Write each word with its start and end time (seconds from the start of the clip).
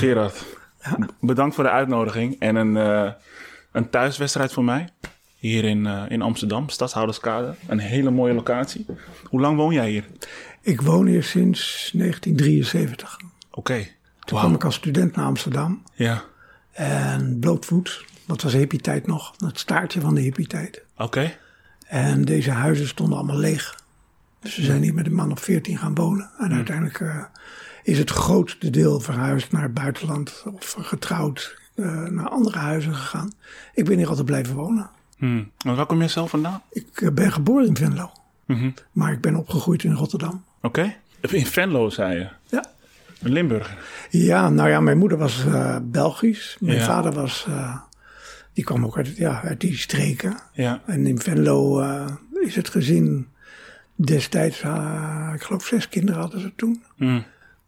Gerard, 0.00 0.44
bedankt 1.20 1.54
voor 1.54 1.64
de 1.64 1.70
uitnodiging 1.70 2.36
en 2.38 2.56
een, 2.56 2.76
eh, 2.76 3.12
een 3.72 3.90
thuiswedstrijd 3.90 4.52
voor 4.52 4.64
mij. 4.64 4.88
Hier 5.36 5.64
in, 5.64 5.86
eh, 5.86 6.02
in 6.08 6.22
Amsterdam, 6.22 6.68
Stadshouderskade. 6.68 7.54
Een 7.66 7.78
hele 7.78 8.10
mooie 8.10 8.34
locatie. 8.34 8.86
Hoe 9.24 9.40
lang 9.40 9.56
woon 9.56 9.72
jij 9.74 9.90
hier? 9.90 10.04
Ik 10.60 10.80
woon 10.80 11.06
hier 11.06 11.22
sinds 11.22 11.90
1973. 11.94 13.20
Oké. 13.50 13.86
Toen 14.24 14.38
kwam 14.38 14.54
ik 14.54 14.64
als 14.64 14.74
student 14.74 15.16
naar 15.16 15.24
Amsterdam. 15.26 15.82
Ja, 15.94 16.22
En 16.72 17.38
blootvoet, 17.40 18.04
dat 18.26 18.42
was 18.42 18.52
hippie-tijd 18.52 19.06
nog. 19.06 19.34
Het 19.44 19.58
staartje 19.58 20.00
van 20.00 20.14
de 20.14 20.20
hippie-tijd. 20.20 20.82
oké. 20.96 21.32
En 21.86 22.24
deze 22.24 22.50
huizen 22.50 22.86
stonden 22.88 23.18
allemaal 23.18 23.38
leeg. 23.38 23.78
Dus 24.40 24.56
we 24.56 24.62
zijn 24.62 24.82
hier 24.82 24.94
met 24.94 25.06
een 25.06 25.14
man 25.14 25.32
of 25.32 25.40
14 25.40 25.78
gaan 25.78 25.94
wonen. 25.94 26.30
En 26.38 26.52
uiteindelijk 26.52 27.00
eh, 27.00 27.24
is 27.82 27.98
het 27.98 28.10
grootste 28.10 28.70
deel 28.70 29.00
verhuisd 29.00 29.52
naar 29.52 29.62
het 29.62 29.74
buitenland. 29.74 30.44
Of 30.54 30.76
getrouwd 30.78 31.58
eh, 31.74 32.02
naar 32.04 32.28
andere 32.28 32.58
huizen 32.58 32.94
gegaan. 32.94 33.32
Ik 33.74 33.84
ben 33.84 33.96
hier 33.96 34.08
altijd 34.08 34.26
blijven 34.26 34.54
wonen. 34.54 34.90
Hm. 35.16 35.42
En 35.64 35.76
waar 35.76 35.86
kom 35.86 35.98
jij 35.98 36.08
zelf 36.08 36.30
vandaan? 36.30 36.62
Ik 36.70 37.00
eh, 37.00 37.10
ben 37.10 37.32
geboren 37.32 37.66
in 37.66 37.76
Venlo. 37.76 38.10
Mhm. 38.46 38.70
Maar 38.92 39.12
ik 39.12 39.20
ben 39.20 39.34
opgegroeid 39.36 39.84
in 39.84 39.92
Rotterdam. 39.92 40.44
Oké. 40.62 40.94
In 41.20 41.46
Venlo, 41.46 41.90
zei 41.90 42.18
je. 42.18 42.28
Ja. 42.48 42.64
Een 43.22 43.32
Limburger. 43.32 43.78
Ja, 44.10 44.48
nou 44.48 44.68
ja, 44.68 44.80
mijn 44.80 44.98
moeder 44.98 45.18
was 45.18 45.44
eh, 45.46 45.76
Belgisch. 45.82 46.56
Mijn 46.60 46.78
Ja. 46.78 46.84
vader 46.84 47.12
was, 47.12 47.46
die 48.52 48.64
kwam 48.64 48.84
ook 48.84 48.96
uit, 48.96 49.16
ja, 49.16 49.42
uit 49.42 49.60
die 49.60 49.76
streken. 49.76 50.36
Ja. 50.52 50.80
En 50.86 51.06
in 51.06 51.20
Venlo 51.20 51.80
is 52.40 52.56
het 52.56 52.68
gezin 52.68 53.28
destijds, 53.94 54.58
ik 55.34 55.42
geloof 55.42 55.66
zes 55.66 55.88
kinderen 55.88 56.20
hadden 56.20 56.40
ze 56.40 56.52
toen. 56.56 56.82
Hm. 56.96 57.20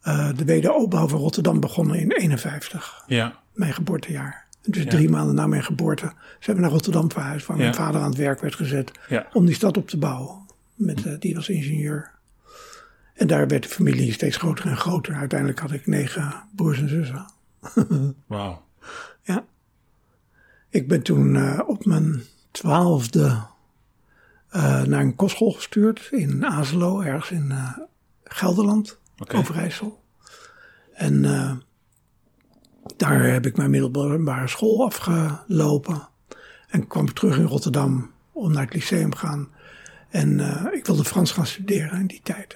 Eh, 0.03 0.29
de 0.35 0.45
wederopbouw 0.45 1.07
van 1.07 1.19
Rotterdam 1.19 1.59
begonnen 1.59 1.99
in 1.99 2.11
51, 2.11 3.03
Ja. 3.07 3.39
mijn 3.53 3.73
geboortejaar. 3.73 4.45
Dus 4.61 4.85
drie 4.85 5.09
maanden 5.09 5.35
na 5.35 5.47
mijn 5.47 5.63
geboorte 5.63 6.11
zijn 6.39 6.55
we 6.55 6.61
naar 6.61 6.71
Rotterdam 6.71 7.11
verhuisd, 7.11 7.45
waar 7.47 7.57
mijn 7.57 7.73
vader 7.75 8.01
aan 8.01 8.09
het 8.09 8.17
werk 8.17 8.41
werd 8.41 8.55
gezet 8.55 8.91
Ja. 9.09 9.27
om 9.33 9.45
die 9.45 9.55
stad 9.55 9.77
op 9.77 9.87
te 9.87 9.97
bouwen. 9.97 10.45
Met, 10.75 11.05
eh, 11.05 11.13
die 11.19 11.35
was 11.35 11.49
ingenieur. 11.49 12.11
En 13.13 13.27
daar 13.27 13.47
werd 13.47 13.63
de 13.63 13.69
familie 13.69 14.11
steeds 14.13 14.37
groter 14.37 14.65
en 14.65 14.77
groter. 14.77 15.15
Uiteindelijk 15.15 15.59
had 15.59 15.71
ik 15.71 15.87
negen 15.87 16.33
broers 16.55 16.79
en 16.81 16.89
zussen. 16.89 17.25
Wauw. 18.27 18.61
Ja. 19.21 19.45
Ik 20.69 20.87
ben 20.87 21.01
toen 21.01 21.35
eh, 21.35 21.59
op 21.67 21.85
mijn 21.85 22.21
twaalfde 22.51 23.41
naar 24.85 24.99
een 25.01 25.15
kostschool 25.15 25.51
gestuurd 25.51 26.07
in 26.11 26.45
Azelo, 26.45 27.01
ergens 27.01 27.31
in 27.31 27.53
Gelderland, 28.23 28.99
Oké. 29.23 29.37
Overijssel. 29.37 30.03
En 30.93 31.25
eh, 31.25 31.51
daar 32.97 33.23
heb 33.23 33.45
ik 33.45 33.57
mijn 33.57 33.69
middelbare 33.69 34.47
school 34.47 34.85
afgelopen. 34.85 36.07
En 36.67 36.87
kwam 36.87 37.13
terug 37.13 37.37
in 37.37 37.45
Rotterdam 37.45 38.11
om 38.31 38.51
naar 38.51 38.65
het 38.65 38.73
lyceum 38.73 39.15
gaan. 39.15 39.49
En 40.09 40.39
eh, 40.39 40.73
ik 40.73 40.85
wilde 40.85 41.03
Frans 41.03 41.31
gaan 41.31 41.45
studeren 41.45 41.99
in 41.99 42.07
die 42.07 42.21
tijd. 42.23 42.55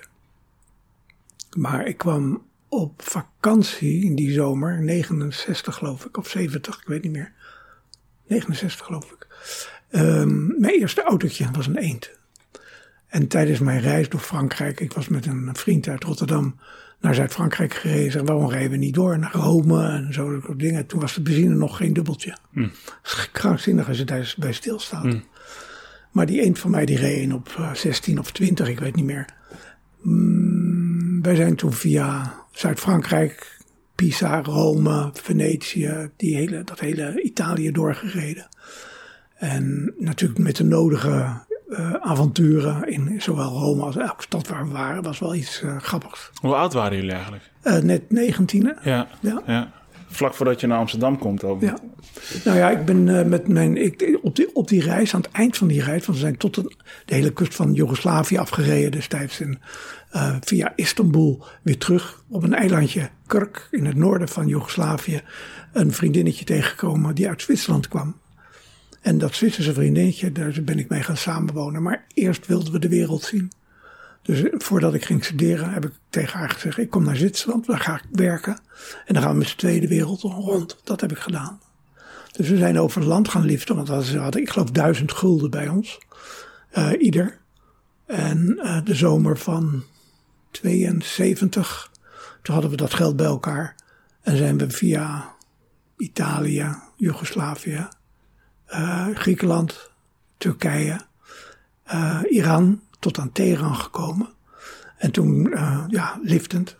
Maar 1.58 1.86
ik 1.86 1.98
kwam 1.98 2.46
op 2.70 3.02
vakantie 3.02 4.04
in 4.04 4.16
die 4.16 4.32
zomer, 4.32 4.84
69 4.84 5.76
geloof 5.76 6.06
ik, 6.06 6.18
of 6.18 6.28
70, 6.28 6.82
ik 6.82 6.88
weet 6.88 7.04
niet 7.04 7.12
meer. 7.12 7.34
69 8.28 8.86
geloof 8.86 9.12
ik. 9.12 9.28
Ehm, 9.90 10.60
mijn 10.60 10.80
eerste 10.80 11.04
autootje 11.04 11.52
was 11.52 11.68
een 11.68 11.78
eend. 11.78 12.17
En 13.08 13.28
tijdens 13.28 13.60
mijn 13.60 13.82
reis 13.82 14.10
door 14.10 14.20
Frankrijk, 14.20 14.80
ik 14.80 14.94
was 14.94 15.08
met 15.08 15.26
een 15.26 15.50
vriend 15.54 15.88
uit 15.88 16.04
Rotterdam 16.04 16.56
naar 17.00 17.16
Zuid-Frankrijk 17.16 17.74
gerezen. 17.74 18.26
Waarom 18.26 18.50
rijden 18.50 18.72
we 18.72 18.78
niet 18.78 18.94
door 18.94 19.20
naar 19.20 19.34
Rome 19.34 19.88
en 19.88 20.14
zo 20.14 20.34
dat 20.34 20.44
soort 20.44 20.60
dingen. 20.60 20.86
Toen 20.86 21.00
was 21.00 21.14
de 21.14 21.22
benzine 21.22 21.56
nog 21.56 21.78
geen 21.78 21.94
dubbeltje. 21.94 22.38
Is 23.04 23.30
krankzinnig 23.32 23.88
als 23.88 23.98
je 23.98 24.04
daar 24.04 24.36
bij 24.38 24.54
stilstaat. 24.54 25.16
Maar 26.12 26.26
die 26.26 26.42
eend 26.42 26.60
van 26.60 26.72
mij 26.72 26.86
die 26.86 26.98
reed 26.98 27.22
in 27.22 27.34
op 27.34 27.56
eh, 27.58 27.74
16 27.74 28.20
of 28.20 28.32
20, 28.32 28.68
ik 28.68 28.80
weet 28.80 28.96
niet 28.96 29.06
meer. 29.06 29.26
Mm, 30.02 31.22
wij 31.22 31.36
zijn 31.36 31.56
toen 31.56 31.74
via 31.74 32.36
Zuid-Frankrijk, 32.52 33.60
Pisa, 33.96 34.42
Rome, 34.42 35.10
Venetië, 35.14 36.10
die 36.16 36.36
hele, 36.36 36.64
dat 36.64 36.80
hele 36.80 37.22
Italië 37.22 37.72
doorgereden. 37.72 38.48
En 39.36 39.94
natuurlijk 39.98 40.40
met 40.40 40.56
de 40.56 40.64
nodige 40.64 41.46
eh, 41.68 41.94
avonturen 41.94 42.90
in 42.90 43.22
zowel 43.22 43.50
Rome 43.50 43.84
als 43.84 43.98
elke 43.98 44.22
stad 44.24 44.48
waar 44.48 44.68
we 44.68 44.74
waren, 44.74 45.04
was 45.04 45.20
wel 45.20 45.36
iets 45.36 45.62
eh, 45.62 45.78
grappigs. 45.78 46.30
Hoe 46.42 46.56
oud 46.56 46.74
waren 46.74 46.96
jullie 46.96 47.12
eigenlijk? 47.12 47.52
Eh, 47.62 47.78
net 47.78 48.12
19 48.12 48.76
Ja. 48.84 49.08
Ja. 49.20 49.42
ja. 49.46 49.72
Vlak 50.10 50.34
voordat 50.34 50.60
je 50.60 50.68
naar 50.68 50.78
Amsterdam 50.78 51.18
komt 51.18 51.44
ook. 51.44 51.62
Ja. 51.62 51.78
Nou 52.44 52.58
ja, 52.58 52.70
ik 52.70 52.86
ben 52.86 53.30
met 53.30 53.48
mijn, 53.48 53.78
ik, 53.78 54.20
op, 54.22 54.36
die, 54.36 54.56
op 54.56 54.68
die 54.68 54.82
reis, 54.82 55.14
aan 55.14 55.22
het 55.22 55.32
eind 55.32 55.58
van 55.58 55.68
die 55.68 55.84
reis, 55.84 56.06
want 56.06 56.18
we 56.18 56.24
zijn 56.24 56.38
tot 56.38 56.56
de, 56.56 56.76
de 57.06 57.16
hele 57.16 57.34
kust 57.34 57.56
van 57.56 57.74
Joegoslavië 57.74 58.38
afgereden 58.38 58.92
destijds. 58.92 59.40
En 59.40 59.60
via 60.42 60.74
Istanbul 60.76 61.46
weer 61.62 61.78
terug 61.78 62.24
op 62.30 62.44
een 62.44 62.54
eilandje 62.54 63.10
Kurk 63.26 63.68
in 63.72 63.86
het 63.86 63.96
noorden 63.96 64.28
van 64.28 64.48
Joegoslavië. 64.48 65.22
Een 65.74 65.92
vriendinnetje 65.92 66.46
tegengekomen 66.46 67.16
die 67.16 67.28
uit 67.28 67.42
Zwitserland 67.42 67.88
kwam. 67.88 68.16
En 69.08 69.18
dat 69.18 69.36
Zwitserse 69.36 69.74
vriendinnetje, 69.74 70.32
daar 70.32 70.58
ben 70.64 70.80
ik 70.80 70.90
mee 70.90 71.04
gaan 71.04 71.18
samenwonen. 71.18 71.82
Maar 71.82 72.06
eerst 72.14 72.48
wilden 72.48 72.72
we 72.72 72.80
de 72.80 72.90
wereld 72.90 73.24
zien. 73.24 73.52
Dus 74.22 74.44
voordat 74.52 74.94
ik 74.94 75.06
ging 75.06 75.26
studeren 75.26 75.70
heb 75.74 75.86
ik 75.86 75.92
tegen 76.10 76.40
haar 76.40 76.50
gezegd, 76.50 76.78
ik 76.78 76.90
kom 76.90 77.04
naar 77.04 77.16
Zwitserland, 77.16 77.66
daar 77.66 77.80
ga 77.80 77.96
ik 77.96 78.04
werken. 78.12 78.60
En 79.06 79.14
dan 79.14 79.24
gaan 79.24 79.32
we 79.32 79.38
met 79.38 79.48
z'n 79.48 79.58
tweede 79.58 79.88
wereld 79.88 80.22
rond. 80.22 80.78
Dat 80.84 81.02
heb 81.02 81.12
ik 81.12 81.18
gedaan. 81.18 81.60
Dus 82.32 82.50
we 82.50 82.58
zijn 82.58 82.80
over 82.80 83.00
het 83.00 83.10
land 83.10 83.30
gaan 83.30 83.46
liften, 83.46 83.76
want 83.76 84.06
ze 84.06 84.18
hadden, 84.18 84.42
ik 84.42 84.50
geloof, 84.50 84.72
duizend 84.72 85.12
gulden 85.12 85.50
bij 85.50 85.68
ons. 85.68 86.00
eh, 86.70 86.92
ieder. 87.00 87.38
En 88.06 88.60
eh, 88.60 88.84
de 88.84 88.96
zomer 88.96 89.38
van 89.38 89.84
72, 90.52 91.92
toen 92.42 92.54
hadden 92.54 92.72
we 92.72 92.78
dat 92.78 92.94
geld 92.94 93.16
bij 93.16 93.26
elkaar. 93.26 93.76
En 94.22 94.38
zijn 94.38 94.58
we 94.58 94.70
via 94.70 95.36
Italië, 95.98 96.76
Joegoslavië, 96.96 97.88
eh, 98.68 99.08
Griekenland, 99.14 99.92
Turkije, 100.38 101.00
eh, 101.84 102.20
Iran 102.30 102.82
tot 103.00 103.20
aan 103.20 103.32
Teheran 103.32 103.76
gekomen. 103.76 104.30
En 104.98 105.12
toen, 105.12 105.54
eh, 105.54 105.84
ja, 105.88 106.20
liftend. 106.22 106.76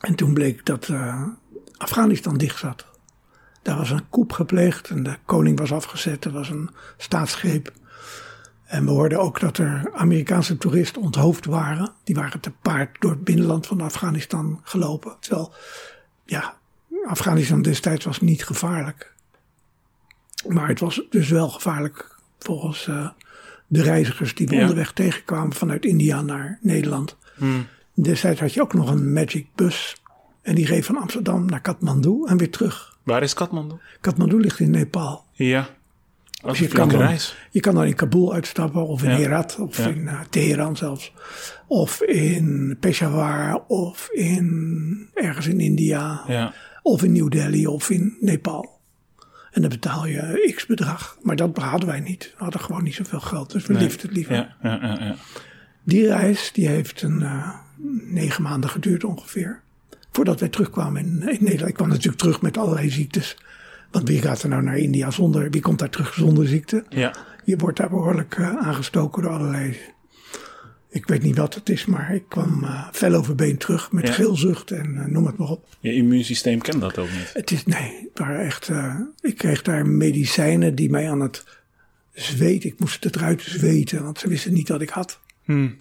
En 0.00 0.14
toen 0.14 0.34
bleek 0.34 0.66
dat 0.66 0.92
Afghanistan 1.76 2.36
dicht 2.36 2.58
zat. 2.58 2.86
Daar 3.62 3.76
was 3.76 3.90
een 3.90 4.08
coup 4.10 4.32
gepleegd 4.32 4.90
en 4.90 5.02
de 5.02 5.16
koning 5.24 5.58
was 5.58 5.72
afgezet. 5.72 6.24
Er 6.24 6.32
was 6.32 6.48
een 6.48 6.70
staatsgreep. 6.96 7.72
En 8.64 8.84
we 8.84 8.90
hoorden 8.90 9.20
ook 9.20 9.40
dat 9.40 9.58
er 9.58 9.90
Amerikaanse 9.94 10.58
toeristen 10.58 11.02
onthoofd 11.02 11.44
waren. 11.44 11.92
Die 12.04 12.14
waren 12.14 12.40
te 12.40 12.50
paard 12.50 13.00
door 13.00 13.10
het 13.10 13.24
binnenland 13.24 13.66
van 13.66 13.80
Afghanistan 13.80 14.60
gelopen. 14.62 15.16
Terwijl, 15.20 15.54
ja, 16.24 16.56
Afghanistan 17.06 17.62
destijds 17.62 18.04
was 18.04 18.20
niet 18.20 18.44
gevaarlijk. 18.44 19.11
Maar 20.48 20.68
het 20.68 20.80
was 20.80 21.02
dus 21.10 21.28
wel 21.28 21.48
gevaarlijk 21.48 22.16
volgens 22.38 22.88
eh, 22.88 23.08
de 23.66 23.82
reizigers 23.82 24.34
die 24.34 24.46
we 24.48 24.54
Ja. 24.54 24.60
onderweg 24.60 24.92
tegenkwamen 24.92 25.52
vanuit 25.52 25.84
India 25.84 26.22
naar 26.22 26.58
Nederland. 26.60 27.16
Destijds 27.94 28.40
had 28.40 28.54
je 28.54 28.60
ook 28.62 28.74
nog 28.74 28.90
een 28.90 29.12
Magic 29.12 29.46
bus. 29.54 29.96
En 30.42 30.54
die 30.54 30.66
reed 30.66 30.84
van 30.84 30.96
Amsterdam 30.96 31.46
naar 31.46 31.60
Kathmandu 31.60 32.24
en 32.26 32.36
weer 32.36 32.50
terug. 32.50 32.96
Waar 33.02 33.22
is 33.22 33.34
Kathmandu? 33.34 33.74
Kathmandu 34.00 34.40
ligt 34.40 34.58
in 34.60 34.70
Nepal. 34.70 35.24
Ja. 35.32 35.68
Als 36.42 36.58
Dus 36.58 36.68
je 36.68 36.74
kan, 36.74 36.88
dan, 36.88 36.98
reis. 37.00 37.36
je 37.50 37.60
kan 37.60 37.74
dan 37.74 37.84
in 37.84 37.94
Kabul 37.94 38.32
uitstappen, 38.34 38.86
of 38.86 39.02
in 39.02 39.10
Ja. 39.10 39.16
Herat, 39.16 39.56
of 39.60 39.76
Ja. 39.78 39.86
in 39.88 40.08
eh, 40.08 40.20
Teheran 40.30 40.76
zelfs. 40.76 41.12
Of 41.66 42.02
in 42.02 42.76
Peshawar, 42.80 43.64
of 43.66 44.08
in, 44.12 45.08
ergens 45.14 45.46
in 45.46 45.60
India. 45.60 46.24
Ja. 46.26 46.52
Of 46.82 47.02
in 47.02 47.12
New 47.12 47.30
Delhi, 47.30 47.66
of 47.66 47.90
in 47.90 48.16
Nepal. 48.20 48.71
En 49.52 49.60
dan 49.60 49.70
betaal 49.70 50.06
je 50.06 50.52
x 50.54 50.66
bedrag. 50.66 51.18
Maar 51.22 51.36
dat 51.36 51.56
hadden 51.56 51.88
wij 51.88 52.00
niet. 52.00 52.32
We 52.38 52.44
hadden 52.44 52.60
gewoon 52.60 52.82
niet 52.82 52.94
zoveel 52.94 53.20
geld, 53.20 53.52
dus 53.52 53.66
we 53.66 53.74
liften 53.74 54.08
het 54.08 54.16
liever. 54.16 54.34
Ja, 54.34 54.56
ja, 54.62 54.78
ja, 54.82 55.04
ja. 55.04 55.14
Die 55.82 56.06
reis 56.06 56.50
die 56.52 56.68
heeft 56.68 57.02
een 57.02 57.22
eh, 57.22 57.54
negen 58.06 58.42
maanden 58.42 58.70
geduurd 58.70 59.04
ongeveer. 59.04 59.60
Voordat 60.10 60.40
wij 60.40 60.48
terugkwamen 60.48 61.04
in, 61.04 61.28
in 61.28 61.38
Nederland. 61.40 61.68
Ik 61.68 61.74
kwam 61.74 61.88
natuurlijk 61.88 62.18
terug 62.18 62.42
met 62.42 62.58
allerlei 62.58 62.90
ziektes. 62.90 63.36
Want 63.90 64.08
wie 64.08 64.22
gaat 64.22 64.42
er 64.42 64.48
nou 64.48 64.62
naar 64.62 64.76
India 64.76 65.10
zonder, 65.10 65.50
wie 65.50 65.60
komt 65.60 65.78
daar 65.78 65.90
terug 65.90 66.14
zonder 66.14 66.46
ziekte? 66.48 66.84
ja. 66.88 67.14
Je 67.44 67.56
wordt 67.56 67.78
daar 67.78 67.88
behoorlijk 67.88 68.34
eh, 68.34 68.56
aangestoken 68.56 69.22
door 69.22 69.32
allerlei. 69.32 69.76
Ik 70.94 71.06
weet 71.06 71.22
niet 71.22 71.36
wat 71.36 71.54
het 71.54 71.68
is, 71.68 71.84
maar 71.86 72.14
ik 72.14 72.24
kwam 72.28 72.64
eh 72.64 72.88
vel 72.92 73.14
overbeen 73.14 73.56
terug 73.56 73.92
met 73.92 74.06
Ja. 74.06 74.12
geelzucht 74.12 74.70
en 74.70 74.96
eh, 74.96 75.04
noem 75.06 75.26
het 75.26 75.36
maar 75.36 75.48
op. 75.48 75.68
Je 75.80 75.94
immuunsysteem 75.94 76.60
kent 76.60 76.80
dat 76.80 76.98
ook 76.98 77.10
niet. 77.10 77.30
Het 77.32 77.50
is, 77.50 77.64
nee, 77.66 78.08
het 78.08 78.18
waren 78.18 78.44
echt, 78.44 78.68
eh, 78.68 78.94
ik 79.20 79.36
kreeg 79.36 79.62
daar 79.62 79.86
medicijnen 79.86 80.74
die 80.74 80.90
mij 80.90 81.10
aan 81.10 81.20
het 81.20 81.44
zweten, 82.12 82.70
ik 82.70 82.78
moest 82.80 83.04
het 83.04 83.16
eruit 83.16 83.42
zweten, 83.42 84.02
want 84.02 84.18
ze 84.18 84.28
wisten 84.28 84.52
niet 84.52 84.68
wat 84.68 84.80
ik 84.80 84.88
had. 84.88 85.20
Hmm. 85.44 85.76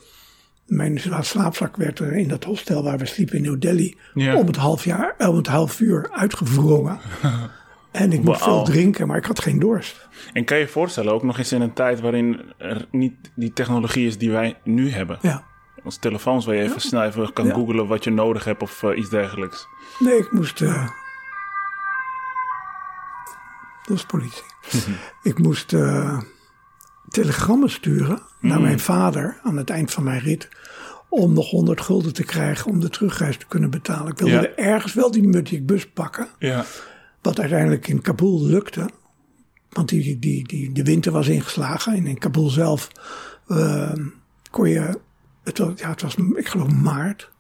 Mijn 0.66 1.00
slaapzak 1.22 1.76
werd 1.76 2.00
er 2.00 2.14
in 2.14 2.28
dat 2.28 2.44
hostel 2.44 2.84
waar 2.84 2.98
we 2.98 3.06
sliepen 3.06 3.36
in 3.36 3.42
New 3.42 3.62
Delhi 3.62 3.96
Ja. 4.14 4.36
om, 4.36 4.48
het 4.48 4.56
half 4.56 4.84
jaar, 4.86 5.16
om 5.18 5.36
het 5.36 5.48
half 5.48 5.80
uur 5.80 6.10
uitgevrongen. 6.12 7.00
en 7.92 8.12
ik 8.12 8.24
moest 8.24 8.44
veel 8.44 8.64
drinken, 8.64 9.08
maar 9.08 9.18
ik 9.18 9.26
had 9.26 9.40
geen 9.40 9.60
dorst. 9.60 10.08
En 10.34 10.46
kan 10.46 10.58
je 10.58 10.64
je 10.64 10.70
voorstellen, 10.70 11.14
ook 11.14 11.24
nog 11.24 11.38
eens 11.38 11.52
in 11.52 11.62
een 11.62 11.74
tijd 11.74 12.00
waarin 12.00 12.54
er 12.58 12.88
niet 12.92 13.32
die 13.36 13.54
technologie 13.54 14.08
is 14.08 14.18
die 14.18 14.32
wij 14.32 14.58
nu 14.64 14.90
hebben. 14.92 15.18
Ja. 15.22 15.44
Als 15.84 15.98
telefoons 15.98 16.46
waar 16.46 16.56
je 16.56 16.62
even 16.62 16.82
snel 16.82 17.04
even 17.04 17.34
kan 17.34 17.46
Ja. 17.46 17.54
googlen 17.54 17.88
wat 17.88 18.04
je 18.04 18.10
nodig 18.12 18.44
hebt 18.44 18.62
of 18.62 18.84
eh, 18.84 18.98
iets 18.98 19.10
dergelijks. 19.10 19.68
Nee, 20.00 20.18
ik 20.18 20.32
moest. 20.32 20.62
eh, 20.62 20.88
dat 23.88 23.98
is 23.98 24.06
politie. 24.06 24.44
ik 25.32 25.40
moest 25.40 25.74
eh, 25.74 26.20
telegrammen 27.10 27.70
sturen 27.70 28.22
naar 28.40 28.62
mijn 28.62 28.80
vader 28.80 29.40
aan 29.44 29.58
het 29.58 29.70
eind 29.70 29.92
van 29.92 30.04
mijn 30.04 30.20
rit. 30.20 30.50
Om 31.10 31.34
nog 31.34 31.50
100 31.50 31.82
gulden 31.82 32.14
te 32.14 32.24
krijgen 32.24 32.72
om 32.72 32.80
de 32.80 32.90
terugreis 32.90 33.38
te 33.38 33.46
kunnen 33.48 33.70
betalen. 33.70 34.12
Ik 34.12 34.18
wilde 34.18 34.34
Ja. 34.34 34.42
er 34.42 34.58
ergens 34.58 34.94
wel 34.94 35.12
die 35.12 35.28
Mudjik 35.28 35.66
bus 35.66 35.88
pakken. 35.90 36.28
Ja. 36.40 36.64
Wat 37.22 37.40
uiteindelijk 37.40 37.88
in 37.88 38.02
Kabul 38.02 38.46
lukte. 38.46 38.90
Want 39.70 39.90
die, 39.90 40.20
die, 40.20 40.48
die, 40.48 40.72
de 40.72 40.84
winter 40.84 41.12
was 41.12 41.28
ingeslagen. 41.28 41.94
En 41.94 42.08
in 42.08 42.18
Kabul 42.18 42.50
zelf 42.50 42.92
eh, 43.48 43.94
kon 44.52 44.70
je. 44.70 45.00
Het 45.44 45.58
was, 45.58 45.74
ja, 45.76 45.90
het 45.90 46.02
was, 46.02 46.16
ik 46.16 46.48
geloof, 46.48 46.72
maart. 46.72 47.32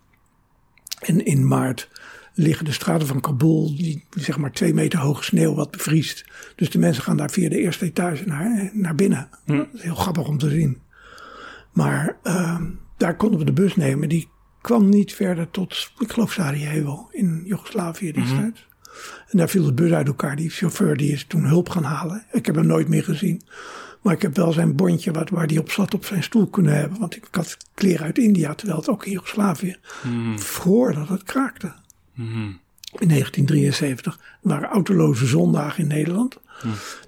En 0.99 1.25
in 1.25 1.47
maart 1.47 1.89
liggen 2.33 2.65
de 2.65 2.71
straten 2.71 3.07
van 3.07 3.21
Kabul, 3.21 3.75
die 3.75 4.05
zeg 4.09 4.37
maar 4.37 4.51
twee 4.51 4.73
meter 4.73 4.99
hoge 4.99 5.23
sneeuw, 5.23 5.53
wat 5.53 5.71
bevriest. 5.71 6.25
Dus 6.55 6.69
de 6.69 6.79
mensen 6.79 7.03
gaan 7.03 7.17
daar 7.17 7.29
via 7.29 7.49
de 7.49 7.59
eerste 7.59 7.85
etage 7.85 8.25
naar, 8.25 8.69
naar 8.73 8.95
binnen. 8.95 9.29
Dat 9.45 9.67
is 9.73 9.81
heel 9.81 9.95
grappig 9.95 10.27
om 10.27 10.37
te 10.37 10.49
zien. 10.49 10.81
Maar 11.71 12.17
ehm, 12.23 12.65
daar 12.97 13.15
konden 13.15 13.39
we 13.39 13.45
de 13.45 13.53
bus 13.53 13.75
nemen. 13.75 14.09
Die 14.09 14.29
kwam 14.61 14.89
niet 14.89 15.13
verder 15.13 15.51
tot, 15.51 15.91
ik 15.99 16.11
geloof, 16.11 16.31
Sarajevo 16.31 17.07
in 17.11 17.41
Joegoslavië 17.45 18.11
destijds. 18.11 18.67
En 19.29 19.37
daar 19.37 19.49
viel 19.49 19.65
de 19.65 19.73
bus 19.73 19.91
uit 19.91 20.07
elkaar. 20.07 20.35
Die 20.35 20.49
chauffeur 20.49 20.97
die 20.97 21.11
is 21.11 21.25
toen 21.25 21.45
hulp 21.45 21.69
gaan 21.69 21.83
halen. 21.83 22.25
Ik 22.31 22.45
heb 22.45 22.55
hem 22.55 22.65
nooit 22.65 22.87
meer 22.87 23.03
gezien. 23.03 23.41
Maar 24.01 24.13
ik 24.13 24.21
heb 24.21 24.35
wel 24.35 24.51
zijn 24.51 24.75
bondje 24.75 25.11
wat, 25.11 25.29
waar 25.29 25.45
hij 25.45 25.57
op 25.57 25.71
zat 25.71 25.93
op 25.93 26.05
zijn 26.05 26.23
stoel 26.23 26.47
kunnen 26.47 26.75
hebben. 26.75 26.99
Want 26.99 27.15
ik 27.15 27.27
had 27.31 27.57
kleren 27.73 28.05
uit 28.05 28.17
India, 28.17 28.53
terwijl 28.55 28.79
het 28.79 28.89
ook 28.89 29.05
in 29.05 29.11
Joegoslavië 29.11 29.75
vroor 30.35 30.93
dat 30.93 31.07
het 31.07 31.23
kraakte. 31.23 31.73
In 32.99 33.07
1973 33.07 34.13
er 34.13 34.19
waren 34.41 34.69
autoloze 34.69 35.25
zondagen 35.25 35.81
in 35.81 35.87
Nederland. 35.87 36.37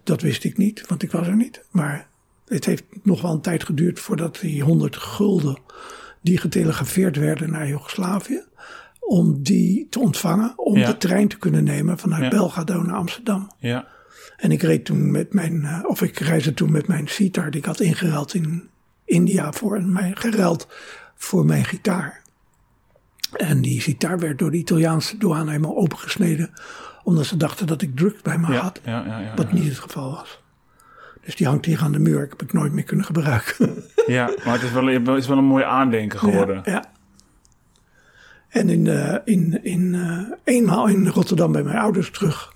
Dat 0.03 0.21
wist 0.21 0.43
ik 0.43 0.57
niet, 0.57 0.87
want 0.87 1.03
ik 1.03 1.11
was 1.11 1.27
er 1.27 1.35
niet. 1.35 1.63
Maar 1.71 2.07
het 2.47 2.65
heeft 2.65 2.83
nog 3.03 3.21
wel 3.21 3.31
een 3.31 3.41
tijd 3.41 3.63
geduurd 3.63 3.99
voordat 3.99 4.39
die 4.41 4.63
100 4.63 4.97
gulden 4.97 5.57
die 6.21 6.37
getelegrafeerd 6.37 7.15
werden 7.17 7.51
naar 7.51 7.67
Joegoslavië, 7.67 8.41
om 9.07 9.43
die 9.43 9.87
te 9.89 9.99
ontvangen, 9.99 10.53
om 10.57 10.77
Ja. 10.77 10.87
de 10.87 10.97
trein 10.97 11.27
te 11.27 11.37
kunnen 11.37 11.63
nemen 11.63 11.97
vanuit 11.97 12.23
Ja. 12.23 12.29
Belgrado 12.29 12.81
naar 12.81 12.95
Amsterdam. 12.95 13.51
Ja. 13.59 13.87
En 14.37 14.51
ik 14.51 14.61
reed 14.61 14.85
toen 14.85 15.11
met 15.11 15.33
mijn, 15.33 15.63
eh, 15.65 15.79
of 15.87 16.01
ik 16.01 16.19
reisde 16.19 16.53
toen 16.53 16.71
met 16.71 16.87
mijn 16.87 17.07
sitar 17.07 17.51
die 17.51 17.59
ik 17.59 17.65
had 17.65 17.79
ingeruild 17.79 18.33
in 18.33 18.69
India 19.05 19.51
voor 19.51 19.81
mijn 19.83 20.17
geruild 20.17 20.67
voor 21.15 21.45
mijn 21.45 21.65
gitaar. 21.65 22.21
En 23.33 23.61
die 23.61 23.81
gitaar 23.81 24.19
werd 24.19 24.39
door 24.39 24.51
de 24.51 24.57
Italiaanse 24.57 25.17
douane 25.17 25.51
helemaal 25.51 25.77
opengesneden, 25.77 26.49
omdat 27.03 27.25
ze 27.25 27.37
dachten 27.37 27.67
dat 27.67 27.81
ik 27.81 27.95
drugs 27.95 28.21
bij 28.21 28.37
me 28.37 28.51
Ja. 28.53 28.59
had, 28.61 28.81
wat 29.35 29.51
niet 29.51 29.67
het 29.67 29.79
geval 29.79 30.11
was. 30.11 30.41
Dus 31.25 31.35
die 31.35 31.47
hangt 31.47 31.65
hier 31.65 31.81
aan 31.81 31.91
de 31.91 31.99
muur, 31.99 32.23
ik 32.23 32.29
heb 32.29 32.41
ik 32.41 32.53
nooit 32.53 32.71
meer 32.71 32.83
kunnen 32.83 33.05
gebruiken. 33.05 33.83
Ja, 34.07 34.31
maar 34.45 34.53
het 34.53 34.61
is 34.63 34.71
wel, 34.71 34.85
het 34.85 35.07
is 35.07 35.27
wel 35.27 35.37
een 35.37 35.43
mooi 35.43 35.63
aandenken 35.63 36.19
geworden. 36.25 36.61
Ja. 36.65 36.83
En 38.53 38.69
in, 38.69 38.87
eh, 38.87 39.15
in, 39.25 39.63
in, 39.63 39.95
eh, 39.95 40.53
eenmaal 40.55 40.87
in 40.87 41.07
Rotterdam 41.07 41.51
bij 41.51 41.63
mijn 41.63 41.77
ouders 41.77 42.11
terug. 42.11 42.53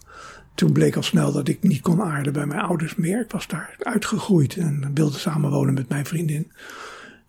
Toen 0.55 0.71
bleek 0.71 0.95
al 0.95 1.03
snel 1.03 1.31
dat 1.31 1.47
ik 1.47 1.63
niet 1.63 1.81
kon 1.81 2.01
aarden 2.01 2.33
bij 2.33 2.45
mijn 2.45 2.61
ouders 2.61 2.95
meer. 2.95 3.21
Ik 3.21 3.31
was 3.31 3.47
daar 3.47 3.75
uitgegroeid 3.79 4.57
en 4.57 4.91
wilde 4.93 5.17
samenwonen 5.17 5.73
met 5.73 5.89
mijn 5.89 6.05
vriendin. 6.05 6.51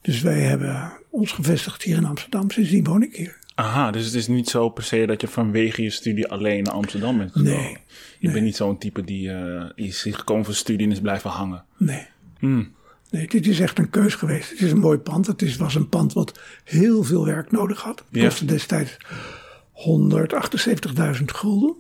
Dus 0.01 0.21
wij 0.21 0.41
hebben 0.41 0.93
ons 1.11 1.33
gevestigd 1.33 1.83
hier 1.83 1.97
in 1.97 2.05
Amsterdam. 2.05 2.51
Sindsdien 2.51 2.85
woon 2.85 3.03
ik 3.03 3.17
hier. 3.17 3.39
Aha, 3.55 3.91
dus 3.91 4.05
het 4.05 4.15
is 4.15 4.27
niet 4.27 4.49
zo 4.49 4.69
per 4.69 4.85
se 4.85 5.07
dat 5.07 5.21
je 5.21 5.29
vanwege 5.29 5.83
je 5.83 5.91
studie 5.91 6.29
alleen 6.29 6.63
naar 6.63 6.75
Amsterdam 6.75 7.19
bent 7.19 7.33
gekomen. 7.33 7.59
Nee, 7.59 7.77
Je 8.19 8.31
bent 8.31 8.45
niet 8.45 8.57
zo'n 8.57 8.79
type 8.79 9.05
die 9.05 9.33
eh, 9.33 9.65
is 9.75 10.03
gekomen 10.03 10.45
voor 10.45 10.55
studie 10.55 10.87
en 10.87 10.93
is 10.93 11.01
blijven 11.01 11.31
hangen. 11.31 11.65
Nee. 11.77 12.07
Hmm. 12.39 12.73
Nee, 13.11 13.27
dit 13.29 13.47
is 13.47 13.61
echt 13.61 13.79
een 13.79 13.91
keus 13.91 14.15
geweest. 14.15 14.51
Het 14.51 14.61
is 14.61 14.71
een 14.73 14.79
mooi 14.79 14.99
pand. 14.99 15.27
Het 15.27 15.43
is, 15.43 15.57
was 15.57 15.75
een 15.75 15.89
pand 15.89 16.13
wat 16.13 16.41
heel 16.65 17.05
veel 17.05 17.25
werk 17.25 17.51
nodig 17.51 17.81
had. 17.83 17.99
Het 17.99 18.07
Ja. 18.11 18.25
kostte 18.25 18.45
destijds 18.45 18.97
178.000 19.73 21.25
gulden. 21.25 21.75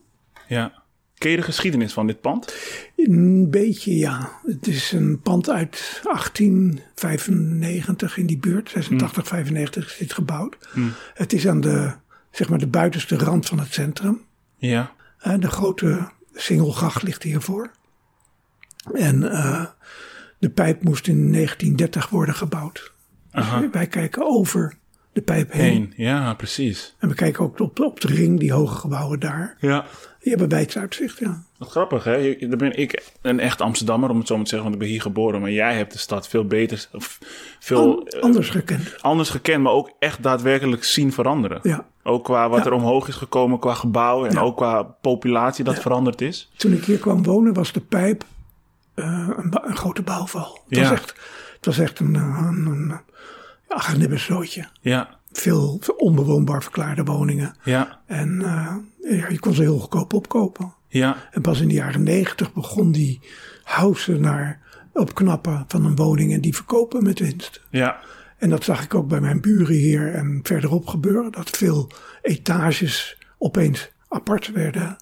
Ja. 0.48 0.72
Ken 1.14 1.30
je 1.30 1.36
de 1.36 1.42
geschiedenis 1.42 1.92
van 1.92 2.06
dit 2.06 2.20
pand? 2.20 2.54
Een 2.96 3.50
beetje 3.50 3.96
ja. 3.96 4.30
Het 4.46 4.66
is 4.66 4.92
een 4.92 5.20
pand 5.20 5.50
uit 5.50 6.00
1895 6.02 8.16
in 8.16 8.26
die 8.26 8.38
buurt. 8.38 8.70
86, 8.70 9.26
95 9.26 9.86
is 9.86 9.96
dit 9.98 10.12
gebouwd. 10.12 10.56
Het 11.14 11.32
is 11.32 11.48
aan 11.48 11.60
de, 11.60 11.92
zeg 12.30 12.48
maar 12.48 12.58
de 12.58 12.66
buitenste 12.66 13.16
rand 13.16 13.46
van 13.46 13.58
het 13.58 13.72
centrum. 13.72 14.20
Ja. 14.56 14.92
Eh, 15.18 15.34
de 15.38 15.50
grote 15.50 16.08
singelgracht 16.34 17.02
ligt 17.02 17.22
hiervoor. 17.22 17.70
En 18.92 19.30
eh, 19.32 19.64
de 20.38 20.48
pijp 20.50 20.82
moest 20.82 21.06
in 21.08 21.32
1930 21.32 22.08
worden 22.08 22.34
gebouwd. 22.34 22.92
Dus 23.32 23.44
wij 23.72 23.86
kijken 23.86 24.26
over 24.26 24.76
de 25.12 25.20
pijp 25.22 25.52
heen. 25.52 25.92
Ja, 25.96 26.34
precies. 26.34 26.94
En 26.98 27.08
we 27.08 27.14
kijken 27.14 27.44
ook 27.44 27.60
op, 27.60 27.80
op 27.80 28.00
de 28.00 28.08
ring, 28.08 28.40
die 28.40 28.52
hoge 28.52 28.74
gebouwen 28.78 29.20
daar. 29.20 29.56
Ja. 29.60 29.84
Die 30.20 30.30
hebben 30.30 30.48
wijds 30.48 30.78
uitzicht, 30.78 31.18
ja. 31.18 31.42
Wat 31.58 31.70
grappig, 31.70 32.04
hè? 32.04 32.36
Dan 32.40 32.58
ben 32.58 32.78
ik 32.78 33.04
een 33.22 33.40
echt 33.40 33.60
Amsterdammer, 33.60 34.10
om 34.10 34.18
het 34.18 34.26
zo 34.26 34.34
maar 34.34 34.44
te 34.44 34.50
zeggen, 34.50 34.68
want 34.68 34.80
ik 34.82 34.86
ben 34.86 34.94
hier 34.96 35.02
geboren. 35.06 35.40
Maar 35.40 35.50
jij 35.50 35.76
hebt 35.76 35.92
de 35.92 35.98
stad 35.98 36.28
veel 36.28 36.44
beter, 36.46 36.88
of 36.92 37.18
veel 37.58 37.98
An- 37.98 38.06
eh, 38.08 38.20
anders 38.22 38.48
gekend. 38.50 39.02
anders 39.02 39.30
gekend, 39.30 39.62
maar 39.62 39.72
ook 39.72 39.90
echt 39.98 40.22
daadwerkelijk 40.22 40.84
zien 40.84 41.12
veranderen. 41.12 41.58
Ja. 41.62 41.86
Ook 42.02 42.24
qua 42.24 42.48
wat 42.48 42.58
Ja. 42.58 42.64
er 42.66 42.72
omhoog 42.72 43.08
is 43.08 43.14
gekomen, 43.14 43.58
qua 43.58 43.74
gebouwen 43.74 44.28
en 44.28 44.34
Ja. 44.34 44.40
ook 44.40 44.56
qua 44.56 44.82
populatie 44.82 45.64
dat 45.64 45.78
veranderd 45.80 46.20
is. 46.20 46.50
Toen 46.56 46.72
ik 46.72 46.84
hier 46.84 46.98
kwam 46.98 47.22
wonen 47.22 47.54
was 47.54 47.72
de 47.72 47.80
pijp 47.80 48.24
eh, 48.98 49.28
een, 49.36 49.76
grote 49.76 50.02
bouwval. 50.02 50.60
Het, 50.68 50.78
Ja. 50.78 50.82
was 50.82 50.92
echt, 50.98 51.14
het 51.56 51.64
was 51.66 51.78
echt 51.78 51.98
een, 51.98 52.16
eh, 52.16 52.48
een. 52.50 53.00
Ja, 54.80 55.16
Veel, 55.32 55.80
onbewoonbaar 55.96 56.62
verklaarde 56.62 57.04
woningen. 57.04 57.54
ja, 57.64 58.00
En 58.06 58.42
eh, 58.42 58.74
ja, 59.18 59.28
je 59.28 59.38
kon 59.38 59.54
ze 59.54 59.62
heel 59.62 59.78
goedkoop 59.78 60.12
opkopen. 60.12 60.74
ja, 60.88 61.16
En 61.30 61.42
pas 61.42 61.60
in 61.60 61.68
de 61.68 61.74
jaren 61.74 62.02
negentig 62.02 62.52
begon 62.52 62.92
die 62.92 63.20
house 63.64 64.12
naar 64.18 64.60
opknappen 64.92 65.64
van 65.68 65.84
een 65.84 65.96
woning 65.96 66.32
en 66.32 66.40
die 66.40 66.54
verkopen 66.54 67.02
met 67.02 67.18
winst. 67.18 67.62
ja, 67.70 67.98
En 68.38 68.50
dat 68.50 68.64
zag 68.64 68.82
ik 68.84 68.94
ook 68.94 69.08
bij 69.08 69.20
mijn 69.20 69.40
buren 69.40 69.74
hier 69.74 70.14
en 70.14 70.40
verderop 70.42 70.86
gebeuren. 70.86 71.32
Dat 71.32 71.50
veel 71.50 71.90
etages 72.22 73.18
opeens 73.38 73.90
apart 74.08 74.52
werden 74.52 74.96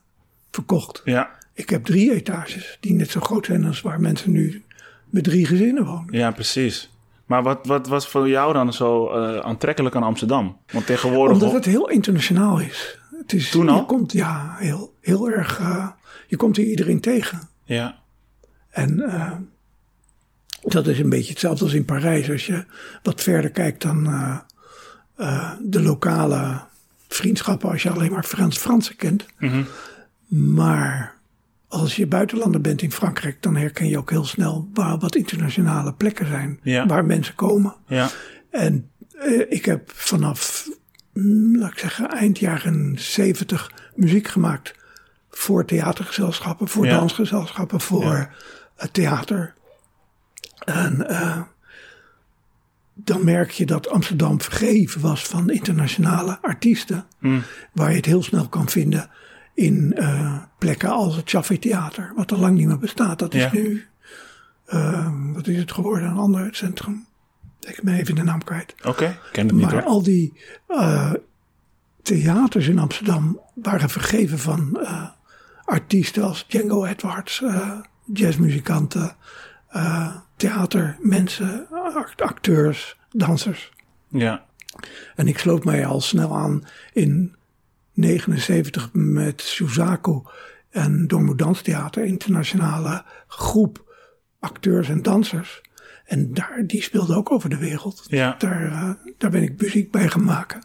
verkocht. 0.50 1.00
ja, 1.04 1.30
Ik 1.56 1.70
heb 1.70 1.84
drie 1.84 2.12
etages 2.12 2.76
die 2.80 2.92
net 2.92 3.10
zo 3.10 3.20
groot 3.20 3.46
zijn 3.46 3.64
als 3.64 3.80
waar 3.80 4.00
mensen 4.00 4.32
nu 4.32 4.64
met 5.10 5.24
drie 5.24 5.46
gezinnen 5.46 5.84
wonen. 5.84 6.06
ja, 6.18 6.30
precies. 6.30 6.90
Maar 7.26 7.42
wat, 7.42 7.66
wat 7.66 7.88
was 7.88 8.08
voor 8.08 8.28
jou 8.28 8.52
dan 8.52 8.72
zo 8.72 9.08
eh, 9.10 9.38
aantrekkelijk 9.38 9.94
aan 9.96 10.02
Amsterdam? 10.02 10.56
Want 10.72 10.86
tegenwoordig... 10.86 11.34
Omdat 11.36 11.52
het 11.52 11.64
heel 11.64 11.88
internationaal 11.88 12.60
is. 12.60 12.98
Het 13.18 13.32
is 13.32 13.50
Toen 13.50 13.68
al? 13.68 13.76
Je 13.76 13.84
komt, 13.84 14.12
ja, 14.12 14.54
heel, 14.58 14.94
heel 15.00 15.30
erg. 15.30 15.58
eh, 15.58 15.88
je 16.26 16.36
komt 16.36 16.56
hier 16.56 16.66
iedereen 16.66 17.00
tegen. 17.00 17.40
Ja, 17.64 17.98
En 18.70 19.00
eh, 19.00 19.32
dat 20.62 20.86
is 20.86 20.98
een 20.98 21.08
beetje 21.08 21.30
hetzelfde 21.30 21.64
als 21.64 21.72
in 21.74 21.84
Parijs. 21.84 22.30
Als 22.30 22.46
je 22.46 22.64
wat 23.02 23.22
verder 23.22 23.50
kijkt 23.50 23.82
dan 23.82 24.04
de 25.60 25.82
lokale 25.82 26.60
vriendschappen, 27.08 27.70
als 27.70 27.82
je 27.82 27.90
alleen 27.90 28.12
maar 28.12 28.24
Frans 28.24 28.58
Fransen 28.58 28.96
kent. 28.96 29.26
Mhm. 29.38 29.62
Maar 30.28 31.15
als 31.68 31.96
je 31.96 32.06
buitenlander 32.06 32.60
bent 32.60 32.82
in 32.82 32.92
Frankrijk, 32.92 33.42
dan 33.42 33.56
herken 33.56 33.88
je 33.88 33.98
ook 33.98 34.10
heel 34.10 34.24
snel 34.24 34.68
waar 34.74 34.98
wat 34.98 35.14
internationale 35.14 35.94
plekken 35.94 36.26
zijn 36.26 36.60
Ja. 36.62 36.86
waar 36.86 37.04
mensen 37.04 37.34
komen. 37.34 37.74
ja, 37.86 38.08
En 38.50 38.90
eh, 39.10 39.40
ik 39.48 39.64
heb 39.64 39.90
vanaf, 39.94 40.68
mm, 41.12 41.56
laat 41.58 41.72
ik 41.72 41.78
zeggen, 41.78 42.10
eind 42.10 42.38
jaren 42.38 42.94
zeventig 42.98 43.72
muziek 43.94 44.28
gemaakt 44.28 44.74
voor 45.30 45.64
theatergezelschappen, 45.64 46.68
voor 46.68 46.86
Ja. 46.86 46.98
dansgezelschappen, 46.98 47.80
voor 47.80 48.34
het 48.76 48.92
theater. 48.94 49.54
En 50.64 51.08
eh, 51.08 51.40
dan 52.94 53.24
merk 53.24 53.50
je 53.50 53.66
dat 53.66 53.88
Amsterdam 53.88 54.40
vergeven 54.40 55.00
was 55.00 55.26
van 55.26 55.50
internationale 55.50 56.38
artiesten, 56.42 57.06
Mm. 57.18 57.42
waar 57.72 57.90
je 57.90 57.96
het 57.96 58.04
heel 58.06 58.22
snel 58.22 58.48
kan 58.48 58.68
vinden 58.68 59.10
in 59.56 59.92
eh, 59.96 60.36
plekken 60.58 60.88
als 60.90 61.16
het 61.16 61.30
Chaffee 61.30 61.58
Theater, 61.58 62.12
wat 62.16 62.32
al 62.32 62.38
lang 62.38 62.56
niet 62.56 62.66
meer 62.66 62.78
bestaat. 62.78 63.18
Dat 63.18 63.34
is 63.34 63.42
Ja. 63.42 63.50
nu, 63.52 63.86
eh, 64.66 65.10
wat 65.32 65.46
is 65.46 65.56
het 65.58 65.72
geworden, 65.72 66.08
een 66.08 66.16
ander 66.16 66.48
centrum. 66.54 67.06
Ik 67.60 67.80
ben 67.82 67.94
even 67.94 68.14
de 68.14 68.22
naam 68.22 68.44
kwijt. 68.44 68.74
Oké, 68.84 69.04
ik 69.04 69.18
ken 69.32 69.46
het 69.46 69.54
niet 69.56 69.64
Maar 69.64 69.72
hoor. 69.72 69.82
al 69.82 70.02
die 70.02 70.40
eh, 70.66 71.12
theaters 72.02 72.68
in 72.68 72.78
Amsterdam 72.78 73.40
waren 73.54 73.88
vergeven 73.90 74.38
van 74.38 74.80
eh, 74.80 75.08
artiesten 75.64 76.22
als 76.22 76.46
Django 76.48 76.84
Edwards, 76.84 77.42
jazzmuzikanten, 78.12 79.16
theatermensen, 80.36 81.66
act- 81.94 82.22
acteurs, 82.22 82.96
dansers. 83.10 83.72
Ja, 84.08 84.44
En 85.14 85.28
ik 85.28 85.38
sloot 85.38 85.64
mij 85.64 85.86
al 85.86 86.00
snel 86.00 86.36
aan 86.36 86.64
in 86.92 87.34
79 87.96 88.90
met 88.92 89.42
Suzaku 89.42 90.22
en 90.70 91.06
Domo 91.06 91.34
Danstheater, 91.34 92.04
internationale 92.04 93.04
groep 93.26 93.84
acteurs 94.40 94.88
en 94.88 95.02
dansers. 95.02 95.60
En 96.04 96.34
daar, 96.34 96.62
die 96.66 96.82
speelde 96.82 97.14
ook 97.14 97.32
over 97.32 97.50
de 97.50 97.56
wereld. 97.56 98.04
Ja. 98.08 98.34
Daar, 98.38 98.64
eh, 98.64 98.90
daar 99.18 99.30
ben 99.30 99.42
ik 99.42 99.60
muziek 99.60 99.90
bij 99.90 100.08
gaan 100.08 100.24
maken. 100.24 100.64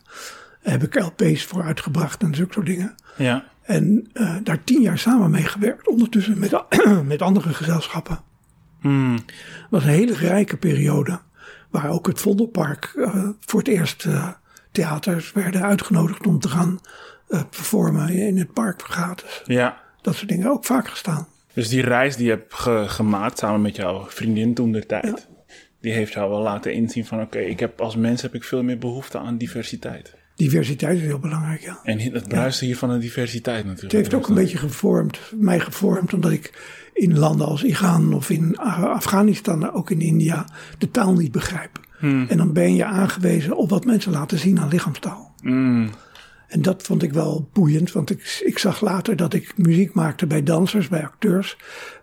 Daar 0.64 0.80
heb 0.80 0.84
ik 0.84 1.04
LP's 1.04 1.44
voor 1.44 1.64
uitgebracht 1.64 2.22
en 2.22 2.36
zulke 2.36 2.54
soort 2.54 2.66
dingen. 2.66 2.96
ja, 3.18 3.46
En 3.62 4.10
eh, 4.14 4.36
daar 4.44 4.64
tien 4.64 4.82
jaar 4.82 4.98
samen 4.98 5.32
mee 5.32 5.44
gewerkt. 5.44 5.88
Ondertussen 5.88 6.40
met, 6.40 6.64
met 7.06 7.22
andere 7.22 7.54
gezelschappen. 7.54 8.20
Hmm. 8.80 9.14
Het 9.14 9.68
was 9.70 9.84
een 9.84 9.90
hele 9.90 10.14
rijke 10.14 10.58
periode. 10.58 11.20
Waar 11.70 11.90
ook 11.90 12.08
het 12.08 12.20
Vondelpark 12.20 12.94
eh, 12.96 13.30
voor 13.40 13.60
het 13.60 13.68
eerst 13.70 14.08
theaters 14.72 15.32
werden 15.32 15.62
uitgenodigd 15.62 16.28
om 16.28 16.40
te 16.40 16.50
gaan 16.50 16.80
performen 17.50 18.10
in 18.10 18.38
het 18.38 18.54
park 18.54 18.82
gratis. 18.82 19.42
ja. 19.46 19.80
Dat 20.02 20.16
soort 20.16 20.30
dingen 20.30 20.50
ook 20.50 20.66
vaak 20.66 20.88
gestaan. 20.88 21.28
Dus 21.54 21.70
die 21.70 21.82
reis 21.82 22.16
die 22.16 22.26
je 22.26 22.32
hebt 22.32 22.54
ge- 22.54 22.86
gemaakt 22.88 23.38
samen 23.38 23.62
met 23.62 23.76
jouw 23.76 24.06
vriendin 24.10 24.54
toen 24.54 24.72
der 24.72 24.86
tijd, 24.86 25.28
die 25.82 25.92
heeft 25.94 26.14
jou 26.14 26.30
wel 26.30 26.42
laten 26.42 26.74
inzien 26.74 27.06
van 27.06 27.22
oké, 27.22 27.40
ik 27.40 27.60
heb 27.60 27.82
als 27.82 27.96
mens 27.96 28.22
heb 28.22 28.34
ik 28.36 28.44
veel 28.44 28.64
meer 28.64 28.78
behoefte 28.78 29.18
aan 29.18 29.38
diversiteit. 29.38 30.16
Diversiteit 30.36 30.98
is 30.98 31.04
heel 31.04 31.20
belangrijk, 31.20 31.62
ja. 31.62 31.80
En 31.84 32.00
het 32.00 32.28
bruiste 32.28 32.66
hier 32.66 32.78
van 32.78 32.90
de 32.90 32.98
diversiteit 32.98 33.66
natuurlijk. 33.66 33.82
Het 33.92 33.92
heeft 33.92 34.14
ook 34.14 34.28
een 34.28 34.36
beetje 34.36 34.58
gevormd, 34.58 35.20
mij 35.36 35.60
gevormd, 35.60 36.14
omdat 36.14 36.32
ik 36.32 36.54
in 36.94 37.18
landen 37.20 37.48
als 37.48 37.64
Iran 37.64 38.14
of 38.14 38.30
in 38.30 38.58
Af- 38.58 38.84
Afghanistan, 38.84 39.72
ook 39.74 39.90
in 39.92 40.02
India, 40.02 40.46
de 40.78 40.92
taal 40.92 41.14
niet 41.14 41.32
begrijp. 41.32 41.80
En 42.00 42.38
dan 42.38 42.54
ben 42.54 42.76
je 42.76 42.86
aangewezen 42.86 43.58
op 43.58 43.70
wat 43.70 43.86
mensen 43.86 44.12
laten 44.12 44.40
zien 44.40 44.60
aan 44.60 44.68
lichaamstaal. 44.68 45.34
Mm, 45.42 45.90
En 46.52 46.62
dat 46.62 46.84
vond 46.84 47.04
ik 47.04 47.14
wel 47.14 47.50
boeiend, 47.54 47.92
want 47.92 48.10
ik, 48.10 48.42
ik 48.46 48.58
zag 48.58 48.82
later 48.82 49.16
dat 49.16 49.34
ik 49.34 49.58
muziek 49.58 49.94
maakte 49.94 50.28
bij 50.28 50.44
dansers, 50.44 50.88
bij 50.88 51.04
acteurs, 51.04 51.58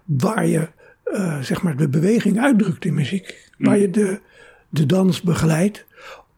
waar 0.04 0.46
je 0.46 0.68
eh, 1.04 1.40
zeg 1.40 1.62
maar 1.62 1.76
de 1.76 1.88
beweging 1.88 2.38
uitdrukt 2.40 2.84
in 2.84 2.94
muziek. 2.94 3.50
Waar 3.58 3.78
je 3.78 3.90
de, 3.90 4.20
de 4.68 4.86
dans 4.86 5.20
begeleidt 5.20 5.86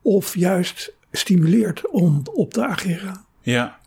of 0.02 0.37
juist 0.37 0.93
stimuleert 1.12 1.88
om 1.90 2.23
op 2.33 2.52
te 2.52 2.67
ageren. 2.67 3.25
ja, 3.40 3.79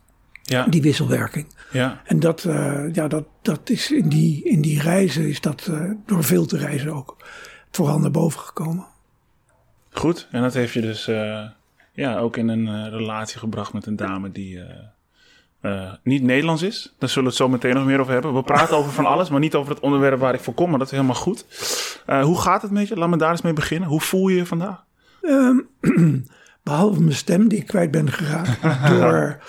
ja, 0.44 0.66
Die 0.66 0.82
wisselwerking. 0.82 1.48
ja, 1.72 2.02
En 2.06 2.20
dat, 2.20 2.44
eh, 2.46 2.84
ja, 2.94 3.08
dat, 3.08 3.26
dat 3.42 3.70
is 3.70 3.92
in 3.92 4.10
die, 4.10 4.44
in 4.44 4.62
die 4.62 4.82
reizen 4.82 5.28
is 5.30 5.42
dat 5.42 5.68
eh, 5.68 5.92
door 6.06 6.24
veel 6.24 6.46
te 6.46 6.58
reizen 6.58 6.94
ook 6.94 7.18
vooral 7.72 8.00
naar 8.00 8.12
boven 8.12 8.40
gekomen. 8.40 8.86
goed. 9.92 10.28
En 10.32 10.42
dat 10.42 10.54
heeft 10.54 10.74
je 10.74 10.82
dus 10.82 11.10
ja, 11.94 12.18
ook 12.18 12.38
in 12.38 12.48
een 12.48 12.68
eh, 12.68 12.92
relatie 12.92 13.40
gebracht 13.40 13.74
met 13.74 13.86
een 13.86 13.96
dame 13.96 14.32
die 14.32 14.60
eh, 14.60 14.76
eh, 15.62 15.94
niet 16.04 16.24
Nederlands 16.24 16.62
is. 16.62 16.94
Daar 16.98 17.10
zullen 17.10 17.24
we 17.24 17.30
het 17.30 17.44
zo 17.44 17.50
meteen 17.50 17.74
nog 17.74 17.86
meer 17.86 18.00
over 18.00 18.14
hebben. 18.14 18.34
We 18.34 18.44
praten 18.44 18.78
over 18.78 18.92
van 18.92 19.06
alles, 19.06 19.30
maar 19.30 19.40
niet 19.40 19.56
over 19.56 19.74
het 19.74 19.82
onderwerp 19.82 20.20
waar 20.20 20.34
ik 20.34 20.40
voor 20.40 20.54
kom. 20.54 20.70
Maar 20.70 20.80
dat 20.80 20.88
is 20.88 20.94
helemaal 20.94 21.16
goed. 21.16 21.46
Hoe 22.06 22.42
gaat 22.42 22.62
het 22.62 22.72
met 22.72 22.88
je? 22.88 22.98
Laat 22.98 23.10
me 23.10 23.18
daar 23.18 23.32
eens 23.32 23.42
mee 23.42 23.54
beginnen. 23.54 23.90
Hoe 23.90 24.02
voel 24.02 24.28
je 24.28 24.36
je 24.36 24.46
vandaag? 24.46 24.84
Behalve 26.64 27.02
mijn 27.02 27.16
stem 27.16 27.48
die 27.48 27.60
ik 27.60 27.68
kwijt 27.68 27.92
ben 27.92 28.12
geraakt 28.12 28.62
door 28.92 29.42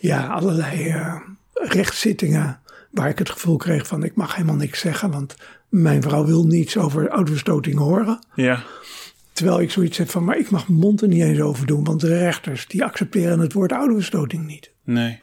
ja, 0.00 0.26
allerlei 0.26 0.88
eh, 0.88 1.16
rechtszittingen 1.52 2.60
waar 2.90 3.08
ik 3.08 3.18
het 3.18 3.30
gevoel 3.30 3.56
kreeg 3.56 3.86
van 3.86 4.04
ik 4.04 4.14
mag 4.14 4.34
helemaal 4.34 4.56
niks 4.56 4.80
zeggen, 4.80 5.10
want 5.10 5.36
mijn 5.68 6.02
vrouw 6.02 6.24
wil 6.24 6.44
niets 6.44 6.76
over 6.76 7.08
autoverstoting 7.08 7.78
horen. 7.78 8.18
Ja, 8.34 8.62
Terwijl 9.40 9.60
ik 9.60 9.70
zoiets 9.70 9.98
heb 9.98 10.10
van, 10.10 10.24
maar 10.24 10.38
ik 10.38 10.50
mag 10.50 10.68
mijn 10.68 10.80
mond 10.80 11.02
er 11.02 11.08
niet 11.08 11.22
eens 11.22 11.40
over 11.40 11.66
doen, 11.66 11.84
want 11.84 12.00
de 12.00 12.18
rechters 12.18 12.66
die 12.66 12.84
accepteren 12.84 13.38
het 13.38 13.52
woord 13.52 13.72
autoverstoting 13.72 14.46
niet. 14.46 14.72
nee. 14.84 15.20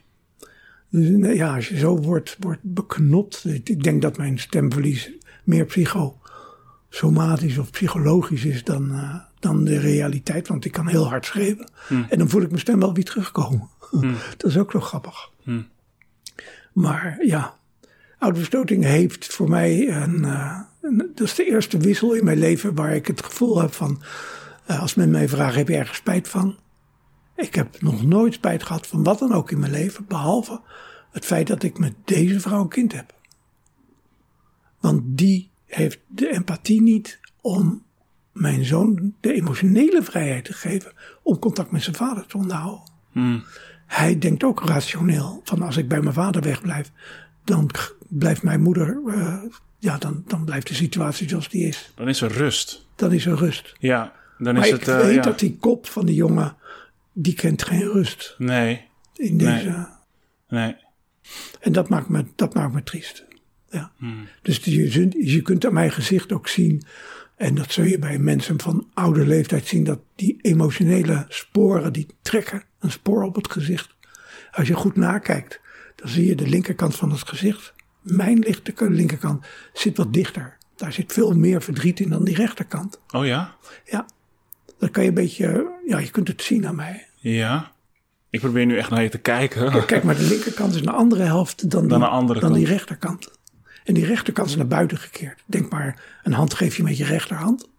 Dus 0.89 1.35
ja, 1.35 1.55
als 1.55 1.67
je 1.67 1.77
zo 1.77 1.97
wordt, 1.97 2.37
wordt 2.39 2.59
beknopt, 2.63 3.45
ik 3.63 3.83
denk 3.83 4.01
dat 4.01 4.17
mijn 4.17 4.39
stemverlies 4.39 5.11
meer 5.43 5.65
psychosomatisch 5.65 7.57
of 7.57 7.71
psychologisch 7.71 8.45
is 8.45 8.63
dan, 8.63 8.91
eh, 8.91 9.15
dan 9.39 9.63
de 9.63 9.79
realiteit, 9.79 10.47
want 10.47 10.65
ik 10.65 10.71
kan 10.71 10.87
heel 10.87 11.07
hard 11.07 11.25
schreeuwen. 11.25 11.69
En 12.09 12.17
dan 12.17 12.29
voel 12.29 12.41
ik 12.41 12.49
mijn 12.49 12.61
stem 12.61 12.79
wel 12.79 12.93
weer 12.93 13.05
terugkomen. 13.05 13.69
dat 14.37 14.49
is 14.49 14.57
ook 14.57 14.71
zo 14.71 14.79
grappig. 14.79 15.29
Maar 16.73 17.17
ja, 17.21 17.57
autoverstoting 18.19 18.83
heeft 18.83 19.25
voor 19.33 19.49
mij 19.49 19.89
een, 19.89 20.25
eh, 20.25 20.59
Dat 20.95 21.27
is 21.27 21.35
de 21.35 21.45
eerste 21.45 21.77
wissel 21.77 22.13
in 22.13 22.23
mijn 22.25 22.39
leven 22.39 22.75
waar 22.75 22.95
ik 22.95 23.07
het 23.07 23.23
gevoel 23.23 23.61
heb 23.61 23.73
van. 23.73 24.01
eh, 24.65 24.81
als 24.81 24.95
men 24.95 25.09
mij 25.11 25.29
vraagt: 25.29 25.55
heb 25.55 25.67
je 25.67 25.75
ergens 25.77 25.97
spijt 25.97 26.27
van? 26.27 26.57
Ik 27.35 27.55
heb 27.55 27.81
nog 27.81 28.03
nooit 28.03 28.33
spijt 28.33 28.63
gehad 28.63 28.87
van 28.87 29.03
wat 29.03 29.19
dan 29.19 29.33
ook 29.33 29.51
in 29.51 29.59
mijn 29.59 29.71
leven, 29.71 30.05
behalve 30.07 30.61
het 31.11 31.25
feit 31.25 31.47
dat 31.47 31.63
ik 31.63 31.79
met 31.79 31.93
deze 32.05 32.39
vrouw 32.39 32.61
een 32.61 32.67
kind 32.67 32.93
heb. 32.93 33.13
Want 34.79 35.01
die 35.05 35.49
heeft 35.65 35.99
de 36.07 36.29
empathie 36.31 36.81
niet 36.81 37.19
om 37.41 37.83
mijn 38.31 38.65
zoon 38.65 39.13
de 39.19 39.33
emotionele 39.33 40.03
vrijheid 40.03 40.45
te 40.45 40.53
geven 40.53 40.91
om 41.23 41.39
contact 41.39 41.71
met 41.71 41.83
zijn 41.83 41.95
vader 41.95 42.25
te 42.25 42.37
onderhouden. 42.37 42.83
Hij 43.85 44.17
denkt 44.19 44.43
ook 44.43 44.63
rationeel 44.63 45.41
van 45.43 45.61
als 45.61 45.77
ik 45.77 45.87
bij 45.87 46.01
mijn 46.01 46.13
vader 46.13 46.41
wegblijf, 46.41 46.91
dan 47.43 47.69
blijft 48.09 48.43
mijn 48.43 48.61
moeder, 48.61 49.01
eh, 49.07 49.37
ja, 49.79 49.97
dan, 49.97 50.23
dan 50.27 50.45
blijft 50.45 50.67
de 50.67 50.73
situatie 50.73 51.29
zoals 51.29 51.49
die 51.49 51.67
is. 51.67 51.91
Dan 51.95 52.07
is 52.07 52.21
er 52.21 52.31
rust. 52.31 52.85
Dan 52.95 53.11
is 53.13 53.25
er 53.25 53.35
rust. 53.37 53.75
Ja, 53.79 54.13
dan 54.37 54.53
Maar 54.53 54.67
is 54.67 54.73
ik 54.73 54.79
het... 54.79 54.87
eh, 54.87 54.99
weet 55.01 55.15
ja. 55.15 55.21
dat 55.21 55.39
die 55.39 55.57
kop 55.59 55.87
van 55.87 56.05
die 56.05 56.15
jongen, 56.15 56.55
die 57.13 57.33
kent 57.33 57.63
geen 57.63 57.91
rust 57.91 58.35
Nee, 58.37 58.85
in 59.15 59.37
deze. 59.37 59.87
nee. 60.47 60.75
En 61.59 61.71
dat 61.71 61.89
maakt 61.89 62.09
me, 62.09 62.25
dat 62.35 62.53
maakt 62.53 62.73
me 62.73 62.83
triest. 62.83 63.25
Ja. 63.69 63.91
Dus 64.41 64.57
je, 64.63 65.25
je 65.25 65.41
kunt 65.41 65.65
aan 65.65 65.73
mijn 65.73 65.91
gezicht 65.91 66.31
ook 66.31 66.47
zien, 66.47 66.83
en 67.35 67.55
dat 67.55 67.71
zul 67.71 67.83
je 67.83 67.99
bij 67.99 68.17
mensen 68.19 68.61
van 68.61 68.87
oude 68.93 69.25
leeftijd 69.27 69.67
zien, 69.67 69.83
dat 69.83 69.99
die 70.15 70.37
emotionele 70.41 71.25
sporen 71.29 71.93
die 71.93 72.07
trekken 72.21 72.63
een 72.79 72.91
spoor 72.91 73.23
op 73.23 73.35
het 73.35 73.51
gezicht. 73.51 73.95
Als 74.51 74.67
je 74.67 74.73
goed 74.73 74.95
nakijkt, 74.95 75.59
dan 75.95 76.09
zie 76.09 76.25
je 76.25 76.35
de 76.35 76.47
linkerkant 76.49 76.95
van 76.95 77.11
het 77.11 77.27
gezicht. 77.27 77.73
Mijn 78.15 78.39
lichte 78.39 78.89
linkerkant 78.89 79.45
zit 79.73 79.97
wat 79.97 80.13
dichter. 80.13 80.57
Daar 80.75 80.93
zit 80.93 81.13
veel 81.13 81.33
meer 81.33 81.61
verdriet 81.61 81.99
in 81.99 82.09
dan 82.09 82.23
die 82.23 82.35
rechterkant. 82.35 82.99
Oh 83.11 83.25
ja? 83.25 83.55
Ja, 83.85 84.05
dat 84.79 84.91
kan 84.91 85.03
je 85.03 85.09
een 85.09 85.15
beetje, 85.15 85.71
ja, 85.87 85.97
je 85.99 86.11
kunt 86.11 86.27
het 86.27 86.41
zien 86.41 86.67
aan 86.67 86.75
mij. 86.75 87.07
Ja. 87.15 87.71
Ik 88.29 88.39
probeer 88.39 88.65
nu 88.65 88.77
echt 88.77 88.89
naar 88.89 89.03
je 89.03 89.09
te 89.09 89.17
kijken. 89.17 89.85
Kijk, 89.85 90.03
maar 90.03 90.15
de 90.15 90.27
linkerkant 90.27 90.75
is 90.75 90.81
een 90.81 90.87
andere 90.87 91.23
helft 91.23 91.69
dan, 91.69 91.79
die, 91.81 91.89
Dan 91.89 91.99
de 91.99 92.07
andere 92.07 92.39
dan 92.39 92.53
die 92.53 92.63
kant. 92.63 92.75
rechterkant. 92.77 93.31
En 93.83 93.93
die 93.93 94.05
rechterkant 94.05 94.49
is 94.49 94.55
naar 94.55 94.67
buiten 94.67 94.97
gekeerd. 94.97 95.43
Denk 95.45 95.71
maar, 95.71 96.19
een 96.23 96.33
hand 96.33 96.53
geef 96.53 96.77
je 96.77 96.83
met 96.83 96.97
je 96.97 97.05
rechterhand. 97.05 97.69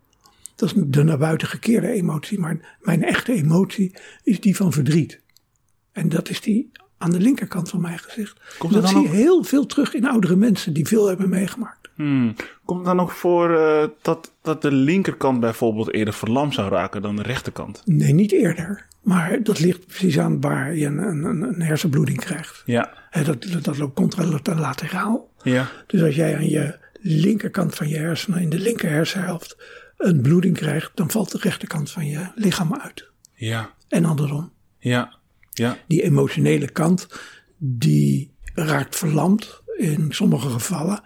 Dat 0.57 0.69
is 0.77 0.83
de 0.87 1.03
naar 1.03 1.19
buiten 1.19 1.49
gekeerde 1.49 1.89
emotie. 1.89 2.39
Maar 2.39 2.77
mijn 2.81 3.05
echte 3.05 3.33
emotie 3.33 3.95
is 4.23 4.41
die 4.41 4.57
van 4.57 4.73
verdriet. 4.73 5.21
En 5.93 6.09
dat 6.09 6.29
is 6.29 6.41
die 6.41 6.71
aan 6.99 7.11
de 7.11 7.21
linkerkant 7.21 7.71
van 7.71 7.81
mijn 7.81 7.99
gezicht. 7.99 8.41
Komt 8.59 8.73
dat 8.73 8.89
zie 8.89 9.01
je 9.01 9.09
heel 9.09 9.43
veel 9.43 9.67
terug 9.67 9.95
in 9.95 10.09
oudere 10.09 10.37
mensen 10.37 10.73
die 10.73 10.87
veel 10.87 11.07
hebben 11.07 11.29
meegemaakt. 11.29 11.89
Hmm. 11.95 12.35
Komt 12.65 12.79
het 12.79 12.89
dan 12.89 13.01
ook 13.01 13.11
voor 13.11 13.57
eh, 13.57 13.89
dat, 14.03 14.33
dat 14.43 14.63
de 14.63 14.73
linkerkant 14.73 15.41
bijvoorbeeld 15.41 15.93
eerder 15.93 16.15
verlamd 16.15 16.55
zou 16.55 16.71
raken 16.71 17.03
dan 17.03 17.17
de 17.17 17.23
rechterkant? 17.23 17.83
Nee, 17.85 18.13
niet 18.13 18.33
eerder. 18.33 18.87
Maar 19.03 19.43
dat 19.43 19.61
ligt 19.61 19.87
precies 19.87 20.19
aan 20.19 20.41
waar 20.41 20.77
je 20.77 20.87
een, 20.87 20.99
een, 20.99 21.43
een 21.43 21.63
hersenbloeding 21.63 22.19
krijgt. 22.19 22.63
Ja. 22.67 22.93
Dat, 23.11 23.43
dat, 23.43 23.65
dat 23.65 23.79
loopt 23.79 23.95
contralateraal. 23.95 25.31
Ja. 25.43 25.69
Dus 25.87 26.03
als 26.03 26.15
jij 26.15 26.37
aan 26.37 26.49
je 26.49 26.79
linkerkant 27.01 27.75
van 27.75 27.89
je 27.89 27.97
hersenen, 27.97 28.41
in 28.41 28.51
de 28.51 28.59
linker 28.59 28.91
hersenhelft, 28.91 29.57
een 29.97 30.21
bloeding 30.21 30.57
krijgt, 30.57 30.91
dan 30.95 31.11
valt 31.11 31.33
de 31.33 31.39
rechterkant 31.41 31.91
van 31.91 32.07
je 32.07 32.27
lichaam 32.35 32.75
uit. 32.75 33.09
Ja. 33.35 33.71
En 33.89 34.05
andersom. 34.05 34.53
Ja. 34.79 35.18
Ja. 35.59 35.79
Die 35.89 36.03
emotionele 36.03 36.71
kant, 36.71 37.09
die 37.59 38.31
raakt 38.55 38.97
verlamd 38.97 39.63
in 39.77 40.07
sommige 40.09 40.49
gevallen, 40.51 41.01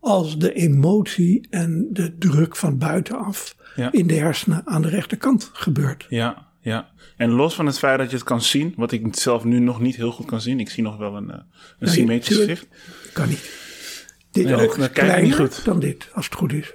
als 0.00 0.38
de 0.38 0.52
emotie 0.52 1.46
en 1.50 1.86
de 1.90 2.18
druk 2.18 2.56
van 2.56 2.78
buitenaf 2.78 3.56
Ja. 3.76 3.92
in 3.92 4.06
de 4.06 4.14
hersenen 4.14 4.62
aan 4.66 4.82
de 4.82 4.88
rechterkant 4.88 5.50
gebeurt. 5.52 6.06
Ja. 6.08 6.46
Ja. 6.60 6.90
En 7.16 7.30
los 7.30 7.54
van 7.54 7.66
het 7.66 7.78
feit 7.78 7.98
dat 7.98 8.10
je 8.10 8.16
het 8.16 8.24
kan 8.24 8.42
zien, 8.42 8.74
wat 8.76 8.92
ik 8.92 9.06
zelf 9.10 9.44
nu 9.44 9.58
nog 9.58 9.80
niet 9.80 9.96
heel 9.96 10.12
goed 10.12 10.26
kan 10.26 10.40
zien. 10.40 10.60
Ik 10.60 10.70
zie 10.70 10.82
nog 10.82 10.96
wel 10.96 11.16
een, 11.16 11.30
eh, 11.30 11.36
een 11.78 11.88
je- 11.88 11.88
symmetrisch 11.94 12.36
gezicht. 12.36 12.66
Kan 13.12 13.28
niet. 13.28 13.50
Dit 14.30 14.44
Nee, 14.44 14.54
ook 14.54 14.70
is 14.72 14.76
niet 14.76 14.90
kleiner 14.92 15.36
goed. 15.36 15.64
dan 15.64 15.80
dit, 15.80 16.08
als 16.14 16.24
het 16.24 16.34
goed 16.34 16.52
is. 16.52 16.72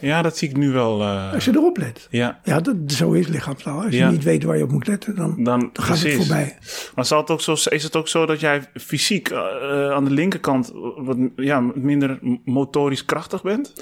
Ja, 0.00 0.22
dat 0.22 0.36
zie 0.36 0.48
ik 0.48 0.56
nu 0.56 0.70
wel. 0.70 1.00
eh, 1.02 1.32
Als 1.32 1.44
je 1.44 1.50
erop 1.50 1.76
let. 1.76 2.06
ja, 2.10 2.40
Ja, 2.44 2.60
dat, 2.60 2.76
zo 2.86 3.12
is 3.12 3.26
lichaamstaal. 3.26 3.82
Als 3.82 3.94
je 3.94 4.04
niet 4.04 4.24
weet 4.24 4.42
waar 4.42 4.56
je 4.56 4.62
op 4.62 4.70
moet 4.70 4.86
letten, 4.86 5.14
dan, 5.14 5.44
dan, 5.44 5.70
dan 5.72 5.84
gaat 5.84 5.98
het 6.02 6.14
voorbij. 6.14 6.58
Maar 6.94 7.04
zal 7.04 7.20
het 7.20 7.30
ook 7.30 7.40
zo, 7.40 7.52
is 7.68 7.82
het 7.82 7.96
ook 7.96 8.08
zo 8.08 8.26
dat 8.26 8.40
jij 8.40 8.62
fysiek 8.74 9.28
eh, 9.28 9.38
eh, 9.38 9.90
aan 9.92 10.04
de 10.04 10.10
linkerkant 10.10 10.72
wat 10.96 11.16
ja, 11.36 11.60
minder 11.74 12.18
motorisch 12.44 13.04
krachtig 13.04 13.42
bent? 13.42 13.72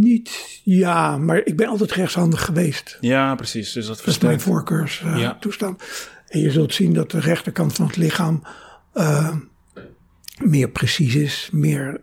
Niet, 0.00 0.60
ja, 0.64 1.18
maar 1.18 1.40
ik 1.44 1.56
ben 1.56 1.66
altijd 1.68 1.92
rechtshandig 1.92 2.44
geweest. 2.44 2.98
Ja, 3.00 3.34
precies. 3.34 3.72
Dus 3.72 3.86
dat 3.86 3.96
Dat 3.98 4.06
is 4.06 4.18
mijn 4.18 4.40
voorkeurstoestand. 4.40 5.20
Ja. 5.20 5.36
toestand. 5.40 5.82
En 6.28 6.40
je 6.40 6.50
zult 6.50 6.74
zien 6.74 6.92
dat 6.92 7.10
de 7.10 7.20
rechterkant 7.20 7.72
van 7.72 7.86
het 7.86 7.96
lichaam 7.96 8.42
meer 10.44 10.68
precies 10.68 11.14
is, 11.14 11.48
meer 11.52 11.96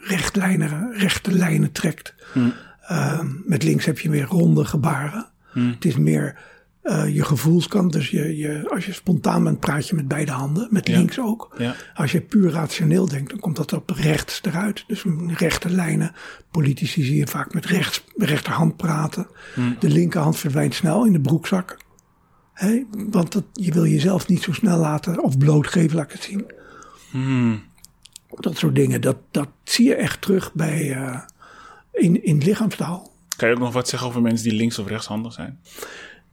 rechtlijnen, 0.00 0.92
rechte 0.92 1.32
lijnen 1.32 1.72
trekt. 1.72 2.14
Hm. 2.32 2.48
Eh, 2.80 3.20
met 3.44 3.62
links 3.62 3.84
heb 3.84 3.98
je 3.98 4.10
meer 4.10 4.24
ronde 4.26 4.64
gebaren. 4.64 5.26
Hm. 5.52 5.68
Het 5.70 5.84
is 5.84 5.96
meer 5.96 6.38
eh, 6.82 7.14
je 7.14 7.24
gevoelskant. 7.24 7.92
Dus 7.92 8.10
je, 8.10 8.36
je, 8.36 8.68
als 8.68 8.86
je 8.86 8.92
spontaan 8.92 9.44
bent, 9.44 9.60
praat 9.60 9.88
je 9.88 9.94
met 9.94 10.08
beide 10.08 10.30
handen. 10.32 10.68
Met 10.70 10.88
Ja. 10.88 10.96
links 10.96 11.18
ook. 11.20 11.54
Ja. 11.58 11.74
Als 11.94 12.12
je 12.12 12.20
puur 12.20 12.50
rationeel 12.50 13.08
denkt, 13.08 13.30
dan 13.30 13.38
komt 13.38 13.56
dat 13.56 13.72
op 13.72 13.90
rechts 13.90 14.40
eruit. 14.42 14.84
Dus 14.86 15.04
rechte 15.26 15.70
lijnen. 15.70 16.12
Politici 16.50 17.02
zie 17.02 17.16
je 17.16 17.26
vaak 17.26 17.54
met 17.54 17.66
rechts, 17.66 18.04
rechterhand 18.16 18.76
praten. 18.76 19.26
De 19.78 19.88
linkerhand 19.90 20.36
verdwijnt 20.36 20.74
snel 20.74 21.04
in 21.06 21.12
de 21.12 21.20
broekzak. 21.20 21.76
Hè? 22.52 22.82
Want 22.90 23.32
dat, 23.32 23.44
je 23.52 23.72
wil 23.72 23.86
jezelf 23.86 24.28
niet 24.28 24.42
zo 24.42 24.52
snel 24.52 24.78
laten 24.78 25.22
of 25.22 25.38
blootgeven, 25.38 25.96
laat 25.96 26.04
ik 26.04 26.12
het 26.12 26.22
zien. 26.22 26.46
Hmm. 27.10 27.62
Dat 28.40 28.56
soort 28.56 28.74
dingen, 28.74 29.00
dat, 29.00 29.16
dat 29.30 29.48
zie 29.64 29.86
je 29.88 29.94
echt 29.94 30.20
terug 30.20 30.52
bij, 30.54 30.92
eh, 30.92 31.20
in, 31.92 32.24
in 32.24 32.38
lichaamstaal. 32.38 33.10
Kan 33.36 33.48
je 33.48 33.54
ook 33.54 33.60
nog 33.60 33.72
wat 33.72 33.88
zeggen 33.88 34.08
over 34.08 34.22
mensen 34.22 34.48
die 34.48 34.58
links 34.58 34.78
of 34.78 34.86
rechtshandig 34.86 35.32
zijn? 35.32 35.58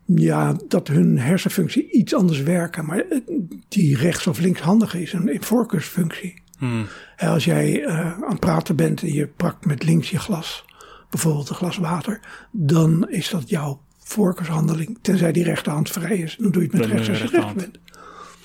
Ja, 0.06 0.56
dat 0.68 0.88
hun 0.88 1.20
hersenfunctie 1.20 1.92
iets 1.92 2.16
anders 2.16 2.42
werken. 2.42 2.86
Maar 2.86 3.00
eh, 3.00 3.20
die 3.68 3.98
rechts- 3.98 4.28
of 4.28 4.40
linkshandige 4.40 5.02
is 5.02 5.14
een, 5.14 5.34
een 5.34 5.44
voorkeursfunctie. 5.44 6.42
Hmm. 6.58 6.88
Als 7.18 7.46
jij 7.46 7.84
eh, 7.84 8.14
aan 8.14 8.30
het 8.30 8.40
praten 8.40 8.76
bent 8.76 9.02
en 9.02 9.14
je 9.14 9.28
pakt 9.28 9.66
met 9.66 9.84
links 9.84 10.10
je 10.10 10.20
glas, 10.20 10.66
bijvoorbeeld 11.10 11.50
een 11.50 11.56
glas 11.56 11.78
water, 11.78 12.20
dan 12.52 13.10
is 13.10 13.30
dat 13.30 13.50
jouw 13.50 13.82
voorkeurshandeling. 14.04 14.98
Tenzij 15.02 15.32
die 15.32 15.44
rechterhand 15.44 15.90
vrij 15.90 16.18
is, 16.18 16.36
dan 16.40 16.52
doe 16.52 16.62
je 16.62 16.68
het 16.68 16.78
met 16.78 16.88
rechts 16.90 17.10
als 17.10 17.18
je 17.22 17.28
rechts 17.28 17.54
bent. 17.54 17.80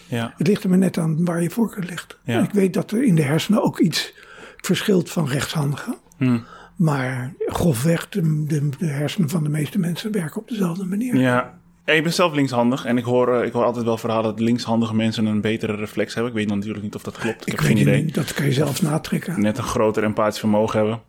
Ja. 0.08 0.34
Het 0.36 0.46
ligt 0.46 0.62
er 0.62 0.68
maar 0.68 0.78
net 0.78 0.98
aan 0.98 1.24
waar 1.24 1.42
je 1.42 1.50
voorkeur 1.50 1.84
ligt. 1.84 2.18
Ja. 2.24 2.42
Ik 2.42 2.50
weet 2.50 2.74
dat 2.74 2.90
er 2.90 3.04
in 3.04 3.14
de 3.14 3.22
hersenen 3.22 3.62
ook 3.62 3.78
iets 3.78 4.14
verschilt 4.56 5.10
van 5.10 5.28
rechtshandigen. 5.28 5.96
Hmm. 6.16 6.44
Maar 6.76 7.34
grofweg, 7.46 8.08
de, 8.08 8.44
de, 8.46 8.68
de 8.78 8.86
hersenen 8.86 9.28
van 9.28 9.42
de 9.42 9.48
meeste 9.48 9.78
mensen 9.78 10.12
werken 10.12 10.40
op 10.40 10.48
dezelfde 10.48 10.84
manier. 10.84 11.16
Ja. 11.16 11.58
Ja, 11.88 11.94
ik 11.94 12.02
ben 12.02 12.12
zelf 12.12 12.34
linkshandig 12.34 12.84
en 12.84 12.98
ik 12.98 13.04
hoor, 13.04 13.34
eh, 13.34 13.46
ik 13.46 13.52
hoor 13.52 13.64
altijd 13.64 13.84
wel 13.84 13.98
verhalen 13.98 14.30
dat 14.30 14.40
linkshandige 14.40 14.94
mensen 14.94 15.26
een 15.26 15.40
betere 15.40 15.76
reflex 15.76 16.14
hebben. 16.14 16.32
Ik 16.32 16.38
weet 16.38 16.48
natuurlijk 16.48 16.82
niet 16.82 16.94
of 16.94 17.02
dat 17.02 17.18
klopt. 17.18 17.46
Ik, 17.46 17.52
heb 17.52 17.60
geen 17.60 17.76
idee. 17.76 18.04
niet, 18.04 18.14
dat 18.14 18.34
kan 18.34 18.46
je 18.46 18.52
zelf 18.52 18.82
natrekken. 18.82 19.40
Net 19.40 19.58
een 19.58 19.64
groter 19.64 20.02
empathisch 20.04 20.38
vermogen 20.38 20.78
hebben. 20.78 21.00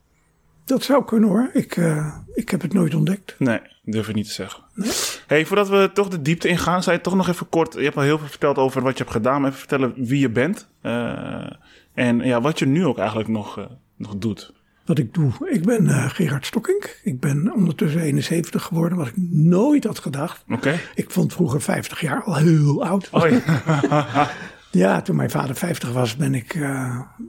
Dat 0.69 0.83
zou 0.83 1.05
kunnen 1.05 1.29
hoor. 1.29 1.49
Ik, 1.53 1.77
eh, 1.77 2.15
ik 2.33 2.49
heb 2.49 2.61
het 2.61 2.73
nooit 2.73 2.93
ontdekt. 2.95 3.35
Nee, 3.37 3.59
durf 3.83 4.09
ik 4.09 4.15
niet 4.15 4.27
te 4.27 4.33
zeggen. 4.33 4.63
Hey, 5.27 5.45
voordat 5.45 5.69
we 5.69 5.89
toch 5.93 6.07
de 6.07 6.21
diepte 6.21 6.47
ingaan, 6.47 6.83
zou 6.83 6.95
je 6.95 7.01
toch 7.01 7.15
nog 7.15 7.27
even 7.27 7.49
kort... 7.49 7.73
Je 7.73 7.83
hebt 7.83 7.95
al 7.95 8.01
heel 8.01 8.17
veel 8.17 8.27
verteld 8.27 8.57
over 8.57 8.81
wat 8.81 8.97
je 8.97 9.03
hebt 9.03 9.15
gedaan. 9.15 9.41
Maar 9.41 9.49
even 9.49 9.59
vertellen 9.59 9.93
wie 9.95 10.19
je 10.19 10.29
bent. 10.29 10.67
Eh, 10.81 11.51
en 11.93 12.19
ja, 12.19 12.41
wat 12.41 12.59
je 12.59 12.65
nu 12.65 12.85
ook 12.85 12.97
eigenlijk 12.97 13.29
nog, 13.29 13.57
eh, 13.57 13.65
nog 13.95 14.17
doet. 14.17 14.53
Wat 14.85 14.97
ik 14.97 15.13
doe. 15.13 15.31
Ik 15.45 15.65
ben 15.65 15.89
Gerard 16.09 16.45
Stokkink. 16.45 16.99
Ik 17.03 17.19
ben 17.19 17.53
ondertussen 17.53 18.01
71 18.01 18.63
geworden, 18.63 18.97
wat 18.97 19.07
ik 19.07 19.17
nooit 19.31 19.83
had 19.83 19.99
gedacht. 19.99 20.43
Oké? 20.49 20.79
Ik 20.95 21.11
vond 21.11 21.33
vroeger 21.33 21.61
50 21.61 22.01
jaar 22.01 22.23
al 22.23 22.35
heel 22.35 22.83
oud. 22.83 23.09
Oh 23.11 23.29
ja. 23.29 24.29
Ja, 24.71 25.01
toen 25.01 25.15
mijn 25.15 25.29
vader 25.29 25.55
50 25.55 25.91
was, 25.91 26.15
ben 26.15 26.35
ik 26.35 26.55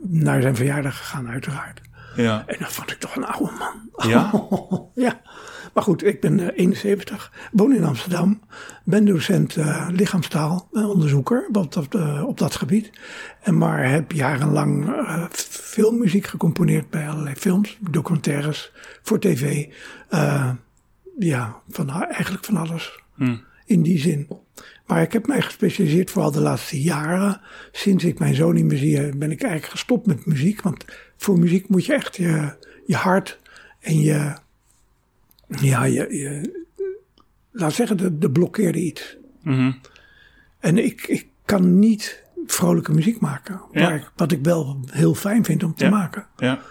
naar 0.07 0.41
zijn 0.41 0.55
verjaardag 0.55 0.97
gegaan, 0.97 1.27
uiteraard. 1.27 1.81
Ja. 2.15 2.43
En 2.47 2.55
dat 2.59 2.71
vond 2.71 2.91
ik 2.91 2.99
toch 2.99 3.15
een 3.15 3.25
oude 3.25 3.51
man. 3.57 4.09
Ja? 4.09 4.47
ja. 5.05 5.21
Maar 5.73 5.83
goed, 5.83 6.05
ik 6.05 6.21
ben 6.21 6.39
eh, 6.39 6.47
71, 6.55 7.31
woon 7.51 7.75
in 7.75 7.83
Amsterdam, 7.83 8.41
ben 8.83 9.05
docent 9.05 9.55
eh, 9.55 9.87
lichaamstaal, 9.91 10.69
eh, 10.73 10.89
onderzoeker 10.89 11.47
op 11.53 11.73
dat, 11.73 11.95
eh, 11.95 12.23
op 12.27 12.37
dat 12.37 12.55
gebied. 12.55 12.91
En 13.41 13.57
maar 13.57 13.89
heb 13.89 14.11
jarenlang 14.11 14.95
eh, 14.95 15.25
veel 15.49 15.91
muziek 15.91 16.27
gecomponeerd 16.27 16.89
bij 16.89 17.09
allerlei 17.09 17.35
films, 17.35 17.77
documentaires, 17.89 18.71
voor 19.01 19.19
tv. 19.19 19.67
Eh, 20.09 20.49
ja, 21.19 21.61
van, 21.69 21.89
eigenlijk 21.89 22.45
van 22.45 22.57
alles 22.57 22.99
in 23.65 23.81
die 23.81 23.99
zin. 23.99 24.27
Maar 24.85 25.01
ik 25.01 25.13
heb 25.13 25.27
mij 25.27 25.41
gespecialiseerd 25.41 26.11
vooral 26.11 26.31
de 26.31 26.41
laatste 26.41 26.81
jaren. 26.81 27.41
Sinds 27.71 28.03
ik 28.03 28.19
mijn 28.19 28.35
zoon 28.35 28.53
niet 28.53 28.65
meer 28.65 28.77
zie, 28.77 28.97
eh, 28.97 29.13
ben 29.15 29.31
ik 29.31 29.41
eigenlijk 29.41 29.71
gestopt 29.71 30.05
met 30.05 30.25
muziek. 30.25 30.61
Want 30.61 30.85
voor 31.21 31.39
muziek 31.39 31.67
moet 31.69 31.85
je 31.85 31.93
echt 31.93 32.15
je, 32.15 32.55
je 32.85 32.95
hart 32.95 33.39
en 33.79 33.99
je, 33.99 34.35
ja, 35.47 35.83
je, 35.83 36.07
je 36.17 36.63
laat 37.51 37.73
zeggen, 37.73 37.97
de, 37.97 38.17
de 38.17 38.31
blokkeerde 38.31 38.79
iets. 38.79 39.17
Mhm. 39.43 39.71
En 40.59 40.77
ik, 40.77 41.07
ik 41.07 41.27
kan 41.45 41.79
niet 41.79 42.23
vrolijke 42.45 42.91
muziek 42.93 43.19
maken. 43.19 43.61
Ja. 43.71 43.81
waar 43.81 43.95
ik- 43.95 44.11
wat 44.15 44.31
ik 44.31 44.43
wel 44.43 44.79
heel 44.91 45.13
fijn 45.15 45.45
vind 45.45 45.63
om 45.63 45.75
te 45.75 45.83
Ja. 45.83 45.89
maken. 45.89 46.27
Ja. 46.37 46.61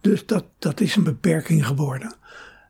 Dus 0.00 0.26
dat, 0.26 0.44
dat 0.58 0.80
is 0.80 0.96
een 0.96 1.02
beperking 1.04 1.66
geworden. 1.66 2.14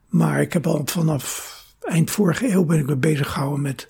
Maar 0.08 0.40
ik 0.40 0.52
heb 0.52 0.66
al 0.66 0.82
vanaf 0.86 1.58
eind 1.80 2.10
vorige 2.10 2.48
eeuw 2.52 2.64
ben 2.64 2.78
ik 2.78 2.86
me 2.86 2.96
bezig 2.96 3.28
gehouden 3.32 3.60
met 3.62 3.88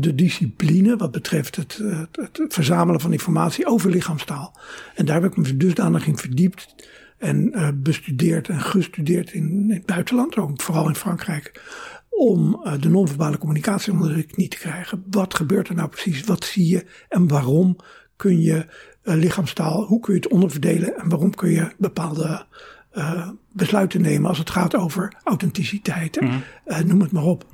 de 0.00 0.14
discipline 0.14 0.96
wat 0.96 1.10
betreft 1.10 1.56
het, 1.56 1.80
het, 2.10 2.36
het 2.36 2.54
verzamelen 2.54 3.00
van 3.00 3.12
informatie 3.12 3.66
over 3.66 3.90
lichaamstaal. 3.90 4.58
En 4.94 5.04
daar 5.06 5.22
heb 5.22 5.30
ik 5.30 5.36
me 5.36 5.56
dusdanig 5.56 6.06
in 6.06 6.16
verdiept 6.16 6.74
en 7.18 7.52
eh, 7.52 7.68
bestudeerd 7.74 8.48
en 8.48 8.60
gestudeerd 8.60 9.32
in, 9.32 9.50
in 9.50 9.70
het 9.70 9.86
buitenland, 9.86 10.36
ook 10.36 10.62
vooral 10.62 10.88
in 10.88 10.94
Frankrijk, 10.94 11.62
om 12.08 12.60
eh, 12.64 12.72
de 12.80 12.88
non-verbale 12.88 13.38
communicatie 13.38 13.92
onder 13.92 14.14
de 14.14 14.22
knie 14.22 14.48
te 14.48 14.58
krijgen. 14.58 15.04
Wat 15.10 15.34
gebeurt 15.34 15.68
er 15.68 15.74
nou 15.74 15.88
precies? 15.88 16.24
Wat 16.24 16.44
zie 16.44 16.68
je 16.68 16.86
en 17.08 17.28
waarom 17.28 17.76
kun 18.16 18.40
je 18.40 18.66
eh, 19.02 19.14
lichaamstaal, 19.14 19.84
hoe 19.84 20.00
kun 20.00 20.14
je 20.14 20.20
het 20.20 20.30
onderverdelen 20.32 20.96
en 20.96 21.08
waarom 21.08 21.34
kun 21.34 21.50
je 21.50 21.72
bepaalde 21.78 22.46
eh, 22.90 23.28
besluiten 23.52 24.00
nemen 24.00 24.28
als 24.28 24.38
het 24.38 24.50
gaat 24.50 24.74
over 24.76 25.12
authenticiteit. 25.24 26.16
eh, 26.64 26.78
noem 26.80 27.00
het 27.00 27.12
maar 27.12 27.24
op. 27.24 27.46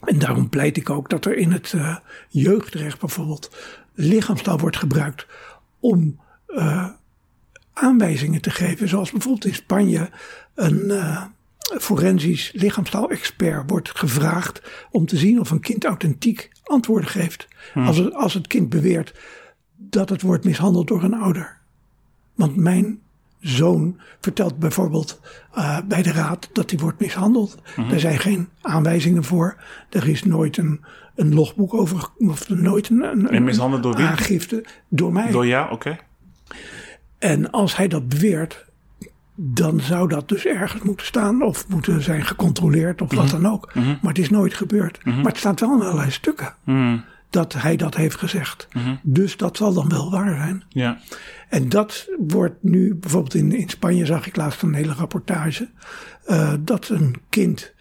En 0.00 0.18
daarom 0.18 0.48
pleit 0.48 0.76
ik 0.76 0.90
ook 0.90 1.10
dat 1.10 1.24
er 1.24 1.36
in 1.36 1.52
het 1.52 1.72
eh, 1.72 1.96
jeugdrecht 2.28 3.00
bijvoorbeeld 3.00 3.56
lichaamstaal 3.94 4.58
wordt 4.58 4.76
gebruikt 4.76 5.26
om 5.80 6.20
eh, 6.46 6.88
aanwijzingen 7.72 8.40
te 8.40 8.50
geven. 8.50 8.88
Zoals 8.88 9.10
bijvoorbeeld 9.10 9.44
in 9.44 9.54
Spanje 9.54 10.10
een 10.54 10.90
eh, 10.90 11.24
forensisch 11.60 12.52
lichaamstaal-expert 12.52 13.70
wordt 13.70 13.98
gevraagd 13.98 14.62
om 14.90 15.06
te 15.06 15.16
zien 15.16 15.40
of 15.40 15.50
een 15.50 15.60
kind 15.60 15.84
authentiek 15.84 16.50
antwoorden 16.62 17.10
geeft. 17.10 17.48
Als, 17.74 17.96
het, 17.96 18.14
als 18.14 18.34
het 18.34 18.46
kind 18.46 18.68
beweert 18.68 19.14
dat 19.76 20.08
het 20.08 20.22
wordt 20.22 20.44
mishandeld 20.44 20.88
door 20.88 21.02
een 21.02 21.14
ouder. 21.14 21.58
Want 22.34 22.56
mijn 22.56 23.00
zoon 23.40 24.00
vertelt 24.20 24.58
bijvoorbeeld 24.58 25.20
eh, 25.52 25.78
bij 25.88 26.02
de 26.02 26.12
raad 26.12 26.48
dat 26.52 26.70
hij 26.70 26.78
wordt 26.78 27.00
mishandeld. 27.00 27.58
Er 27.90 28.00
zijn 28.00 28.18
geen 28.18 28.48
aanwijzingen 28.60 29.24
voor. 29.24 29.56
Er 29.90 30.08
is 30.08 30.24
nooit 30.24 30.56
een, 30.56 30.80
een 31.14 31.34
logboek 31.34 31.74
over, 31.74 32.08
of 32.18 32.48
nooit 32.48 32.88
een, 32.88 33.02
een, 33.02 33.28
En 33.30 33.44
mishandeld 33.44 33.82
door 33.82 33.96
wie? 33.96 34.06
aangifte 34.06 34.64
door 34.88 35.12
mij. 35.12 35.30
Door 35.30 35.46
ja, 35.46 35.68
oké. 35.70 35.98
En 37.18 37.50
als 37.50 37.76
hij 37.76 37.88
dat 37.88 38.08
beweert, 38.08 38.64
dan 39.34 39.80
zou 39.80 40.08
dat 40.08 40.28
dus 40.28 40.46
ergens 40.46 40.82
moeten 40.82 41.06
staan 41.06 41.42
of 41.42 41.68
moeten 41.68 42.02
zijn 42.02 42.24
gecontroleerd 42.24 43.02
of 43.02 43.14
wat 43.14 43.30
dan 43.30 43.46
ook. 43.46 43.74
Maar 43.74 43.98
het 44.02 44.18
is 44.18 44.30
nooit 44.30 44.54
gebeurd. 44.54 45.04
Maar 45.04 45.24
het 45.24 45.36
staat 45.36 45.60
wel 45.60 45.74
in 45.74 45.82
allerlei 45.82 46.10
stukken 46.10 46.54
dat 47.30 47.52
hij 47.52 47.76
dat 47.76 47.94
heeft 47.94 48.16
gezegd. 48.16 48.68
Dus 49.02 49.36
dat 49.36 49.56
zal 49.56 49.72
dan 49.72 49.88
wel 49.88 50.10
waar 50.10 50.34
zijn. 50.36 50.64
Ja. 50.68 50.98
En 51.48 51.68
dat 51.68 52.08
wordt 52.18 52.62
nu, 52.62 52.94
bijvoorbeeld 52.94 53.34
in, 53.34 53.52
in 53.52 53.68
Spanje 53.68 54.06
zag 54.06 54.26
ik 54.26 54.36
laatst 54.36 54.62
een 54.62 54.74
hele 54.74 54.92
rapportage. 54.92 55.70
eh, 56.24 56.52
dat 56.60 56.88
een 56.88 57.14
kind 57.28 57.74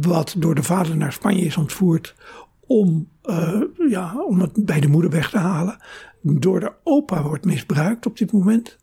wat 0.00 0.34
door 0.38 0.54
de 0.54 0.62
vader 0.62 0.96
naar 0.96 1.12
Spanje 1.12 1.44
is 1.44 1.56
ontvoerd 1.56 2.14
om, 2.66 3.08
eh, 3.22 3.60
ja, 3.88 4.14
om 4.26 4.40
het 4.40 4.64
bij 4.66 4.80
de 4.80 4.88
moeder 4.88 5.10
weg 5.10 5.30
te 5.30 5.38
halen. 5.38 5.76
Door 6.20 6.60
de 6.60 6.72
opa 6.84 7.22
wordt 7.22 7.44
misbruikt 7.44 8.06
op 8.06 8.18
dit 8.18 8.32
moment. 8.32 8.78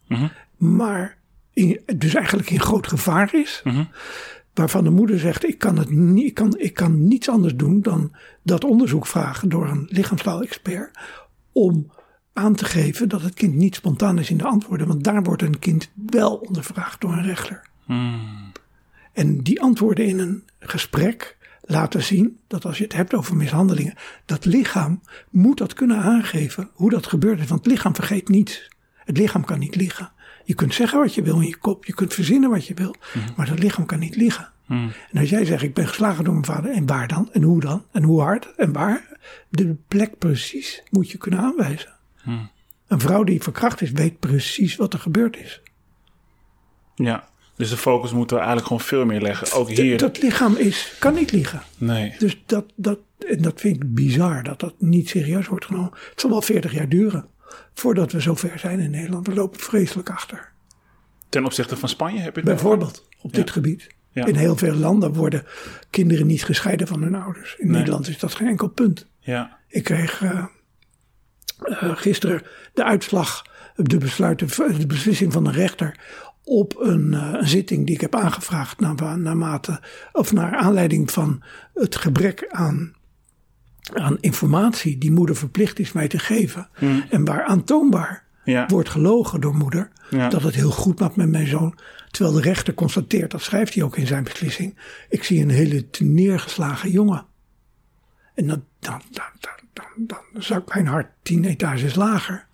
Maar 0.57 1.17
in, 1.53 1.79
dus 1.97 2.13
eigenlijk 2.13 2.49
in 2.49 2.59
groot 2.59 2.87
gevaar 2.87 3.33
is. 3.35 3.61
Waarvan 4.59 4.83
de 4.83 4.89
moeder 4.89 5.19
zegt, 5.19 5.47
ik 5.47 5.57
kan, 5.57 5.77
het 5.77 5.89
niet, 5.89 6.25
ik, 6.25 6.33
kan, 6.33 6.57
ik 6.57 6.73
kan 6.73 7.07
niets 7.07 7.29
anders 7.29 7.55
doen 7.55 7.81
dan 7.81 8.11
dat 8.43 8.63
onderzoek 8.63 9.07
vragen 9.07 9.49
door 9.49 9.67
een 9.67 9.87
lichaamstaal-expert. 9.89 10.97
Om 11.51 11.91
aan 12.33 12.55
te 12.55 12.65
geven 12.65 13.09
dat 13.09 13.21
het 13.21 13.33
kind 13.33 13.55
niet 13.55 13.75
spontaan 13.75 14.19
is 14.19 14.29
in 14.29 14.37
de 14.37 14.43
antwoorden. 14.43 14.87
Want 14.87 15.03
daar 15.03 15.23
wordt 15.23 15.41
een 15.41 15.59
kind 15.59 15.91
wel 16.05 16.35
ondervraagd 16.35 17.01
door 17.01 17.11
een 17.11 17.23
rechter. 17.23 17.61
En 19.13 19.37
die 19.37 19.61
antwoorden 19.61 20.05
in 20.05 20.19
een 20.19 20.43
gesprek 20.59 21.37
laten 21.61 22.03
zien 22.03 22.39
dat 22.47 22.65
als 22.65 22.77
je 22.77 22.83
het 22.83 22.93
hebt 22.93 23.13
over 23.13 23.35
mishandelingen, 23.35 23.95
dat 24.25 24.45
lichaam 24.45 25.01
moet 25.29 25.57
dat 25.57 25.73
kunnen 25.73 25.97
aangeven 25.97 26.69
hoe 26.73 26.89
dat 26.89 27.07
gebeurd 27.07 27.39
is. 27.39 27.47
Want 27.47 27.63
het 27.63 27.73
lichaam 27.73 27.95
vergeet 27.95 28.29
niets. 28.29 28.69
Het 28.95 29.17
lichaam 29.17 29.45
kan 29.45 29.59
niet 29.59 29.75
liegen. 29.75 30.11
Je 30.49 30.55
kunt 30.55 30.73
zeggen 30.73 30.99
wat 30.99 31.13
je 31.13 31.21
wil 31.21 31.41
in 31.41 31.47
je 31.47 31.57
kop, 31.57 31.85
je 31.85 31.93
kunt 31.93 32.13
verzinnen 32.13 32.49
wat 32.49 32.67
je 32.67 32.73
wil, 32.73 32.95
maar 33.35 33.45
dat 33.45 33.59
lichaam 33.59 33.85
kan 33.85 33.99
niet 33.99 34.15
liegen. 34.15 34.49
En 34.67 35.19
als 35.19 35.29
jij 35.29 35.45
zegt, 35.45 35.63
ik 35.63 35.73
ben 35.73 35.87
geslagen 35.87 36.23
door 36.23 36.33
mijn 36.33 36.45
vader, 36.45 36.71
en 36.71 36.85
waar 36.85 37.07
dan? 37.07 37.29
En 37.31 37.43
hoe 37.43 37.59
dan? 37.59 37.85
En 37.91 38.03
hoe 38.03 38.21
hard? 38.21 38.55
En 38.55 38.73
waar? 38.73 39.17
De 39.49 39.75
plek 39.87 40.17
precies 40.17 40.83
moet 40.89 41.11
je 41.11 41.17
kunnen 41.17 41.39
aanwijzen. 41.39 41.91
Een 42.87 42.99
vrouw 42.99 43.23
die 43.23 43.41
verkracht 43.41 43.81
is, 43.81 43.91
weet 43.91 44.19
precies 44.19 44.75
wat 44.75 44.93
er 44.93 44.99
gebeurd 44.99 45.37
is. 45.37 45.61
Ja, 46.95 47.29
dus 47.55 47.69
de 47.69 47.77
focus 47.77 48.11
moeten 48.11 48.35
we 48.35 48.43
eigenlijk 48.43 48.67
gewoon 48.67 48.87
veel 48.87 49.05
meer 49.05 49.21
leggen. 49.21 49.57
Ook 49.57 49.69
hier. 49.69 49.97
Dat 49.97 50.21
lichaam 50.21 50.55
is, 50.55 50.95
kan 50.99 51.13
niet 51.13 51.31
liegen. 51.31 51.61
Nee. 51.77 52.15
Dus 52.19 52.41
dat, 52.45 52.65
dat, 52.75 52.99
en 53.27 53.41
dat 53.41 53.59
vind 53.59 53.75
ik 53.75 53.93
bizar 53.93 54.43
dat 54.43 54.59
dat 54.59 54.73
niet 54.77 55.09
serieus 55.09 55.47
wordt 55.47 55.65
genomen. 55.65 55.91
Het 56.09 56.21
zal 56.21 56.29
wel 56.29 56.41
40 56.41 56.73
jaar 56.73 56.89
duren 56.89 57.27
voordat 57.73 58.11
we 58.11 58.19
zover 58.19 58.59
zijn 58.59 58.79
in 58.79 58.91
Nederland. 58.91 59.27
We 59.27 59.33
lopen 59.33 59.59
vreselijk 59.59 60.09
achter. 60.09 60.51
Ten 61.29 61.45
opzichte 61.45 61.77
van 61.77 61.89
Spanje 61.89 62.19
heb 62.19 62.35
je 62.35 62.41
het? 62.41 62.49
Bijvoorbeeld 62.49 63.07
op 63.21 63.33
dit 63.33 63.51
gebied. 63.51 63.87
Ja. 64.11 64.25
In 64.25 64.35
heel 64.35 64.55
veel 64.55 64.75
landen 64.75 65.13
worden 65.13 65.43
kinderen 65.89 66.27
niet 66.27 66.43
gescheiden 66.43 66.87
van 66.87 67.01
hun 67.01 67.15
ouders. 67.15 67.55
In 67.57 67.67
Nee. 67.67 67.77
Nederland 67.77 68.07
is 68.07 68.19
dat 68.19 68.35
geen 68.35 68.47
enkel 68.47 68.67
punt. 68.67 69.07
Ja. 69.19 69.57
Ik 69.67 69.83
kreeg 69.83 70.21
eh, 70.21 70.45
eh, 71.59 71.97
gisteren 71.97 72.41
de 72.73 72.83
uitslag, 72.83 73.45
de, 73.75 73.97
besluiten, 73.97 74.47
de 74.79 74.87
beslissing 74.87 75.33
van 75.33 75.43
de 75.43 75.51
rechter 75.51 75.99
op 76.43 76.79
een, 76.79 77.13
eh, 77.13 77.29
een 77.33 77.47
zitting 77.47 77.85
die 77.85 77.95
ik 77.95 78.01
heb 78.01 78.15
aangevraagd 78.15 78.79
naar, 78.79 79.17
naarmate, 79.19 79.81
of 80.11 80.33
naar 80.33 80.55
aanleiding 80.55 81.11
van 81.11 81.43
het 81.73 81.95
gebrek 81.95 82.47
aan, 82.49 82.93
aan 83.93 84.17
informatie 84.19 84.97
die 84.97 85.11
moeder 85.11 85.35
verplicht 85.35 85.79
is 85.79 85.91
mij 85.91 86.07
te 86.07 86.19
geven. 86.19 86.69
En 87.09 87.25
waar 87.25 87.43
aantoonbaar 87.43 88.23
Ja. 88.43 88.65
wordt 88.67 88.89
gelogen 88.89 89.41
door 89.41 89.55
moeder 89.55 89.91
Ja. 90.09 90.29
dat 90.29 90.41
het 90.43 90.55
heel 90.55 90.71
goed 90.71 90.99
maakt 90.99 91.15
met 91.15 91.29
mijn 91.29 91.47
zoon. 91.47 91.75
Terwijl 92.11 92.35
de 92.35 92.41
rechter 92.41 92.73
constateert, 92.73 93.31
dat 93.31 93.41
schrijft 93.41 93.73
hij 93.73 93.83
ook 93.83 93.97
in 93.97 94.07
zijn 94.07 94.23
beslissing, 94.23 94.77
ik 95.09 95.23
zie 95.23 95.41
een 95.41 95.49
hele 95.49 95.85
neergeslagen 95.99 96.91
jongen. 96.91 97.25
En 98.35 98.47
dan, 98.47 98.63
dan, 98.79 99.01
dan, 99.11 99.23
dan, 99.73 99.85
dan, 99.97 100.41
zakt 100.41 100.73
mijn 100.73 100.87
hart 100.87 101.07
tien 101.21 101.45
etages 101.45 101.95
lager. 101.95 102.45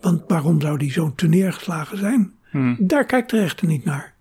Want 0.00 0.22
waarom 0.26 0.60
zou 0.60 0.78
die 0.78 0.92
zo 0.92 1.14
neergeslagen 1.26 1.98
zijn? 1.98 2.32
Daar 2.78 3.04
kijkt 3.04 3.30
de 3.30 3.38
rechter 3.38 3.66
niet 3.66 3.84
naar. 3.84 4.14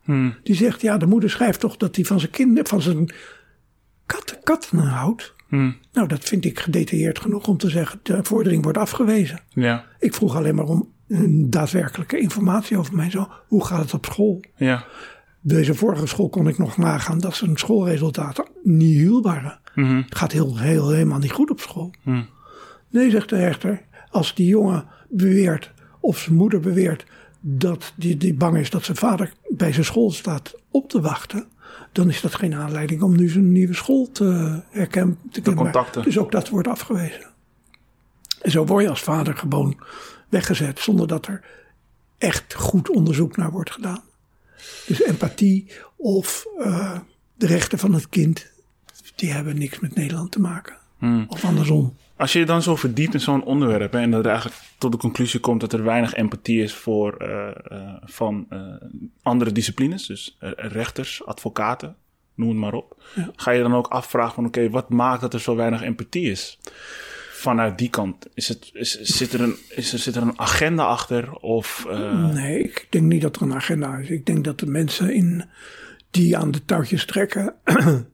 Die 0.44 0.56
zegt, 0.56 0.82
ja, 0.82 0.98
de 0.98 1.06
moeder 1.06 1.30
schrijft 1.30 1.60
toch 1.60 1.78
dat 1.78 1.96
hij 1.96 2.06
van 2.06 2.20
zijn 2.20 2.32
kinderen, 2.32 2.68
van 2.70 2.82
zijn 2.82 3.10
katten, 4.06 4.38
katten 4.44 4.78
houdt. 4.78 5.34
Nou, 5.92 6.08
dat 6.08 6.24
vind 6.24 6.46
ik 6.46 6.60
gedetailleerd 6.60 7.20
genoeg 7.20 7.48
om 7.48 7.58
te 7.58 7.70
zeggen, 7.70 8.00
de 8.04 8.24
vordering 8.24 8.64
wordt 8.64 8.78
afgewezen. 8.78 9.40
Ja. 9.50 9.86
Ik 10.00 10.14
vroeg 10.14 10.36
alleen 10.36 10.56
maar 10.56 10.66
om 10.66 10.90
een 11.08 11.50
daadwerkelijke 11.50 12.20
informatie 12.20 12.78
over 12.78 12.96
mijn 12.96 13.12
zoon. 13.12 13.28
Hoe 13.48 13.66
gaat 13.66 13.82
het 13.82 13.94
op 13.94 14.06
school? 14.06 14.42
Ja. 14.56 14.86
Deze 15.42 15.74
vorige 15.74 16.08
school 16.08 16.30
kon 16.30 16.48
ik 16.48 16.58
nog 16.58 16.78
nagaan 16.78 17.20
dat 17.20 17.36
zijn 17.36 17.58
schoolresultaten 17.58 18.48
nihil 18.64 19.22
waren. 19.22 19.60
Het 19.74 20.16
gaat 20.16 20.32
heel, 20.32 20.58
heel, 20.58 20.90
helemaal 20.90 21.20
niet 21.20 21.32
goed 21.32 21.50
op 21.50 21.60
school. 21.60 21.94
Nee, 22.90 23.10
zegt 23.10 23.30
de 23.30 23.38
rechter, 23.38 23.82
als 24.10 24.36
die 24.36 24.48
jongen 24.48 24.86
beweert 25.10 25.72
of 26.00 26.18
zijn 26.18 26.36
moeder 26.36 26.60
beweert 26.60 27.06
dat 27.40 27.94
die, 27.96 28.18
die 28.18 28.34
bang 28.34 28.58
is 28.58 28.70
dat 28.70 28.84
zijn 28.84 28.98
vader 28.98 29.34
bij 29.50 29.74
zijn 29.74 29.86
school 29.86 30.12
staat 30.12 30.56
op 30.72 30.90
te 30.90 31.02
wachten, 31.02 31.48
dan 31.92 32.10
is 32.10 32.22
dat 32.22 32.36
geen 32.36 32.56
aanleiding 32.56 33.02
om 33.02 33.16
nu 33.16 33.30
zijn 33.30 33.52
nieuwe 33.52 33.74
school 33.74 34.10
te 34.12 34.62
herkennen. 34.70 35.18
Te 35.32 35.42
kennen. 35.42 35.64
contacten. 35.64 36.04
Dus 36.04 36.18
ook 36.18 36.32
dat 36.32 36.50
wordt 36.50 36.68
afgewezen. 36.68 37.28
En 38.42 38.52
zo 38.52 38.66
word 38.66 38.84
je 38.84 38.90
als 38.90 39.02
vader 39.02 39.38
gewoon 39.38 39.80
weggezet 40.30 40.80
zonder 40.80 41.08
dat 41.08 41.28
er 41.28 41.44
echt 42.18 42.54
goed 42.54 42.90
onderzoek 42.90 43.38
naar 43.38 43.52
wordt 43.52 43.72
gedaan. 43.72 44.04
Dus 44.88 45.02
empathie 45.04 45.72
of 45.96 46.46
eh, 46.60 47.00
de 47.36 47.46
rechten 47.46 47.80
van 47.80 47.94
het 47.94 48.10
kind, 48.10 48.48
die 49.16 49.32
hebben 49.32 49.58
niks 49.58 49.80
met 49.80 49.96
Nederland 49.96 50.32
te 50.32 50.40
maken. 50.40 50.78
Of 51.28 51.46
andersom. 51.46 51.96
Als 52.20 52.34
je 52.34 52.40
je 52.40 52.46
dan 52.46 52.62
zo 52.62 52.76
verdiept 52.76 53.14
in 53.14 53.20
zo'n 53.20 53.44
onderwerp 53.44 53.92
hè, 53.92 54.00
en 54.00 54.12
dat 54.12 54.26
er 54.26 54.32
eigenlijk 54.32 54.62
tot 54.78 54.92
de 54.92 54.98
conclusie 54.98 55.40
komt 55.40 55.62
dat 55.62 55.74
er 55.74 55.84
weinig 55.84 56.14
empathie 56.14 56.64
is 56.64 56.74
voor 56.74 57.18
eh, 57.18 57.48
eh, 57.48 57.96
van 58.04 58.46
eh, 58.50 58.60
andere 59.22 59.52
disciplines, 59.52 60.06
dus 60.06 60.38
rechters, 60.56 61.26
advocaten, 61.26 61.96
noem 62.36 62.50
het 62.50 62.58
maar 62.58 62.74
op, 62.74 63.02
ga 63.36 63.52
je 63.52 63.62
dan 63.62 63.76
ook 63.76 63.88
afvragen 63.88 64.34
van 64.34 64.46
oké, 64.46 64.70
wat 64.70 64.90
maakt 64.90 65.22
dat 65.22 65.34
er 65.34 65.40
zo 65.40 65.56
weinig 65.56 65.82
empathie 65.82 66.32
is? 66.32 66.60
Vanuit 67.32 67.78
die 67.78 67.90
kant. 67.90 68.28
Is 68.34 68.48
het, 68.48 68.70
is, 68.74 69.00
zit, 69.00 69.34
er 69.34 69.42
een, 69.42 69.56
is 69.70 69.94
er, 69.94 70.00
zit 70.00 70.16
er 70.16 70.22
een 70.22 70.40
agenda 70.40 70.84
achter? 70.84 71.34
Of, 71.34 71.86
Nee, 72.34 72.64
ik 72.64 72.88
denk 72.90 73.06
niet 73.06 73.22
dat 73.22 73.36
er 73.36 73.42
een 73.42 73.54
agenda 73.54 73.98
is. 73.98 74.10
Ik 74.10 74.26
denk 74.26 74.44
dat 74.44 74.60
de 74.60 74.66
mensen 74.66 75.14
in, 75.14 75.46
die 76.12 76.38
aan 76.38 76.52
de 76.52 76.66
touwtjes 76.66 77.06
trekken 77.06 77.56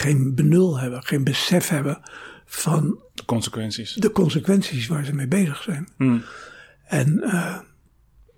geen 0.00 0.34
benul 0.34 0.78
hebben, 0.78 1.02
geen 1.02 1.24
besef 1.24 1.68
hebben 1.68 2.02
van 2.46 2.98
de 3.14 3.24
consequenties? 3.24 3.94
de 3.94 4.12
consequenties 4.12 4.86
waar 4.86 5.04
ze 5.04 5.14
mee 5.14 5.28
bezig 5.28 5.62
zijn. 5.62 5.88
En 6.84 7.22
eh, 7.22 7.58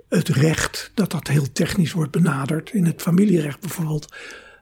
het 0.09 0.29
recht, 0.29 0.91
dat 0.95 1.11
dat 1.11 1.29
heel 1.29 1.53
technisch 1.53 1.93
wordt 1.93 2.13
benaderd. 2.13 2.71
In 2.73 2.87
het 2.87 3.03
familierecht 3.03 3.61
bijvoorbeeld, 3.61 4.15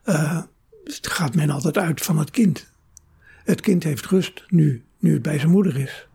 eh, 0.02 0.42
gaat 0.84 1.34
men 1.34 1.50
altijd 1.50 1.78
uit 1.78 2.00
van 2.00 2.18
het 2.18 2.30
kind. 2.30 2.72
Het 3.44 3.60
kind 3.60 3.82
heeft 3.82 4.06
rust 4.06 4.44
nu, 4.48 4.84
nu 4.98 5.12
het 5.12 5.22
bij 5.22 5.38
zijn 5.38 5.50
moeder 5.50 5.76
is. 5.76 6.06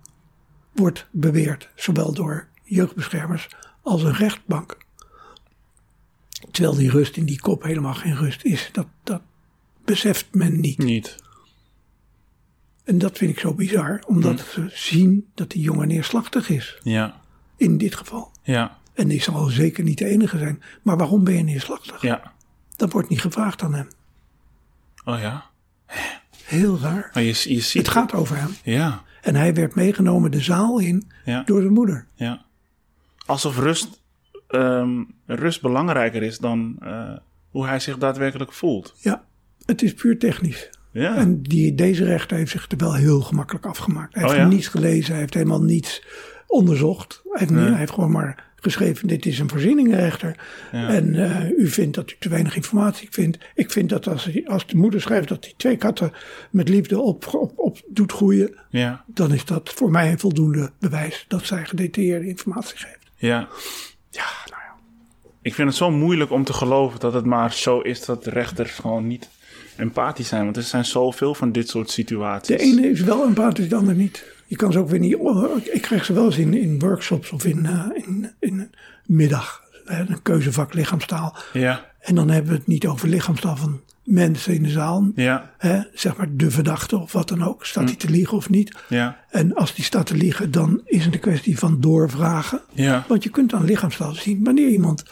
Wordt 0.71 1.07
beweerd, 1.11 1.69
zowel 1.75 2.13
door 2.13 2.47
jeugdbeschermers 2.63 3.47
als 3.81 4.03
een 4.03 4.15
rechtbank. 4.15 4.77
Terwijl 6.51 6.75
die 6.75 6.89
rust 6.89 7.17
in 7.17 7.25
die 7.25 7.39
kop 7.39 7.63
helemaal 7.63 7.93
geen 7.93 8.15
rust 8.15 8.43
is. 8.43 8.69
Dat, 8.71 8.87
dat 9.03 9.21
beseft 9.85 10.27
men 10.31 10.59
niet. 10.59 10.77
Niet. 10.77 11.15
En 12.83 12.97
dat 12.97 13.17
vind 13.17 13.31
ik 13.31 13.39
zo 13.39 13.53
bizar, 13.53 14.03
omdat 14.07 14.39
ze 14.39 14.69
zien 14.73 15.27
dat 15.35 15.49
die 15.49 15.61
jongen 15.61 15.87
neerslachtig 15.87 16.49
is. 16.49 16.79
Ja, 16.83 17.21
In 17.57 17.77
dit 17.77 17.95
geval. 17.95 18.31
ja, 18.43 18.77
En 18.93 19.07
die 19.07 19.21
zal 19.21 19.45
zeker 19.47 19.83
niet 19.83 19.97
de 19.97 20.05
enige 20.05 20.37
zijn. 20.37 20.61
Maar 20.81 20.97
waarom 20.97 21.23
ben 21.23 21.33
je 21.33 21.43
neerslachtig? 21.43 22.01
ja. 22.01 22.33
Dat 22.75 22.91
wordt 22.91 23.09
niet 23.09 23.21
gevraagd 23.21 23.61
aan 23.63 23.73
hem. 23.73 23.87
Oh 25.05 25.19
ja. 25.19 25.45
Heel 26.45 26.79
raar. 26.79 27.09
Maar 27.13 27.23
je, 27.23 27.27
je 27.53 27.59
ziet. 27.61 27.73
Het 27.73 27.87
gaat 27.89 28.13
over 28.13 28.37
hem. 28.37 28.55
Ja, 28.63 29.03
En 29.21 29.35
hij 29.35 29.53
werd 29.53 29.75
meegenomen 29.75 30.31
de 30.31 30.41
zaal 30.41 30.79
in 30.79 31.11
ja, 31.25 31.43
door 31.43 31.61
zijn 31.61 31.73
moeder. 31.73 32.07
ja. 32.15 32.45
Alsof 33.25 33.57
rust, 33.57 34.01
ehm, 34.47 35.03
rust 35.25 35.61
belangrijker 35.61 36.23
is 36.23 36.37
dan 36.37 36.75
eh, 36.79 37.17
hoe 37.49 37.65
hij 37.65 37.79
zich 37.79 37.97
daadwerkelijk 37.97 38.53
voelt. 38.53 38.93
Ja, 38.97 39.23
het 39.65 39.81
is 39.81 39.93
puur 39.93 40.19
technisch. 40.19 40.69
Ja. 40.91 41.15
En 41.15 41.41
die, 41.41 41.75
deze 41.75 42.03
rechter 42.03 42.37
heeft 42.37 42.51
zich 42.51 42.67
er 42.71 42.77
wel 42.77 42.93
heel 42.93 43.21
gemakkelijk 43.21 43.65
afgemaakt. 43.65 44.13
Hij 44.13 44.23
heeft 44.23 44.35
Oh 44.35 44.41
ja? 44.41 44.47
niets 44.47 44.67
gelezen, 44.67 45.11
hij 45.11 45.19
heeft 45.19 45.33
helemaal 45.33 45.61
niets 45.61 46.03
onderzocht. 46.47 47.21
Hij 47.31 47.47
heeft, 47.47 47.59
hij 47.61 47.77
heeft 47.77 47.91
gewoon 47.91 48.11
maar 48.11 48.49
geschreven, 48.55 49.07
dit 49.07 49.25
is 49.25 49.39
een 49.39 49.49
voorzieningenrechter. 49.49 50.35
En 50.71 51.15
eh, 51.15 51.49
u 51.57 51.67
vindt 51.67 51.95
dat 51.95 52.11
u 52.11 52.15
te 52.19 52.29
weinig 52.29 52.55
informatie 52.55 53.07
vindt. 53.11 53.37
Ik 53.55 53.71
vind 53.71 53.89
dat 53.89 54.07
als, 54.07 54.29
als 54.45 54.67
de 54.67 54.77
moeder 54.77 55.01
schrijft 55.01 55.27
dat 55.27 55.43
hij 55.43 55.53
twee 55.57 55.77
katten 55.77 56.11
met 56.51 56.69
liefde 56.69 56.99
op, 56.99 57.33
op, 57.33 57.51
op 57.55 57.81
doet 57.87 58.11
groeien... 58.11 58.55
Ja, 58.69 59.03
dan 59.07 59.33
is 59.33 59.45
dat 59.45 59.69
voor 59.69 59.91
mij 59.91 60.11
een 60.11 60.19
voldoende 60.19 60.71
bewijs 60.79 61.25
dat 61.27 61.45
zij 61.45 61.65
gedetailleerde 61.65 62.27
informatie 62.27 62.77
geeft. 62.77 63.11
ja. 63.15 63.47
Ja, 64.09 64.27
nou 64.49 64.61
ja. 64.61 64.75
Ik 65.41 65.53
vind 65.53 65.67
het 65.67 65.77
zo 65.77 65.91
moeilijk 65.91 66.31
om 66.31 66.43
te 66.43 66.53
geloven 66.53 66.99
dat 66.99 67.13
het 67.13 67.25
maar 67.25 67.53
zo 67.53 67.79
is 67.79 68.05
dat 68.05 68.25
rechters 68.25 68.71
gewoon 68.71 69.07
niet 69.07 69.29
empathisch 69.77 70.27
zijn. 70.27 70.43
Want 70.43 70.57
er 70.57 70.63
zijn 70.63 70.85
zoveel 70.85 71.33
van 71.35 71.51
dit 71.51 71.69
soort 71.69 71.89
situaties. 71.89 72.57
De 72.57 72.63
ene 72.63 72.89
is 72.89 73.01
wel 73.01 73.25
empathisch, 73.25 73.69
de 73.69 73.75
ander 73.75 73.95
niet. 73.95 74.23
Je 74.45 74.55
kan 74.55 74.71
ze 74.71 74.79
ook 74.79 74.89
weer 74.89 74.99
niet. 74.99 75.17
Ik 75.73 75.81
krijg 75.81 76.05
ze 76.05 76.13
wel 76.13 76.25
eens 76.25 76.37
in, 76.37 76.53
in 76.53 76.79
workshops 76.79 77.31
of 77.31 77.45
in, 77.45 77.65
eh, 77.65 77.85
in, 77.93 78.31
in 78.39 78.59
een 78.59 78.69
middag. 79.05 79.63
eh, 79.85 79.99
Een 79.99 80.21
keuzevak 80.21 80.73
lichaamstaal. 80.73 81.35
Ja, 81.53 81.85
En 81.99 82.15
dan 82.15 82.29
hebben 82.29 82.51
we 82.51 82.57
het 82.57 82.67
niet 82.67 82.87
over 82.87 83.07
lichaamstaal 83.07 83.55
van 83.55 83.81
mensen 84.03 84.53
in 84.53 84.63
de 84.63 84.69
zaal. 84.69 85.11
ja, 85.15 85.51
Hè, 85.57 85.79
zeg 85.93 86.17
maar 86.17 86.27
de 86.35 86.51
verdachte 86.51 86.97
of 86.97 87.11
wat 87.11 87.27
dan 87.27 87.43
ook. 87.43 87.65
Staat 87.65 87.83
hij 87.83 87.95
te 87.95 88.09
liegen 88.09 88.37
of 88.37 88.49
niet? 88.49 88.77
ja, 88.89 89.19
En 89.29 89.55
als 89.55 89.75
die 89.75 89.83
staat 89.85 90.05
te 90.05 90.15
liegen, 90.15 90.51
dan 90.51 90.81
is 90.85 91.05
het 91.05 91.13
een 91.13 91.19
kwestie 91.19 91.59
van 91.59 91.81
doorvragen. 91.81 92.61
ja. 92.73 93.05
Want 93.07 93.23
je 93.23 93.29
kunt 93.29 93.53
aan 93.53 93.65
lichaamstaal 93.65 94.13
zien 94.13 94.43
wanneer 94.43 94.67
iemand. 94.69 95.03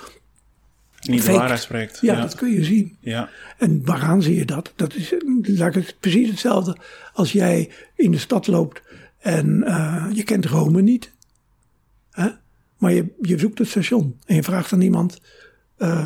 Niet 1.07 1.17
de 1.17 1.23
Fake. 1.23 1.37
waarheid 1.37 1.59
spreekt. 1.61 1.97
Ja, 2.01 2.13
Ja, 2.13 2.21
dat 2.21 2.35
kun 2.35 2.51
je 2.51 2.63
zien. 2.63 2.97
ja, 2.99 3.29
En 3.57 3.85
waaraan 3.85 4.21
zie 4.21 4.35
je 4.35 4.45
dat? 4.45 4.73
Dat 4.75 4.95
is 4.95 5.13
laat 5.41 5.75
ik 5.75 5.85
het, 5.85 5.95
precies 5.99 6.29
hetzelfde 6.29 6.77
als 7.13 7.31
jij 7.31 7.69
in 7.95 8.11
de 8.11 8.17
stad 8.17 8.47
loopt 8.47 8.81
en 9.19 9.63
eh, 9.63 10.05
je 10.13 10.23
kent 10.23 10.45
Rome 10.45 10.81
niet. 10.81 11.11
Hè? 12.11 12.29
Maar 12.77 12.93
je, 12.93 13.05
je 13.21 13.39
zoekt 13.39 13.57
het 13.57 13.67
station 13.67 14.19
en 14.25 14.35
je 14.35 14.43
vraagt 14.43 14.73
aan 14.73 14.81
iemand, 14.81 15.21
eh, 15.77 16.05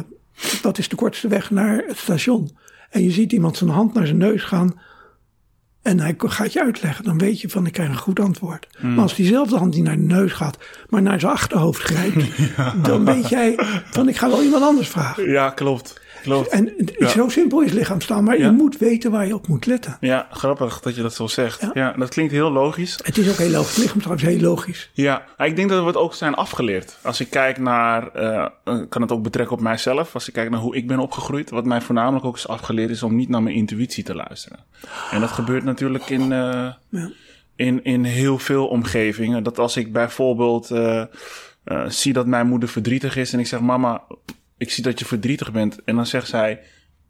wat 0.61 0.77
is 0.77 0.89
de 0.89 0.95
kortste 0.95 1.27
weg 1.27 1.51
naar 1.51 1.83
het 1.87 1.97
station? 1.97 2.57
En 2.89 3.03
je 3.03 3.11
ziet 3.11 3.31
iemand 3.31 3.57
zijn 3.57 3.69
hand 3.69 3.93
naar 3.93 4.05
zijn 4.05 4.17
neus 4.17 4.43
gaan. 4.43 4.79
En 5.83 5.99
hij 5.99 6.15
gaat 6.17 6.53
je 6.53 6.61
uitleggen. 6.63 7.03
Dan 7.03 7.17
weet 7.17 7.41
je 7.41 7.49
van, 7.49 7.65
ik 7.65 7.73
krijg 7.73 7.89
een 7.89 7.97
goed 7.97 8.19
antwoord. 8.19 8.67
Hmm. 8.77 8.93
Maar 8.93 9.03
als 9.03 9.15
diezelfde 9.15 9.57
hand 9.57 9.73
die 9.73 9.83
naar 9.83 9.95
de 9.95 10.01
neus 10.01 10.31
gaat, 10.31 10.57
maar 10.89 11.01
naar 11.01 11.19
zijn 11.19 11.31
achterhoofd 11.31 11.81
grijpt. 11.81 12.25
Dan 12.87 13.05
weet 13.05 13.29
jij 13.29 13.53
van, 13.91 14.09
ik 14.09 14.17
ga 14.17 14.29
wel 14.29 14.43
iemand 14.43 14.63
anders 14.63 14.87
vragen. 14.87 15.29
Ja, 15.29 15.49
klopt. 15.49 16.01
Klopt. 16.23 16.47
En 16.47 16.73
Ja. 16.97 17.07
zo 17.07 17.29
simpel 17.29 17.61
is 17.61 17.71
lichaamstaal. 17.71 18.21
Maar 18.21 18.37
Ja. 18.37 18.45
je 18.45 18.51
moet 18.51 18.77
weten 18.77 19.11
waar 19.11 19.27
je 19.27 19.33
op 19.35 19.47
moet 19.47 19.65
letten. 19.65 19.97
Ja, 19.99 20.27
grappig 20.31 20.79
dat 20.79 20.95
je 20.95 21.01
dat 21.01 21.13
zo 21.13 21.27
zegt. 21.27 21.61
Ja, 21.61 21.71
Ja. 21.73 21.91
dat 21.97 22.09
klinkt 22.09 22.31
heel 22.31 22.51
logisch. 22.51 22.99
Het 23.03 23.17
is 23.17 23.29
ook 23.29 23.35
heel 23.35 23.49
logisch. 23.49 23.75
Lichaamstaal 23.77 24.13
is 24.13 24.21
heel 24.21 24.39
logisch. 24.39 24.89
Ja, 24.93 25.25
ik 25.37 25.55
denk 25.55 25.69
dat 25.69 25.79
we 25.81 25.87
het 25.87 25.97
ook 25.97 26.13
zijn 26.13 26.33
afgeleerd. 26.33 26.97
Als 27.01 27.19
ik 27.19 27.29
kijk 27.29 27.57
naar, 27.57 28.07
eh, 28.07 28.47
kan 28.89 29.01
het 29.01 29.11
ook 29.11 29.23
betrekken 29.23 29.55
op 29.55 29.61
mijzelf. 29.61 30.13
Als 30.13 30.27
ik 30.27 30.33
kijk 30.33 30.49
naar 30.49 30.59
hoe 30.59 30.75
ik 30.75 30.87
ben 30.87 30.99
opgegroeid. 30.99 31.49
Wat 31.49 31.65
mij 31.65 31.81
voornamelijk 31.81 32.25
ook 32.25 32.35
is 32.35 32.47
afgeleerd 32.47 32.89
is 32.89 33.03
om 33.03 33.15
niet 33.15 33.29
naar 33.29 33.43
mijn 33.43 33.55
intuïtie 33.55 34.03
te 34.03 34.15
luisteren. 34.15 34.59
En 35.11 35.19
dat 35.19 35.29
gebeurt 35.31 35.63
natuurlijk 35.63 36.09
in, 36.09 36.21
eh, 36.21 36.69
Ja. 36.89 37.09
in, 37.55 37.83
in 37.83 38.03
heel 38.03 38.37
veel 38.37 38.67
omgevingen. 38.67 39.43
Dat 39.43 39.59
als 39.59 39.77
ik 39.77 39.93
bijvoorbeeld 39.93 40.71
zie 41.87 42.13
dat 42.13 42.25
mijn 42.25 42.47
moeder 42.47 42.69
verdrietig 42.69 43.15
is 43.15 43.33
en 43.33 43.39
ik 43.39 43.47
zeg: 43.47 43.59
Mama, 43.59 44.01
ik 44.63 44.71
zie 44.71 44.83
dat 44.83 44.99
je 44.99 45.05
verdrietig 45.05 45.51
bent. 45.51 45.83
En 45.85 45.95
dan 45.95 46.05
zegt 46.05 46.27
zij: 46.27 46.59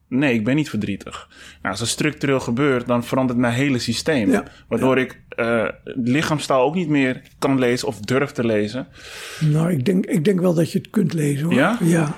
Nee, 0.08 0.34
ik 0.34 0.44
ben 0.44 0.56
niet 0.56 0.70
verdrietig. 0.70 1.28
Nou, 1.62 1.70
als 1.70 1.80
dat 1.80 1.88
structureel 1.88 2.40
gebeurt, 2.40 2.88
dan 2.88 3.04
verandert 3.04 3.40
mijn 3.40 3.54
hele 3.54 3.80
systeem. 3.80 4.32
Ja. 4.32 4.44
Waardoor 4.68 4.98
ik 4.98 5.22
eh 5.30 5.68
lichaamstaal 5.84 6.62
ook 6.62 6.76
niet 6.76 6.90
meer 6.90 7.22
kan 7.40 7.60
lezen 7.60 7.88
of 7.88 8.00
durf 8.00 8.32
te 8.32 8.46
lezen. 8.46 8.88
Nou, 9.40 9.72
ik 9.72 9.86
denk, 9.86 10.06
ik 10.06 10.26
denk 10.26 10.40
wel 10.40 10.54
dat 10.54 10.72
je 10.72 10.78
het 10.78 10.90
kunt 10.90 11.14
lezen 11.14 11.44
hoor. 11.46 11.54
Ja? 11.54 11.78
Ja. 11.82 12.16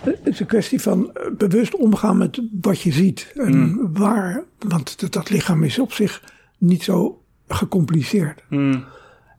Het 0.00 0.18
is 0.24 0.40
een 0.40 0.46
kwestie 0.46 0.80
van 0.80 1.14
eh, 1.14 1.30
bewust 1.36 1.76
omgaan 1.76 2.16
met 2.16 2.42
wat 2.60 2.80
je 2.80 2.92
ziet. 2.92 3.32
En 3.36 3.52
Hmm. 3.52 3.92
waar, 3.92 4.44
want 4.58 5.00
dat, 5.00 5.12
dat 5.12 5.30
lichaam 5.30 5.62
is 5.62 5.78
op 5.78 5.92
zich 5.92 6.22
niet 6.58 6.82
zo 6.82 7.22
gecompliceerd. 7.48 8.42
Hmm, 8.48 8.84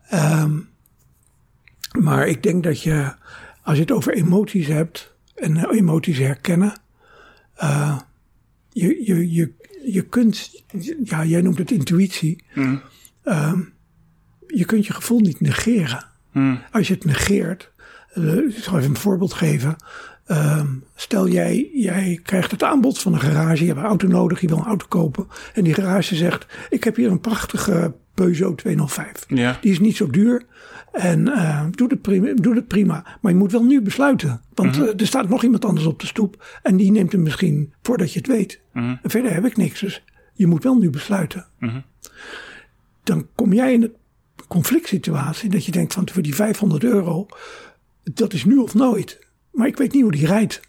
Ehm, 0.09 0.51
maar 1.99 2.27
ik 2.27 2.43
denk 2.43 2.63
dat 2.63 2.81
je, 2.81 3.13
als 3.63 3.75
je 3.75 3.81
het 3.81 3.91
over 3.91 4.13
emoties 4.13 4.67
hebt 4.67 5.14
en 5.35 5.57
eh, 5.57 5.77
emoties 5.77 6.17
herkennen, 6.17 6.73
eh, 7.55 7.99
je, 8.69 9.03
je, 9.05 9.31
je, 9.33 9.51
je 9.85 10.01
kunt, 10.01 10.63
ja, 11.03 11.25
jij 11.25 11.41
noemt 11.41 11.57
het 11.57 11.71
intuïtie, 11.71 12.43
hmm, 12.53 12.81
Ehm, 13.23 13.59
je 14.47 14.65
kunt 14.65 14.85
je 14.85 14.93
gevoel 14.93 15.19
niet 15.19 15.39
negeren. 15.39 16.05
hmm, 16.31 16.61
Als 16.71 16.87
je 16.87 16.93
het 16.93 17.05
negeert, 17.05 17.71
eh, 18.13 18.35
ik 18.37 18.57
zal 18.57 18.77
even 18.77 18.89
een 18.89 18.97
voorbeeld 18.97 19.33
geven. 19.33 19.75
Ehm, 20.25 20.67
stel 20.95 21.27
jij, 21.27 21.69
jij 21.73 22.19
krijgt 22.23 22.51
het 22.51 22.63
aanbod 22.63 22.99
van 22.99 23.13
een 23.13 23.19
garage, 23.19 23.61
je 23.61 23.67
hebt 23.67 23.79
een 23.79 23.85
auto 23.85 24.07
nodig, 24.07 24.41
je 24.41 24.47
wil 24.47 24.57
een 24.57 24.63
auto 24.63 24.85
kopen. 24.89 25.27
En 25.53 25.63
die 25.63 25.73
garage 25.73 26.15
zegt, 26.15 26.45
ik 26.69 26.83
heb 26.83 26.95
hier 26.95 27.11
een 27.11 27.19
prachtige 27.19 27.93
Peugeot 28.13 28.57
205. 28.57 29.25
Ja. 29.27 29.57
Die 29.61 29.71
is 29.71 29.79
niet 29.79 29.95
zo 29.95 30.09
duur 30.09 30.45
en 30.91 31.27
eh, 31.27 31.65
doe, 31.71 31.87
het 31.89 32.01
prima, 32.01 32.33
doe 32.33 32.55
het 32.55 32.67
prima. 32.67 33.17
Maar 33.21 33.31
je 33.31 33.37
moet 33.37 33.51
wel 33.51 33.63
nu 33.63 33.81
besluiten. 33.81 34.41
Want 34.53 34.81
eh, 34.81 34.99
er 34.99 35.07
staat 35.07 35.29
nog 35.29 35.43
iemand 35.43 35.65
anders 35.65 35.85
op 35.85 35.99
de 35.99 36.07
stoep 36.07 36.59
en 36.63 36.77
die 36.77 36.91
neemt 36.91 37.11
hem 37.11 37.23
misschien 37.23 37.73
voordat 37.81 38.13
je 38.13 38.19
het 38.19 38.27
weet. 38.27 38.61
En 38.73 38.99
verder 39.03 39.33
heb 39.33 39.45
ik 39.45 39.57
niks, 39.57 39.79
dus 39.79 40.03
je 40.33 40.47
moet 40.47 40.63
wel 40.63 40.77
nu 40.77 40.89
besluiten. 40.89 41.45
Dan 43.03 43.27
kom 43.35 43.53
jij 43.53 43.73
in 43.73 43.81
een 43.81 43.93
conflict 44.47 44.87
situatie 44.87 45.49
dat 45.49 45.65
je 45.65 45.71
denkt 45.71 45.93
van 45.93 46.09
voor 46.09 46.21
die 46.21 46.35
500 46.35 46.83
euro, 46.83 47.27
dat 48.03 48.33
is 48.33 48.45
nu 48.45 48.57
of 48.57 48.73
nooit. 48.73 49.24
Maar 49.55 49.67
ik 49.67 49.77
weet 49.77 49.93
niet 49.93 50.01
hoe 50.01 50.11
die 50.11 50.25
rijdt. 50.25 50.59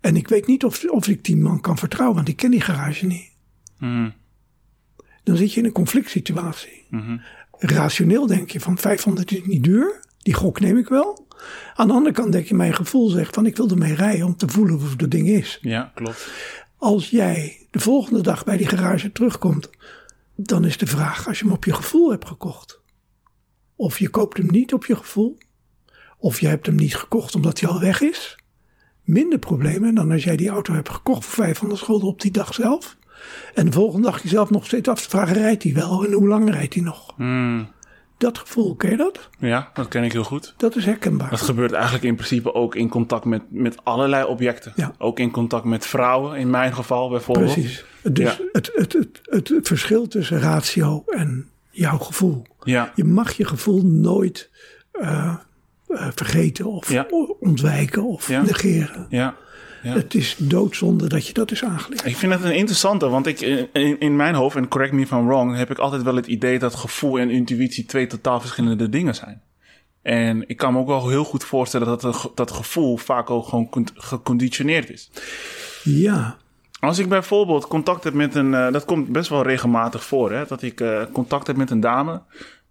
En 0.00 0.16
ik 0.16 0.28
weet 0.28 0.46
niet 0.46 0.64
of, 0.64 0.84
of 0.84 1.08
ik 1.08 1.24
die 1.24 1.36
man 1.36 1.60
kan 1.60 1.78
vertrouwen, 1.78 2.16
want 2.16 2.28
ik 2.28 2.36
ken 2.36 2.50
die 2.50 2.60
garage 2.60 3.06
niet. 3.06 3.30
hmm, 3.78 4.12
Dan 5.22 5.36
zit 5.36 5.52
je 5.52 5.60
in 5.60 5.66
een 5.66 5.72
conflict 5.72 6.10
situatie. 6.10 6.86
Rationeel 7.58 8.26
denk 8.26 8.50
je 8.50 8.60
van 8.60 8.78
500 8.78 9.32
is 9.32 9.44
niet 9.44 9.64
duur, 9.64 10.00
die 10.18 10.34
gok 10.34 10.60
neem 10.60 10.78
ik 10.78 10.88
wel. 10.88 11.26
Aan 11.74 11.88
de 11.88 11.92
andere 11.94 12.14
kant 12.14 12.32
denk 12.32 12.46
je, 12.46 12.54
mijn 12.54 12.74
gevoel 12.74 13.08
zegt 13.08 13.34
van 13.34 13.46
ik 13.46 13.56
wil 13.56 13.68
ermee 13.68 13.94
rijden 13.94 14.26
om 14.26 14.36
te 14.36 14.48
voelen 14.48 14.74
of 14.74 14.96
het 14.96 15.10
ding 15.10 15.28
is. 15.28 15.58
Ja, 15.60 15.92
klopt. 15.94 16.30
Als 16.76 17.10
jij 17.10 17.66
de 17.70 17.80
volgende 17.80 18.20
dag 18.20 18.44
bij 18.44 18.56
die 18.56 18.66
garage 18.66 19.12
terugkomt, 19.12 19.70
dan 20.36 20.64
is 20.64 20.78
de 20.78 20.86
vraag 20.86 21.26
als 21.28 21.38
je 21.38 21.44
hem 21.44 21.52
op 21.54 21.64
je 21.64 21.74
gevoel 21.74 22.10
hebt 22.10 22.26
gekocht. 22.26 22.80
Of 23.76 23.98
je 23.98 24.08
koopt 24.08 24.36
hem 24.36 24.46
niet 24.50 24.72
op 24.72 24.84
je 24.86 24.96
gevoel. 24.96 25.38
Of 26.20 26.40
je 26.40 26.46
hebt 26.46 26.66
hem 26.66 26.74
niet 26.74 26.96
gekocht 26.96 27.34
omdat 27.34 27.60
hij 27.60 27.70
al 27.70 27.80
weg 27.80 28.00
is. 28.00 28.38
Minder 29.04 29.38
problemen 29.38 29.94
dan 29.94 30.10
als 30.10 30.24
jij 30.24 30.36
die 30.36 30.48
auto 30.48 30.72
hebt 30.74 30.88
gekocht 30.88 31.24
voor 31.24 31.44
500 31.44 31.80
gulden 31.82 32.08
op 32.08 32.20
die 32.20 32.30
dag 32.30 32.54
zelf. 32.54 32.96
En 33.54 33.64
de 33.66 33.72
volgende 33.72 34.06
dag 34.10 34.22
jezelf 34.22 34.50
nog 34.50 34.66
steeds 34.66 34.88
af 34.88 35.02
te 35.02 35.08
vragen, 35.08 35.34
rijdt 35.36 35.62
hij 35.62 35.72
wel 35.74 36.04
en 36.06 36.12
hoe 36.12 36.28
lang 36.28 36.50
rijdt 36.50 36.74
hij 36.74 36.82
nog? 36.82 37.12
Hmm, 37.16 37.68
Dat 38.18 38.38
gevoel, 38.38 38.74
ken 38.76 38.90
je 38.90 38.96
dat? 38.96 39.28
ja, 39.38 39.70
dat 39.74 39.88
ken 39.88 40.04
ik 40.04 40.12
heel 40.12 40.24
goed. 40.24 40.54
Dat 40.56 40.76
is 40.76 40.84
herkenbaar. 40.84 41.30
Dat 41.30 41.40
gebeurt 41.40 41.72
eigenlijk 41.72 42.04
in 42.04 42.14
principe 42.14 42.54
ook 42.54 42.74
in 42.74 42.88
contact 42.88 43.24
met, 43.24 43.42
met 43.48 43.84
allerlei 43.84 44.24
objecten. 44.24 44.72
Ja. 44.76 44.92
Ook 44.98 45.18
in 45.18 45.30
contact 45.30 45.64
met 45.64 45.86
vrouwen, 45.86 46.38
in 46.38 46.50
mijn 46.50 46.74
geval 46.74 47.08
bijvoorbeeld. 47.08 47.52
Precies. 47.52 47.84
Dus 48.02 48.36
Ja. 48.38 48.44
het, 48.52 48.70
het, 48.74 48.92
het, 48.92 49.20
het, 49.22 49.48
het 49.48 49.66
verschil 49.68 50.08
tussen 50.08 50.40
ratio 50.40 51.04
en 51.06 51.48
jouw 51.70 51.98
gevoel. 51.98 52.42
Ja, 52.62 52.92
Je 52.94 53.04
mag 53.04 53.32
je 53.32 53.44
gevoel 53.44 53.82
nooit 53.86 54.50
eh, 54.92 55.34
eh, 55.94 56.08
vergeten 56.14 56.66
of 56.66 56.90
Ja. 56.92 57.06
ontwijken 57.40 58.04
of 58.04 58.28
Ja. 58.28 58.42
negeren. 58.42 59.06
ja. 59.08 59.34
ja. 59.82 59.92
Het 59.92 60.14
is 60.14 60.36
doodzonde 60.38 61.08
dat 61.08 61.26
je 61.26 61.32
dat 61.32 61.50
is 61.50 61.64
aangeleerd. 61.64 62.06
Ik 62.06 62.16
vind 62.16 62.32
het 62.32 62.44
een 62.44 62.54
interessante, 62.54 63.08
want 63.08 63.26
ik, 63.26 63.40
in, 63.72 64.00
in 64.00 64.16
mijn 64.16 64.34
hoofd, 64.34 64.56
en 64.56 64.68
correct 64.68 64.92
me 64.92 65.00
if 65.00 65.10
I'm 65.10 65.26
wrong, 65.26 65.56
heb 65.56 65.70
ik 65.70 65.78
altijd 65.78 66.02
wel 66.02 66.14
het 66.16 66.26
idee 66.26 66.58
dat 66.58 66.74
gevoel 66.74 67.18
en 67.18 67.30
intuïtie 67.30 67.84
twee 67.86 68.06
totaal 68.06 68.40
verschillende 68.40 68.88
dingen 68.88 69.14
zijn. 69.14 69.42
En 70.02 70.48
ik 70.48 70.56
kan 70.56 70.72
me 70.72 70.78
ook 70.78 70.86
wel 70.86 71.08
heel 71.08 71.24
goed 71.24 71.44
voorstellen 71.44 71.86
dat 71.86 72.02
het 72.02 72.16
dat 72.34 72.50
gevoel 72.50 72.96
vaak 72.96 73.30
ook 73.30 73.48
gewoon 73.48 73.68
con- 73.68 73.88
geconditioneerd 73.94 74.90
is. 74.90 75.10
Ja, 75.84 76.36
Als 76.80 76.98
ik 76.98 77.08
bijvoorbeeld 77.08 77.66
contact 77.66 78.04
heb 78.04 78.14
met 78.14 78.34
een, 78.34 78.54
eh, 78.54 78.72
dat 78.72 78.84
komt 78.84 79.08
best 79.08 79.28
wel 79.28 79.42
regelmatig 79.42 80.04
voor, 80.04 80.32
hè, 80.32 80.44
dat 80.46 80.62
ik 80.62 80.80
eh, 80.80 81.02
contact 81.12 81.46
heb 81.46 81.56
met 81.56 81.70
een 81.70 81.80
dame. 81.80 82.20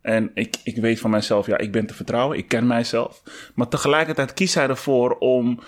En 0.09 0.31
ik, 0.33 0.55
ik 0.63 0.75
weet 0.75 0.99
van 0.99 1.09
mijzelf, 1.09 1.45
ja, 1.45 1.57
ik 1.57 1.71
ben 1.71 1.85
te 1.85 1.93
vertrouwen, 1.93 2.37
ik 2.37 2.47
ken 2.47 2.67
mijzelf. 2.67 3.21
Maar 3.55 3.67
tegelijkertijd 3.67 4.33
kiest 4.33 4.53
zij 4.53 4.67
ervoor 4.67 5.17
om 5.17 5.59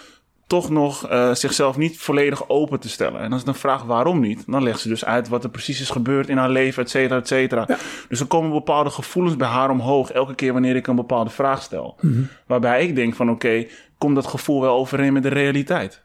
toch 0.47 0.69
nog 0.69 1.10
eh, 1.10 1.34
zichzelf 1.34 1.77
niet 1.77 1.99
volledig 1.99 2.49
open 2.49 2.80
te 2.80 2.89
stellen. 2.89 3.21
En 3.21 3.32
als 3.32 3.39
ik 3.39 3.45
dan 3.45 3.56
vraag 3.56 3.84
waarom 3.84 4.19
niet, 4.19 4.43
dan 4.47 4.63
legt 4.63 4.80
ze 4.80 4.88
dus 4.88 5.06
uit 5.06 5.27
wat 5.27 5.43
er 5.43 5.49
precies 5.49 5.82
is 5.82 5.89
gebeurd 5.89 6.30
in 6.30 6.38
haar 6.38 6.49
leven, 6.49 6.84
et 6.84 6.89
cetera, 6.89 7.19
et 7.19 7.27
cetera. 7.27 7.67
Dus 8.10 8.19
er 8.19 8.25
komen 8.25 8.51
bepaalde 8.51 8.89
gevoelens 8.89 9.36
bij 9.36 9.47
haar 9.47 9.69
omhoog 9.69 10.12
elke 10.12 10.36
keer 10.36 10.54
wanneer 10.54 10.75
ik 10.75 10.88
een 10.88 10.95
bepaalde 10.95 11.30
vraag 11.30 11.62
stel. 11.62 11.99
Waarbij 12.47 12.88
ik 12.88 12.95
denk 12.95 13.15
van 13.15 13.30
oké, 13.30 13.67
komt 13.97 14.15
dat 14.15 14.27
gevoel 14.27 14.62
wel 14.62 14.75
overeen 14.75 15.13
met 15.13 15.23
de 15.23 15.30
realiteit? 15.30 16.04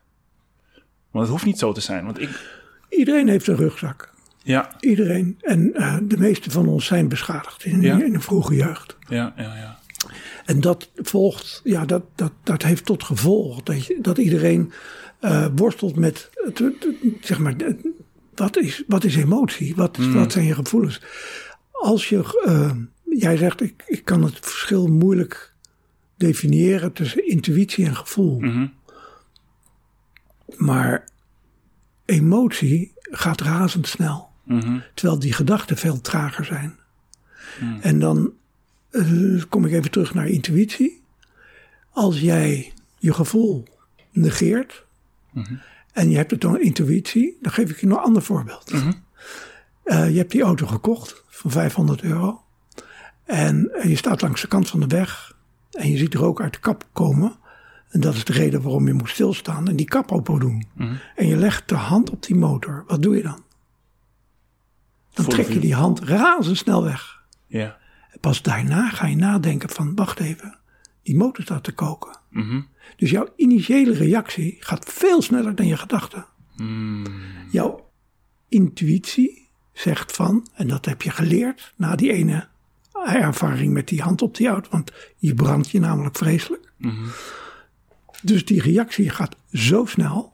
Want 1.10 1.24
het 1.24 1.28
hoeft 1.28 1.46
niet 1.46 1.58
zo 1.58 1.72
te 1.72 1.80
zijn. 1.80 2.04
Want 2.04 2.20
ik, 2.20 2.30
iedereen 2.88 3.28
heeft 3.28 3.46
een 3.46 3.56
rugzak. 3.56 4.14
Ja, 4.46 4.70
Iedereen. 4.80 5.38
En 5.40 5.74
eh, 5.74 5.96
de 6.02 6.18
meeste 6.18 6.50
van 6.50 6.66
ons 6.68 6.86
zijn 6.86 7.08
beschadigd 7.08 7.64
in, 7.64 7.80
Ja. 7.80 8.02
in 8.02 8.12
de 8.12 8.20
vroege 8.20 8.54
jeugd. 8.54 8.96
ja, 9.08 9.32
ja, 9.36 9.54
ja. 9.56 9.78
En 10.44 10.60
dat 10.60 10.90
volgt, 10.94 11.60
ja, 11.64 11.84
dat, 11.84 12.02
dat, 12.14 12.32
dat 12.42 12.62
heeft 12.62 12.84
tot 12.84 13.02
gevolg 13.04 13.62
dat, 13.62 13.86
je, 13.86 13.98
dat 14.00 14.18
iedereen 14.18 14.72
eh, 15.20 15.46
worstelt 15.56 15.96
met, 15.96 16.30
het, 16.32 16.58
het- 16.58 16.86
zeg 17.20 17.38
maar, 17.38 17.54
wat 18.34 18.56
is, 18.56 18.82
wat 18.86 19.04
is 19.04 19.16
emotie? 19.16 19.74
Wat, 19.74 19.98
is, 19.98 20.08
wat 20.12 20.32
zijn 20.32 20.44
je 20.44 20.54
gevoelens? 20.54 21.02
Als 21.72 22.08
je, 22.08 22.42
eh, 22.44 22.70
jij 23.18 23.36
zegt, 23.36 23.60
ik, 23.60 23.82
ik 23.86 24.04
kan 24.04 24.22
het 24.22 24.38
verschil 24.40 24.86
moeilijk 24.86 25.54
definiëren 26.16 26.92
tussen 26.92 27.26
intuïtie 27.28 27.86
en 27.86 27.96
gevoel. 27.96 28.38
Mhm. 28.40 28.66
Maar 30.56 31.04
emotie 32.04 32.92
gaat 33.00 33.40
razendsnel. 33.40 34.28
Mhm. 34.46 34.78
Terwijl 34.94 35.18
die 35.18 35.32
gedachten 35.32 35.76
veel 35.76 36.00
trager 36.00 36.44
zijn. 36.44 36.78
En 37.80 37.98
dan 37.98 38.32
eh, 38.90 39.42
kom 39.48 39.64
ik 39.64 39.72
even 39.72 39.90
terug 39.90 40.14
naar 40.14 40.26
intuïtie. 40.26 41.02
Als 41.90 42.20
jij 42.20 42.72
je 42.98 43.12
gevoel 43.12 43.64
negeert 44.10 44.84
en 45.92 46.10
je 46.10 46.16
hebt 46.16 46.30
het 46.30 46.40
dan 46.40 46.60
intuïtie, 46.60 47.38
dan 47.40 47.52
geef 47.52 47.70
ik 47.70 47.80
je 47.80 47.86
nog 47.86 47.98
een 47.98 48.04
ander 48.04 48.22
voorbeeld. 48.22 48.72
Eh, 49.84 50.10
je 50.10 50.16
hebt 50.16 50.30
die 50.30 50.42
auto 50.42 50.66
gekocht 50.66 51.24
van 51.28 51.50
500 51.50 52.02
euro 52.02 52.42
en 53.24 53.70
eh, 53.72 53.90
je 53.90 53.96
staat 53.96 54.22
langs 54.22 54.40
de 54.40 54.48
kant 54.48 54.68
van 54.68 54.80
de 54.80 54.86
weg 54.86 55.36
en 55.70 55.90
je 55.90 55.96
ziet 55.96 56.14
rook 56.14 56.40
uit 56.40 56.52
de 56.52 56.60
kap 56.60 56.86
komen. 56.92 57.32
En 57.88 58.00
dat 58.00 58.14
is 58.14 58.24
de 58.24 58.32
reden 58.32 58.62
waarom 58.62 58.86
je 58.86 58.92
moet 58.92 59.08
stilstaan 59.08 59.68
en 59.68 59.76
die 59.76 59.86
kap 59.86 60.12
open 60.12 60.38
doen. 60.38 60.66
En 61.16 61.26
je 61.26 61.36
legt 61.36 61.68
de 61.68 61.74
hand 61.74 62.10
op 62.10 62.22
die 62.22 62.36
motor. 62.36 62.84
Wat 62.86 63.02
doe 63.02 63.16
je 63.16 63.22
dan? 63.22 63.44
Dan 65.16 65.26
trek 65.26 65.48
je 65.48 65.58
die 65.58 65.74
hand 65.74 66.00
razendsnel 66.00 66.84
weg. 66.84 67.22
Ja. 67.46 67.76
Pas 68.20 68.42
daarna 68.42 68.88
ga 68.88 69.06
je 69.06 69.16
nadenken 69.16 69.68
van, 69.68 69.94
wacht 69.94 70.20
even, 70.20 70.58
die 71.02 71.16
motor 71.16 71.44
staat 71.44 71.64
te 71.64 71.72
koken. 71.72 72.18
Mhm. 72.30 72.60
Dus 72.96 73.10
jouw 73.10 73.28
initiële 73.36 73.92
reactie 73.92 74.56
gaat 74.60 74.84
veel 74.92 75.22
sneller 75.22 75.54
dan 75.54 75.66
je 75.66 75.76
gedachten. 75.76 76.26
Mm. 76.56 77.04
Jouw 77.50 77.90
intuïtie 78.48 79.48
zegt 79.72 80.12
van, 80.12 80.46
en 80.54 80.68
dat 80.68 80.84
heb 80.84 81.02
je 81.02 81.10
geleerd 81.10 81.72
na 81.76 81.96
die 81.96 82.12
ene 82.12 82.48
ervaring 83.04 83.72
met 83.72 83.88
die 83.88 84.02
hand 84.02 84.22
op 84.22 84.36
die 84.36 84.48
auto, 84.48 84.70
want 84.70 84.92
je 85.16 85.34
brandt 85.34 85.70
je 85.70 85.80
namelijk 85.80 86.16
vreselijk. 86.16 86.72
Dus 88.22 88.44
die 88.44 88.62
reactie 88.62 89.10
gaat 89.10 89.36
zo 89.52 89.84
snel 89.84 90.32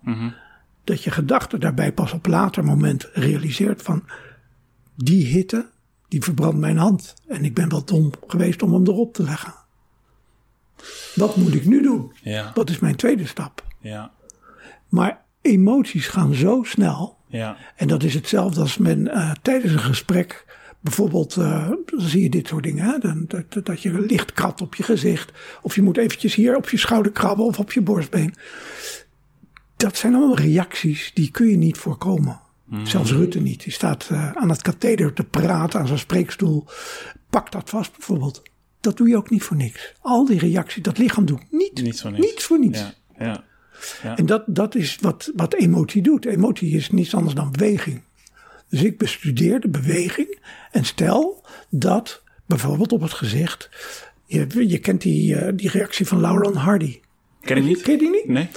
dat 0.85 1.03
je 1.03 1.11
gedachte 1.11 1.59
daarbij 1.59 1.93
pas 1.93 2.13
op 2.13 2.27
later 2.27 2.65
moment 2.65 3.11
realiseert 3.13 3.83
van 3.83 4.05
die 4.95 5.27
hitte, 5.27 5.67
die 6.09 6.23
verbrandt 6.23 6.59
mijn 6.59 6.77
hand. 6.77 7.15
En 7.29 7.45
ik 7.45 7.55
ben 7.55 7.69
wel 7.69 7.85
dom 7.85 8.11
geweest 8.27 8.63
om 8.63 8.73
hem 8.73 8.87
erop 8.87 9.15
te 9.15 9.23
leggen. 9.23 9.55
Wat 11.15 11.37
moet 11.37 11.55
ik 11.55 11.65
nu 11.67 11.83
doen? 11.83 12.13
Ja, 12.23 12.51
Dat 12.55 12.71
is 12.71 12.79
mijn 12.79 12.97
tweede 12.97 13.27
stap. 13.27 13.67
ja, 13.81 14.13
Maar 14.89 15.25
emoties 15.41 16.07
gaan 16.09 16.35
zo 16.35 16.63
snel. 16.63 17.17
ja. 17.27 17.57
En 17.77 17.89
dat 17.89 18.03
is 18.03 18.15
hetzelfde 18.15 18.61
als 18.61 18.79
men 18.79 19.09
eh, 19.09 19.31
tijdens 19.43 19.73
een 19.73 19.79
gesprek. 19.79 20.61
Bijvoorbeeld, 20.81 21.37
eh, 21.37 21.69
dan 21.69 22.01
zie 22.01 22.23
je 22.23 22.29
dit 22.31 22.47
soort 22.49 22.63
dingen. 22.63 22.85
Hè? 22.85 22.99
Dan, 22.99 23.25
dat, 23.29 23.67
dat 23.67 23.83
je 23.83 24.01
licht 24.01 24.33
krabt 24.33 24.61
op 24.61 24.75
je 24.75 24.83
gezicht. 24.83 25.33
Of 25.63 25.75
je 25.75 25.83
moet 25.83 25.97
eventjes 25.97 26.35
hier 26.35 26.57
op 26.57 26.69
je 26.69 26.77
schouder 26.77 27.13
krabben 27.13 27.45
of 27.45 27.59
op 27.59 27.73
je 27.73 27.81
borstbeen. 27.81 28.35
Dat 29.77 29.97
zijn 29.97 30.15
allemaal 30.15 30.37
reacties 30.37 31.11
die 31.15 31.31
kun 31.31 31.47
je 31.49 31.57
niet 31.57 31.79
voorkomen. 31.79 32.41
Zelfs 32.83 33.11
Rutte 33.11 33.41
niet. 33.41 33.63
Die 33.65 33.73
staat 33.73 34.09
eh, 34.11 34.33
aan 34.33 34.49
het 34.49 34.63
katheder 34.63 35.13
te 35.13 35.25
praten, 35.25 35.81
aan 35.81 35.87
zijn 35.87 35.99
spreekstoel. 35.99 36.67
Pak 37.31 37.53
dat 37.53 37.71
vast 37.71 37.93
bijvoorbeeld. 37.93 38.43
Dat 38.81 38.97
doe 38.97 39.09
je 39.09 39.17
ook 39.17 39.31
niet 39.31 39.43
voor 39.43 39.57
niks. 39.57 39.93
Al 40.01 40.25
die 40.27 40.39
reacties, 40.39 40.83
dat 40.83 40.99
lichaam 40.99 41.25
doet 41.25 41.43
niet, 41.51 41.83
Niets 41.83 42.01
voor 42.01 42.11
niets. 42.11 42.27
niets 42.27 42.45
voor 42.45 42.59
niets. 42.59 42.79
Ja, 43.19 43.45
ja. 44.03 44.17
En 44.17 44.27
dat, 44.27 44.43
dat 44.47 44.75
is 44.75 44.99
wat, 45.01 45.31
wat 45.37 45.55
emotie 45.55 46.03
doet. 46.03 46.25
Emotie 46.25 46.77
is 46.77 46.91
niets 46.91 47.15
anders 47.15 47.35
dan 47.35 47.51
beweging. 47.51 48.03
Dus 48.69 48.83
ik 48.83 48.99
bestudeer 48.99 49.61
de 49.61 49.69
beweging 49.69 50.39
en 50.71 50.85
stel 50.85 51.47
dat 51.71 52.23
bijvoorbeeld 52.47 52.93
op 52.93 53.01
het 53.01 53.13
gezicht. 53.13 53.71
Je, 54.27 54.69
je 54.69 54.79
kent 54.79 55.01
die, 55.01 55.37
eh, 55.37 55.53
die 55.57 55.71
reactie 55.71 56.07
van 56.07 56.21
Laurel 56.21 56.57
Hardy. 56.57 57.01
Ken 57.41 57.57
ik 57.57 57.65
niet? 57.65 57.83
Ken 57.83 57.93
je 57.93 57.99
die 57.99 58.11
niet? 58.11 58.29
Nee? 58.29 58.49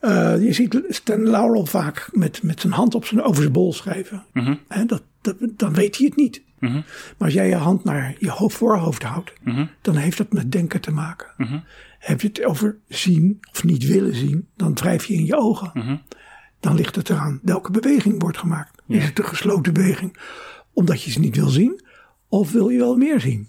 Eh, 0.00 0.42
je 0.42 0.52
ziet 0.52 0.82
Stan 0.88 1.22
Laurel 1.22 1.66
vaak 1.66 2.08
met, 2.12 2.42
met 2.42 2.60
zijn 2.60 2.72
hand 2.72 2.94
op 2.94 3.04
zijn, 3.04 3.22
over 3.22 3.40
zijn 3.42 3.52
bol 3.52 3.72
schrijven. 3.72 4.24
Hè, 4.68 4.84
dat, 4.84 5.02
dat, 5.20 5.36
dan 5.40 5.72
weet 5.74 5.96
hij 5.96 6.06
het 6.06 6.16
niet. 6.16 6.42
Maar 6.60 7.28
als 7.28 7.32
jij 7.32 7.48
je 7.48 7.54
hand 7.54 7.84
naar 7.84 8.14
je 8.18 8.30
hoofd, 8.30 8.56
voorhoofd 8.56 9.02
houdt, 9.02 9.32
dan 9.82 9.96
heeft 9.96 10.16
dat 10.16 10.32
met 10.32 10.52
denken 10.52 10.80
te 10.80 10.90
maken. 10.90 11.26
Heb 11.98 12.20
je 12.20 12.28
het 12.28 12.44
over 12.44 12.76
zien 12.88 13.38
of 13.52 13.64
niet 13.64 13.86
willen 13.86 14.14
zien, 14.14 14.48
dan 14.56 14.74
wrijf 14.74 15.04
je 15.04 15.14
in 15.14 15.24
je 15.26 15.36
ogen. 15.36 16.00
Dan 16.60 16.74
ligt 16.74 16.96
het 16.96 17.10
eraan 17.10 17.40
welke 17.42 17.70
beweging 17.70 18.22
wordt 18.22 18.38
gemaakt. 18.38 18.82
Is 18.88 19.04
het 19.04 19.18
een 19.18 19.24
gesloten 19.24 19.72
beweging 19.72 20.16
omdat 20.72 21.02
je 21.02 21.10
ze 21.10 21.20
niet 21.20 21.36
wil 21.36 21.48
zien? 21.48 21.84
Of 22.28 22.52
wil 22.52 22.68
je 22.68 22.78
wel 22.78 22.96
meer 22.96 23.20
zien? 23.20 23.48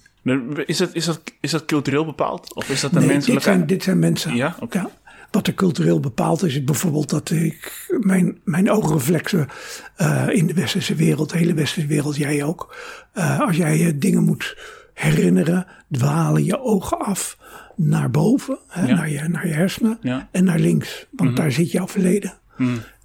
Is 0.65 0.77
dat, 0.77 0.89
is 0.93 1.05
dat, 1.05 1.21
is 1.39 1.51
dat 1.51 1.65
cultureel 1.65 2.05
bepaald? 2.05 2.53
Of 2.55 2.69
is 2.69 2.81
dat 2.81 2.91
een 2.91 2.97
Nee, 2.97 3.07
dit 3.07 3.15
menselijke... 3.15 3.43
zijn, 3.43 3.65
dit 3.65 3.83
zijn 3.83 3.99
mensen. 3.99 4.35
Ja? 4.35 4.55
Oké. 4.59 4.89
Wat 5.31 5.47
er 5.47 5.53
cultureel 5.53 5.99
bepaald 5.99 6.43
is, 6.43 6.55
is 6.55 6.63
bijvoorbeeld 6.63 7.09
dat 7.09 7.29
ik 7.29 7.87
mijn, 7.99 8.39
mijn 8.43 8.71
oogreflexen 8.71 9.47
eh, 9.95 10.27
in 10.31 10.47
de 10.47 10.53
westerse 10.53 10.95
wereld, 10.95 11.29
de 11.29 11.37
hele 11.37 11.53
westerse 11.53 11.87
wereld, 11.87 12.15
jij 12.15 12.43
ook. 12.43 12.75
eh, 13.13 13.39
als 13.39 13.55
jij 13.57 13.77
je 13.77 13.97
dingen 13.97 14.23
moet 14.23 14.57
herinneren, 14.93 15.67
dwalen 15.91 16.43
je 16.45 16.59
ogen 16.59 16.99
af 16.99 17.37
naar 17.75 18.11
boven, 18.11 18.59
hè, 18.67 18.85
Ja. 18.87 18.95
naar, 18.95 19.09
je, 19.09 19.27
naar 19.27 19.47
je 19.47 19.53
hersenen, 19.53 19.97
Ja. 20.01 20.15
Mhm. 20.15 20.25
en 20.31 20.43
naar 20.43 20.59
links, 20.59 21.05
want 21.11 21.35
daar 21.37 21.51
zit 21.51 21.71
jouw 21.71 21.87
verleden. 21.87 22.33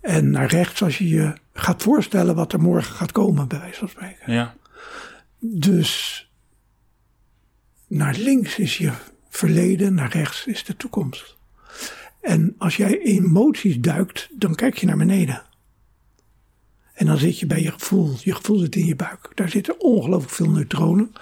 En 0.01 0.31
naar 0.31 0.47
rechts 0.47 0.83
als 0.83 0.99
je 0.99 1.09
je 1.09 1.33
gaat 1.53 1.83
voorstellen 1.83 2.35
wat 2.35 2.53
er 2.53 2.61
morgen 2.61 2.95
gaat 2.95 3.13
komen, 3.13 3.49
bij 3.49 3.59
wijze 3.59 3.79
van 3.79 3.89
spreken. 3.89 4.33
Ja. 4.33 4.55
Dus 5.41 6.21
naar 7.87 8.15
links 8.19 8.59
is 8.59 8.79
je 8.79 8.93
verleden, 9.29 9.95
naar 9.95 10.11
rechts 10.13 10.47
is 10.47 10.65
de 10.65 10.77
toekomst. 10.77 11.36
En 12.27 12.55
als 12.59 12.77
jij 12.77 13.01
emoties 13.01 13.81
duikt, 13.81 14.29
dan 14.33 14.55
kijk 14.55 14.77
je 14.77 14.87
naar 14.87 14.97
beneden. 14.97 15.43
En 16.95 17.07
dan 17.07 17.19
zit 17.19 17.39
je 17.39 17.47
bij 17.47 17.63
je 17.63 17.73
gevoel. 17.73 18.15
Je 18.23 18.35
gevoel 18.35 18.59
zit 18.59 18.77
in 18.77 18.87
je 18.87 18.97
buik. 18.97 19.31
Daar 19.35 19.49
zitten 19.49 19.81
ongelooflijk 19.81 20.33
veel 20.33 20.51
neutronen. 20.51 21.13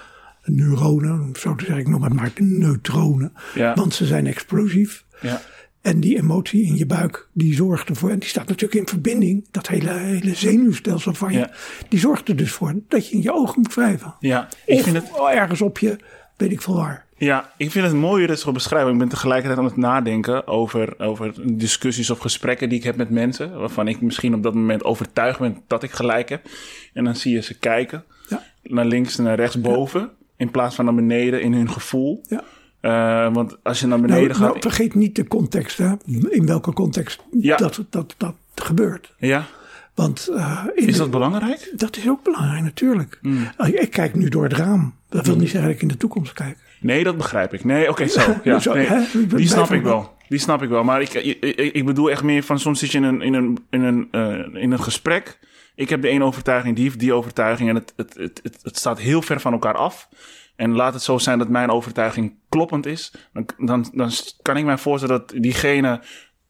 Neuronen, 0.44 1.30
zo 1.38 1.54
te 1.54 1.64
zeggen, 1.64 1.82
ik 1.82 1.88
noem 1.88 2.02
het 2.02 2.12
maar 2.12 2.32
neutronen. 2.36 3.32
Ja. 3.54 3.74
Want 3.74 3.94
ze 3.94 4.06
zijn 4.06 4.26
explosief. 4.26 5.04
Ja. 5.20 5.40
En 5.80 6.00
die 6.00 6.16
emotie 6.16 6.64
in 6.64 6.76
je 6.76 6.86
buik, 6.86 7.28
die 7.32 7.54
zorgt 7.54 7.88
ervoor. 7.88 8.10
En 8.10 8.18
die 8.18 8.28
staat 8.28 8.48
natuurlijk 8.48 8.80
in 8.80 8.88
verbinding, 8.88 9.46
dat 9.50 9.66
hele, 9.66 9.92
hele 9.92 10.34
zenuwstelsel 10.34 11.14
van 11.14 11.32
je. 11.32 11.38
Ja. 11.38 11.50
Die 11.88 11.98
zorgt 11.98 12.28
er 12.28 12.36
dus 12.36 12.52
voor 12.52 12.74
dat 12.88 13.08
je 13.08 13.14
in 13.14 13.22
je 13.22 13.32
ogen 13.32 13.60
moet 13.60 13.74
wrijven. 13.74 14.14
Ja. 14.20 14.48
Ik 14.66 14.78
Of 14.78 14.82
vind 14.82 14.96
het... 14.96 15.10
ergens 15.32 15.60
op 15.60 15.78
je, 15.78 15.96
weet 16.36 16.52
ik 16.52 16.62
veel 16.62 16.74
waar. 16.74 17.06
Ja, 17.16 17.52
ik 17.56 17.70
vind 17.70 17.84
het 17.86 17.94
mooi 17.94 18.10
hoe 18.12 18.20
je 18.20 18.26
dit 18.26 18.38
zo 18.40 18.52
beschrijft. 18.52 18.90
Ik 18.92 18.98
ben 18.98 19.08
tegelijkertijd 19.08 19.58
aan 19.58 19.64
het 19.64 19.76
nadenken 19.76 20.46
over, 20.46 20.94
over 20.98 21.32
discussies 21.58 22.10
of 22.10 22.18
gesprekken 22.18 22.68
die 22.68 22.78
ik 22.78 22.84
heb 22.84 22.96
met 22.96 23.10
mensen. 23.10 23.58
Waarvan 23.58 23.88
ik 23.88 24.00
misschien 24.00 24.34
op 24.34 24.42
dat 24.42 24.54
moment 24.54 24.84
overtuigd 24.84 25.38
ben 25.38 25.58
dat 25.66 25.82
ik 25.82 25.90
gelijk 25.90 26.28
heb. 26.28 26.46
En 26.92 27.04
dan 27.04 27.16
zie 27.16 27.32
je 27.34 27.40
ze 27.42 27.58
kijken 27.58 28.04
Ja. 28.28 28.42
naar 28.62 28.84
links 28.84 29.18
en 29.18 29.24
naar 29.24 29.36
rechts 29.36 29.60
boven. 29.60 30.10
In 30.36 30.50
plaats 30.50 30.74
van 30.74 30.84
naar 30.84 30.94
beneden 30.94 31.42
in 31.42 31.52
hun 31.52 31.70
gevoel. 31.70 32.22
Ja. 32.28 32.42
Eh, 32.80 33.34
want 33.34 33.56
als 33.62 33.80
je 33.80 33.86
naar 33.86 34.00
beneden 34.00 34.22
Nou, 34.28 34.34
gaat. 34.34 34.48
nou, 34.48 34.60
vergeet 34.60 34.94
niet 34.94 35.16
de 35.16 35.26
context, 35.28 35.78
hè? 35.78 35.92
in 36.28 36.46
welke 36.46 36.72
context 36.72 37.22
Ja. 37.40 37.56
dat, 37.56 37.84
dat, 37.90 38.14
dat 38.18 38.34
gebeurt. 38.54 39.14
Ja, 39.18 39.46
Want 39.94 40.28
eh, 40.36 40.64
is 40.74 40.92
de- 40.92 40.98
dat 40.98 41.10
belangrijk? 41.10 41.72
dat 41.76 41.96
is 41.96 42.08
ook 42.08 42.22
belangrijk 42.24 42.62
natuurlijk. 42.62 43.18
Mm. 43.22 43.48
Ah, 43.56 43.68
Ik 43.68 43.90
kijk 43.90 44.14
nu 44.14 44.28
door 44.28 44.42
het 44.42 44.52
raam. 44.52 44.94
Dat 45.08 45.26
wil 45.26 45.36
niet 45.36 45.48
zeggen 45.50 45.62
dat 45.68 45.76
ik 45.76 45.82
in 45.82 45.88
de 45.88 45.96
toekomst 45.96 46.32
kijk. 46.32 46.58
Nee, 46.84 47.04
dat 47.04 47.16
begrijp 47.16 47.54
ik. 47.54 47.64
Nee, 47.64 47.88
oké, 47.88 48.06
zo. 48.06 48.20
Ja, 48.44 48.60
nee. 48.72 48.86
Die 49.26 49.48
snap 49.48 49.72
ik 49.72 49.82
wel. 49.82 50.12
Die 50.28 50.38
snap 50.38 50.62
ik 50.62 50.68
wel. 50.68 50.84
Maar 50.84 51.00
ik, 51.00 51.14
ik, 51.14 51.40
ik- 51.72 51.84
bedoel 51.84 52.10
echt 52.10 52.22
meer 52.22 52.42
van 52.42 52.58
soms 52.58 52.78
zit 52.78 52.90
je 52.90 52.98
in 52.98 53.04
een, 53.04 53.20
in 53.22 53.34
een, 53.34 53.58
in 53.70 53.82
een, 53.82 54.08
eh, 54.10 54.62
in 54.62 54.72
een 54.72 54.80
gesprek. 54.82 55.38
Ik 55.74 55.88
heb 55.88 56.02
de 56.02 56.08
ene 56.08 56.24
overtuiging, 56.24 56.74
die 56.74 56.84
heeft 56.84 56.98
die 56.98 57.12
overtuiging. 57.12 57.68
En 57.68 57.74
het, 57.74 57.92
het, 57.96 58.14
het, 58.14 58.40
het, 58.42 58.58
het 58.62 58.76
staat 58.76 58.98
heel 58.98 59.22
ver 59.22 59.40
van 59.40 59.52
elkaar 59.52 59.74
af. 59.76 60.08
En 60.56 60.70
laat 60.74 60.92
het 60.94 61.02
zo 61.02 61.18
zijn 61.18 61.38
dat 61.38 61.48
mijn 61.48 61.70
overtuiging 61.70 62.34
kloppend 62.48 62.86
is. 62.86 63.12
Dan, 63.32 63.46
dan, 63.58 63.90
dan 63.92 64.10
kan 64.42 64.56
ik 64.56 64.64
mij 64.64 64.78
voorstellen 64.78 65.18
dat 65.18 65.34
diegene 65.42 66.00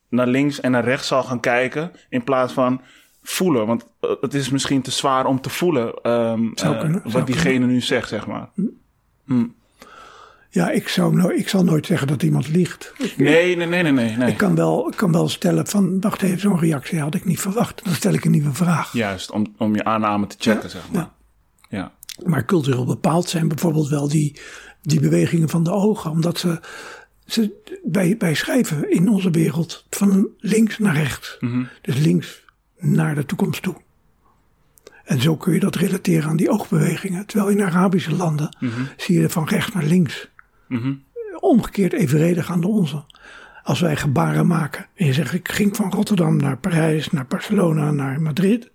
naar 0.08 0.26
links 0.26 0.60
en 0.60 0.70
naar 0.70 0.84
rechts 0.84 1.06
zal 1.06 1.22
gaan 1.22 1.40
kijken. 1.40 1.90
In 2.08 2.24
plaats 2.24 2.52
van 2.52 2.80
voelen. 3.22 3.66
Want 3.66 3.86
eh, 4.00 4.10
het 4.20 4.34
is 4.34 4.50
misschien 4.50 4.82
te 4.82 4.90
zwaar 4.90 5.26
om 5.26 5.40
te 5.40 5.50
voelen 5.50 5.94
ehm, 6.02 6.44
eh, 6.54 6.78
kunnen, 6.80 7.02
wat 7.04 7.26
diegene 7.26 7.66
nu 7.66 7.80
zegt, 7.80 8.08
zeg 8.08 8.26
maar. 8.26 8.48
Ja, 10.54 10.70
ik, 10.70 10.88
zou 10.88 11.14
no 11.14 11.28
ik 11.28 11.48
zal 11.48 11.64
nooit 11.64 11.86
zeggen 11.86 12.06
dat 12.06 12.22
iemand 12.22 12.48
liegt. 12.48 12.92
Nee, 13.16 13.56
nee, 13.56 13.66
nee, 13.66 13.82
nee, 13.82 14.16
nee. 14.16 14.30
ik 14.30 14.36
kan, 14.36 14.54
wel, 14.54 14.92
kan 14.96 15.12
wel 15.12 15.28
stellen 15.28 15.66
van, 15.66 16.00
wacht 16.00 16.22
even, 16.22 16.40
zo'n 16.40 16.58
reactie 16.58 17.00
had 17.00 17.14
ik 17.14 17.24
niet 17.24 17.40
verwacht. 17.40 17.84
Dan 17.84 17.94
stel 17.94 18.12
ik 18.12 18.24
een 18.24 18.30
nieuwe 18.30 18.54
vraag. 18.54 18.92
Juist, 18.92 19.30
om, 19.30 19.54
om 19.58 19.74
je 19.74 19.84
aanname 19.84 20.26
te 20.26 20.36
checken, 20.38 20.70
zeg 20.70 20.90
maar. 20.90 21.00
Ja. 21.00 21.14
Ja. 21.78 21.92
Maar 22.24 22.44
cultureel 22.44 22.84
bepaald 22.84 23.28
zijn 23.28 23.48
bijvoorbeeld 23.48 23.88
wel 23.88 24.08
die, 24.08 24.40
die 24.82 25.00
bewegingen 25.00 25.48
van 25.48 25.64
de 25.64 25.70
ogen. 25.70 26.10
Omdat 26.10 26.38
ze, 26.38 26.60
ze 27.26 27.52
wij, 27.92 28.14
wij 28.18 28.34
schrijven 28.34 28.90
in 28.90 29.08
onze 29.08 29.30
wereld 29.30 29.86
van 29.90 30.28
links 30.38 30.78
naar 30.78 30.94
rechts. 30.94 31.38
Dus 31.82 31.98
links 31.98 32.44
naar 32.78 33.14
de 33.14 33.26
toekomst 33.26 33.62
toe. 33.62 33.76
En 35.04 35.20
zo 35.20 35.36
kun 35.36 35.52
je 35.52 35.60
dat 35.60 35.76
relateren 35.76 36.28
aan 36.28 36.36
die 36.36 36.50
oogbewegingen. 36.50 37.26
Terwijl 37.26 37.50
in 37.50 37.62
Arabische 37.62 38.14
landen 38.14 38.56
zie 38.96 39.20
je 39.20 39.28
van 39.28 39.48
rechts 39.48 39.72
naar 39.72 39.84
links. 39.84 40.32
Omgekeerd 41.40 41.92
evenredig 41.92 42.50
aan 42.50 42.60
de 42.60 42.68
onze. 42.68 43.04
Als 43.62 43.80
wij 43.80 43.96
gebaren 43.96 44.46
maken 44.46 44.86
en 44.94 45.06
je 45.06 45.12
zegt 45.12 45.32
ik 45.32 45.48
ging 45.48 45.76
van 45.76 45.90
Rotterdam 45.90 46.36
naar 46.36 46.58
Parijs, 46.58 47.10
naar 47.10 47.26
Barcelona, 47.26 47.90
naar 47.90 48.20
Madrid. 48.20 48.70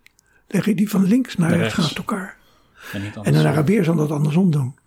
Leg 0.48 0.66
je 0.66 0.76
die 0.76 0.90
van 0.90 1.04
links 1.04 1.36
naar 1.36 1.58
rechts 1.58 1.78
naast 1.78 1.98
elkaar. 1.98 2.38
En, 2.92 3.02
niet 3.02 3.16
En 3.16 3.36
een 3.36 3.46
Arabier 3.46 3.84
zal 3.84 3.96
dat 3.96 4.12
andersom 4.12 4.52
doen. 4.52 4.78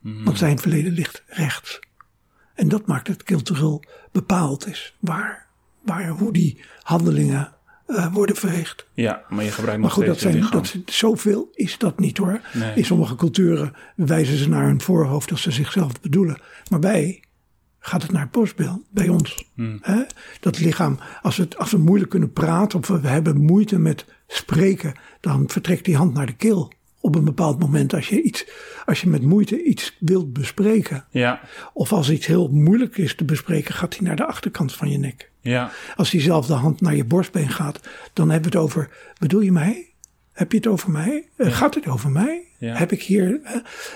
Want 0.00 0.38
zijn 0.38 0.58
verleden 0.58 0.92
ligt 0.92 1.22
rechts. 1.26 1.80
En 2.54 2.68
dat 2.68 2.86
maakt 2.86 3.06
het 3.06 3.22
cultureel 3.22 3.84
bepaald 4.12 4.66
is. 4.66 4.96
Waar, 5.00 5.46
waar 5.82 6.08
hoe 6.08 6.32
die 6.32 6.64
handelingen 6.82 7.52
eh, 7.96 8.12
worden 8.12 8.36
verricht. 8.36 8.86
Ja, 8.92 9.22
maar 9.28 9.44
je 9.44 9.50
gebruikt 9.50 9.80
Maar 9.80 9.88
nog 9.90 9.92
goed, 9.98 10.06
dat 10.06 10.18
steeds 10.18 10.48
zijn, 10.48 10.50
dat, 10.50 10.76
zoveel 10.94 11.48
is 11.54 11.78
dat 11.78 11.98
niet 11.98 12.18
hoor. 12.18 12.40
Nee. 12.52 12.74
In 12.74 12.84
sommige 12.84 13.14
culturen 13.14 13.72
wijzen 13.96 14.36
ze 14.36 14.48
naar 14.48 14.64
hun 14.66 14.80
voorhoofd 14.80 15.30
als 15.30 15.42
ze 15.42 15.50
zichzelf 15.50 16.00
bedoelen. 16.00 16.40
Maar 16.70 16.78
bij 16.80 17.22
gaat 17.78 18.02
het 18.02 18.12
naar 18.12 18.22
het 18.22 18.30
borstbeeld, 18.30 18.80
bij 18.90 19.08
ons. 19.08 19.44
Hmm. 19.54 19.78
Hè? 19.82 20.02
Dat 20.40 20.58
lichaam, 20.58 20.98
als 21.22 21.36
we, 21.36 21.42
het- 21.42 21.58
als 21.58 21.70
we 21.70 21.78
moeilijk 21.78 22.10
kunnen 22.10 22.32
praten 22.32 22.78
of 22.78 22.88
we 22.88 23.08
hebben 23.08 23.40
moeite 23.44 23.78
met 23.78 24.04
spreken, 24.26 24.92
dan 25.20 25.44
vertrekt 25.48 25.84
die 25.84 25.96
hand 25.96 26.14
naar 26.14 26.26
de 26.26 26.36
keel 26.36 26.72
op 27.00 27.14
een 27.14 27.24
bepaald 27.24 27.58
moment 27.58 27.94
als 27.94 28.08
je, 28.08 28.22
iets, 28.22 28.46
als 28.86 29.00
je 29.00 29.08
met 29.08 29.22
moeite 29.22 29.62
iets 29.62 29.96
wilt 30.00 30.32
bespreken. 30.32 31.04
Ja, 31.10 31.40
Of 31.72 31.92
als 31.92 32.10
iets 32.10 32.26
heel 32.26 32.48
moeilijk 32.48 32.96
is 32.96 33.14
te 33.14 33.24
bespreken, 33.24 33.74
gaat 33.74 33.96
hij 33.96 34.06
naar 34.06 34.16
de 34.16 34.26
achterkant 34.26 34.72
van 34.74 34.90
je 34.90 34.98
nek. 34.98 35.30
ja, 35.40 35.70
Als 35.96 36.10
diezelfde 36.10 36.52
hand 36.54 36.80
naar 36.80 36.96
je 36.96 37.04
borstbeen 37.04 37.48
gaat, 37.48 37.80
dan 38.12 38.30
hebben 38.30 38.50
we 38.50 38.56
het 38.58 38.66
over, 38.66 38.88
bedoel 39.18 39.40
je 39.40 39.52
mij? 39.52 39.84
Heb 40.32 40.50
je 40.52 40.56
het 40.58 40.66
over 40.66 40.90
mij? 40.90 41.28
Eh, 41.36 41.52
Gaat 41.52 41.74
het 41.74 41.86
over 41.86 42.10
mij? 42.10 42.42
Ja. 42.58 42.74
Heb 42.76 42.92
ik 42.92 43.02
hier... 43.02 43.40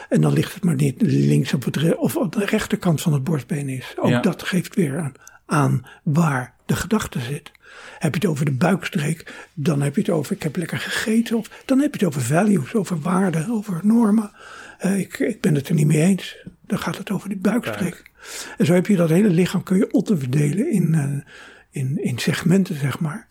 en 0.09 0.21
dan 0.21 0.33
ligt 0.33 0.55
het 0.55 0.65
maar 0.65 0.75
niet 0.75 1.03
links 1.03 1.55
op 1.55 1.65
het, 1.65 1.97
of 1.97 2.17
op 2.17 2.33
de 2.33 2.45
rechterkant 2.45 3.01
van 3.01 3.13
het 3.13 3.25
borstbeen 3.25 3.69
is. 3.69 3.95
Ook 3.97 4.09
Ja. 4.11 4.21
dat 4.21 4.43
geeft 4.43 4.75
weer 4.75 4.99
aan, 4.99 5.13
aan 5.47 5.87
waar 6.03 6.55
de 6.67 6.77
gedachte 6.77 7.21
zit. 7.21 7.53
Heb 7.99 8.15
je 8.15 8.21
het 8.21 8.31
over 8.31 8.45
de 8.45 8.53
buikstreek, 8.53 9.49
dan 9.55 9.83
heb 9.83 9.95
je 9.95 10.01
het 10.01 10.11
over 10.11 10.33
ik 10.33 10.43
heb 10.43 10.57
lekker 10.57 10.79
gegeten. 10.79 11.37
Of 11.37 11.63
dan 11.65 11.79
heb 11.79 11.95
je 11.95 12.05
het 12.05 12.15
over 12.15 12.27
values, 12.27 12.75
over 12.75 13.01
waarden, 13.01 13.51
over 13.51 13.81
normen. 13.83 14.31
Eh, 14.79 14.99
ik, 14.99 15.19
ik 15.19 15.41
ben 15.41 15.55
het 15.55 15.69
er 15.69 15.75
niet 15.75 15.87
mee 15.87 16.03
eens. 16.03 16.37
Dan 16.67 16.79
gaat 16.79 16.99
het 16.99 17.11
over 17.11 17.29
die 17.29 17.39
buikstreek. 17.39 18.11
En 18.59 18.67
zo 18.67 18.73
heb 18.75 18.87
je 18.87 18.97
dat 18.97 19.09
hele 19.09 19.29
lichaam 19.29 19.63
kun 19.63 19.77
je 19.77 19.93
onderverdelen 19.93 20.71
in, 20.71 20.95
eh, 20.95 21.33
in, 21.71 22.05
in 22.05 22.19
segmenten, 22.19 22.79
zeg 22.79 23.01
maar. 23.01 23.27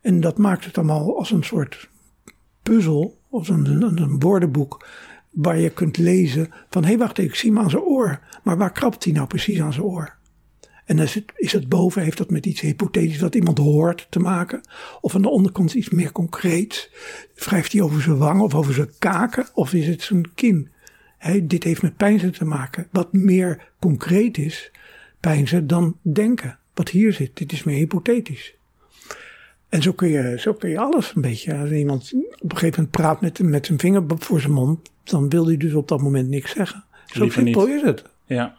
En 0.00 0.20
dat 0.20 0.38
maakt 0.38 0.64
het 0.64 0.76
allemaal 0.76 1.18
als 1.18 1.30
een 1.30 1.44
soort 1.44 1.88
puzzel, 2.62 3.18
of 3.28 3.48
een, 3.48 3.66
een, 3.66 4.02
een 4.02 4.20
woordenboek, 4.20 4.86
waar 5.30 5.58
je 5.58 5.70
kunt 5.70 5.96
lezen 5.96 6.52
van, 6.70 6.82
hé 6.82 6.88
hey, 6.88 6.98
wacht 6.98 7.18
ik 7.18 7.34
zie 7.34 7.50
hem 7.50 7.58
aan 7.58 7.70
zijn 7.70 7.82
oor. 7.82 8.20
Maar 8.42 8.56
waar 8.56 8.72
krabt 8.72 9.04
hij 9.04 9.12
nou 9.12 9.26
precies 9.26 9.60
aan 9.60 9.72
zijn 9.72 9.84
oor? 9.84 10.17
En 10.88 10.98
is 10.98 11.14
het, 11.14 11.24
is 11.36 11.52
het 11.52 11.68
boven, 11.68 12.02
heeft 12.02 12.18
dat 12.18 12.30
met 12.30 12.46
iets 12.46 12.60
hypothetisch 12.60 13.20
wat 13.20 13.34
iemand 13.34 13.58
hoort 13.58 14.06
te 14.10 14.18
maken? 14.18 14.60
Of 15.00 15.14
aan 15.14 15.22
de 15.22 15.28
onderkant 15.28 15.74
iets 15.74 15.88
meer 15.88 16.12
concreets? 16.12 16.90
Wrijft 17.34 17.72
hij 17.72 17.82
over 17.82 18.02
zijn 18.02 18.18
wang 18.18 18.40
of 18.40 18.54
over 18.54 18.74
zijn 18.74 18.90
kaken? 18.98 19.48
Of 19.54 19.72
is 19.72 19.86
het 19.86 20.02
zijn 20.02 20.34
kin? 20.34 20.68
Hé, 21.18 21.46
dit 21.46 21.64
heeft 21.64 21.82
met 21.82 21.96
pijnzen 21.96 22.32
te 22.32 22.44
maken. 22.44 22.88
Wat 22.90 23.12
meer 23.12 23.70
concreet 23.78 24.38
is, 24.38 24.70
pijnzen, 25.20 25.66
dan 25.66 25.96
denken. 26.02 26.58
Wat 26.74 26.88
hier 26.88 27.12
zit, 27.12 27.36
dit 27.36 27.52
is 27.52 27.64
meer 27.64 27.76
hypothetisch. 27.76 28.54
En 29.68 29.82
zo 29.82 29.92
kun 29.92 30.08
je, 30.08 30.38
zo 30.38 30.52
kun 30.52 30.70
je 30.70 30.78
alles 30.78 31.12
een 31.14 31.22
beetje. 31.22 31.54
Als 31.56 31.70
iemand 31.70 32.12
op 32.14 32.52
een 32.52 32.58
gegeven 32.58 32.74
moment 32.74 32.90
praat 32.90 33.20
met, 33.20 33.38
met 33.38 33.66
zijn 33.66 33.78
vinger 33.78 34.02
voor 34.18 34.40
zijn 34.40 34.52
mond, 34.52 34.90
dan 35.04 35.28
wil 35.28 35.46
hij 35.46 35.56
dus 35.56 35.72
op 35.74 35.88
dat 35.88 36.00
moment 36.00 36.28
niks 36.28 36.50
zeggen. 36.50 36.84
Zo 37.06 37.28
simpel 37.28 37.66
is 37.66 37.82
het. 37.82 38.04
ja, 38.26 38.58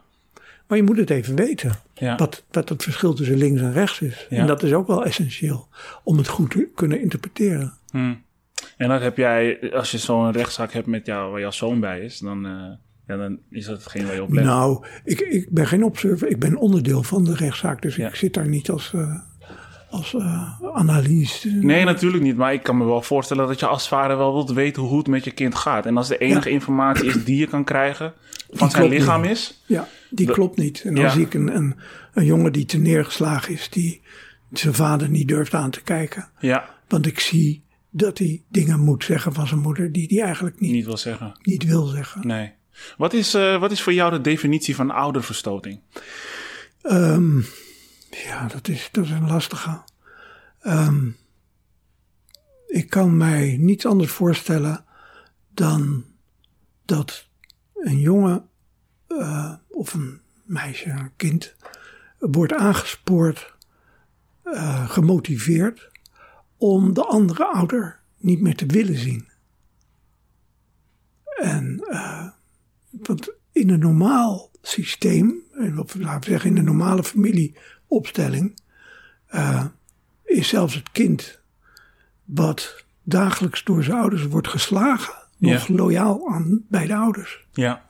Maar 0.66 0.78
je 0.78 0.84
moet 0.84 0.96
het 0.96 1.10
even 1.10 1.34
weten. 1.34 1.88
Ja. 2.00 2.16
Wat, 2.16 2.44
wat 2.50 2.68
het 2.68 2.82
verschil 2.82 3.14
tussen 3.14 3.36
links 3.36 3.60
en 3.60 3.72
rechts 3.72 4.00
is. 4.00 4.26
Ja. 4.30 4.36
En 4.38 4.46
dat 4.46 4.62
is 4.62 4.72
ook 4.72 4.86
wel 4.86 5.04
essentieel 5.04 5.68
om 6.04 6.16
het 6.18 6.28
goed 6.28 6.50
te 6.50 6.68
kunnen 6.74 7.00
interpreteren. 7.00 7.72
Hm. 7.90 8.14
En 8.76 8.88
dat 8.88 9.00
heb 9.00 9.16
jij, 9.16 9.72
als 9.72 9.90
je 9.90 9.98
zo'n 9.98 10.32
rechtszaak 10.32 10.72
hebt 10.72 10.86
met 10.86 11.06
jou, 11.06 11.30
waar 11.30 11.40
jouw 11.40 11.50
zoon 11.50 11.80
bij 11.80 12.00
is, 12.00 12.18
dan, 12.18 12.46
eh, 12.46 12.52
ja, 13.06 13.16
dan 13.16 13.38
is 13.50 13.64
dat 13.64 13.78
hetgeen 13.78 14.06
waar 14.06 14.14
je 14.14 14.22
op 14.22 14.32
let. 14.32 14.44
Nou, 14.44 14.84
ik, 15.04 15.20
ik 15.20 15.50
ben 15.50 15.66
geen 15.66 15.84
observer. 15.84 16.28
Ik 16.28 16.38
ben 16.38 16.56
onderdeel 16.56 17.02
van 17.02 17.24
de 17.24 17.34
rechtszaak. 17.34 17.82
Dus 17.82 17.96
Ja. 17.96 18.08
ik 18.08 18.14
zit 18.14 18.34
daar 18.34 18.48
niet 18.48 18.70
als, 18.70 18.92
eh, 18.94 19.14
als 19.90 20.14
eh, 20.14 20.52
analyse. 20.72 21.48
Nee, 21.50 21.84
natuurlijk 21.84 22.22
niet. 22.22 22.36
Maar 22.36 22.52
ik 22.52 22.62
kan 22.62 22.76
me 22.76 22.84
wel 22.84 23.02
voorstellen 23.02 23.46
dat 23.46 23.60
je 23.60 23.66
als 23.66 23.88
vader 23.88 24.16
wel 24.16 24.32
wilt 24.32 24.52
weten 24.52 24.82
hoe 24.82 24.98
het 24.98 25.06
met 25.08 25.24
je 25.24 25.30
kind 25.30 25.54
gaat. 25.54 25.86
En 25.86 25.96
als 25.96 26.08
de 26.08 26.18
enige 26.18 26.50
informatie 26.50 27.06
is 27.06 27.24
die 27.24 27.36
je 27.36 27.46
kan 27.46 27.64
krijgen 27.64 28.12
van 28.50 28.70
zijn 28.70 28.88
lichaam 28.88 29.24
is. 29.24 29.62
Ja, 29.66 29.88
die 30.10 30.30
klopt 30.32 30.56
niet. 30.56 30.82
En 30.84 30.94
dan 30.94 31.04
Ja. 31.04 31.10
zie 31.10 31.24
ik 31.24 31.34
een, 31.34 31.56
een, 31.56 31.74
een 32.14 32.24
jongen 32.24 32.52
die 32.52 32.64
te 32.64 32.78
neergeslagen 32.78 33.52
is. 33.52 33.68
Die 33.68 34.00
zijn 34.52 34.74
vader 34.74 35.08
niet 35.08 35.28
durft 35.28 35.54
aan 35.54 35.70
te 35.70 35.82
kijken. 35.82 36.28
Ja, 36.38 36.74
Want 36.88 37.06
ik 37.06 37.20
zie 37.20 37.62
dat 37.90 38.18
hij 38.18 38.42
dingen 38.48 38.80
moet 38.80 39.04
zeggen 39.04 39.32
van 39.32 39.46
zijn 39.46 39.60
moeder. 39.60 39.92
Die 39.92 40.06
hij 40.08 40.24
eigenlijk 40.26 40.60
niet, 40.60 40.72
niet 40.72 40.84
wil 40.84 40.96
zeggen. 40.96 41.38
niet 41.42 41.64
wil 41.64 41.86
zeggen. 41.86 42.26
Nee. 42.26 42.52
Wat 42.96 43.12
is, 43.12 43.34
eh, 43.34 43.60
wat 43.60 43.70
is 43.70 43.82
voor 43.82 43.92
jou 43.92 44.10
de 44.10 44.20
definitie 44.20 44.74
van 44.74 44.90
ouderverstoting? 44.90 45.80
Ehm, 46.82 47.38
ja, 48.10 48.46
dat 48.52 48.68
is, 48.68 48.88
dat 48.92 49.04
is 49.04 49.10
een 49.10 49.26
lastige. 49.26 49.82
Ehm, 50.60 51.08
ik 52.66 52.90
kan 52.90 53.16
mij 53.16 53.56
niets 53.60 53.86
anders 53.86 54.10
voorstellen 54.10 54.84
dan 55.54 56.04
dat 56.84 57.28
een 57.74 57.98
jongen 58.00 58.48
eh, 59.18 59.52
of 59.68 59.94
een 59.94 60.20
meisje, 60.44 60.90
een 60.90 61.10
kind, 61.16 61.54
wordt 62.18 62.52
aangespoord, 62.52 63.54
eh, 64.42 64.90
gemotiveerd 64.90 65.90
om 66.56 66.94
de 66.94 67.04
andere 67.04 67.44
ouder 67.46 68.00
niet 68.16 68.40
meer 68.40 68.56
te 68.56 68.66
willen 68.66 68.98
zien. 68.98 69.28
En 71.40 71.80
eh, 71.90 72.28
want 72.90 73.32
in 73.52 73.70
een 73.70 73.78
normaal 73.78 74.50
systeem, 74.62 75.42
laten 75.52 76.00
we 76.00 76.18
zeggen 76.30 76.50
in 76.50 76.56
een 76.56 76.64
normale 76.64 77.04
familieopstelling, 77.04 78.58
is 80.24 80.48
zelfs 80.48 80.74
het 80.74 80.90
kind 80.92 81.38
wat 82.24 82.84
dagelijks 83.02 83.64
door 83.64 83.84
zijn 83.84 83.96
ouders 83.98 84.26
wordt 84.26 84.48
geslagen, 84.48 85.14
nog 85.38 85.66
Ja. 85.66 85.74
loyaal 85.74 86.28
aan 86.28 86.64
beide 86.68 86.94
ouders. 86.94 87.46
Ja, 87.52 87.84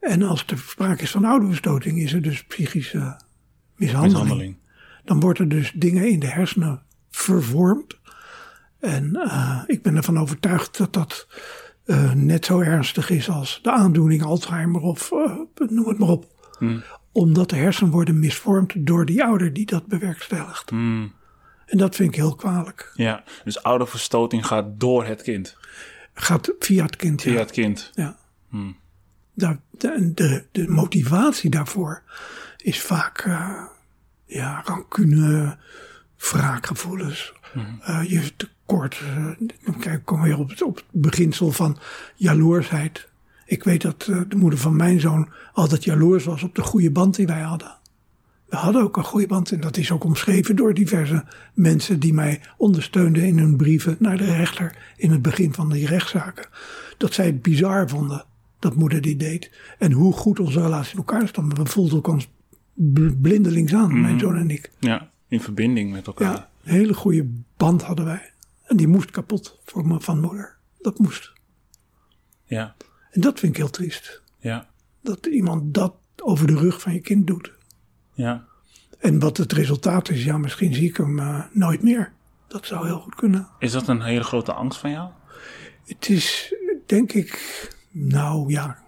En 0.00 0.22
als 0.22 0.44
er 0.46 0.58
sprake 0.58 1.02
is 1.02 1.10
van 1.10 1.24
ouderverstoting, 1.24 1.98
is 1.98 2.12
er 2.12 2.22
dus 2.22 2.44
psychische 2.44 3.20
mishandeling. 3.76 4.12
mishandeling. 4.22 4.56
Dan 5.04 5.20
wordt 5.20 5.38
er 5.38 5.48
dus 5.48 5.72
dingen 5.74 6.08
in 6.10 6.18
de 6.20 6.26
hersenen 6.26 6.82
vervormd. 7.10 7.98
En 8.80 9.16
eh, 9.16 9.62
ik 9.66 9.82
ben 9.82 9.96
ervan 9.96 10.18
overtuigd 10.18 10.76
dat 10.78 10.92
dat 10.92 11.26
eh, 11.84 12.12
net 12.12 12.44
zo 12.44 12.60
ernstig 12.60 13.10
is 13.10 13.28
als 13.30 13.58
de 13.62 13.70
aandoening 13.72 14.22
Alzheimer 14.22 14.80
of 14.80 15.12
eh, 15.12 15.36
noem 15.68 15.88
het 15.88 15.98
maar 15.98 16.08
op. 16.08 16.26
Hmm. 16.58 16.82
Omdat 17.12 17.50
de 17.50 17.56
hersenen 17.56 17.92
worden 17.92 18.18
misvormd 18.18 18.86
door 18.86 19.04
die 19.06 19.24
ouder 19.24 19.52
die 19.52 19.66
dat 19.66 19.86
bewerkstelligt. 19.86 20.70
Hmm. 20.70 21.12
En 21.66 21.78
dat 21.78 21.94
vind 21.96 22.08
ik 22.08 22.14
heel 22.14 22.34
kwalijk. 22.34 22.90
Ja, 22.94 23.24
dus 23.44 23.62
ouderverstoting 23.62 24.46
gaat 24.46 24.80
door 24.80 25.04
het 25.04 25.22
kind. 25.22 25.56
Gaat 26.14 26.52
via 26.58 26.84
het 26.84 26.96
kind. 26.96 27.22
Via 27.22 27.32
Ja. 27.32 27.38
het 27.38 27.50
kind. 27.50 27.90
ja. 27.94 28.16
Daar- 28.50 28.74
de, 29.36 29.58
de, 30.14 30.44
de 30.52 30.68
motivatie 30.68 31.50
daarvoor 31.50 32.02
is 32.56 32.80
vaak 32.82 33.18
eh, 33.18 33.62
ja, 34.26 34.62
rancune, 34.64 35.56
wraakgevoelens. 36.18 37.32
eh, 37.80 38.02
je 38.08 38.36
tekort. 38.36 39.00
eh, 39.16 39.48
dan 39.64 39.78
kijk, 39.78 40.04
kom 40.04 40.22
weer 40.22 40.38
op 40.38 40.48
het, 40.48 40.62
op 40.62 40.76
het 40.76 40.84
beginsel 40.90 41.52
van 41.52 41.78
jaloersheid. 42.14 43.08
Ik 43.46 43.64
weet 43.64 43.82
dat 43.82 44.02
de 44.04 44.36
moeder 44.36 44.58
van 44.58 44.76
mijn 44.76 45.00
zoon 45.00 45.28
altijd 45.52 45.84
jaloers 45.84 46.24
was 46.24 46.42
op 46.42 46.54
de 46.54 46.62
goede 46.62 46.90
band 46.90 47.14
die 47.16 47.26
wij 47.26 47.40
hadden. 47.40 47.74
We 48.48 48.56
hadden 48.56 48.82
ook 48.82 48.96
een 48.96 49.04
goede 49.04 49.26
band 49.26 49.52
en 49.52 49.60
dat 49.60 49.76
is 49.76 49.90
ook 49.90 50.04
omschreven 50.04 50.56
door 50.56 50.74
diverse 50.74 51.24
mensen 51.54 52.00
die 52.00 52.12
mij 52.14 52.40
ondersteunden 52.56 53.22
in 53.22 53.38
hun 53.38 53.56
brieven 53.56 53.96
naar 53.98 54.16
de 54.16 54.36
rechter 54.36 54.76
in 54.96 55.10
het 55.10 55.22
begin 55.22 55.54
van 55.54 55.70
die 55.70 55.86
rechtszaken. 55.86 56.46
Dat 56.96 57.12
zij 57.14 57.26
het 57.26 57.42
bizar 57.42 57.88
vonden 57.88 58.24
dat 58.58 58.74
moeder 58.74 59.00
dit 59.00 59.18
deed 59.20 59.50
en 59.78 59.92
hoe 59.92 60.12
goed 60.12 60.40
onze 60.40 60.60
relatie 60.60 60.92
in 60.92 60.98
elkaar 60.98 61.28
stond. 61.28 61.56
We 61.58 61.66
voelden 61.66 61.94
elkaar 61.94 62.26
bl- 62.74 63.14
blindelings 63.20 63.74
aan, 63.74 64.00
mijn 64.00 64.18
zoon 64.20 64.36
en 64.36 64.50
ik. 64.50 64.70
Ja, 64.80 65.10
in 65.28 65.40
verbinding 65.40 65.92
met 65.92 66.06
elkaar. 66.06 66.32
Ja, 66.32 66.50
een 66.64 66.72
hele 66.72 66.94
goede 66.94 67.28
band 67.56 67.82
hadden 67.82 68.04
wij. 68.04 68.30
En 68.64 68.76
die 68.76 68.88
moest 68.88 69.10
kapot 69.10 69.58
voor 69.64 69.86
me, 69.86 70.00
van 70.00 70.20
moeder. 70.20 70.56
Dat 70.80 70.98
moest. 70.98 71.32
Ja, 72.44 72.74
En 73.10 73.20
dat 73.20 73.38
vind 73.38 73.52
ik 73.52 73.58
heel 73.58 73.70
triest. 73.70 74.22
ja, 74.38 74.68
Dat 75.02 75.26
iemand 75.26 75.74
dat 75.74 75.94
over 76.22 76.46
de 76.46 76.54
rug 76.56 76.80
van 76.80 76.92
je 76.92 77.00
kind 77.00 77.26
doet. 77.26 77.52
ja. 78.14 78.44
En 78.98 79.18
wat 79.18 79.36
het 79.36 79.52
resultaat 79.52 80.08
is, 80.10 80.24
ja, 80.24 80.38
misschien 80.38 80.74
zie 80.74 80.88
ik 80.88 80.96
hem 80.96 81.18
eh, 81.18 81.42
nooit 81.52 81.82
meer. 81.82 82.12
Dat 82.48 82.66
zou 82.66 82.86
heel 82.86 82.98
goed 82.98 83.14
kunnen. 83.14 83.48
Is 83.58 83.72
dat 83.72 83.88
een 83.88 84.02
hele 84.02 84.22
grote 84.24 84.52
angst 84.52 84.78
van 84.78 84.90
jou? 84.90 85.10
Het 85.86 86.08
is, 86.08 86.54
denk 86.86 87.12
ik, 87.12 87.30
nou 87.98 88.50
ja, 88.50 88.78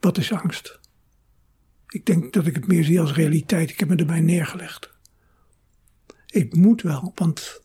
wat 0.00 0.18
is 0.18 0.32
angst? 0.32 0.78
Ik 1.88 2.06
denk 2.06 2.32
dat 2.32 2.46
ik 2.46 2.54
het 2.54 2.66
meer 2.66 2.84
zie 2.84 3.00
als 3.00 3.12
realiteit. 3.12 3.70
Ik 3.70 3.80
heb 3.80 3.88
me 3.88 3.96
erbij 3.96 4.20
neergelegd. 4.20 4.90
Ik 6.26 6.56
moet 6.56 6.82
wel, 6.82 7.12
want 7.14 7.62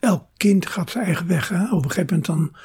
elk 0.00 0.26
kind 0.36 0.66
gaat 0.66 0.90
zijn 0.90 1.04
eigen 1.04 1.26
weg. 1.26 1.48
Hè? 1.48 1.64
Op 1.64 1.84
een 1.84 1.90
gegeven 1.90 2.06
moment 2.06 2.26
dan, 2.26 2.56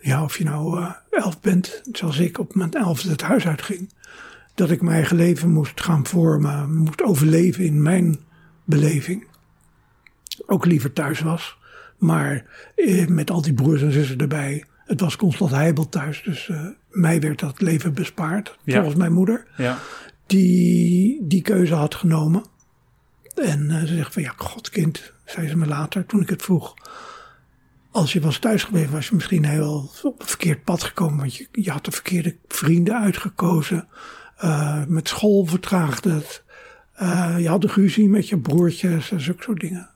ja, 0.00 0.22
of 0.22 0.38
je 0.38 0.44
nou 0.44 0.80
eh, 0.80 0.92
elf 1.10 1.40
bent, 1.40 1.82
zoals 1.92 2.18
ik 2.18 2.38
op 2.38 2.54
mijn 2.54 2.72
elfde 2.72 3.10
het 3.10 3.22
huis 3.22 3.46
uitging. 3.46 3.92
Dat 4.54 4.70
ik 4.70 4.82
mijn 4.82 4.96
eigen 4.96 5.16
leven 5.16 5.50
moest 5.50 5.80
gaan 5.80 6.06
vormen, 6.06 6.76
moest 6.76 7.02
overleven 7.02 7.64
in 7.64 7.82
mijn 7.82 8.18
beleving. 8.64 9.26
Ook 10.46 10.64
liever 10.64 10.92
thuis 10.92 11.20
was. 11.20 11.58
Maar 11.98 12.44
eh, 12.76 13.06
met 13.06 13.30
al 13.30 13.42
die 13.42 13.54
broers 13.54 13.82
en 13.82 13.92
zussen 13.92 14.18
erbij. 14.18 14.64
Het 14.90 15.00
was 15.00 15.16
constant 15.16 15.50
heibel 15.50 15.88
thuis. 15.88 16.22
Dus 16.22 16.48
eh, 16.48 16.66
mij 16.88 17.20
werd 17.20 17.38
dat 17.38 17.60
leven 17.60 17.94
bespaard. 17.94 18.58
Ja. 18.64 18.74
Volgens 18.74 18.96
mijn 18.96 19.12
moeder. 19.12 19.46
Ja, 19.56 19.78
Die 20.26 21.26
die 21.26 21.42
keuze 21.42 21.74
had 21.74 21.94
genomen. 21.94 22.44
En 23.34 23.70
eh, 23.70 23.80
ze 23.80 23.94
zegt 23.94 24.12
van 24.12 24.22
ja, 24.22 24.32
godkind, 24.36 25.12
zei 25.24 25.48
ze 25.48 25.56
me 25.56 25.66
later 25.66 26.06
toen 26.06 26.20
ik 26.20 26.28
het 26.28 26.42
vroeg. 26.42 26.74
als 27.90 28.12
je 28.12 28.20
was 28.20 28.38
thuis 28.38 28.64
gebleven, 28.64 28.92
was 28.92 29.08
je 29.08 29.14
misschien 29.14 29.44
heel 29.44 29.90
op 30.02 30.20
een 30.20 30.26
verkeerd 30.26 30.64
pad 30.64 30.82
gekomen. 30.82 31.18
Want 31.18 31.34
je, 31.34 31.48
je 31.52 31.70
had 31.70 31.84
de 31.84 31.90
verkeerde 31.90 32.36
vrienden 32.48 33.00
uitgekozen. 33.00 33.88
Uh, 34.44 34.84
met 34.86 35.08
school 35.08 35.44
vertraagde 35.44 36.10
het. 36.10 36.42
Je 37.38 37.48
had 37.48 37.64
een 37.64 37.70
ruzie 37.70 38.08
met 38.08 38.28
je 38.28 38.38
broertjes 38.38 39.10
en 39.10 39.20
zulke 39.20 39.42
soort 39.42 39.60
dingen. 39.60 39.90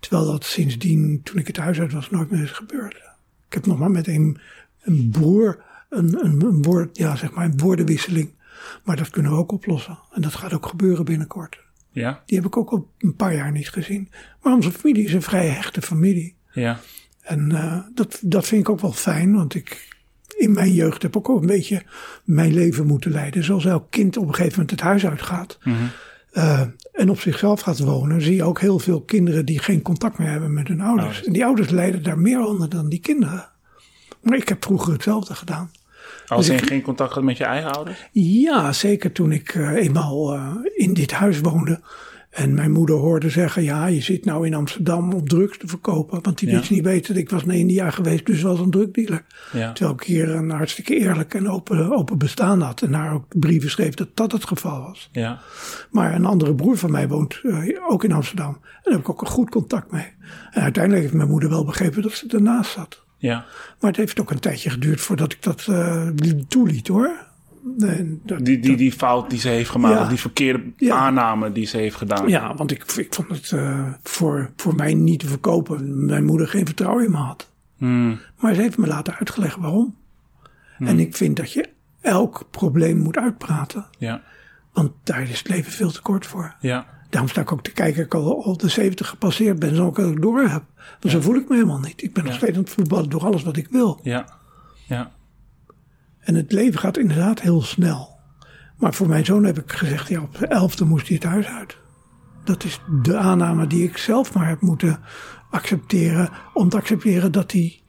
Terwijl 0.00 0.26
dat 0.26 0.44
sindsdien, 0.44 1.20
toen 1.22 1.38
ik 1.38 1.46
het 1.46 1.56
huis 1.56 1.80
uit 1.80 1.92
was, 1.92 2.10
nooit 2.10 2.30
meer 2.30 2.42
is 2.42 2.50
gebeurd. 2.50 3.07
Ik 3.48 3.54
heb 3.54 3.66
nog 3.66 3.78
maar 3.78 3.90
met 3.90 4.06
een, 4.06 4.38
een 4.80 5.08
broer 5.10 5.66
een, 5.88 6.24
een, 6.24 6.42
een, 6.42 6.62
woord, 6.62 6.96
ja, 6.96 7.16
zeg 7.16 7.30
maar 7.30 7.44
een 7.44 7.58
woordenwisseling. 7.58 8.30
Maar 8.84 8.96
dat 8.96 9.10
kunnen 9.10 9.32
we 9.32 9.38
ook 9.38 9.52
oplossen. 9.52 9.98
En 10.12 10.22
dat 10.22 10.34
gaat 10.34 10.52
ook 10.52 10.66
gebeuren 10.66 11.04
binnenkort. 11.04 11.60
Ja. 11.90 12.22
Die 12.26 12.36
heb 12.36 12.46
ik 12.46 12.56
ook 12.56 12.70
al 12.70 12.90
een 12.98 13.14
paar 13.14 13.34
jaar 13.34 13.52
niet 13.52 13.70
gezien. 13.70 14.10
Maar 14.42 14.54
onze 14.54 14.72
familie 14.72 15.04
is 15.04 15.12
een 15.12 15.22
vrij 15.22 15.46
hechte 15.46 15.82
familie. 15.82 16.34
Ja. 16.52 16.80
En 17.20 17.50
uh, 17.50 17.78
dat, 17.94 18.18
dat 18.22 18.46
vind 18.46 18.60
ik 18.60 18.68
ook 18.68 18.80
wel 18.80 18.92
fijn, 18.92 19.34
want 19.34 19.54
ik 19.54 19.96
in 20.36 20.52
mijn 20.52 20.72
jeugd 20.72 21.02
heb 21.02 21.16
ook, 21.16 21.28
ook 21.28 21.40
een 21.40 21.46
beetje 21.46 21.82
mijn 22.24 22.54
leven 22.54 22.86
moeten 22.86 23.10
leiden. 23.10 23.44
Zoals 23.44 23.64
elk 23.64 23.90
kind 23.90 24.16
op 24.16 24.28
een 24.28 24.34
gegeven 24.34 24.52
moment 24.52 24.70
het 24.70 24.80
huis 24.80 25.06
uitgaat. 25.06 25.58
Uh, 26.32 26.62
en 26.98 27.10
op 27.10 27.20
zichzelf 27.20 27.60
gaat 27.60 27.78
wonen, 27.78 28.22
zie 28.22 28.34
je 28.34 28.44
ook 28.44 28.60
heel 28.60 28.78
veel 28.78 29.00
kinderen 29.00 29.44
die 29.46 29.58
geen 29.58 29.82
contact 29.82 30.18
meer 30.18 30.28
hebben 30.30 30.52
met 30.52 30.68
hun 30.68 30.80
ouders. 30.80 31.04
Ouders. 31.06 31.24
En 31.26 31.32
die 31.32 31.44
ouders 31.44 31.70
lijden 31.70 32.02
daar 32.02 32.18
meer 32.18 32.44
onder 32.46 32.68
dan 32.68 32.88
die 32.88 33.00
kinderen. 33.00 33.48
Maar 34.22 34.36
ik 34.38 34.48
heb 34.48 34.64
vroeger 34.64 34.92
hetzelfde 34.92 35.34
gedaan. 35.34 35.70
Als 36.26 36.46
Dus 36.46 36.54
je 36.56 36.62
ik- 36.62 36.68
geen 36.68 36.82
contact 36.82 37.12
had 37.14 37.22
met 37.22 37.36
je 37.36 37.44
eigen 37.44 37.72
ouders? 37.72 38.08
Ja, 38.12 38.72
zeker 38.72 39.12
toen 39.12 39.32
ik 39.32 39.54
eh, 39.54 39.72
eenmaal 39.74 40.34
eh, 40.34 40.54
in 40.76 40.94
dit 40.94 41.12
huis 41.12 41.40
woonde. 41.40 41.80
En 42.30 42.54
mijn 42.54 42.70
moeder 42.70 42.96
hoorde 42.96 43.30
zeggen, 43.30 43.62
ja, 43.62 43.86
je 43.86 44.00
zit 44.00 44.24
nou 44.24 44.46
in 44.46 44.54
Amsterdam 44.54 45.12
om 45.12 45.28
drugs 45.28 45.58
te 45.58 45.66
verkopen. 45.66 46.22
Want 46.22 46.38
die 46.38 46.48
Ja. 46.50 46.58
wist 46.58 46.70
niet 46.70 46.84
weten, 46.84 47.16
ik 47.16 47.30
was 47.30 47.44
naar 47.44 47.56
India 47.56 47.90
geweest, 47.90 48.26
dus 48.26 48.42
was 48.42 48.60
een 48.60 48.70
drugdealer. 48.70 49.24
Ja. 49.52 49.72
Terwijl 49.72 49.96
ik 49.96 50.02
hier 50.02 50.28
een 50.28 50.50
hartstikke 50.50 50.96
eerlijk 50.98 51.34
en 51.34 51.48
open, 51.50 51.92
open 51.96 52.18
bestaan 52.18 52.60
had. 52.60 52.82
En 52.82 52.92
haar 52.92 53.12
ook 53.12 53.24
brieven 53.38 53.70
schreef 53.70 53.94
dat 53.94 54.08
dat 54.14 54.32
het 54.32 54.46
geval 54.46 54.80
was. 54.82 55.08
Ja. 55.12 55.40
Maar 55.90 56.14
een 56.14 56.24
andere 56.24 56.54
broer 56.54 56.76
van 56.76 56.90
mij 56.90 57.08
woont 57.08 57.40
eh, 57.42 57.64
ook 57.88 58.04
in 58.04 58.12
Amsterdam. 58.12 58.52
En 58.62 58.80
daar 58.82 58.92
heb 58.92 59.00
ik 59.02 59.10
ook 59.10 59.20
een 59.20 59.26
goed 59.26 59.50
contact 59.50 59.92
mee. 59.92 60.06
En 60.50 60.62
uiteindelijk 60.62 61.02
heeft 61.02 61.16
mijn 61.16 61.30
moeder 61.30 61.48
wel 61.48 61.64
begrepen 61.64 62.02
dat 62.02 62.12
ze 62.12 62.26
ernaast 62.28 62.70
zat. 62.72 63.04
Ja. 63.16 63.44
Maar 63.80 63.90
het 63.90 63.96
heeft 63.96 64.20
ook 64.20 64.30
een 64.30 64.38
tijdje 64.40 64.70
geduurd 64.70 65.00
voordat 65.00 65.32
ik 65.32 65.42
dat 65.42 65.66
eh, 65.68 66.06
toeliet 66.48 66.88
hoor. 66.88 67.26
Dat- 67.76 68.44
Die, 68.44 68.58
die, 68.58 68.76
die 68.76 68.92
fout 68.92 69.30
die 69.30 69.38
ze 69.38 69.48
heeft 69.48 69.70
gemaakt, 69.70 69.98
Ja. 69.98 70.08
die 70.08 70.18
verkeerde 70.18 70.62
Ja. 70.76 70.96
aanname 70.96 71.52
die 71.52 71.66
ze 71.66 71.76
heeft 71.76 71.96
gedaan. 71.96 72.28
Ja, 72.28 72.54
want 72.54 72.70
ik, 72.70 72.92
ik 72.92 73.14
vond 73.14 73.28
het 73.28 73.52
eh, 73.52 73.92
voor, 74.02 74.50
voor 74.56 74.74
mij 74.74 74.94
niet 74.94 75.20
te 75.20 75.26
verkopen. 75.26 76.04
Mijn 76.06 76.24
moeder 76.24 76.48
geen 76.48 76.66
vertrouwen 76.66 77.04
in 77.04 77.10
me 77.10 77.16
had. 77.16 77.50
Hmm. 77.76 78.20
Maar 78.38 78.54
ze 78.54 78.60
heeft 78.60 78.78
me 78.78 78.86
later 78.86 79.16
uitgelegd 79.18 79.56
waarom. 79.56 79.96
En 80.78 80.98
ik 80.98 81.16
vind 81.16 81.36
dat 81.36 81.52
je 81.52 81.68
elk 82.00 82.46
probleem 82.50 82.98
moet 82.98 83.16
uitpraten. 83.16 83.86
Ja. 83.98 84.22
Want 84.72 84.92
daar 85.04 85.22
is 85.22 85.38
het 85.38 85.48
leven 85.48 85.72
veel 85.72 85.90
te 85.90 86.02
kort 86.02 86.26
voor. 86.26 86.54
Ja. 86.60 86.86
Daarom 87.10 87.30
sta 87.30 87.40
ik 87.40 87.52
ook 87.52 87.62
te 87.62 87.72
kijken 87.72 88.04
ik 88.04 88.14
al, 88.14 88.44
al 88.44 88.56
de 88.56 88.68
70 88.68 89.08
gepasseerd 89.08 89.58
ben. 89.58 89.74
Zodat 89.74 89.98
ik 89.98 90.04
het 90.04 90.22
door 90.22 90.40
heb. 90.40 90.62
Want 91.00 91.14
zo 91.14 91.20
voel 91.20 91.34
ik 91.34 91.48
me 91.48 91.54
helemaal 91.54 91.78
niet. 91.78 92.02
Ik 92.02 92.12
ben 92.12 92.24
nog 92.24 92.34
steeds 92.34 92.56
aan 92.56 92.62
het 92.62 92.70
voetballen 92.72 93.08
door 93.10 93.24
alles 93.24 93.42
wat 93.42 93.56
ik 93.56 93.66
wil. 93.70 94.00
Ja. 94.02 94.26
Ja. 94.86 95.10
En 96.28 96.34
het 96.34 96.52
leven 96.52 96.80
gaat 96.80 96.98
inderdaad 96.98 97.40
heel 97.40 97.62
snel. 97.62 98.16
Maar 98.76 98.94
voor 98.94 99.08
mijn 99.08 99.24
zoon 99.24 99.44
heb 99.44 99.58
ik 99.58 99.72
gezegd, 99.72 100.08
ja, 100.08 100.20
op 100.22 100.38
de 100.38 100.46
elfde 100.46 100.84
moest 100.84 101.06
hij 101.08 101.16
het 101.16 101.24
huis 101.24 101.46
uit. 101.46 101.76
Dat 102.44 102.64
is 102.64 102.80
de 103.02 103.16
aanname 103.16 103.66
die 103.66 103.84
ik 103.84 103.96
zelf 103.96 104.34
maar 104.34 104.48
heb 104.48 104.60
moeten 104.60 105.00
accepteren. 105.50 106.30
Om 106.54 106.68
te 106.68 106.76
accepteren 106.76 107.32
dat 107.32 107.52
hij, 107.52 107.80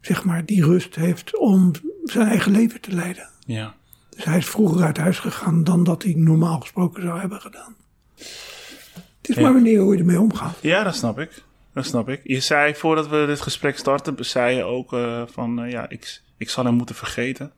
zeg 0.00 0.24
maar, 0.24 0.44
die 0.44 0.64
rust 0.64 0.94
heeft 0.94 1.38
om 1.38 1.70
zijn 2.04 2.28
eigen 2.28 2.52
leven 2.52 2.80
te 2.80 2.92
leiden. 2.92 3.28
Ja. 3.46 3.74
Dus 4.10 4.24
hij 4.24 4.38
is 4.38 4.46
vroeger 4.46 4.82
uit 4.84 4.96
huis 4.96 5.18
gegaan 5.18 5.64
dan 5.64 5.84
dat 5.84 6.02
hij 6.02 6.14
normaal 6.16 6.60
gesproken 6.60 7.02
zou 7.02 7.20
hebben 7.20 7.40
gedaan. 7.40 7.74
Het 8.16 9.28
is 9.28 9.34
Ja. 9.36 9.42
maar 9.42 9.52
wanneer 9.52 9.80
hoe 9.80 9.92
je 9.92 9.98
ermee 10.00 10.20
omgaat. 10.20 10.56
Ja, 10.60 10.82
dat 10.82 10.94
snap 10.96 11.18
ik. 11.18 11.42
Dat 11.72 11.84
snap 11.86 12.08
ik. 12.08 12.20
Je 12.24 12.40
zei 12.40 12.74
voordat 12.74 13.08
we 13.08 13.24
dit 13.26 13.40
gesprek 13.40 13.78
starten, 13.78 14.24
zei 14.24 14.56
je 14.56 14.62
ook 14.62 14.92
eh, 14.92 15.22
van 15.26 15.62
eh, 15.62 15.70
ja, 15.70 15.88
ik, 15.88 16.22
ik 16.36 16.50
zal 16.50 16.64
hem 16.64 16.74
moeten 16.74 16.94
vergeten. 16.94 17.52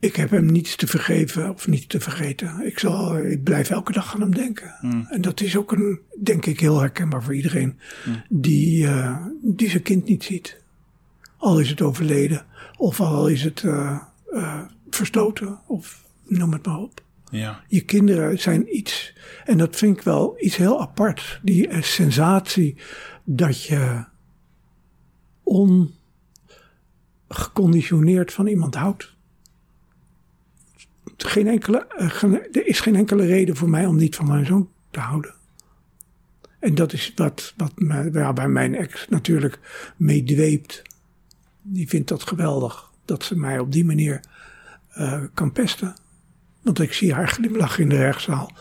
Ik 0.00 0.16
heb 0.16 0.30
hem 0.30 0.46
niets 0.46 0.76
te 0.76 0.86
vergeven 0.86 1.50
of 1.50 1.66
niets 1.66 1.86
te 1.86 2.00
vergeten. 2.00 2.66
Ik, 2.66 2.78
zal, 2.78 3.18
ik 3.18 3.42
blijf 3.42 3.70
elke 3.70 3.92
dag 3.92 4.14
aan 4.14 4.20
hem 4.20 4.34
denken. 4.34 4.74
En 5.10 5.20
dat 5.20 5.40
is 5.40 5.56
ook 5.56 5.72
een, 5.72 6.00
denk 6.22 6.46
ik, 6.46 6.60
heel 6.60 6.80
herkenbaar 6.80 7.22
voor 7.22 7.34
iedereen 7.34 7.78
die, 8.28 8.86
eh, 8.86 9.26
die 9.42 9.70
zijn 9.70 9.82
kind 9.82 10.04
niet 10.04 10.24
ziet. 10.24 10.60
Al 11.36 11.60
is 11.60 11.70
het 11.70 11.80
overleden, 11.80 12.46
of 12.76 13.00
al 13.00 13.28
is 13.28 13.42
het 13.42 13.62
eh, 13.64 13.98
eh, 14.30 14.60
verstoten, 14.90 15.58
of 15.66 16.04
noem 16.26 16.52
het 16.52 16.66
maar 16.66 16.78
op. 16.78 17.02
Ja. 17.30 17.64
Je 17.68 17.80
kinderen 17.80 18.38
zijn 18.38 18.76
iets, 18.76 19.14
en 19.44 19.58
dat 19.58 19.76
vind 19.76 19.96
ik 19.96 20.02
wel 20.02 20.36
iets 20.38 20.56
heel 20.56 20.80
apart. 20.80 21.40
Die 21.42 21.82
sensatie 21.82 22.76
dat 23.24 23.62
je 23.62 24.04
ongeconditioneerd 25.42 28.32
van 28.32 28.46
iemand 28.46 28.74
houdt. 28.74 29.16
Geen 31.26 31.46
enkele, 31.46 31.86
eh, 31.96 32.22
er 32.52 32.66
is 32.66 32.80
geen 32.80 32.96
enkele 32.96 33.26
reden 33.26 33.56
voor 33.56 33.68
mij 33.68 33.86
om 33.86 33.96
niet 33.96 34.16
van 34.16 34.26
mijn 34.26 34.46
zoon 34.46 34.68
te 34.90 35.00
houden. 35.00 35.34
En 36.58 36.74
dat 36.74 36.92
is 36.92 37.12
wat, 37.14 37.54
wat 37.56 37.72
mij, 37.74 38.10
ja, 38.12 38.32
bij 38.32 38.48
mijn 38.48 38.74
ex 38.74 39.08
natuurlijk 39.08 39.58
meedweept. 39.96 40.82
Die 41.62 41.88
vindt 41.88 42.08
dat 42.08 42.22
geweldig. 42.22 42.90
Dat 43.04 43.24
ze 43.24 43.38
mij 43.38 43.58
op 43.58 43.72
die 43.72 43.84
manier 43.84 44.20
eh, 44.88 45.22
kan 45.34 45.52
pesten. 45.52 45.96
Want 46.62 46.80
ik 46.80 46.92
zie 46.92 47.14
haar 47.14 47.28
glimlach 47.28 47.78
in 47.78 47.88
de 47.88 47.96
rechtszaal. 47.96 48.52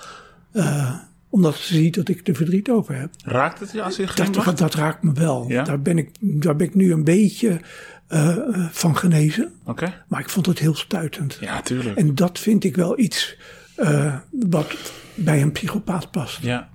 Eh, 0.51 0.99
omdat 1.30 1.55
ze 1.55 1.73
ziet 1.73 1.95
dat 1.95 2.09
ik 2.09 2.28
er 2.28 2.36
verdriet 2.36 2.69
over 2.69 2.95
heb. 2.95 3.09
Raakt 3.23 3.59
het 3.59 3.71
je 3.71 3.82
als 3.82 3.95
je 3.95 4.07
Dat, 4.15 4.34
dat, 4.34 4.57
dat 4.57 4.73
raakt 4.73 5.03
me 5.03 5.13
wel. 5.13 5.45
Ja? 5.47 5.63
Daar, 5.63 5.82
ben 5.82 5.97
ik, 5.97 6.09
daar 6.19 6.55
ben 6.55 6.67
ik 6.67 6.75
nu 6.75 6.91
een 6.91 7.03
beetje 7.03 7.61
eh, 8.07 8.38
eh, 8.38 8.69
van 8.71 8.97
genezen. 8.97 9.51
Oké. 9.65 10.03
Maar 10.07 10.19
ik 10.19 10.30
vond 10.30 10.45
het 10.45 10.59
heel 10.59 10.75
stuitend. 10.75 11.38
Ja, 11.41 11.61
tuurlijk. 11.61 11.97
En 11.97 12.15
dat 12.15 12.39
vind 12.39 12.63
ik 12.63 12.75
wel 12.75 12.99
iets 12.99 13.38
eh, 13.75 14.15
wat 14.32 14.75
bij 15.15 15.41
een 15.41 15.51
psychopaat 15.51 16.11
past. 16.11 16.41
Ja. 16.41 16.69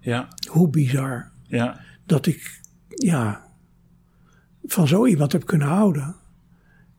Ja. 0.00 0.28
Hoe 0.50 0.68
bizar 0.70 1.30
Ja. 1.46 1.80
dat 2.06 2.26
ik 2.26 2.60
ja, 2.88 3.44
van 4.64 4.88
zo 4.88 5.06
iemand 5.06 5.32
heb 5.32 5.46
kunnen 5.46 5.68
houden. 5.68 6.16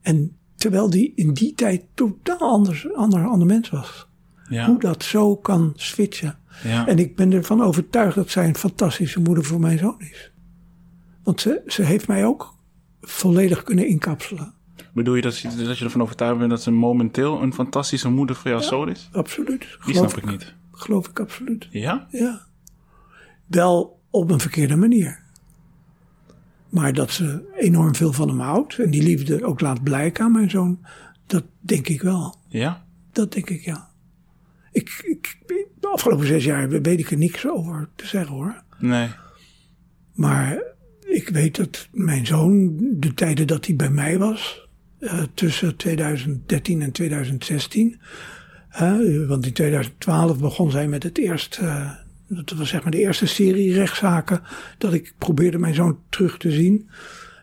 En 0.00 0.36
terwijl 0.56 0.90
die 0.90 1.12
in 1.14 1.32
die 1.32 1.54
tijd 1.54 1.84
totaal 1.94 2.38
anders, 2.38 2.92
ander, 2.92 3.26
ander 3.26 3.46
mens 3.46 3.70
was. 3.70 4.08
Ja. 4.48 4.66
Hoe 4.66 4.80
dat 4.80 5.02
zo 5.02 5.36
kan 5.36 5.72
switchen. 5.76 6.38
Ja. 6.62 6.86
En 6.86 6.98
ik 6.98 7.16
ben 7.16 7.32
ervan 7.32 7.62
overtuigd 7.62 8.14
dat 8.14 8.30
zij 8.30 8.48
een 8.48 8.56
fantastische 8.56 9.20
moeder 9.20 9.44
voor 9.44 9.60
mijn 9.60 9.78
zoon 9.78 10.00
is. 10.00 10.32
Want 11.22 11.40
ze, 11.40 11.62
ze 11.66 11.82
heeft 11.82 12.08
mij 12.08 12.24
ook 12.24 12.54
volledig 13.00 13.62
kunnen 13.62 13.86
inkapselen. 13.86 14.54
Bedoel 14.92 15.14
je 15.14 15.22
dat, 15.22 15.38
je 15.38 15.64
dat 15.64 15.78
je 15.78 15.84
ervan 15.84 16.02
overtuigd 16.02 16.38
bent 16.38 16.50
dat 16.50 16.62
ze 16.62 16.70
momenteel 16.70 17.42
een 17.42 17.54
fantastische 17.54 18.08
moeder 18.08 18.36
voor 18.36 18.50
jouw 18.50 18.60
zoon 18.60 18.88
is? 18.88 19.08
Absoluut. 19.12 19.60
Die 19.60 19.68
Geloof 19.78 20.10
snap 20.10 20.24
ik 20.24 20.30
niet. 20.30 20.54
Geloof 20.72 21.08
ik 21.08 21.20
absoluut. 21.20 21.68
Ja? 21.70 22.06
Ja. 22.10 22.46
Wel 23.46 24.00
op 24.10 24.30
een 24.30 24.40
verkeerde 24.40 24.76
manier. 24.76 25.22
Maar 26.68 26.92
dat 26.92 27.10
ze 27.10 27.52
enorm 27.56 27.94
veel 27.94 28.12
van 28.12 28.28
hem 28.28 28.40
houdt 28.40 28.78
en 28.78 28.90
die 28.90 29.02
liefde 29.02 29.44
ook 29.44 29.60
laat 29.60 29.82
blijken 29.82 30.24
aan 30.24 30.32
mijn 30.32 30.50
zoon, 30.50 30.78
dat 31.26 31.44
denk 31.60 31.88
ik 31.88 32.02
wel. 32.02 32.36
Ja? 32.48 32.84
Dat 33.12 33.32
denk 33.32 33.50
ik 33.50 33.64
ja. 33.64 33.90
Ik, 34.74 35.02
ik, 35.04 35.38
de 35.80 35.88
afgelopen 35.88 36.26
zes 36.26 36.44
jaar 36.44 36.68
weet 36.68 36.98
ik 36.98 37.10
er 37.10 37.16
niks 37.16 37.48
over 37.48 37.88
te 37.96 38.06
zeggen 38.06 38.34
hoor. 38.34 38.62
Nee. 38.78 39.08
Maar 40.12 40.62
ik 41.00 41.28
weet 41.28 41.56
dat 41.56 41.88
mijn 41.92 42.26
zoon, 42.26 42.76
de 42.96 43.14
tijden 43.14 43.46
dat 43.46 43.66
hij 43.66 43.76
bij 43.76 43.90
mij 43.90 44.18
was, 44.18 44.68
eh, 44.98 45.22
tussen 45.34 45.76
2013 45.76 46.82
en 46.82 46.92
2016. 46.92 48.00
hè, 48.68 49.26
want 49.26 49.46
in 49.46 49.52
2012 49.52 50.38
begon 50.38 50.70
zij 50.70 50.88
met 50.88 51.02
het 51.02 51.18
eerste, 51.18 51.60
eh, 51.60 51.90
dat 52.28 52.50
was 52.50 52.68
zeg 52.68 52.82
maar 52.82 52.92
de 52.92 52.98
eerste 52.98 53.26
serie 53.26 53.72
rechtszaken, 53.72 54.42
dat 54.78 54.92
ik 54.92 55.14
probeerde 55.18 55.58
mijn 55.58 55.74
zoon 55.74 55.98
terug 56.08 56.38
te 56.38 56.50
zien. 56.50 56.88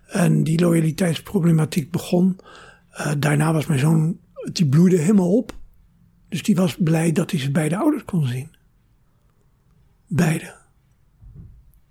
En 0.07 0.43
die 0.43 0.59
loyaliteitsproblematiek 0.59 1.91
begon. 1.91 2.39
Eh, 2.91 3.11
daarna 3.19 3.53
was 3.53 3.65
mijn 3.65 3.79
zoon, 3.79 4.17
die 4.51 4.67
bloeide 4.67 4.97
helemaal 4.97 5.37
op. 5.37 5.59
Dus 6.31 6.43
die 6.43 6.55
was 6.55 6.75
blij 6.79 7.11
dat 7.11 7.31
hij 7.31 7.39
zijn 7.39 7.51
beide 7.51 7.77
ouders 7.77 8.05
kon 8.05 8.25
zien. 8.25 8.55
Beide. 10.07 10.55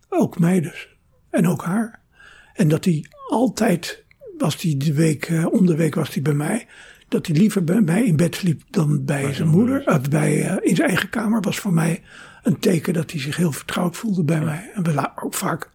Ook 0.08 0.38
mij 0.38 0.60
dus. 0.60 0.88
En 1.30 1.46
ook 1.46 1.64
haar. 1.64 2.00
En 2.54 2.68
dat 2.68 2.84
hij 2.84 3.04
altijd, 3.28 4.04
was 4.38 4.62
hij 4.62 4.74
de 4.76 4.94
week, 4.94 5.24
eh, 5.24 5.52
om 5.52 5.66
de 5.66 5.76
week 5.76 5.94
was 5.94 6.14
hij 6.14 6.22
bij 6.22 6.34
mij. 6.34 6.66
Dat 7.08 7.26
hij 7.26 7.36
liever 7.36 7.64
bij 7.64 7.80
mij 7.80 8.04
in 8.04 8.16
bed 8.16 8.34
sliep 8.34 8.62
dan 8.70 9.04
bij 9.04 9.34
zijn 9.34 9.48
moeder. 9.48 9.86
Of 9.86 10.08
bij, 10.08 10.48
eh, 10.48 10.70
in 10.70 10.76
zijn 10.76 10.88
eigen 10.88 11.08
kamer 11.08 11.40
was 11.40 11.58
voor 11.58 11.72
mij 11.72 12.02
een 12.42 12.58
teken 12.58 12.94
dat 12.94 13.10
hij 13.10 13.20
zich 13.20 13.36
heel 13.36 13.52
vertrouwd 13.52 13.96
voelde 13.96 14.24
bij 14.24 14.40
mij. 14.40 14.70
En 14.74 14.82
we 14.82 15.10
ook 15.22 15.34
vaak 15.34 15.70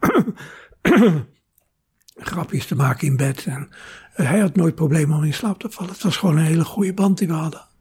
grapjes 2.31 2.65
te 2.65 2.75
maken 2.75 3.07
in 3.07 3.17
bed. 3.17 3.45
En 3.45 3.69
eh, 4.13 4.29
hij 4.29 4.39
had 4.39 4.55
nooit 4.55 4.75
problemen 4.75 5.17
om 5.17 5.23
in 5.23 5.33
slaap 5.33 5.59
te 5.59 5.69
vallen. 5.69 5.93
Het 5.93 6.03
was 6.03 6.17
gewoon 6.17 6.37
een 6.37 6.45
hele 6.45 6.65
goede 6.65 6.93
band 6.93 7.17
die 7.17 7.27
we 7.27 7.33
hadden. 7.33 7.73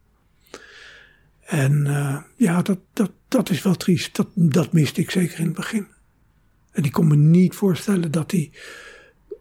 En 1.45 1.87
eh, 1.87 2.17
ja, 2.35 2.61
dat, 2.61 2.79
dat, 2.93 3.11
dat 3.27 3.49
is 3.49 3.61
wel 3.61 3.75
triest. 3.75 4.15
Dat, 4.15 4.27
dat 4.33 4.73
miste 4.73 5.01
ik 5.01 5.11
zeker 5.11 5.39
in 5.39 5.45
het 5.45 5.55
begin. 5.55 5.87
En 6.71 6.83
ik 6.83 6.91
kon 6.91 7.07
me 7.07 7.15
niet 7.15 7.55
voorstellen 7.55 8.11
dat 8.11 8.31
hij, 8.31 8.51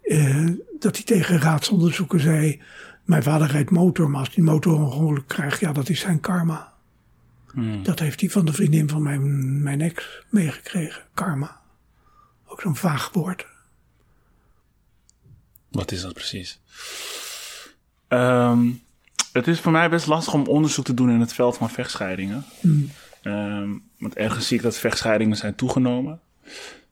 eh, 0.02 0.50
dat 0.78 0.96
hij 0.96 1.04
tegen 1.04 1.38
raadsonderzoeken 1.38 2.20
zei... 2.20 2.62
Mijn 3.04 3.22
vader 3.22 3.50
rijdt 3.50 3.70
motor, 3.70 4.10
maar 4.10 4.20
als 4.20 4.34
hij 4.34 4.44
motor 4.44 4.74
ongeluk 4.74 5.28
krijgt, 5.28 5.60
ja, 5.60 5.72
dat 5.72 5.88
is 5.88 6.00
zijn 6.00 6.20
karma. 6.20 6.72
Dat 7.82 7.98
heeft 7.98 8.20
hij 8.20 8.30
van 8.30 8.44
de 8.44 8.52
vriendin 8.52 8.88
van 8.88 9.02
mijn, 9.02 9.62
mijn 9.62 9.80
ex 9.80 10.24
meegekregen. 10.30 11.02
Karma. 11.14 11.60
Ook 12.46 12.60
zo'n 12.60 12.76
vaag 12.76 13.12
woord. 13.12 13.46
Wat 15.70 15.92
is 15.92 16.00
dat 16.00 16.12
precies? 16.12 16.60
Ehm, 18.08 18.70
het 19.34 19.46
is 19.46 19.60
voor 19.60 19.72
mij 19.72 19.90
best 19.90 20.06
lastig 20.06 20.34
om 20.34 20.46
onderzoek 20.46 20.84
te 20.84 20.94
doen 20.94 21.10
in 21.10 21.20
het 21.20 21.32
veld 21.32 21.56
van 21.56 21.70
vechtscheidingen. 21.70 22.44
Ehm, 23.22 23.68
want 23.98 24.14
ergens 24.14 24.46
zie 24.46 24.56
ik 24.56 24.62
dat 24.62 24.76
vechtscheidingen 24.76 25.36
zijn 25.36 25.54
toegenomen. 25.54 26.20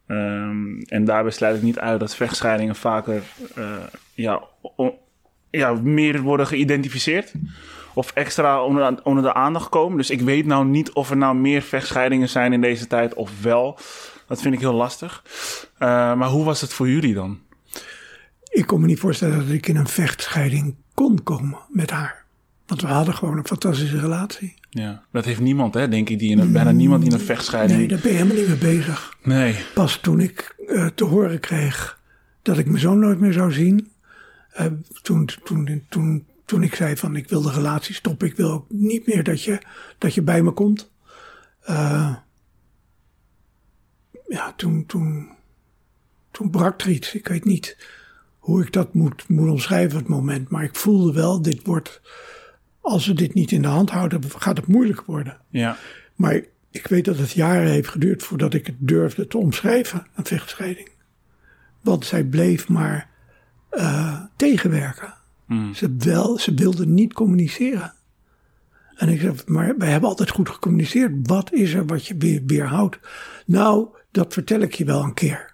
Ehm, 0.06 0.80
en 0.80 1.04
daarbij 1.04 1.32
sluit 1.32 1.56
ik 1.56 1.62
niet 1.62 1.78
uit 1.78 2.00
dat 2.00 2.14
vechtscheidingen 2.14 2.76
vaker 2.76 3.22
eh, 3.54 3.76
ja, 4.14 4.42
ja, 5.50 5.72
meer 5.72 6.20
worden 6.20 6.46
geïdentificeerd. 6.46 7.32
Of 7.94 8.10
extra 8.12 8.64
onder, 8.64 9.02
onder 9.02 9.22
de 9.22 9.34
aandacht 9.34 9.68
komen. 9.68 9.96
Dus 9.96 10.10
ik 10.10 10.20
weet 10.20 10.46
nou 10.46 10.66
niet 10.66 10.92
of 10.92 11.10
er 11.10 11.16
nou 11.16 11.36
meer 11.36 11.62
vechtscheidingen 11.62 12.28
zijn 12.28 12.52
in 12.52 12.60
deze 12.60 12.86
tijd 12.86 13.14
of 13.14 13.42
wel. 13.42 13.78
Dat 14.26 14.42
vind 14.42 14.54
ik 14.54 14.60
heel 14.60 14.74
lastig. 14.74 15.24
Eh, 15.78 15.88
maar 16.14 16.28
hoe 16.28 16.44
was 16.44 16.60
het 16.60 16.72
voor 16.72 16.88
jullie 16.88 17.14
dan? 17.14 17.40
Ik 18.50 18.66
kon 18.66 18.80
me 18.80 18.86
niet 18.86 19.00
voorstellen 19.00 19.38
dat 19.38 19.48
ik 19.48 19.66
in 19.66 19.76
een 19.76 19.88
vechtscheiding 19.88 20.74
kon 20.94 21.22
komen 21.22 21.58
met 21.68 21.90
haar. 21.90 22.21
Want 22.66 22.80
we 22.80 22.86
hadden 22.86 23.14
gewoon 23.14 23.38
een 23.38 23.46
fantastische 23.46 24.00
relatie. 24.00 24.54
Ja, 24.70 25.02
dat 25.12 25.24
heeft 25.24 25.40
niemand, 25.40 25.74
hè, 25.74 25.88
denk 25.88 26.08
ik, 26.08 26.18
die 26.18 26.30
in 26.30 26.38
een, 26.38 26.52
bijna 26.52 26.70
niemand 26.70 27.04
in 27.04 27.12
een 27.12 27.20
vechtscheiding. 27.20 27.78
Nee, 27.78 27.88
daar 27.88 27.98
ben 27.98 28.10
je 28.10 28.16
helemaal 28.16 28.36
niet 28.36 28.48
mee 28.48 28.76
bezig. 28.76 29.16
Nee. 29.22 29.56
Pas 29.74 29.96
toen 29.96 30.20
ik 30.20 30.54
eh, 30.66 30.86
te 30.86 31.04
horen 31.04 31.40
kreeg 31.40 32.00
dat 32.42 32.58
ik 32.58 32.66
mijn 32.66 32.78
zoon 32.78 32.98
nooit 32.98 33.20
meer 33.20 33.32
zou 33.32 33.52
zien. 33.52 33.90
eh, 34.52 34.66
toen, 35.02 35.28
toen, 35.44 35.84
toen, 35.88 36.26
toen 36.44 36.62
ik 36.62 36.74
zei 36.74 36.96
van 36.96 37.16
ik 37.16 37.28
wil 37.28 37.42
de 37.42 37.52
relatie 37.52 37.94
stoppen. 37.94 38.26
Ik 38.28 38.36
wil 38.36 38.50
ook 38.50 38.66
niet 38.68 39.06
meer 39.06 39.22
dat 39.24 39.42
je, 39.42 39.62
dat 39.98 40.14
je 40.14 40.22
bij 40.22 40.42
me 40.42 40.50
komt. 40.50 40.90
Eh, 41.60 42.14
ja, 44.28 44.52
toen, 44.56 44.86
toen, 44.86 45.28
toen 46.30 46.50
brak 46.50 46.80
er 46.80 46.88
iets. 46.90 47.14
Ik 47.14 47.28
weet 47.28 47.44
niet 47.44 47.76
hoe 48.38 48.62
ik 48.62 48.72
dat 48.72 48.94
moet, 48.94 49.28
moet 49.28 49.50
omschrijven 49.50 49.98
het 49.98 50.08
moment. 50.08 50.48
Maar 50.48 50.64
ik 50.64 50.76
voelde 50.76 51.12
wel, 51.12 51.42
dit 51.42 51.66
wordt, 51.66 52.00
als 52.82 53.06
we 53.06 53.12
dit 53.12 53.34
niet 53.34 53.52
in 53.52 53.62
de 53.62 53.68
hand 53.68 53.90
houden, 53.90 54.20
gaat 54.36 54.56
het 54.56 54.66
moeilijk 54.66 55.00
worden. 55.00 55.38
Ja. 55.48 55.76
Maar 56.14 56.40
ik 56.70 56.86
weet 56.86 57.04
dat 57.04 57.18
het 57.18 57.30
jaren 57.30 57.70
heeft 57.70 57.88
geduurd 57.88 58.22
voordat 58.22 58.54
ik 58.54 58.66
het 58.66 58.76
durfde 58.78 59.26
te 59.26 59.38
omschrijven, 59.38 60.06
een 60.14 60.24
vechtscheiding. 60.24 60.88
Want 61.80 62.06
zij 62.06 62.24
bleef 62.24 62.68
maar 62.68 63.08
eh, 63.70 64.20
tegenwerken. 64.36 65.14
Ze, 65.74 65.94
wel, 65.98 66.38
ze 66.38 66.54
wilde 66.54 66.86
niet 66.86 67.12
communiceren. 67.12 67.92
En 68.96 69.08
ik 69.08 69.20
zei, 69.20 69.34
maar 69.46 69.74
wij 69.78 69.90
hebben 69.90 70.08
altijd 70.08 70.30
goed 70.30 70.48
gecommuniceerd. 70.48 71.12
Wat 71.22 71.52
is 71.52 71.74
er 71.74 71.86
wat 71.86 72.06
je 72.06 72.16
weer, 72.16 72.42
weerhoudt? 72.46 72.98
Nou, 73.46 73.88
dat 74.10 74.32
vertel 74.32 74.60
ik 74.60 74.74
je 74.74 74.84
wel 74.84 75.02
een 75.02 75.14
keer. 75.14 75.51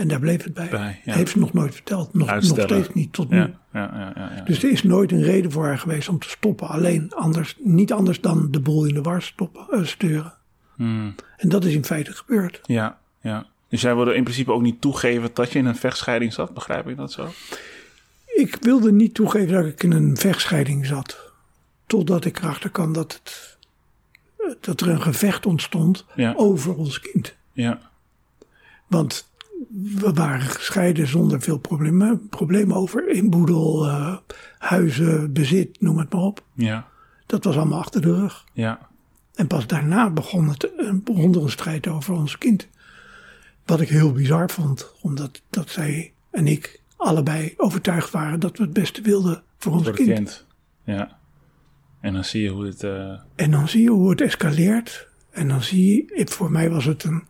En 0.00 0.08
daar 0.08 0.20
bleef 0.20 0.44
het 0.44 0.54
bij. 0.54 0.68
Bij, 0.68 1.00
ja. 1.04 1.14
Heeft 1.14 1.30
ze 1.30 1.38
nog 1.38 1.52
nooit 1.52 1.74
verteld. 1.74 2.14
Nog, 2.14 2.30
nog 2.30 2.42
steeds 2.44 2.88
niet 2.92 3.12
tot 3.12 3.30
nu. 3.30 3.36
Ja, 3.36 3.50
ja, 3.72 3.90
ja, 3.94 4.12
ja, 4.14 4.32
ja. 4.36 4.42
Dus 4.42 4.62
er 4.62 4.70
is 4.70 4.82
nooit 4.82 5.12
een 5.12 5.22
reden 5.22 5.50
voor 5.52 5.64
haar 5.64 5.78
geweest 5.78 6.08
om 6.08 6.18
te 6.18 6.28
stoppen. 6.28 6.68
Alleen 6.68 7.12
anders, 7.14 7.56
niet 7.58 7.92
anders 7.92 8.20
dan 8.20 8.50
de 8.50 8.60
boel 8.60 8.84
in 8.84 8.94
de 8.94 9.02
war 9.02 9.22
stoppen, 9.22 9.66
eh, 9.70 9.84
sturen. 9.84 10.34
Hmm. 10.74 11.14
En 11.36 11.48
dat 11.48 11.64
is 11.64 11.74
in 11.74 11.84
feite 11.84 12.12
gebeurd. 12.12 12.60
ja, 12.62 12.98
ja. 13.20 13.46
Dus 13.68 13.80
jij 13.80 13.94
wilde 13.94 14.14
in 14.14 14.22
principe 14.24 14.52
ook 14.52 14.62
niet 14.62 14.80
toegeven 14.80 15.30
dat 15.32 15.52
je 15.52 15.58
in 15.58 15.66
een 15.66 15.76
vechtscheiding 15.76 16.32
zat, 16.32 16.54
begrijp 16.54 16.88
ik 16.88 16.96
dat 16.96 17.12
zo? 17.12 17.28
Ik 18.26 18.56
wilde 18.60 18.92
niet 18.92 19.14
toegeven 19.14 19.52
dat 19.52 19.64
ik 19.66 19.82
in 19.82 19.92
een 19.92 20.16
vechtscheiding 20.16 20.86
zat. 20.86 21.32
Totdat 21.86 22.24
ik 22.24 22.38
erachter 22.38 22.70
kwam 22.70 22.92
dat, 22.92 23.12
het, 23.22 23.58
dat 24.60 24.80
er 24.80 24.88
een 24.88 25.02
gevecht 25.02 25.46
ontstond 25.46 26.04
Ja. 26.14 26.32
over 26.36 26.74
ons 26.74 27.00
kind. 27.00 27.34
Ja, 27.52 27.80
Want 28.86 29.29
we 29.68 30.12
waren 30.14 30.40
gescheiden 30.40 31.06
zonder 31.06 31.40
veel 31.40 31.58
problemen. 31.58 32.28
Problemen 32.28 32.76
over 32.76 33.08
inboedel, 33.08 33.86
eh, 33.86 34.16
huizen, 34.58 35.32
bezit, 35.32 35.80
noem 35.80 35.98
het 35.98 36.12
maar 36.12 36.22
op. 36.22 36.44
ja, 36.54 36.86
Dat 37.26 37.44
was 37.44 37.56
allemaal 37.56 37.78
achter 37.78 38.00
de 38.02 38.14
rug. 38.14 38.44
ja, 38.52 38.88
En 39.34 39.46
pas 39.46 39.66
daarna 39.66 40.10
begon, 40.10 40.48
het, 40.48 40.74
eh, 40.74 40.92
begon 41.04 41.34
er 41.34 41.42
een 41.42 41.50
strijd 41.50 41.88
over 41.88 42.14
ons 42.14 42.38
kind. 42.38 42.68
Wat 43.66 43.80
ik 43.80 43.88
heel 43.88 44.12
bizar 44.12 44.50
vond, 44.50 44.92
omdat 45.02 45.42
dat 45.50 45.70
zij 45.70 46.12
en 46.30 46.46
ik 46.46 46.80
allebei 46.96 47.54
overtuigd 47.56 48.10
waren 48.10 48.40
dat 48.40 48.56
we 48.58 48.64
het 48.64 48.72
beste 48.72 49.02
wilden 49.02 49.42
voor 49.58 49.72
ons 49.72 49.84
voor 49.84 49.94
kind. 49.94 50.08
kind. 50.14 50.46
Ja. 50.84 51.18
En 52.00 52.12
dan 52.12 52.24
zie 52.24 52.42
je 52.42 52.48
hoe 52.50 52.66
het... 52.66 52.82
eh, 52.84 53.18
En 53.34 53.50
dan 53.50 53.68
zie 53.68 53.82
je 53.82 53.90
hoe 53.90 54.10
het 54.10 54.20
escaleert. 54.20 55.08
En 55.30 55.48
dan 55.48 55.62
zie 55.62 55.94
je, 56.14 56.26
voor 56.28 56.50
mij 56.50 56.70
was 56.70 56.84
het 56.84 57.04
een. 57.04 57.24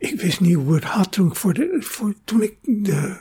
Ik 0.00 0.20
wist 0.20 0.40
niet 0.40 0.54
hoe 0.54 0.74
het 0.74 0.84
had 0.84 1.12
toen 1.12 1.26
ik, 1.28 1.36
voor 1.36 1.54
de, 1.54 1.76
voor, 1.80 2.14
toen 2.24 2.42
ik 2.42 2.56
de. 2.62 3.20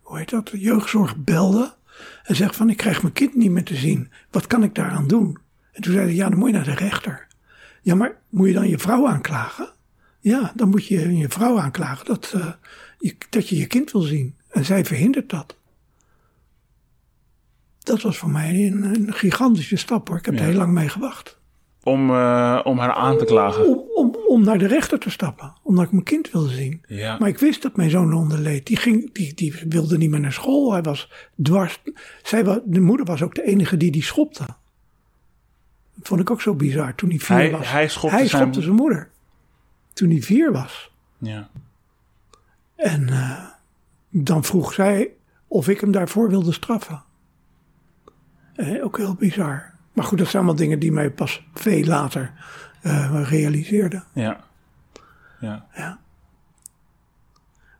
Hoe 0.00 0.18
heet 0.18 0.30
dat? 0.30 0.48
De 0.48 0.58
jeugdzorg 0.58 1.16
belde. 1.16 1.74
En 2.22 2.36
zegt 2.36 2.56
van: 2.56 2.70
Ik 2.70 2.76
krijg 2.76 3.02
mijn 3.02 3.14
kind 3.14 3.34
niet 3.34 3.50
meer 3.50 3.64
te 3.64 3.76
zien. 3.76 4.10
Wat 4.30 4.46
kan 4.46 4.62
ik 4.62 4.74
daaraan 4.74 5.06
doen? 5.08 5.38
En 5.72 5.82
toen 5.82 5.92
zei 5.92 6.04
hij: 6.04 6.14
Ja, 6.14 6.28
dan 6.28 6.38
moet 6.38 6.48
je 6.48 6.54
naar 6.54 6.64
de 6.64 6.74
rechter. 6.74 7.26
Ja, 7.82 7.94
maar 7.94 8.20
moet 8.28 8.46
je 8.48 8.54
dan 8.54 8.68
je 8.68 8.78
vrouw 8.78 9.08
aanklagen? 9.08 9.72
Ja, 10.20 10.52
dan 10.56 10.68
moet 10.68 10.86
je 10.86 11.16
je 11.16 11.28
vrouw 11.28 11.60
aanklagen 11.60 12.06
dat, 12.06 12.32
eh, 12.34 12.52
je, 12.98 13.16
dat 13.30 13.48
je 13.48 13.56
je 13.56 13.66
kind 13.66 13.92
wil 13.92 14.00
zien. 14.02 14.34
En 14.48 14.64
zij 14.64 14.84
verhindert 14.84 15.30
dat. 15.30 15.56
Dat 17.78 18.00
was 18.02 18.18
voor 18.18 18.30
mij 18.30 18.66
een, 18.66 18.82
een 18.82 19.12
gigantische 19.14 19.76
stap 19.76 20.08
hoor. 20.08 20.16
Ik 20.18 20.24
heb 20.24 20.34
Ja. 20.34 20.40
er 20.40 20.46
heel 20.46 20.56
lang 20.56 20.72
mee 20.72 20.88
gewacht. 20.88 21.39
Om, 21.82 22.10
eh, 22.10 22.60
om 22.64 22.78
haar 22.78 22.92
aan 22.92 23.18
te 23.18 23.24
klagen. 23.24 23.66
Om, 23.68 23.82
om, 23.94 24.16
om 24.28 24.44
naar 24.44 24.58
de 24.58 24.66
rechter 24.66 24.98
te 24.98 25.10
stappen. 25.10 25.52
Omdat 25.62 25.84
ik 25.84 25.92
mijn 25.92 26.04
kind 26.04 26.30
wilde 26.30 26.48
zien. 26.54 26.82
Ja. 26.86 27.18
Maar 27.18 27.28
ik 27.28 27.38
wist 27.38 27.62
dat 27.62 27.76
mijn 27.76 27.90
zoon 27.90 28.12
onder 28.14 28.38
leed. 28.38 28.66
Die, 28.66 28.76
ging, 28.76 29.12
die, 29.12 29.34
die 29.34 29.54
wilde 29.68 29.98
niet 29.98 30.10
meer 30.10 30.20
naar 30.20 30.32
school. 30.32 30.72
Hij 30.72 30.82
was 30.82 31.10
dwars. 31.42 31.82
Zij 32.22 32.44
was, 32.44 32.58
de 32.64 32.80
moeder 32.80 33.06
was 33.06 33.22
ook 33.22 33.34
de 33.34 33.42
enige 33.42 33.76
die 33.76 33.90
die 33.90 34.02
schopte. 34.02 34.46
Dat 35.94 36.08
vond 36.08 36.20
ik 36.20 36.30
ook 36.30 36.40
zo 36.40 36.54
bizar 36.54 36.94
toen 36.94 37.08
hij 37.08 37.18
vier 37.18 37.36
Hij- 37.36 37.50
was. 37.50 37.70
hij 37.70 37.88
schopte 37.88 38.16
hij 38.16 38.26
zijn- 38.26 38.40
schopte 38.42 38.62
zijn 38.62 38.74
moeder. 38.74 39.10
Toen 39.92 40.10
hij 40.10 40.20
vier 40.22 40.52
was. 40.52 40.92
Ja. 41.18 41.48
En 42.76 43.08
eh, 43.08 43.44
dan 44.10 44.44
vroeg 44.44 44.72
zij 44.72 45.10
of 45.48 45.68
ik 45.68 45.80
hem 45.80 45.92
daarvoor 45.92 46.28
wilde 46.28 46.52
straffen. 46.52 47.02
Eh, 48.54 48.84
ook 48.84 48.96
heel 48.96 49.14
bizar. 49.14 49.69
Maar 50.00 50.08
goed, 50.08 50.18
dat 50.18 50.28
zijn 50.28 50.42
allemaal 50.42 50.60
dingen 50.60 50.78
die 50.78 50.92
mij 50.92 51.10
pas 51.10 51.46
veel 51.54 51.84
later 51.84 52.32
eh 52.80 53.22
realiseerden. 53.28 54.04
Ja. 54.12 54.40
Ja. 55.40 55.66
Ja. 55.74 55.98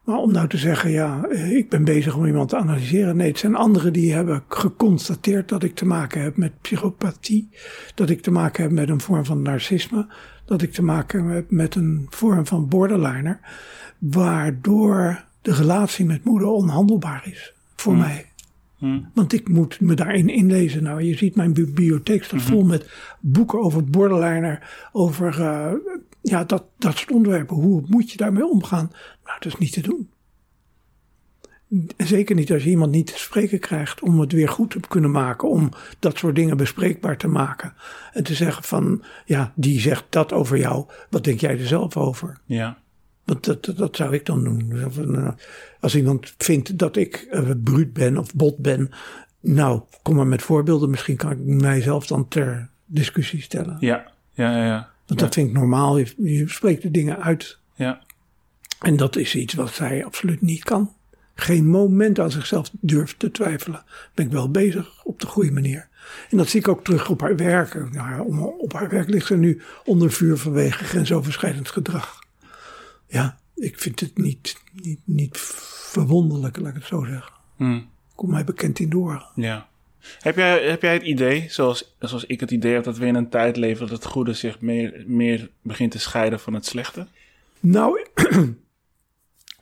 Maar 0.04 0.16
om 0.16 0.32
nou 0.32 0.48
te 0.48 0.56
zeggen, 0.56 0.90
ja, 0.90 1.24
eh, 1.24 1.50
ik 1.50 1.68
ben 1.68 1.84
bezig 1.84 2.16
om 2.16 2.26
iemand 2.26 2.48
te 2.48 2.56
analyseren. 2.56 3.16
Nee, 3.16 3.28
het 3.28 3.38
zijn 3.38 3.54
anderen 3.54 3.92
die 3.92 4.12
hebben 4.14 4.42
geconstateerd 4.48 5.48
dat 5.48 5.62
ik 5.62 5.74
te 5.74 5.86
maken 5.86 6.22
heb 6.22 6.36
met 6.36 6.60
psychopathie. 6.60 7.48
Dat 7.94 8.10
ik 8.10 8.22
te 8.22 8.30
maken 8.30 8.62
heb 8.62 8.72
met 8.72 8.88
een 8.88 9.00
vorm 9.00 9.24
van 9.24 9.42
narcisme. 9.42 10.06
Dat 10.44 10.62
ik 10.62 10.72
te 10.72 10.82
maken 10.82 11.24
heb 11.24 11.50
met 11.50 11.74
een 11.74 12.06
vorm 12.10 12.46
van 12.46 12.68
borderliner. 12.68 13.40
Waardoor 13.98 15.24
de 15.42 15.54
relatie 15.54 16.04
met 16.04 16.24
moeder 16.24 16.48
onhandelbaar 16.48 17.22
is 17.24 17.54
voor 17.76 17.96
mij. 17.96 18.29
Want 19.14 19.32
ik 19.32 19.48
moet 19.48 19.80
me 19.80 19.94
daarin 19.94 20.28
inlezen. 20.28 20.82
Nou, 20.82 21.02
je 21.02 21.16
ziet 21.16 21.36
mijn 21.36 21.52
bibliotheek 21.52 22.24
staat 22.24 22.42
vol 22.42 22.64
met 22.64 22.90
boeken 23.20 23.60
over 23.60 23.84
borderliner, 23.84 24.88
over 24.92 25.40
eh, 25.40 25.72
ja, 26.22 26.44
dat, 26.44 26.64
dat 26.78 26.96
soort 26.96 27.10
onderwerpen. 27.10 27.56
Hoe 27.56 27.82
moet 27.86 28.10
je 28.10 28.16
daarmee 28.16 28.46
omgaan? 28.46 28.90
Nou, 29.24 29.38
dat 29.40 29.52
is 29.52 29.58
niet 29.58 29.72
te 29.72 29.80
doen. 29.80 30.08
Zeker 31.96 32.34
niet 32.34 32.52
als 32.52 32.64
je 32.64 32.70
iemand 32.70 32.90
niet 32.90 33.06
te 33.06 33.18
spreken 33.18 33.58
krijgt 33.58 34.02
om 34.02 34.20
het 34.20 34.32
weer 34.32 34.48
goed 34.48 34.70
te 34.70 34.80
kunnen 34.88 35.10
maken. 35.10 35.48
Om 35.48 35.70
dat 35.98 36.18
soort 36.18 36.34
dingen 36.34 36.56
bespreekbaar 36.56 37.16
te 37.16 37.28
maken. 37.28 37.74
En 38.12 38.24
te 38.24 38.34
zeggen 38.34 38.64
van, 38.64 39.02
ja, 39.24 39.52
die 39.54 39.80
zegt 39.80 40.04
dat 40.08 40.32
over 40.32 40.58
jou. 40.58 40.86
Wat 41.10 41.24
denk 41.24 41.40
jij 41.40 41.58
er 41.58 41.66
zelf 41.66 41.96
over? 41.96 42.40
Ja. 42.44 42.78
Want 43.24 43.44
dat, 43.44 43.64
dat, 43.64 43.76
dat 43.76 43.96
zou 43.96 44.14
ik 44.14 44.26
dan 44.26 44.44
doen. 44.44 44.72
Als 45.80 45.96
iemand 45.96 46.34
vindt 46.38 46.78
dat 46.78 46.96
ik 46.96 47.26
eh, 47.30 47.50
bruut 47.64 47.92
ben 47.92 48.18
of 48.18 48.34
bot 48.34 48.56
ben. 48.58 48.90
Nou, 49.40 49.80
kom 50.02 50.14
maar 50.14 50.26
met 50.26 50.42
voorbeelden. 50.42 50.90
Misschien 50.90 51.16
kan 51.16 51.30
ik 51.30 51.38
mijzelf 51.38 52.06
dan 52.06 52.28
ter 52.28 52.68
discussie 52.86 53.42
stellen. 53.42 53.76
Ja. 53.80 54.12
Ja. 54.32 54.56
Ja. 54.56 54.66
ja. 54.66 54.90
Want 55.06 55.20
dat 55.20 55.34
vind 55.34 55.48
ik 55.48 55.54
normaal. 55.54 55.98
Je, 55.98 56.14
je 56.16 56.48
spreekt 56.48 56.82
de 56.82 56.90
dingen 56.90 57.22
uit. 57.22 57.58
ja. 57.74 58.00
En 58.80 58.96
dat 58.96 59.16
is 59.16 59.34
iets 59.34 59.54
wat 59.54 59.72
zij 59.72 60.04
absoluut 60.04 60.40
niet 60.40 60.64
kan. 60.64 60.92
Geen 61.34 61.68
moment 61.68 62.18
aan 62.18 62.30
zichzelf 62.30 62.70
durft 62.80 63.18
te 63.18 63.30
twijfelen. 63.30 63.84
Ben 64.14 64.26
ik 64.26 64.32
wel 64.32 64.50
bezig 64.50 65.04
op 65.04 65.20
de 65.20 65.26
goede 65.26 65.50
manier. 65.50 65.88
En 66.30 66.36
dat 66.36 66.48
zie 66.48 66.60
ik 66.60 66.68
ook 66.68 66.84
terug 66.84 67.08
op 67.08 67.20
haar 67.20 67.36
werk. 67.36 67.92
Nou, 67.92 68.32
op 68.58 68.72
haar 68.72 68.88
werk 68.88 69.08
ligt 69.08 69.26
ze 69.26 69.36
nu 69.36 69.62
onder 69.84 70.12
vuur 70.12 70.36
vanwege 70.36 70.84
grensoverschrijdend 70.84 71.68
gedrag. 71.70 72.18
Ja, 73.06 73.38
ik 73.60 73.78
vind 73.78 74.00
het 74.00 74.18
niet, 74.18 74.62
niet, 74.72 75.00
niet 75.04 75.38
verwonderlijk, 75.90 76.56
laat 76.58 76.68
ik 76.68 76.74
het 76.74 76.84
zo 76.86 77.04
zeggen. 77.04 77.32
Hmm. 77.56 77.88
Kom 78.14 78.30
mij 78.30 78.44
bekend 78.44 78.78
in 78.78 78.88
door. 78.90 79.24
Ja. 79.34 79.68
Heb 80.20 80.36
jij, 80.36 80.68
heb 80.68 80.82
jij 80.82 80.92
het 80.92 81.02
idee, 81.02 81.46
zoals, 81.48 81.96
zoals 81.98 82.24
ik 82.24 82.40
het 82.40 82.50
idee 82.50 82.72
heb, 82.72 82.84
dat 82.84 82.98
we 82.98 83.06
in 83.06 83.14
een 83.14 83.28
tijd 83.28 83.56
leven 83.56 83.80
dat 83.86 83.96
het 84.02 84.04
goede 84.12 84.32
zich 84.32 84.60
meer, 84.60 85.04
meer 85.06 85.50
begint 85.62 85.90
te 85.90 85.98
scheiden 85.98 86.40
van 86.40 86.54
het 86.54 86.66
slechte? 86.66 87.06
Nou, 87.60 88.06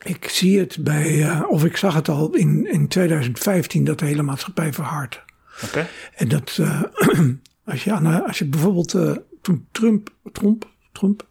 ik 0.04 0.28
zie 0.28 0.58
het 0.58 0.76
bij, 0.80 1.22
eh, 1.28 1.42
of 1.48 1.64
ik 1.64 1.76
zag 1.76 1.94
het 1.94 2.08
al 2.08 2.34
in, 2.34 2.70
in 2.72 2.88
2015, 2.88 3.84
dat 3.84 3.98
de 3.98 4.06
hele 4.06 4.22
maatschappij 4.22 4.72
verhardt. 4.72 5.22
Oké? 5.64 5.88
En 6.14 6.28
dat, 6.28 6.56
eh, 6.60 6.82
als, 7.64 7.84
je 7.84 7.98
de- 8.02 8.24
als 8.26 8.38
je 8.38 8.44
bijvoorbeeld 8.44 8.94
eh, 8.94 9.16
toen 9.40 9.66
Trump, 9.72 10.10
Trump, 10.32 10.68
Trump 10.92 11.26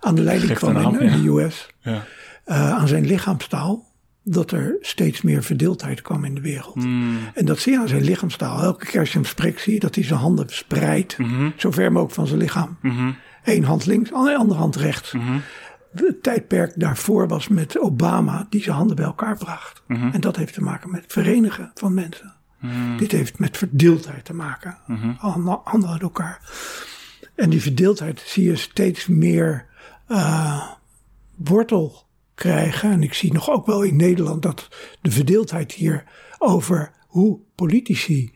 aan 0.00 0.14
de 0.14 0.22
leiding 0.22 0.52
kwam 0.54 0.76
in, 0.98 1.22
de 1.22 1.28
US, 1.28 1.66
Ja. 1.80 2.04
eh, 2.44 2.70
aan 2.70 2.88
zijn 2.88 3.06
lichaamstaal, 3.06 3.92
dat 4.22 4.50
er 4.50 4.76
steeds 4.80 5.22
meer 5.22 5.42
verdeeldheid 5.42 6.02
kwam 6.02 6.24
in 6.24 6.34
de 6.34 6.40
wereld. 6.40 6.74
Hmm. 6.74 7.18
En 7.34 7.44
dat 7.44 7.58
zie 7.58 7.72
je 7.72 7.78
aan 7.78 7.88
zijn 7.88 8.02
lichaamstaal. 8.02 8.62
Elke 8.62 8.86
keer 8.86 9.00
als 9.00 9.12
je 9.12 9.18
hem 9.18 9.26
spreekt, 9.26 9.60
zie 9.60 9.74
je 9.74 9.80
dat 9.80 9.94
hij 9.94 10.04
zijn 10.04 10.20
handen 10.20 10.46
spreidt, 10.48 11.16
zo 11.56 11.70
ver 11.70 11.92
mogelijk 11.92 12.14
van 12.14 12.26
zijn 12.26 12.38
lichaam. 12.40 12.76
Mhm. 12.82 13.10
Eén 13.44 13.64
hand 13.64 13.86
links, 13.86 14.08
de 14.08 14.14
andere 14.14 14.54
hand 14.58 14.76
rechts. 14.76 15.14
Het 15.94 16.22
tijdperk 16.22 16.72
daarvoor 16.76 17.28
was 17.28 17.48
met 17.48 17.78
Obama, 17.78 18.46
die 18.50 18.62
zijn 18.62 18.76
handen 18.76 18.96
bij 18.96 19.04
elkaar 19.04 19.36
bracht. 19.36 19.82
En 19.86 20.20
dat 20.20 20.36
heeft 20.36 20.54
te 20.54 20.62
maken 20.62 20.90
met 20.90 21.02
het 21.02 21.12
verenigen 21.12 21.70
van 21.74 21.94
mensen. 21.94 22.32
Dit 22.96 23.12
heeft 23.12 23.38
met 23.38 23.56
verdeeldheid 23.56 24.24
te 24.24 24.34
maken. 24.34 24.76
Handen 25.18 25.60
handen 25.64 25.90
uit 25.90 26.02
elkaar. 26.02 26.40
En 27.34 27.50
die 27.50 27.62
verdeeldheid 27.62 28.22
zie 28.26 28.44
je 28.44 28.56
steeds 28.56 29.06
meer 29.06 29.66
eh, 30.06 30.70
wortel 31.34 32.02
krijgen. 32.34 32.90
En 32.90 33.02
ik 33.02 33.14
zie 33.14 33.32
nog 33.32 33.50
ook 33.50 33.66
wel 33.66 33.82
in 33.82 33.96
Nederland 33.96 34.42
dat 34.42 34.68
de 35.02 35.10
verdeeldheid 35.10 35.72
hier 35.72 36.04
over 36.38 36.92
hoe 37.06 37.38
politici 37.54 38.34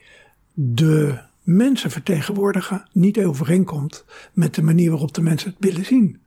de 0.54 1.18
mensen 1.42 1.90
vertegenwoordigen 1.90 2.88
niet 2.92 3.18
overeenkomt 3.18 4.04
met 4.32 4.54
de 4.54 4.62
manier 4.62 4.90
waarop 4.90 5.14
de 5.14 5.22
mensen 5.22 5.50
het 5.50 5.58
willen 5.64 5.84
zien. 5.84 6.20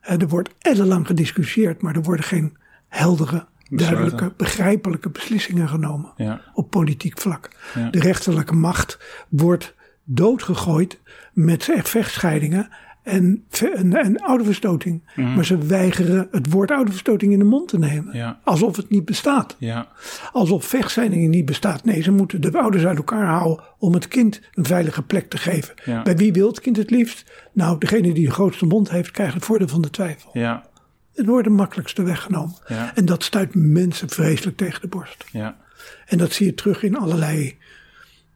Er 0.00 0.28
wordt 0.28 0.50
ellenlang 0.58 1.06
gediscussieerd, 1.06 1.82
maar 1.82 1.94
er 1.94 2.02
worden 2.02 2.24
geen 2.24 2.56
heldere, 2.88 3.46
duidelijke, 3.70 4.32
begrijpelijke 4.36 5.10
beslissingen 5.10 5.68
genomen 5.68 6.12
Ja. 6.16 6.40
op 6.54 6.70
politiek 6.70 7.20
vlak. 7.20 7.50
Ja. 7.74 7.90
De 7.90 8.00
rechterlijke 8.00 8.54
macht 8.54 8.98
wordt 9.28 9.74
doodgegooid 10.04 11.00
met 11.44 11.64
vechtscheidingen 11.82 12.68
en, 13.02 13.44
en, 13.74 13.96
en 13.96 14.20
ouderverstoting. 14.20 15.02
Maar 15.14 15.44
ze 15.44 15.58
weigeren 15.58 16.28
het 16.30 16.52
woord 16.52 16.70
ouderverstoting 16.70 17.32
in 17.32 17.38
de 17.38 17.44
mond 17.44 17.68
te 17.68 17.78
nemen. 17.78 18.16
Ja. 18.16 18.40
Alsof 18.44 18.76
het 18.76 18.90
niet 18.90 19.04
bestaat. 19.04 19.56
Ja. 19.58 19.88
Alsof 20.32 20.64
vechtscheidingen 20.64 21.30
niet 21.30 21.44
bestaat. 21.44 21.84
Nee, 21.84 22.02
ze 22.02 22.10
moeten 22.10 22.40
de 22.40 22.58
ouders 22.58 22.84
uit 22.84 22.96
elkaar 22.96 23.26
houden 23.26 23.64
om 23.78 23.94
het 23.94 24.08
kind 24.08 24.40
een 24.54 24.64
veilige 24.64 25.02
plek 25.02 25.30
te 25.30 25.38
geven. 25.38 25.74
Ja. 25.84 26.02
Bij 26.02 26.16
wie 26.16 26.32
wil 26.32 26.46
het 26.46 26.60
kind 26.60 26.76
het 26.76 26.90
liefst? 26.90 27.32
Nou, 27.52 27.78
degene 27.78 28.12
die 28.12 28.26
de 28.26 28.32
grootste 28.32 28.66
mond 28.66 28.90
heeft, 28.90 29.10
krijgt 29.10 29.34
het 29.34 29.44
voordeel 29.44 29.68
van 29.68 29.82
de 29.82 29.90
twijfel. 29.90 30.30
Ja. 30.32 30.68
Het 31.14 31.26
wordt 31.26 31.44
de 31.44 31.54
makkelijkste 31.54 32.02
weggenomen. 32.02 32.54
En 32.94 33.04
dat 33.04 33.22
stuit 33.22 33.54
mensen 33.54 34.08
vreselijk 34.08 34.56
tegen 34.56 34.80
de 34.80 34.88
borst. 34.88 35.24
Ja. 35.32 35.56
En 36.06 36.18
dat 36.18 36.32
zie 36.32 36.46
je 36.46 36.54
terug 36.54 36.82
in 36.82 36.96
allerlei, 36.96 37.58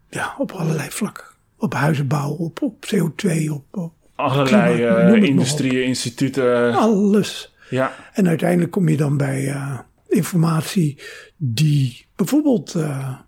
ja, 0.09 0.34
op 0.38 0.52
allerlei 0.52 0.90
vlakken. 0.90 1.24
Op 1.64 1.74
huizenbouw, 1.74 2.30
op, 2.30 2.62
op 2.62 2.84
CO2, 2.94 3.50
op, 3.50 3.64
op 3.70 3.92
Allerlei 4.14 4.74
Klimaat, 4.76 5.08
maar 5.08 5.16
industrieën, 5.16 5.84
instituten. 5.84 6.74
alles. 6.74 7.54
Ja. 7.70 7.92
En 8.12 8.28
uiteindelijk 8.28 8.70
kom 8.70 8.88
je 8.88 8.96
dan 8.96 9.16
bij 9.16 9.48
eh, 9.48 9.78
informatie 10.08 11.02
die 11.36 12.06
bijvoorbeeld 12.16 12.74
eh, 12.74 13.18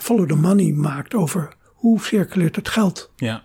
follow 0.00 0.28
the 0.28 0.34
money 0.34 0.72
maakt 0.72 1.14
over 1.14 1.54
hoe 1.64 2.00
circuleert 2.00 2.56
het 2.56 2.68
geld. 2.68 3.12
Ja. 3.16 3.42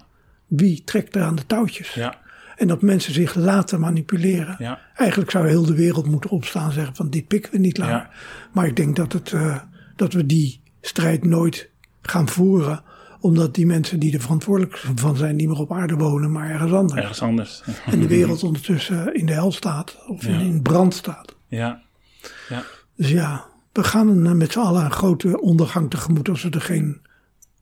Wie 0.47 0.83
trekt 0.83 1.15
er 1.15 1.21
aan 1.23 1.35
de 1.35 1.45
touwtjes? 1.45 1.93
Ja. 1.93 2.17
En 2.55 2.67
dat 2.67 2.81
mensen 2.81 3.13
zich 3.13 3.35
laten 3.35 3.79
manipuleren. 3.79 4.55
Ja. 4.59 4.79
Eigenlijk 4.95 5.31
zou 5.31 5.47
heel 5.47 5.65
de 5.65 5.75
wereld 5.75 6.07
moeten 6.07 6.29
opstaan 6.29 6.65
en 6.65 6.73
zeggen 6.73 6.95
van 6.95 7.09
dit 7.09 7.27
pikken 7.27 7.51
we 7.51 7.57
niet 7.57 7.77
langer. 7.77 7.93
Ja. 7.93 8.09
Maar 8.51 8.67
ik 8.67 8.75
denk 8.75 8.95
dat, 8.95 9.13
het, 9.13 9.33
dat 9.95 10.13
we 10.13 10.25
die 10.25 10.61
strijd 10.81 11.23
nooit 11.23 11.69
gaan 12.01 12.27
voeren. 12.29 12.83
Omdat 13.26 13.53
die 13.53 13.65
mensen 13.65 13.99
die 13.99 14.13
er 14.13 14.21
verantwoordelijk 14.21 14.84
van 14.95 15.17
zijn 15.17 15.36
niet 15.36 15.47
meer 15.47 15.59
op 15.59 15.71
aarde 15.71 15.95
wonen, 15.95 16.32
maar 16.32 16.49
ergens 16.49 16.71
anders. 16.71 16.99
Ergens 16.99 17.21
anders. 17.21 17.63
En 17.86 17.99
de 17.99 18.07
wereld 18.07 18.43
ondertussen 18.43 19.13
in 19.15 19.26
de 19.26 19.34
hel 19.34 19.51
staat. 19.51 19.97
Of 20.07 20.23
in, 20.26 20.34
Ja. 20.34 20.39
in 20.39 20.61
brand 20.61 20.93
staat. 20.93 21.36
Ja. 21.47 21.82
Ja. 22.49 22.63
Dus 22.95 23.09
ja, 23.11 23.45
we 23.71 23.84
gaan 23.84 24.38
met 24.38 24.51
z'n 24.51 24.59
allen 24.59 24.86
een 24.86 24.91
grote 24.91 25.41
ondergang 25.41 25.89
tegemoet 25.89 26.30
als 26.30 26.43
we 26.43 26.49
er 26.49 26.61
geen 26.61 27.01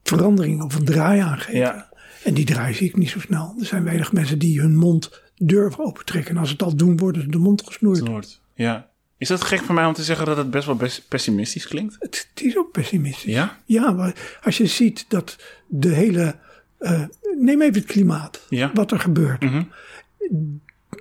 verandering 0.04 0.64
of 0.64 0.76
een 0.76 0.86
draai 0.86 1.20
aan 1.20 1.38
geven. 1.40 1.60
Ja. 1.60 1.90
En 2.24 2.34
die 2.34 2.46
draai 2.46 2.74
zie 2.74 2.88
ik 2.88 2.98
niet 2.98 3.10
zo 3.10 3.20
snel. 3.20 3.56
Er 3.60 3.66
zijn 3.66 3.84
weinig 3.84 4.12
mensen 4.12 4.40
die 4.40 4.60
hun 4.62 4.76
mond 4.76 5.22
durven 5.36 5.86
opentrekken. 5.86 6.32
En 6.32 6.38
als 6.38 6.48
ze 6.48 6.54
het 6.54 6.64
al 6.64 6.76
doen, 6.76 6.98
worden 6.98 7.22
ze 7.22 7.28
de 7.28 7.38
mond 7.38 7.64
gesnoerd. 7.66 8.42
Ja. 8.56 8.90
Is 9.24 9.30
dat 9.30 9.44
gek 9.44 9.60
voor 9.60 9.76
mij 9.76 9.86
om 9.86 9.94
te 9.94 10.04
zeggen 10.04 10.26
dat 10.26 10.38
het 10.38 10.50
best 10.52 10.66
wel 10.66 10.76
best 10.76 11.08
pessimistisch 11.08 11.68
klinkt? 11.68 11.96
Het, 12.00 12.28
het 12.34 12.44
is 12.44 12.58
ook 12.58 12.72
pessimistisch. 12.72 13.34
Ja? 13.34 13.58
Ja, 13.66 13.92
maar 13.92 14.40
als 14.44 14.58
je 14.58 14.66
ziet 14.66 15.06
dat 15.08 15.38
de 15.68 15.90
hele. 15.90 16.36
eh, 16.78 17.04
neem 17.38 17.62
even 17.62 17.74
het 17.74 17.86
klimaat. 17.86 18.46
Ja. 18.50 18.72
Wat 18.74 18.92
er 18.92 19.00
gebeurt. 19.00 19.42
Mhm. 19.44 19.64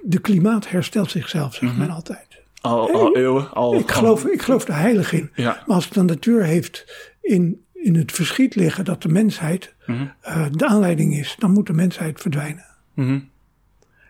De 0.02 0.18
klimaat 0.20 0.68
herstelt 0.68 1.10
zichzelf, 1.10 1.54
zegt 1.54 1.76
men 1.76 1.90
altijd. 1.90 2.26
Al, 2.60 2.90
al 2.92 3.16
eeuwen? 3.16 3.52
Al, 3.52 3.74
Ik 3.74 3.90
geloof, 3.90 4.24
ik 4.26 4.42
geloof 4.42 4.68
er 4.68 4.74
heilig 4.76 5.12
in. 5.12 5.30
Ja. 5.34 5.62
Maar 5.66 5.76
als 5.76 5.90
de 5.90 6.02
natuur 6.02 6.44
heeft 6.44 6.84
in, 7.20 7.64
in 7.72 7.94
het 7.96 8.12
verschiet 8.12 8.54
liggen 8.54 8.84
dat 8.84 9.02
de 9.02 9.08
mensheid 9.08 9.74
eh, 10.20 10.46
de 10.50 10.66
aanleiding 10.66 11.16
is, 11.18 11.34
dan 11.38 11.50
moet 11.50 11.66
de 11.66 11.72
mensheid 11.72 12.20
verdwijnen. 12.20 12.64
Mhm. 12.94 13.18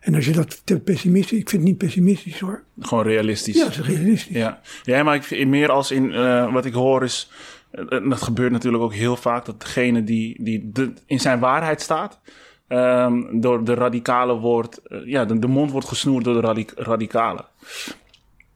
En 0.02 0.14
als 0.14 0.24
je 0.24 0.32
dat 0.32 0.66
te 0.66 0.80
pessimistisch, 0.80 1.38
ik 1.38 1.48
vind 1.48 1.62
het 1.62 1.70
niet 1.70 1.78
pessimistisch 1.80 2.40
hoor. 2.40 2.62
Gewoon 2.80 3.04
realistisch. 3.04 3.56
Ja, 3.56 3.68
realistisch. 3.82 4.36
Ja, 4.36 4.60
ja 4.82 5.02
maar 5.02 5.14
ik 5.30 5.46
meer 5.46 5.70
als 5.70 5.90
in 5.90 6.12
eh, 6.12 6.52
wat 6.52 6.64
ik 6.64 6.72
hoor 6.72 7.02
is. 7.02 7.30
eh, 7.70 7.84
dat 8.08 8.22
gebeurt 8.22 8.52
natuurlijk 8.52 8.82
ook 8.82 8.94
heel 8.94 9.16
vaak 9.16 9.44
dat 9.44 9.60
degene 9.60 10.04
die, 10.04 10.42
die 10.42 10.70
de- 10.72 10.92
in 11.06 11.20
zijn 11.20 11.38
waarheid 11.38 11.80
staat. 11.80 12.20
ehm, 12.68 13.40
door 13.40 13.64
de 13.64 13.74
radicale 13.74 14.34
wordt. 14.38 14.80
eh, 14.86 14.98
ja, 15.06 15.24
de, 15.24 15.38
de 15.38 15.46
mond 15.46 15.70
wordt 15.70 15.88
gesnoerd 15.88 16.24
door 16.24 16.34
de 16.34 16.40
radi- 16.40 16.66
radicalen. 16.76 17.44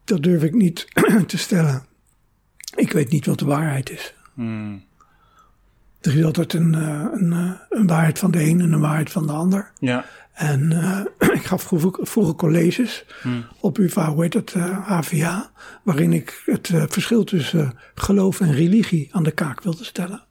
Dat 0.04 0.22
durf 0.22 0.42
ik 0.42 0.54
niet 0.54 0.86
te 1.26 1.38
stellen. 1.38 1.84
Ik 2.76 2.92
weet 2.92 3.10
niet 3.10 3.26
wat 3.26 3.38
de 3.38 3.44
waarheid 3.44 3.90
is. 3.90 4.14
Hmm. 4.34 4.84
Er 6.00 6.16
is 6.18 6.24
altijd 6.24 6.52
een, 6.52 6.72
een, 6.72 7.56
een 7.68 7.86
waarheid 7.86 8.18
van 8.18 8.30
de 8.30 8.42
een 8.44 8.60
en 8.60 8.72
een 8.72 8.80
waarheid 8.80 9.10
van 9.10 9.26
de 9.26 9.32
ander. 9.32 9.70
Ja, 9.78 10.04
En 10.36 10.72
eh, 10.72 11.00
ik 11.38 11.44
gaf 11.44 11.62
vroeger, 11.62 12.06
vroeger 12.06 12.34
colleges 12.34 13.04
op 13.60 13.78
UvA, 13.78 14.10
hoe 14.12 14.22
heet 14.22 14.34
het, 14.34 14.52
eh, 14.52 14.86
HVA, 14.88 15.50
waarin 15.82 16.12
ik 16.12 16.42
het 16.44 16.68
eh, 16.68 16.82
verschil 16.88 17.24
tussen 17.24 17.78
geloof 17.94 18.40
en 18.40 18.52
religie 18.52 19.08
aan 19.12 19.22
de 19.22 19.30
kaak 19.30 19.62
wilde 19.62 19.84
stellen. 19.84 20.24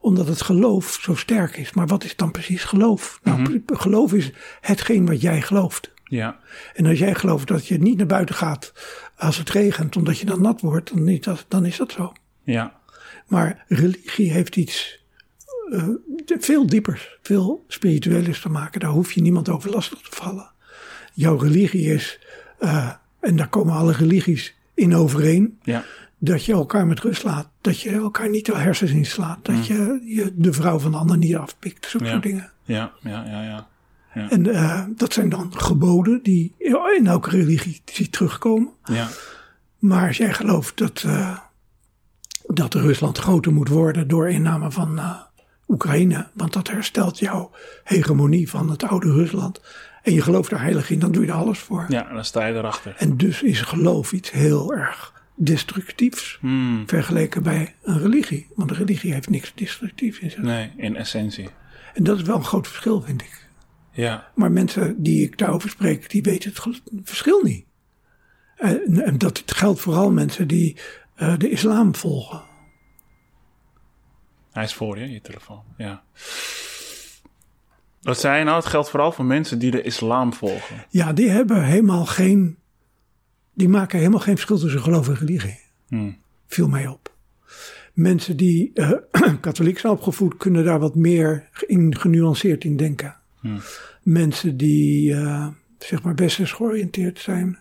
Omdat 0.00 0.26
het 0.28 0.42
geloof 0.42 0.98
zo 1.00 1.14
sterk 1.14 1.56
is. 1.56 1.72
Maar 1.72 1.86
wat 1.86 2.04
is 2.04 2.16
dan 2.16 2.30
precies 2.30 2.64
geloof? 2.64 3.20
Nou, 3.22 3.60
pre- 3.60 3.76
geloof 3.76 4.12
is 4.12 4.30
hetgeen 4.60 5.06
wat 5.06 5.20
jij 5.20 5.42
gelooft. 5.42 5.92
ja, 6.04 6.38
En 6.74 6.86
als 6.86 6.98
jij 6.98 7.14
gelooft 7.14 7.48
dat 7.48 7.66
je 7.66 7.78
niet 7.78 7.96
naar 7.96 8.06
buiten 8.06 8.34
gaat 8.34 8.72
als 9.16 9.38
het 9.38 9.50
regent, 9.50 9.96
omdat 9.96 10.18
je 10.18 10.26
dan 10.26 10.40
nat 10.42 10.60
wordt, 10.60 10.94
dan 10.94 11.08
is 11.08 11.20
dat, 11.20 11.44
dan 11.48 11.64
is 11.64 11.76
dat 11.76 11.92
zo. 11.92 12.12
ja, 12.42 12.80
Maar 13.26 13.64
religie 13.68 14.32
heeft 14.32 14.56
iets 14.56 15.01
eh, 15.72 15.88
veel 16.38 16.66
diepers, 16.66 17.18
veel 17.22 17.64
spirituelers 17.68 18.40
te 18.40 18.48
maken. 18.48 18.80
Daar 18.80 18.90
hoef 18.90 19.12
je 19.12 19.20
niemand 19.20 19.48
over 19.48 19.70
lastig 19.70 20.00
te 20.00 20.16
vallen. 20.16 20.50
Jouw 21.12 21.36
religie 21.36 21.94
is, 21.94 22.18
eh, 22.58 22.90
en 23.20 23.36
daar 23.36 23.48
komen 23.48 23.74
alle 23.74 23.92
religies 23.92 24.54
in 24.74 24.94
overeen, 24.94 25.58
ja, 25.62 25.84
dat 26.18 26.44
je 26.44 26.52
elkaar 26.52 26.86
met 26.86 27.00
rust 27.00 27.22
laat. 27.22 27.48
Dat 27.60 27.80
je 27.80 27.90
elkaar 27.90 28.30
niet 28.30 28.46
de 28.46 28.56
hersens 28.56 28.90
inslaat. 28.90 29.38
Dat 29.44 29.66
je, 29.66 30.00
je 30.04 30.32
de 30.34 30.52
vrouw 30.52 30.78
van 30.78 30.90
de 30.90 30.96
ander 30.96 31.16
niet 31.16 31.36
afpikt. 31.36 31.86
Zulke 31.86 32.06
Ja. 32.06 32.12
soort 32.12 32.22
dingen. 32.22 32.50
ja, 32.64 32.92
ja, 33.00 33.24
ja, 33.26 33.42
ja. 33.42 34.30
En 34.30 34.46
eh, 34.54 34.84
dat 34.96 35.12
zijn 35.12 35.28
dan 35.28 35.52
geboden 35.56 36.22
die 36.22 36.54
in 36.96 37.06
elke 37.06 37.30
religie 37.30 37.80
ziet 37.84 38.12
terugkomen. 38.12 38.72
ja. 38.84 39.08
Maar 39.78 40.06
als 40.06 40.16
jij 40.16 40.32
gelooft 40.34 40.78
dat, 40.78 41.04
dat 42.46 42.74
Rusland 42.74 43.18
groter 43.18 43.52
moet 43.52 43.68
worden 43.68 44.08
door 44.08 44.28
inname 44.30 44.70
van 44.70 45.00
Oekraïne, 45.72 46.26
want 46.34 46.52
dat 46.52 46.68
herstelt 46.68 47.18
jouw 47.18 47.50
hegemonie 47.84 48.48
van 48.50 48.70
het 48.70 48.82
oude 48.82 49.12
Rusland. 49.12 49.60
en 50.02 50.12
je 50.12 50.22
gelooft 50.22 50.50
er 50.50 50.60
heilig 50.60 50.90
in, 50.90 50.98
dan 50.98 51.12
doe 51.12 51.22
je 51.24 51.28
er 51.28 51.36
alles 51.36 51.58
voor. 51.58 51.84
Ja, 51.88 52.12
dan 52.12 52.24
sta 52.24 52.46
je 52.46 52.54
erachter. 52.54 52.94
En 52.98 53.16
dus 53.16 53.42
is 53.42 53.60
geloof 53.60 54.12
iets 54.12 54.30
heel 54.30 54.72
erg 54.74 55.12
destructiefs 55.34 56.38
Hmm. 56.40 56.82
vergeleken 56.86 57.42
bij 57.42 57.74
een 57.82 57.98
religie. 57.98 58.46
Want 58.54 58.70
een 58.70 58.76
religie 58.76 59.12
heeft 59.12 59.30
niks 59.30 59.52
destructiefs 59.54 60.18
in 60.18 60.30
zich. 60.30 60.42
Nee, 60.42 60.72
in 60.76 60.96
essentie. 60.96 61.48
En 61.94 62.04
dat 62.04 62.16
is 62.16 62.22
wel 62.22 62.36
een 62.36 62.44
groot 62.44 62.66
verschil, 62.68 63.00
vind 63.00 63.22
ik. 63.22 63.48
Ja, 63.92 64.30
Maar 64.34 64.50
mensen 64.52 65.02
die 65.02 65.22
ik 65.22 65.38
daarover 65.38 65.70
spreek, 65.70 66.10
die 66.10 66.22
weten 66.22 66.52
het 66.54 66.80
verschil 67.04 67.40
niet. 67.42 67.64
En, 68.56 69.00
en 69.04 69.18
dat 69.18 69.42
geldt 69.46 69.80
vooral 69.80 70.10
mensen 70.10 70.48
die 70.48 70.76
eh, 71.14 71.38
de 71.38 71.50
islam 71.50 71.94
volgen. 71.94 72.42
Hij 74.52 74.64
is 74.64 74.74
voor 74.74 74.98
je, 74.98 75.10
je 75.10 75.20
telefoon. 75.20 75.62
Ja. 75.76 76.02
Wat 78.02 78.20
zei 78.20 78.38
je 78.38 78.44
nou? 78.44 78.56
Het 78.56 78.66
geldt 78.66 78.90
vooral 78.90 79.12
voor 79.12 79.24
mensen 79.24 79.58
die 79.58 79.70
de 79.70 79.82
islam 79.82 80.32
volgen. 80.32 80.84
Ja, 80.88 81.12
die 81.12 81.28
hebben 81.28 81.64
helemaal 81.64 82.06
geen. 82.06 82.56
Die 83.54 83.68
maken 83.68 83.98
helemaal 83.98 84.20
geen 84.20 84.34
verschil 84.34 84.58
tussen 84.58 84.80
geloof 84.80 85.08
en 85.08 85.14
religie. 85.14 85.60
Hmm. 85.88 86.18
Viel 86.46 86.68
mij 86.68 86.86
op. 86.86 87.14
Mensen 87.92 88.36
die 88.36 88.70
eh, 88.74 88.92
katholiek 89.40 89.78
zijn 89.78 89.92
opgevoed, 89.92 90.36
kunnen 90.36 90.64
daar 90.64 90.78
wat 90.78 90.94
meer 90.94 91.48
in 91.66 91.96
genuanceerd 91.96 92.64
in 92.64 92.76
denken. 92.76 93.16
Hmm. 93.40 93.60
Mensen 94.02 94.56
die 94.56 95.14
eh, 95.14 95.46
zeg 95.78 96.02
maar 96.02 96.14
westers 96.14 96.52
georiënteerd 96.52 97.18
zijn. 97.18 97.58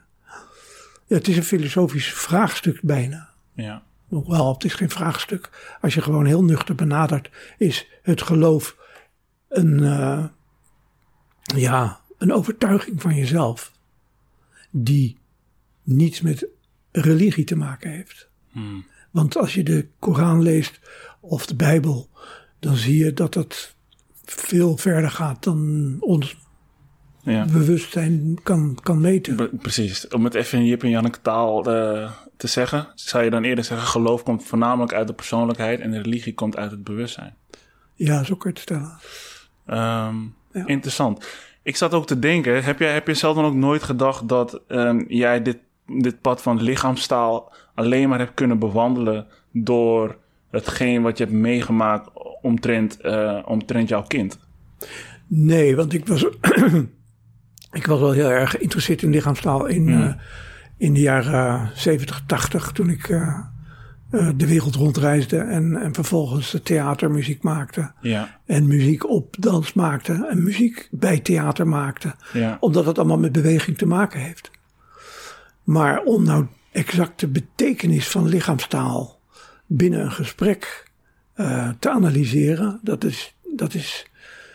Ja, 1.05 1.15
het 1.15 1.27
is 1.27 1.37
een 1.37 1.43
filosofisch 1.43 2.13
vraagstuk 2.13 2.81
bijna. 2.81 3.29
Ja. 3.53 3.83
Hoewel, 4.11 4.53
het 4.53 4.63
is 4.63 4.73
geen 4.73 4.89
vraagstuk. 4.89 5.49
Als 5.81 5.93
je 5.93 6.01
gewoon 6.01 6.25
heel 6.25 6.43
nuchter 6.43 6.75
benadert, 6.75 7.29
is 7.57 7.87
het 8.01 8.21
geloof 8.21 8.75
een, 9.49 9.83
eh, 9.83 10.25
ja, 11.55 11.99
een 12.17 12.33
overtuiging 12.33 13.01
van 13.01 13.15
jezelf. 13.15 13.71
Die 14.71 15.17
niets 15.83 16.21
met 16.21 16.47
religie 16.91 17.43
te 17.43 17.55
maken 17.55 17.91
heeft. 17.91 18.29
Hmm. 18.51 18.85
Want 19.11 19.37
als 19.37 19.53
je 19.53 19.63
de 19.63 19.87
Koran 19.99 20.41
leest 20.41 20.79
of 21.19 21.45
de 21.45 21.55
Bijbel, 21.55 22.09
dan 22.59 22.75
zie 22.75 23.03
je 23.03 23.13
dat 23.13 23.33
het 23.33 23.75
veel 24.25 24.77
verder 24.77 25.11
gaat 25.11 25.43
dan 25.43 25.95
ons 25.99 26.37
Ja. 27.23 27.45
bewustzijn 27.45 28.39
kan, 28.43 28.77
kan 28.83 29.01
meten. 29.01 29.35
Pre- 29.35 29.49
Precies. 29.61 30.07
Om 30.07 30.23
het 30.23 30.33
even 30.33 30.59
in 30.59 30.65
Jip 30.65 30.83
en 30.83 30.89
Janneke 30.89 31.21
taal 31.21 31.65
eh, 31.71 32.11
te 32.41 32.47
zeggen, 32.47 32.87
zou 32.95 33.23
je 33.23 33.29
dan 33.29 33.43
eerder 33.43 33.63
zeggen: 33.63 33.87
geloof 33.87 34.23
komt 34.23 34.43
voornamelijk 34.43 34.93
uit 34.93 35.07
de 35.07 35.13
persoonlijkheid 35.13 35.79
en 35.79 35.91
de 35.91 36.01
religie 36.01 36.33
komt 36.33 36.57
uit 36.57 36.71
het 36.71 36.83
bewustzijn. 36.83 37.35
Ja, 37.95 38.23
zo 38.23 38.35
kun 38.35 38.49
je 38.49 38.55
het 38.55 38.63
stellen. 38.63 38.99
Ehm, 39.65 40.15
Ja. 40.53 40.65
Interessant. 40.65 41.25
Ik 41.63 41.75
zat 41.75 41.93
ook 41.93 42.07
te 42.07 42.19
denken, 42.19 42.63
heb 42.63 42.79
je, 42.79 42.85
heb 42.85 43.07
je 43.07 43.13
zelf 43.13 43.35
dan 43.35 43.45
ook 43.45 43.53
nooit 43.53 43.83
gedacht 43.83 44.27
dat 44.27 44.61
ehm, 44.67 45.03
jij 45.07 45.41
dit, 45.41 45.57
dit 45.87 46.21
pad 46.21 46.41
van 46.41 46.61
lichaamstaal 46.61 47.53
alleen 47.75 48.09
maar 48.09 48.19
hebt 48.19 48.33
kunnen 48.33 48.59
bewandelen 48.59 49.27
door 49.51 50.17
hetgeen 50.51 51.01
wat 51.01 51.17
je 51.17 51.23
hebt 51.23 51.35
meegemaakt 51.35 52.09
omtrent, 52.41 53.01
eh, 53.01 53.39
omtrent 53.45 53.89
jouw 53.89 54.03
kind? 54.03 54.39
Nee, 55.27 55.75
want 55.75 55.93
ik 55.93 56.07
was, 56.07 56.25
ik 57.79 57.85
was 57.85 57.99
wel 57.99 58.11
heel 58.11 58.29
erg 58.29 58.51
geïnteresseerd 58.51 59.01
in 59.01 59.09
lichaamstaal 59.09 59.65
in, 59.65 59.89
eh, 59.89 60.13
in 60.81 60.93
de 60.93 60.99
jaren 60.99 61.71
70, 61.75 62.23
80, 62.25 62.71
toen 62.71 62.89
ik 62.89 63.09
eh, 63.09 63.39
eh, 64.09 64.29
de 64.35 64.47
wereld 64.47 64.75
rondreisde 64.75 65.37
en, 65.37 65.75
en 65.75 65.93
vervolgens 65.93 66.57
theatermuziek 66.63 67.43
maakte. 67.43 67.91
Ja, 67.99 68.39
En 68.45 68.67
muziek 68.67 69.09
op 69.09 69.35
dans 69.39 69.73
maakte 69.73 70.27
en 70.29 70.43
muziek 70.43 70.87
bij 70.91 71.19
theater 71.19 71.67
maakte. 71.67 72.15
ja, 72.33 72.57
Omdat 72.59 72.85
het 72.85 72.97
allemaal 72.97 73.19
met 73.19 73.31
beweging 73.31 73.77
te 73.77 73.85
maken 73.85 74.19
heeft. 74.19 74.51
Maar 75.63 76.03
om 76.03 76.23
nou 76.23 76.45
exact 76.71 77.19
de 77.19 77.27
betekenis 77.27 78.07
van 78.07 78.27
lichaamstaal 78.27 79.19
binnen 79.65 80.01
een 80.01 80.11
gesprek 80.11 80.89
eh, 81.33 81.69
te 81.79 81.89
analyseren, 81.89 82.79
dat 82.83 83.03
is, 83.03 83.35
dat, 83.55 83.73
is, 83.73 84.07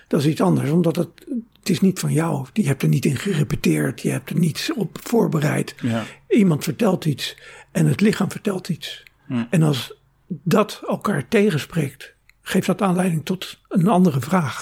dat 0.09 0.21
is 0.21 0.27
iets 0.27 0.41
anders. 0.41 0.71
Omdat 0.71 0.97
het, 0.97 1.27
het 1.67 1.75
is 1.75 1.81
niet 1.81 1.99
van 1.99 2.13
jou. 2.13 2.47
Je 2.53 2.67
hebt 2.67 2.83
er 2.83 2.89
niet 2.89 3.05
in 3.05 3.17
gerepeteerd. 3.17 4.03
Je 4.03 4.11
hebt 4.11 4.31
er 4.31 4.39
niets 4.39 4.73
op 4.73 4.99
voorbereid. 5.03 5.75
ja, 5.83 6.05
Iemand 6.29 6.65
vertelt 6.65 7.05
iets 7.05 7.37
en 7.73 7.87
het 7.87 8.01
lichaam 8.01 8.31
vertelt 8.31 8.69
iets. 8.69 9.03
En 9.51 9.63
als 9.63 9.95
dat 10.29 10.83
elkaar 10.87 11.29
tegenspreekt, 11.29 12.15
geeft 12.43 12.67
dat 12.67 12.83
aanleiding 12.83 13.25
tot 13.25 13.61
een 13.69 13.89
andere 13.89 14.21
vraag. 14.21 14.59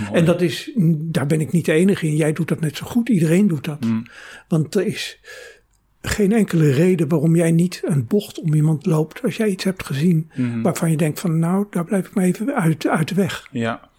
Mooi. 0.00 0.12
En 0.12 0.24
dat 0.24 0.40
is, 0.40 0.70
daar 0.94 1.26
ben 1.26 1.40
ik 1.40 1.52
niet 1.52 1.64
de 1.64 1.72
enige 1.72 2.06
in. 2.06 2.16
Jij 2.16 2.32
doet 2.32 2.48
dat 2.48 2.60
net 2.60 2.76
zo 2.76 2.86
goed. 2.86 3.08
Iedereen 3.08 3.48
doet 3.48 3.64
dat. 3.64 3.84
Mm. 3.84 4.06
Want 4.48 4.74
er 4.74 4.86
is 4.86 5.20
geen 6.00 6.32
enkele 6.32 6.70
reden 6.70 7.08
waarom 7.08 7.36
jij 7.36 7.50
niet 7.50 7.80
een 7.84 8.06
bocht 8.06 8.40
om 8.40 8.54
iemand 8.54 8.86
loopt. 8.86 9.22
Als 9.22 9.36
jij 9.36 9.48
iets 9.48 9.64
hebt 9.64 9.86
gezien 9.86 10.30
waarvan 10.62 10.90
je 10.90 10.96
denkt 10.96 11.20
van 11.20 11.38
nou, 11.38 11.66
daar 11.70 11.84
blijf 11.84 12.06
ik 12.06 12.14
maar 12.14 12.24
even 12.24 12.54
uit, 12.54 12.86
uit 12.86 13.08
de 13.08 13.14
weg. 13.14 13.48
Ja, 13.50 13.90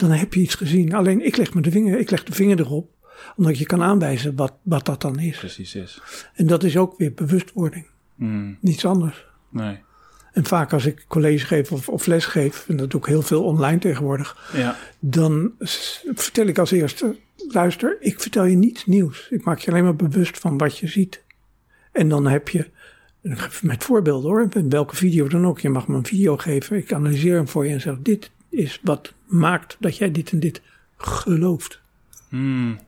Dan 0.00 0.10
heb 0.10 0.34
je 0.34 0.40
iets 0.40 0.54
gezien. 0.54 0.94
Alleen 0.94 1.26
ik 1.26 1.36
leg, 1.36 1.54
me 1.54 1.60
de, 1.60 1.70
vinger, 1.70 1.98
ik 1.98 2.10
leg 2.10 2.24
de 2.24 2.32
vinger 2.32 2.58
erop. 2.60 2.90
Omdat 3.36 3.58
je 3.58 3.66
kan 3.66 3.82
aanwijzen 3.82 4.36
wat, 4.36 4.52
wat 4.62 4.86
dat 4.86 5.00
dan 5.00 5.18
is. 5.18 5.38
precies 5.38 5.74
is. 5.74 6.00
En 6.34 6.46
dat 6.46 6.64
is 6.64 6.76
ook 6.76 6.98
weer 6.98 7.14
bewustwording. 7.14 7.86
Mm, 8.14 8.58
Niets 8.60 8.84
anders. 8.84 9.26
nee. 9.50 9.78
En 10.32 10.44
vaak 10.44 10.72
als 10.72 10.86
ik 10.86 11.04
college 11.08 11.46
geef 11.46 11.72
of, 11.72 11.88
of 11.88 12.06
les 12.06 12.24
geef, 12.24 12.68
en 12.68 12.76
dat 12.76 12.90
doe 12.90 13.00
ik 13.00 13.06
heel 13.06 13.22
veel 13.22 13.44
online 13.44 13.78
tegenwoordig, 13.78 14.50
Ja, 14.56 14.76
dan 14.98 15.52
vertel 16.14 16.46
ik 16.46 16.58
als 16.58 16.70
eerste: 16.70 17.16
luister, 17.48 17.96
ik 18.00 18.20
vertel 18.20 18.44
je 18.44 18.56
niets 18.56 18.86
nieuws. 18.86 19.26
Ik 19.30 19.44
maak 19.44 19.58
je 19.58 19.70
alleen 19.70 19.84
maar 19.84 19.96
bewust 19.96 20.38
van 20.38 20.58
wat 20.58 20.78
je 20.78 20.88
ziet. 20.88 21.22
En 21.92 22.08
dan 22.08 22.26
heb 22.26 22.48
je, 22.48 22.70
met 23.62 23.84
voorbeelden 23.84 24.30
hoor, 24.30 24.48
welke 24.68 24.96
video 24.96 25.28
dan 25.28 25.46
ook, 25.46 25.60
je 25.60 25.68
mag 25.68 25.88
me 25.88 25.96
een 25.96 26.06
video 26.06 26.36
geven, 26.36 26.76
ik 26.76 26.92
analyseer 26.92 27.34
hem 27.34 27.48
voor 27.48 27.66
je 27.66 27.72
en 27.72 27.80
zeg: 27.80 27.96
dit 28.00 28.30
is 28.50 28.80
wat 28.82 29.12
maakt 29.26 29.76
dat 29.80 29.96
jij 29.96 30.10
dit 30.12 30.30
en 30.32 30.40
dit 30.40 30.62
gelooft 30.96 31.80
Mm, 32.28 32.78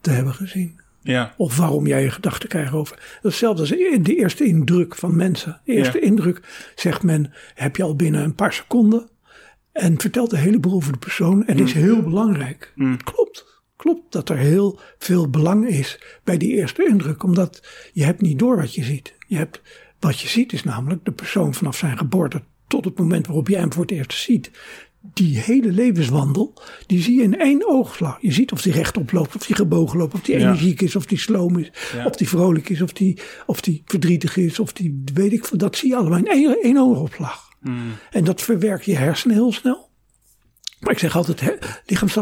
te 0.00 0.10
hebben 0.10 0.34
gezien. 0.34 0.80
ja, 1.02 1.34
Of 1.36 1.56
waarom 1.56 1.86
jij 1.86 2.02
je 2.02 2.10
gedachten 2.10 2.48
krijgt 2.48 2.72
over. 2.72 3.18
Hetzelfde 3.22 3.60
als 3.60 3.70
de 3.70 4.16
eerste 4.16 4.44
indruk 4.44 4.94
van 4.94 5.16
mensen. 5.16 5.60
De 5.64 5.72
eerste 5.72 5.98
Ja. 5.98 6.04
indruk, 6.04 6.70
zegt 6.74 7.02
men, 7.02 7.32
heb 7.54 7.76
je 7.76 7.82
al 7.82 7.96
binnen 7.96 8.22
een 8.22 8.34
paar 8.34 8.52
seconden. 8.52 9.08
En 9.72 10.00
vertelt 10.00 10.32
een 10.32 10.38
heleboel 10.38 10.72
over 10.72 10.92
de 10.92 10.98
persoon. 10.98 11.46
En 11.46 11.58
is 11.58 11.72
heel 11.72 12.02
belangrijk. 12.02 12.72
Mm. 12.74 12.96
Klopt. 13.02 13.44
Klopt 13.76 14.12
dat 14.12 14.28
er 14.28 14.36
heel 14.36 14.80
veel 14.98 15.30
belang 15.30 15.68
is 15.68 16.00
bij 16.24 16.36
die 16.36 16.52
eerste 16.52 16.86
indruk. 16.86 17.22
Omdat 17.22 17.68
je 17.92 18.04
hebt 18.04 18.20
niet 18.20 18.38
door 18.38 18.56
wat 18.56 18.74
je 18.74 18.84
ziet. 18.84 19.14
Je 19.26 19.36
hebt, 19.36 19.60
wat 20.00 20.20
je 20.20 20.28
ziet 20.28 20.52
is 20.52 20.64
namelijk 20.64 21.04
de 21.04 21.12
persoon 21.12 21.54
vanaf 21.54 21.76
zijn 21.76 21.98
geboorte 21.98 22.42
tot 22.66 22.84
het 22.84 22.98
moment 22.98 23.26
waarop 23.26 23.48
jij 23.48 23.60
hem 23.60 23.72
voor 23.72 23.82
het 23.82 23.90
eerst 23.90 24.12
ziet. 24.12 24.50
Die 25.14 25.38
hele 25.38 25.72
levenswandel, 25.72 26.62
die 26.86 27.02
zie 27.02 27.16
je 27.16 27.22
in 27.22 27.38
één 27.38 27.68
oogslag. 27.68 28.18
Je 28.20 28.32
ziet 28.32 28.52
of 28.52 28.62
die 28.62 28.72
rechtop 28.72 29.12
loopt, 29.12 29.36
of 29.36 29.46
die 29.46 29.56
gebogen 29.56 29.98
loopt, 29.98 30.14
of 30.14 30.20
die 30.20 30.34
energiek 30.34 30.80
is, 30.80 30.96
of 30.96 31.06
die 31.06 31.18
sloom 31.18 31.58
is, 31.58 31.70
of 32.04 32.16
die 32.16 32.28
vrolijk 32.28 32.68
is, 32.68 32.82
of 32.82 32.92
die, 32.92 33.18
of 33.46 33.60
die 33.60 33.82
verdrietig 33.84 34.36
is, 34.36 34.58
of 34.58 34.72
die 34.72 35.02
weet 35.14 35.32
ik 35.32 35.44
veel. 35.44 35.58
Dat 35.58 35.76
zie 35.76 35.88
je 35.88 35.96
allemaal 35.96 36.18
in 36.18 36.26
één, 36.26 36.62
één 36.62 36.78
oogopslag. 36.78 37.48
mm, 37.60 37.92
En 38.10 38.24
dat 38.24 38.42
verwerkt 38.42 38.84
je 38.84 38.96
hersenen 38.96 39.36
heel 39.36 39.52
snel. 39.52 39.90
Maar 40.80 40.92
ik 40.92 40.98
zeg 40.98 41.16
altijd, 41.16 41.40
hè, 41.40 41.52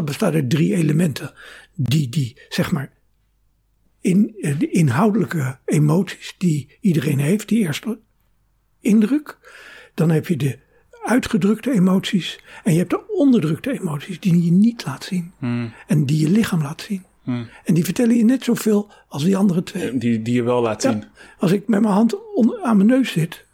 bestaat 0.03 0.33
uit 0.33 0.49
drie 0.49 0.75
elementen. 0.75 1.33
Die, 1.73 2.09
die 2.09 2.37
zeg 2.49 2.71
maar, 2.71 2.93
in, 4.01 4.35
eh, 4.39 4.59
de 4.59 4.69
inhoudelijke 4.69 5.59
emoties 5.65 6.35
die 6.37 6.77
iedereen 6.81 7.19
heeft, 7.19 7.47
die 7.47 7.59
eerste 7.59 7.99
indruk. 8.79 9.37
Dan 9.95 10.09
heb 10.09 10.27
je 10.27 10.35
de 10.37 10.57
uitgedrukte 11.03 11.71
emoties. 11.71 12.39
En 12.63 12.71
je 12.71 12.77
hebt 12.77 12.89
de 12.89 13.07
onderdrukte 13.07 13.71
emoties 13.79 14.19
die 14.19 14.43
je 14.43 14.51
niet 14.51 14.85
laat 14.85 15.03
zien. 15.03 15.31
mm, 15.39 15.73
En 15.87 16.05
die 16.05 16.19
je 16.19 16.29
lichaam 16.29 16.61
laat 16.61 16.81
zien. 16.81 17.03
mm. 17.23 17.47
En 17.63 17.73
die 17.73 17.83
vertellen 17.83 18.15
je 18.17 18.23
net 18.25 18.43
zoveel 18.43 18.91
als 19.07 19.23
die 19.23 19.37
andere 19.37 19.63
twee. 19.63 19.97
Die, 19.97 20.21
die 20.21 20.33
je 20.33 20.43
wel 20.43 20.61
laat 20.61 20.83
Ja. 20.83 20.91
zien. 20.91 21.03
Als 21.39 21.51
ik 21.51 21.67
met 21.67 21.81
mijn 21.81 21.93
hand 21.93 22.15
aan 22.63 22.77
mijn 22.77 22.89
neus 22.89 23.11
zit, 23.11 23.45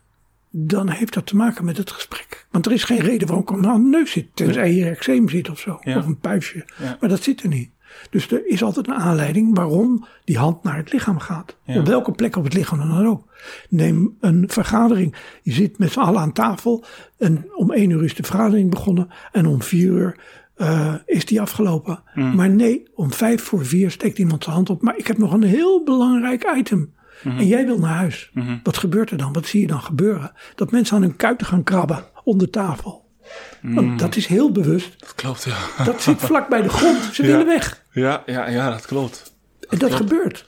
dan 0.49 0.89
heeft 0.89 1.13
dat 1.13 1.25
te 1.25 1.35
maken 1.35 1.65
met 1.65 1.77
het 1.77 1.91
gesprek. 1.91 2.45
Want 2.51 2.65
er 2.65 2.71
is 2.71 2.83
geen 2.83 2.99
reden 2.99 3.27
waarom 3.27 3.45
ik 3.59 3.65
aan 3.65 3.79
mijn 3.81 3.89
neus 3.89 4.11
zit. 4.11 4.27
Tenzij 4.33 4.69
hier 4.69 4.87
eczeem 4.91 5.29
zit 5.29 5.49
of 5.49 5.59
zo. 5.59 5.79
Ja. 5.83 5.97
Of 5.97 6.05
een 6.05 6.19
puistje. 6.19 6.65
Ja. 6.79 6.97
Maar 6.99 7.09
dat 7.09 7.23
zit 7.23 7.41
er 7.43 7.47
niet. 7.49 7.69
Dus 8.09 8.31
er 8.31 8.47
is 8.47 8.63
altijd 8.63 8.87
een 8.87 8.93
aanleiding 8.93 9.55
waarom 9.55 10.05
die 10.23 10.37
hand 10.37 10.63
naar 10.63 10.77
het 10.77 10.93
lichaam 10.93 11.19
gaat. 11.19 11.55
Ja. 11.63 11.79
Op 11.79 11.85
welke 11.87 12.11
plek 12.11 12.35
op 12.35 12.43
het 12.43 12.53
lichaam 12.53 12.77
dan 12.77 13.05
ook. 13.07 13.23
Neem 13.69 14.17
een 14.19 14.43
vergadering. 14.47 15.15
Je 15.41 15.51
zit 15.51 15.77
met 15.77 15.91
z'n 15.91 15.99
allen 15.99 16.21
aan 16.21 16.31
tafel. 16.33 16.83
En 17.17 17.45
om 17.55 17.71
één 17.71 17.89
uur 17.89 18.03
is 18.03 18.15
de 18.15 18.23
vergadering 18.23 18.69
begonnen. 18.69 19.09
En 19.31 19.45
om 19.45 19.61
vier 19.61 19.91
uur 19.91 20.15
eh, 20.55 20.93
is 21.05 21.25
die 21.25 21.41
afgelopen. 21.41 22.03
Mm. 22.13 22.35
Maar 22.35 22.49
nee, 22.49 22.83
om 22.95 23.13
vijf 23.13 23.43
voor 23.43 23.65
vier 23.65 23.91
steekt 23.91 24.17
iemand 24.17 24.43
zijn 24.43 24.55
hand 24.55 24.69
op. 24.69 24.81
Maar 24.81 24.97
ik 24.97 25.07
heb 25.07 25.17
nog 25.17 25.33
een 25.33 25.43
heel 25.43 25.83
belangrijk 25.83 26.53
item. 26.57 26.93
Mhm. 27.23 27.37
En 27.37 27.47
jij 27.47 27.65
wil 27.65 27.79
naar 27.79 27.95
huis. 27.95 28.31
Wat 28.63 28.77
gebeurt 28.77 29.11
er 29.11 29.17
dan? 29.17 29.33
Wat 29.33 29.45
zie 29.45 29.61
je 29.61 29.67
dan 29.67 29.81
gebeuren? 29.81 30.31
Dat 30.55 30.71
mensen 30.71 30.95
aan 30.95 31.01
hun 31.01 31.15
kuiten 31.15 31.47
gaan 31.47 31.63
krabben 31.63 32.03
onder 32.23 32.49
tafel. 32.49 33.05
Want 33.61 33.99
dat 33.99 34.15
is 34.15 34.25
heel 34.25 34.51
bewust. 34.51 34.99
Dat 34.99 35.15
klopt, 35.15 35.43
ja. 35.43 35.83
Dat 35.83 36.01
zit 36.01 36.17
vlak 36.19 36.49
bij 36.49 36.61
de 36.61 36.69
grond. 36.69 36.97
Ze 37.13 37.21
Ja. 37.23 37.27
willen 37.27 37.45
weg. 37.45 37.80
Ja, 37.91 38.23
ja, 38.25 38.49
ja, 38.49 38.69
dat 38.69 38.85
klopt. 38.85 39.33
En 39.69 39.77
dat 39.77 39.89
klopt. 39.89 39.95
gebeurt. 39.95 40.45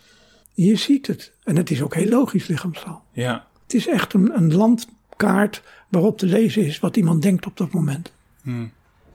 Je 0.54 0.76
ziet 0.76 1.08
het. 1.08 1.32
En 1.44 1.56
het 1.56 1.72
is 1.72 1.82
ook 1.82 1.96
heel 1.96 2.10
logisch 2.10 2.48
lichaamstaal. 2.48 3.04
Ja, 3.12 3.46
Het 3.64 3.74
is 3.74 3.88
echt 3.88 4.14
een, 4.14 4.32
een 4.36 4.54
landkaart 4.56 5.62
waarop 5.90 6.18
te 6.18 6.26
lezen 6.26 6.66
is 6.66 6.80
wat 6.80 6.98
iemand 6.98 7.22
denkt 7.22 7.46
op 7.46 7.58
dat 7.58 7.72
moment. 7.72 8.12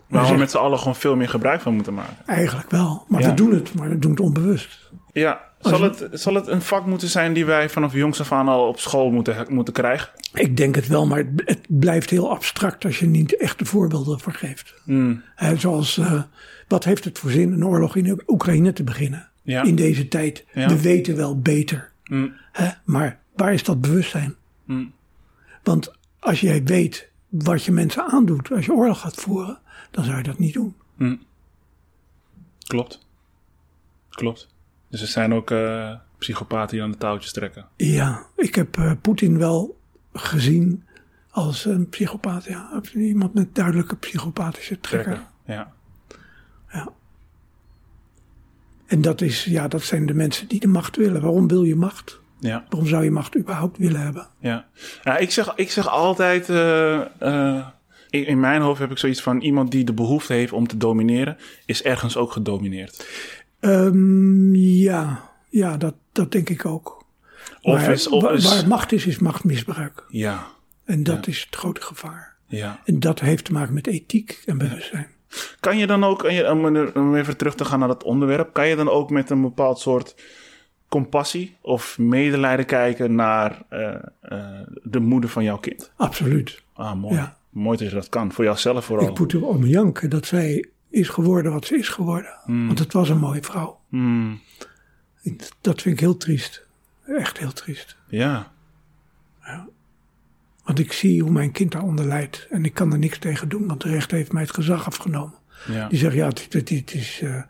waar 0.06 0.32
we 0.32 0.36
met 0.38 0.50
z'n 0.50 0.56
allen 0.56 0.78
gewoon 0.78 0.96
veel 0.96 1.16
meer 1.16 1.28
gebruik 1.28 1.60
van 1.60 1.74
moeten 1.74 1.94
maken. 1.94 2.16
Eigenlijk 2.26 2.70
wel. 2.70 3.04
Maar 3.08 3.20
Ja. 3.20 3.28
we 3.28 3.34
doen 3.34 3.52
het, 3.54 3.74
maar 3.74 3.88
we 3.88 3.98
doen 3.98 4.10
het 4.10 4.20
onbewust. 4.20 4.90
Ja, 5.18 5.40
zal 5.60 5.82
het, 5.82 6.08
zal 6.12 6.34
het 6.34 6.46
een 6.46 6.62
vak 6.62 6.86
moeten 6.86 7.08
zijn 7.08 7.32
die 7.32 7.44
wij 7.44 7.68
vanaf 7.68 7.92
jongs 7.92 8.20
af 8.20 8.32
aan 8.32 8.48
al 8.48 8.68
op 8.68 8.78
school 8.78 9.10
moeten, 9.10 9.46
moeten 9.48 9.74
krijgen? 9.74 10.08
Ik 10.32 10.56
denk 10.56 10.74
het 10.74 10.86
wel, 10.86 11.06
maar 11.06 11.18
het, 11.18 11.42
het 11.44 11.60
blijft 11.68 12.10
heel 12.10 12.30
abstract 12.30 12.84
als 12.84 12.98
je 12.98 13.06
niet 13.06 13.36
echte 13.36 13.64
voorbeelden 13.64 14.20
voor 14.20 14.32
geeft. 14.32 14.74
Hmm. 14.84 15.22
Zoals, 15.56 15.98
eh, 15.98 16.22
wat 16.68 16.84
heeft 16.84 17.04
het 17.04 17.18
voor 17.18 17.30
zin 17.30 17.52
een 17.52 17.66
oorlog 17.66 17.96
in 17.96 18.22
Oekraïne 18.26 18.72
te 18.72 18.84
beginnen? 18.84 19.28
Ja. 19.42 19.62
In 19.62 19.74
deze 19.74 20.08
tijd. 20.08 20.44
Ja. 20.52 20.68
We 20.68 20.80
weten 20.80 21.16
wel 21.16 21.40
beter. 21.40 21.92
Hmm. 22.04 22.34
Hè? 22.52 22.68
Maar 22.84 23.18
waar 23.36 23.52
is 23.52 23.64
dat 23.64 23.80
bewustzijn? 23.80 24.34
Hmm. 24.64 24.92
Want 25.62 25.92
als 26.18 26.40
jij 26.40 26.64
weet 26.64 27.08
wat 27.28 27.64
je 27.64 27.72
mensen 27.72 28.04
aandoet 28.06 28.52
als 28.52 28.64
je 28.64 28.72
oorlog 28.72 29.00
gaat 29.00 29.14
voeren, 29.14 29.58
dan 29.90 30.04
zou 30.04 30.16
je 30.16 30.22
dat 30.22 30.38
niet 30.38 30.54
doen. 30.54 30.74
Klopt. 32.66 33.06
Klopt. 34.10 34.48
Dus 34.90 35.00
er 35.00 35.06
zijn 35.06 35.34
ook 35.34 35.50
eh, 35.50 35.94
psychopaten 36.18 36.76
die 36.76 36.82
aan 36.82 36.90
de 36.90 36.96
touwtjes 36.96 37.32
trekken. 37.32 37.66
Ja, 37.76 38.26
ik 38.36 38.54
heb 38.54 38.76
eh, 38.76 38.92
Poetin 39.00 39.38
wel 39.38 39.78
gezien 40.12 40.84
als 41.30 41.64
een 41.64 41.88
psychopaat. 41.88 42.44
Ja, 42.44 42.82
iemand 42.94 43.34
met 43.34 43.54
duidelijke 43.54 43.96
psychopathische 43.96 44.80
trekken. 44.80 45.12
trekken. 45.12 45.32
Ja. 45.44 45.76
En 48.88 49.00
dat, 49.00 49.20
is, 49.20 49.44
ja, 49.44 49.68
dat 49.68 49.82
zijn 49.82 50.06
de 50.06 50.14
mensen 50.14 50.48
die 50.48 50.60
de 50.60 50.66
macht 50.66 50.96
willen. 50.96 51.22
Waarom 51.22 51.48
wil 51.48 51.62
je 51.62 51.76
macht? 51.76 52.20
Ja. 52.40 52.64
Waarom 52.68 52.88
zou 52.88 53.04
je 53.04 53.10
macht 53.10 53.36
überhaupt 53.36 53.78
willen 53.78 54.00
hebben? 54.00 54.28
Ja, 54.40 54.66
ja 55.02 55.16
ik, 55.16 55.30
zeg, 55.30 55.52
ik 55.54 55.70
zeg 55.70 55.88
altijd, 55.88 56.48
eh, 56.48 57.66
in, 58.10 58.26
in 58.26 58.40
mijn 58.40 58.60
hoofd 58.60 58.80
heb 58.80 58.90
ik 58.90 58.98
zoiets 58.98 59.22
van 59.22 59.40
iemand 59.40 59.70
die 59.70 59.84
de 59.84 59.92
behoefte 59.92 60.32
heeft 60.32 60.52
om 60.52 60.66
te 60.66 60.76
domineren, 60.76 61.36
is 61.66 61.82
ergens 61.82 62.16
ook 62.16 62.32
gedomineerd. 62.32 63.06
Ehm, 63.60 64.54
ja, 64.54 65.30
ja 65.48 65.76
dat, 65.76 65.94
dat 66.12 66.32
denk 66.32 66.48
ik 66.48 66.66
ook. 66.66 67.04
Of 67.62 67.74
Maar 67.80 67.90
is, 67.92 68.08
of 68.08 68.22
wa- 68.22 68.30
is, 68.30 68.44
waar 68.44 68.68
macht 68.68 68.92
is, 68.92 69.06
is 69.06 69.18
machtmisbruik. 69.18 70.04
ja, 70.08 70.46
En 70.84 71.02
dat 71.02 71.26
is 71.26 71.40
het 71.46 71.56
grote 71.56 71.80
gevaar. 71.80 72.36
ja. 72.46 72.80
En 72.84 73.00
dat 73.00 73.20
heeft 73.20 73.44
te 73.44 73.52
maken 73.52 73.74
met 73.74 73.86
ethiek 73.86 74.42
en 74.46 74.58
bewustzijn. 74.58 75.06
Kan 75.60 75.78
je 75.78 75.86
dan 75.86 76.04
ook, 76.04 76.22
om 76.94 77.14
even 77.16 77.36
terug 77.36 77.54
te 77.54 77.64
gaan 77.64 77.78
naar 77.78 77.88
dat 77.88 78.02
onderwerp, 78.04 78.52
kan 78.52 78.68
je 78.68 78.76
dan 78.76 78.88
ook 78.88 79.10
met 79.10 79.30
een 79.30 79.42
bepaald 79.42 79.78
soort 79.78 80.14
compassie 80.88 81.56
of 81.60 81.98
medelijden 81.98 82.66
kijken 82.66 83.14
naar 83.14 83.62
eh, 83.68 83.94
eh, 84.20 84.60
de 84.82 85.00
moeder 85.00 85.30
van 85.30 85.44
jouw 85.44 85.58
kind? 85.58 85.92
Absoluut. 85.96 86.62
Ah, 86.74 86.94
mooi. 86.94 87.14
Ja. 87.14 87.36
Mooi 87.50 87.78
dat 87.78 87.88
je 87.88 87.94
dat 87.94 88.08
kan, 88.08 88.32
voor 88.32 88.44
jouzelf 88.44 88.84
vooral. 88.84 89.08
Ik 89.08 89.18
moet 89.18 89.34
om 89.34 89.64
janken 89.64 90.10
dat 90.10 90.26
zij 90.26 90.68
is 90.90 91.08
geworden 91.08 91.52
wat 91.52 91.64
ze 91.66 91.78
is 91.78 91.88
geworden. 91.88 92.30
Want 92.66 92.78
het 92.78 92.92
was 92.92 93.08
een 93.08 93.18
mooie 93.18 93.42
vrouw. 93.42 93.80
Hmm, 93.88 94.40
Dat 95.60 95.82
vind 95.82 95.94
ik 95.94 96.00
heel 96.00 96.16
triest. 96.16 96.66
Echt 97.06 97.38
heel 97.38 97.52
triest. 97.52 97.96
ja, 99.44 99.66
Want 100.64 100.78
ik 100.78 100.92
zie 100.92 101.22
hoe 101.22 101.30
mijn 101.30 101.52
kind 101.52 101.72
daaronder 101.72 102.04
lijdt. 102.04 102.46
En 102.50 102.64
ik 102.64 102.74
kan 102.74 102.92
er 102.92 102.98
niks 102.98 103.18
tegen 103.18 103.48
doen, 103.48 103.66
want 103.66 103.80
de 103.80 103.88
rechter 103.88 104.16
heeft 104.16 104.32
mij 104.32 104.42
het 104.42 104.54
gezag 104.54 104.86
afgenomen. 104.86 105.34
ja, 105.66 105.88
Die 105.88 105.98
zegt, 105.98 106.14
ja, 106.14 106.26
het, 106.26 106.46
het, 106.50 106.68
het 106.68 106.94
is 106.94 107.20
eh, 107.22 107.42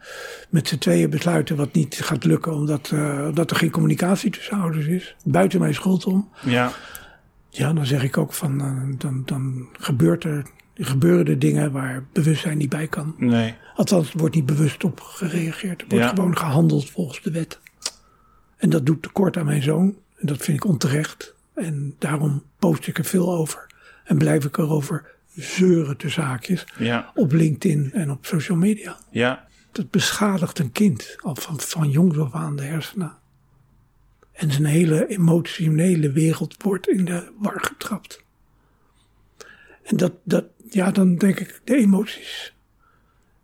met 0.49 0.69
z'n 0.69 0.79
tweeën 0.79 1.11
besluiten 1.11 1.57
wat 1.57 1.73
niet 1.73 1.95
gaat 2.03 2.25
lukken, 2.25 2.53
omdat, 2.55 2.91
eh, 2.93 3.25
omdat 3.29 3.51
er 3.51 3.57
geen 3.57 3.71
communicatie 3.71 4.31
tussen 4.31 4.59
ouders 4.61 4.87
is. 4.87 5.17
Buiten 5.25 5.61
mijn 5.61 5.75
schuld 5.75 6.05
om. 6.05 6.29
ja, 6.45 6.73
Ja, 7.51 7.73
dan 7.73 7.87
zeg 7.87 8.03
ik 8.03 8.17
ook 8.19 8.33
van, 8.33 8.61
eh, 8.61 8.99
dan, 8.99 9.23
dan 9.25 9.69
gebeurt 9.73 10.25
er, 10.25 10.43
gebeuren 10.85 11.27
er 11.27 11.39
dingen 11.39 11.73
waar 11.73 12.05
bewustzijn 12.13 12.59
niet 12.59 12.69
bij 12.69 12.87
kan. 12.89 13.15
nee, 13.19 13.55
Althans, 13.75 14.13
er 14.13 14.19
wordt 14.19 14.35
niet 14.35 14.47
bewust 14.47 14.85
op 14.85 15.01
gereageerd. 15.01 15.81
Er 15.83 15.89
wordt 15.89 16.05
Ja. 16.05 16.11
gewoon 16.11 16.37
gehandeld 16.39 16.91
volgens 16.91 17.23
de 17.23 17.31
wet. 17.31 17.59
En 18.57 18.71
dat 18.71 18.87
doet 18.87 19.03
tekort 19.03 19.37
aan 19.37 19.45
mijn 19.45 19.63
zoon. 19.63 19.97
En 20.17 20.27
dat 20.27 20.37
vind 20.39 20.57
ik 20.57 20.65
onterecht. 20.65 21.35
En 21.55 21.95
daarom 21.99 22.43
post 22.59 22.87
ik 22.87 22.99
er 22.99 23.05
veel 23.05 23.35
over. 23.35 23.67
En 24.05 24.19
blijf 24.19 24.45
ik 24.45 24.57
erover 24.59 25.07
zeuren 25.35 25.97
te 25.97 26.09
zaakjes. 26.09 26.67
ja, 26.79 27.11
Op 27.15 27.33
LinkedIn 27.33 27.91
en 27.93 28.11
op 28.11 28.27
social 28.27 28.57
media. 28.59 28.97
ja, 29.11 29.47
Dat 29.73 29.91
beschadigt 29.91 30.59
een 30.59 30.73
kind. 30.73 31.17
Al 31.21 31.35
van, 31.37 31.61
van 31.61 31.91
jongs 31.91 32.19
af 32.19 32.33
aan 32.33 32.57
de 32.57 32.63
hersenen. 32.63 33.17
En 34.33 34.53
zijn 34.53 34.65
hele 34.65 35.07
emotionele 35.07 36.13
wereld 36.13 36.63
wordt 36.63 36.89
in 36.89 37.05
de 37.05 37.31
war 37.39 37.61
getrapt. 37.61 38.23
En 39.85 39.97
dat, 39.97 40.13
dat 40.25 40.45
ja, 40.71 40.91
dan 40.91 41.17
denk 41.17 41.41
ik, 41.41 41.61
de 41.65 41.77
emoties. 41.77 42.57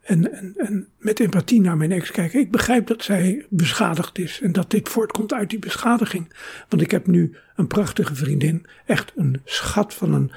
En, 0.01 0.33
en, 0.33 0.55
en 0.57 0.89
met 0.99 1.21
empathie 1.21 1.61
naar 1.61 1.77
mijn 1.77 1.93
ex 1.93 2.11
kijken. 2.11 2.41
Ik 2.41 2.51
begrijp 2.51 2.87
dat 2.87 3.03
zij 3.03 3.47
beschadigd 3.49 4.19
is. 4.19 4.41
En 4.41 4.53
dat 4.53 4.71
dit 4.71 4.89
voortkomt 4.89 5.33
uit 5.33 5.51
die 5.51 5.59
beschadiging. 5.59 6.33
Want 6.69 6.83
ik 6.83 6.91
heb 6.91 7.07
nu 7.07 7.37
een 7.57 7.67
prachtige 7.67 8.15
vriendin. 8.15 8.67
Echt 8.87 9.13
een 9.17 9.41
schat 9.45 9.95
van 9.95 10.15
een, 10.15 10.33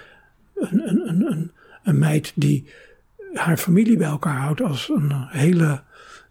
een, 0.56 0.90
een, 0.90 1.10
een, 1.10 1.32
een, 1.32 1.52
een 1.84 2.00
meid 2.00 2.32
die 2.36 2.68
haar 3.34 3.58
familie 3.58 3.98
bij 3.98 4.08
elkaar 4.08 4.38
houdt. 4.38 4.62
Als 4.62 4.90
een 4.90 5.28
hele 5.28 5.84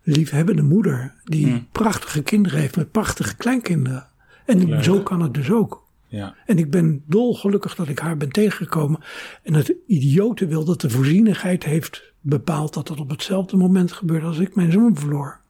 liefhebbende 0.02 0.62
moeder. 0.62 1.14
Die 1.24 1.66
prachtige 1.72 2.22
kinderen 2.22 2.60
heeft 2.60 2.76
met 2.76 2.90
prachtige 2.90 3.36
kleinkinderen. 3.36 4.08
En 4.44 4.84
zo 4.84 5.02
kan 5.02 5.22
het 5.22 5.34
dus 5.34 5.50
ook. 5.50 5.85
Ja, 6.08 6.34
En 6.46 6.58
ik 6.58 6.70
ben 6.70 7.02
dolgelukkig 7.06 7.74
dat 7.74 7.88
ik 7.88 7.98
haar 7.98 8.16
ben 8.16 8.30
tegengekomen. 8.30 9.00
En 9.42 9.54
het 9.54 9.74
idiote 9.86 10.46
wil 10.46 10.64
dat 10.64 10.80
de 10.80 10.90
voorzienigheid 10.90 11.64
heeft 11.64 12.12
bepaald 12.20 12.74
dat 12.74 12.86
dat 12.86 13.00
op 13.00 13.10
hetzelfde 13.10 13.56
moment 13.56 13.92
gebeurde 13.92 14.26
als 14.26 14.38
ik 14.38 14.54
mijn 14.54 14.72
zoon 14.72 14.96
verloor. 14.96 15.40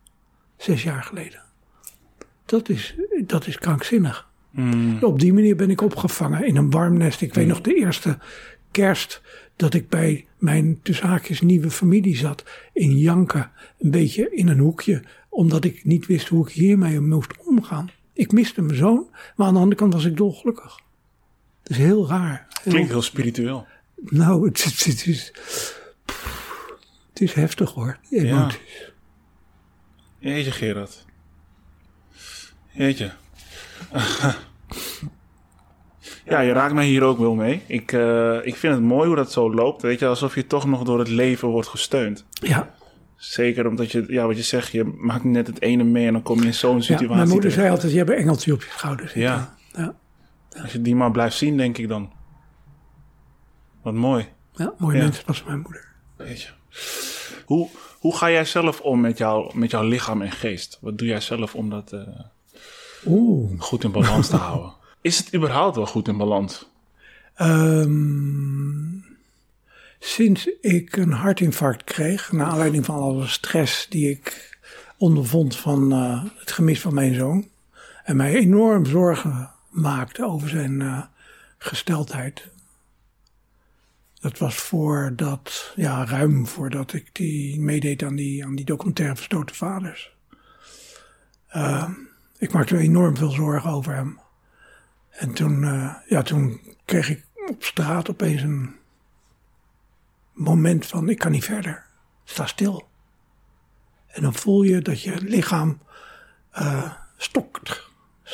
Zes 0.57 0.82
jaar 0.82 1.02
geleden. 1.02 1.40
Dat 2.46 2.68
is, 2.68 2.94
dat 3.26 3.46
is 3.46 3.59
krankzinnig. 3.59 4.28
Hmm, 4.50 4.98
Op 5.00 5.20
die 5.20 5.32
manier 5.32 5.57
ben 5.57 5.70
ik 5.70 5.80
opgevangen 5.80 6.46
in 6.46 6.57
een 6.57 6.70
warm 6.70 6.96
nest. 6.96 7.20
Ik 7.20 7.34
weet 7.34 7.46
nog 7.46 7.61
de 7.61 7.74
eerste 7.74 8.18
kerst 8.70 9.22
dat 9.57 9.74
ik 9.74 9.88
bij 9.88 10.26
mijn 10.38 10.78
tussen 10.82 11.07
haakjes 11.07 11.40
nieuwe 11.40 11.70
familie 11.70 12.16
zat. 12.16 12.44
In 12.72 12.98
janken, 12.98 13.50
een 13.78 13.90
beetje 13.90 14.34
in 14.34 14.48
een 14.48 14.59
hoekje. 14.59 15.02
Omdat 15.28 15.64
ik 15.64 15.84
niet 15.84 16.07
wist 16.07 16.28
hoe 16.28 16.48
ik 16.48 16.52
hiermee 16.52 17.00
moest 17.00 17.32
omgaan. 17.44 17.90
Ik 18.17 18.33
miste 18.33 18.62
mijn 18.62 18.77
zoon, 18.79 19.07
maar 19.37 19.47
aan 19.47 19.53
de 19.55 19.59
andere 19.61 19.81
kant 19.81 19.93
was 19.93 20.05
ik 20.05 20.17
dolgelukkig. 20.17 20.81
Het 21.62 21.71
is 21.71 21.77
heel 21.77 22.09
raar. 22.09 22.47
Heel- 22.62 22.73
klinkt 22.73 22.91
heel 22.91 23.03
spiritueel. 23.03 23.67
nou, 23.97 24.47
het, 24.47 24.64
het, 24.64 24.85
het 24.85 25.07
is... 25.07 25.33
Het 27.09 27.21
is 27.21 27.33
heftig 27.33 27.73
hoor, 27.73 27.99
die 28.09 28.21
emoties. 28.21 28.93
Jeetje, 30.19 30.51
Gerard. 30.51 31.05
Jeetje. 32.71 33.12
ja, 36.25 36.41
je 36.41 36.53
raakt 36.53 36.75
mij 36.75 36.87
hier 36.87 37.03
ook 37.03 37.19
wel 37.19 37.35
mee. 37.35 37.62
Ik, 37.67 37.93
eh, 37.93 38.39
ik 38.43 38.57
vind 38.57 38.75
het 38.75 38.83
mooi 38.83 39.07
hoe 39.07 39.17
dat 39.17 39.33
zo 39.33 39.55
loopt. 39.55 39.83
Weet 39.83 39.99
je, 39.99 40.07
alsof 40.07 40.35
je 40.35 40.47
toch 40.47 40.67
nog 40.67 40.83
door 40.83 40.99
het 40.99 41.09
leven 41.09 41.49
wordt 41.49 41.69
gesteund. 41.69 42.25
Ja, 42.31 42.75
Zeker 43.27 43.66
omdat 43.66 43.93
je, 43.93 44.05
ja, 44.09 44.27
wat 44.27 44.37
je 44.37 44.43
zegt, 44.43 44.72
je 44.72 44.85
maakt 44.85 45.24
net 45.24 45.47
het 45.47 45.61
ene 45.61 45.85
mee 45.85 46.07
en 46.07 46.12
dan 46.12 46.22
kom 46.22 46.41
je 46.41 46.47
in 46.47 46.55
zo'n 46.55 46.77
ja, 46.77 46.83
situatie. 46.83 47.16
mijn 47.16 47.29
moeder 47.29 47.51
zei 47.51 47.70
altijd, 47.70 47.93
je 47.93 47.99
hebt 47.99 48.11
een 48.11 48.16
engeltje 48.16 48.53
op 48.53 48.62
je 48.62 48.70
schouder. 48.70 49.12
Ja. 49.14 49.57
Ja, 49.72 49.95
Als 50.62 50.72
je 50.72 50.83
die 50.83 50.97
maar 50.97 51.11
blijft 51.11 51.37
zien, 51.37 51.57
denk 51.57 51.79
ik 51.79 51.89
dan. 51.89 52.12
Wat 53.83 53.95
mooi. 53.95 54.29
ja 54.53 54.74
mooie 54.79 54.99
mensen 54.99 55.24
was 55.27 55.45
mijn 55.45 55.61
moeder. 55.61 55.89
Weet 56.16 56.43
je. 56.43 56.49
Hoe, 57.45 57.68
hoe 57.99 58.16
ga 58.16 58.31
jij 58.31 58.45
zelf 58.45 58.81
om 58.81 59.01
met, 59.01 59.18
jou, 59.18 59.59
met 59.59 59.70
jouw 59.70 59.83
lichaam 59.83 60.22
en 60.22 60.33
geest? 60.33 60.79
Wat 60.81 60.99
doe 60.99 61.09
jij 61.09 61.20
zelf 61.20 61.55
om 61.55 61.70
dat 61.70 61.93
eh, 61.93 62.01
Oeh. 63.07 63.61
goed 63.61 63.85
in 63.85 63.93
balans 63.93 64.29
te 64.29 64.37
houden? 64.37 64.72
Is 65.01 65.18
het 65.18 65.35
überhaupt 65.35 65.77
wel 65.77 65.87
goed 65.87 66.09
in 66.09 66.16
balans? 66.16 66.68
Ehm, 67.35 68.97
sinds 69.99 70.51
ik 70.61 70.97
een 70.97 71.12
hartinfarct 71.12 71.84
kreeg, 71.84 72.32
naar 72.32 72.47
aanleiding 72.47 72.84
van 72.84 73.01
alle 73.01 73.26
stress 73.26 73.88
die 73.88 74.11
ik 74.11 74.59
ondervond 74.99 75.57
van 75.57 75.92
eh, 75.92 76.24
het 76.38 76.53
gemis 76.53 76.80
van 76.80 76.94
mijn 76.94 77.14
zoon, 77.14 77.49
en 78.05 78.16
mij 78.16 78.34
enorm 78.34 78.86
zorgen 78.86 79.51
maakte 79.70 80.26
over 80.26 80.49
zijn 80.49 80.82
eh, 80.82 81.03
gesteldheid. 81.59 82.49
Dat 84.20 84.38
was 84.38 84.55
voordat, 84.55 85.72
ja, 85.76 86.05
ruim 86.05 86.47
voordat 86.47 86.92
ik 86.92 87.09
die 87.12 87.61
meedeed 87.61 88.03
aan 88.03 88.16
die, 88.16 88.44
aan 88.44 88.55
die 88.55 88.64
documentaire 88.64 89.16
Verstoten 89.16 89.57
Vaders. 89.57 90.14
Ehm, 91.49 91.92
ik 92.38 92.53
maakte 92.53 92.78
enorm 92.78 93.16
veel 93.16 93.30
zorgen 93.30 93.70
over 93.70 93.94
hem. 93.94 94.20
En 95.11 95.32
toen, 95.32 95.64
eh, 95.64 95.94
ja, 96.09 96.22
toen 96.22 96.61
kreeg 96.84 97.11
ik 97.11 97.24
op 97.49 97.64
straat 97.64 98.11
opeens 98.11 98.42
een 98.42 98.74
moment 100.37 100.87
van 100.87 101.09
ik 101.09 101.18
kan 101.18 101.30
niet 101.30 101.45
verder. 101.45 101.84
Sta 102.24 102.47
stil. 102.47 102.89
En 104.07 104.22
dan 104.22 104.34
voel 104.34 104.62
je 104.62 104.80
dat 104.80 105.03
je 105.03 105.20
lichaam 105.20 105.78
uh, 106.59 106.93
stokt. 107.16 107.91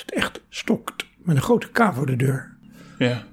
Echt 0.06 0.40
stokt. 0.48 1.06
Met 1.18 1.36
een 1.36 1.42
grote 1.42 1.70
K 1.70 1.90
voor 1.94 2.06
de 2.06 2.16
deur. 2.16 2.56
Ja. 2.98 3.24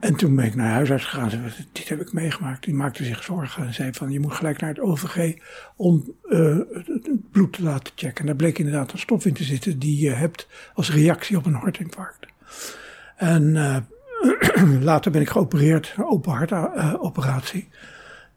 En 0.00 0.14
toen 0.14 0.36
ben 0.36 0.44
ik 0.44 0.54
naar 0.54 0.72
huisarts 0.72 1.04
gegaan. 1.04 1.30
Zei, 1.30 1.42
dit 1.72 1.88
heb 1.88 2.00
ik 2.00 2.12
meegemaakt. 2.12 2.64
Die 2.64 2.74
maakte 2.74 3.04
zich 3.04 3.22
zorgen 3.22 3.66
en 3.66 3.74
zei 3.74 3.92
van 3.92 4.10
je 4.10 4.20
moet 4.20 4.32
gelijk 4.32 4.60
naar 4.60 4.70
het 4.70 4.80
OVG 4.80 5.38
om 5.76 6.14
uh, 6.24 6.58
het 6.84 7.30
bloed 7.30 7.52
te 7.52 7.62
laten 7.62 7.92
checken. 7.96 8.20
En 8.20 8.26
daar 8.26 8.36
bleek 8.36 8.58
inderdaad 8.58 8.92
een 8.92 8.98
stof 8.98 9.24
in 9.24 9.34
te 9.34 9.44
zitten 9.44 9.78
die 9.78 10.00
je 10.00 10.10
hebt 10.10 10.48
als 10.74 10.92
reactie 10.92 11.36
op 11.36 11.46
een 11.46 11.54
hartinfarct. 11.54 12.26
En 13.16 13.42
uh, 13.42 13.76
later 14.90 15.10
ben 15.10 15.20
ik 15.20 15.30
geopereerd, 15.30 15.94
een 15.96 16.04
open 16.04 16.32
hartoperatie. 16.32 17.68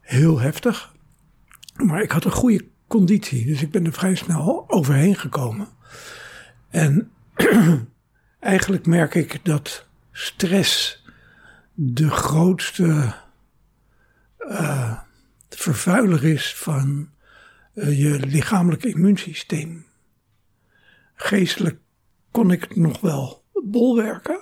Heel 0.02 0.40
heftig. 0.40 0.92
Maar 1.76 2.02
ik 2.02 2.10
had 2.10 2.24
een 2.24 2.30
goede 2.32 2.64
conditie, 2.86 3.46
dus 3.46 3.62
ik 3.62 3.70
ben 3.70 3.86
er 3.86 3.92
vrij 3.92 4.14
snel 4.14 4.64
overheen 4.68 5.16
gekomen. 5.16 5.68
En 6.70 7.10
eigenlijk 8.40 8.86
merk 8.86 9.14
ik 9.14 9.44
dat 9.44 9.86
stress 10.12 11.02
de 11.74 12.10
grootste 12.10 13.14
uh, 14.38 14.98
vervuiler 15.48 16.24
is 16.24 16.54
van 16.54 17.08
uh, 17.74 17.98
je 17.98 18.26
lichamelijke 18.26 18.88
immuunsysteem. 18.88 19.86
Geestelijk 21.14 21.78
kon 22.30 22.50
ik 22.50 22.76
nog 22.76 23.00
wel 23.00 23.44
bolwerken, 23.64 24.40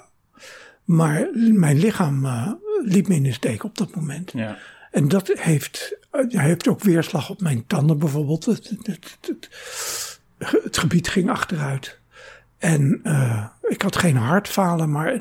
maar 0.85 1.29
mijn 1.35 1.79
lichaam 1.79 2.25
uh, 2.25 2.53
liep 2.85 3.09
me 3.09 3.15
in 3.15 3.23
de 3.23 3.33
steek 3.33 3.65
op 3.65 3.79
dat 3.79 3.95
moment. 3.95 4.33
Ja. 4.33 4.59
En 4.91 5.09
dat 5.09 5.29
heeft, 5.29 5.97
heeft 6.29 6.69
ook 6.69 6.81
weerslag 6.83 7.31
op 7.31 7.41
mijn 7.41 7.67
tanden 7.67 7.99
bijvoorbeeld. 7.99 8.45
Het, 8.45 8.77
het, 8.83 9.49
het, 10.39 10.79
gebied 10.79 11.09
ging 11.09 11.31
achteruit. 11.31 11.99
En 12.59 13.01
uh, 13.05 13.47
ik 13.63 13.83
had 13.83 13.97
geen 13.97 14.17
hartfalen, 14.17 14.91
maar 14.91 15.21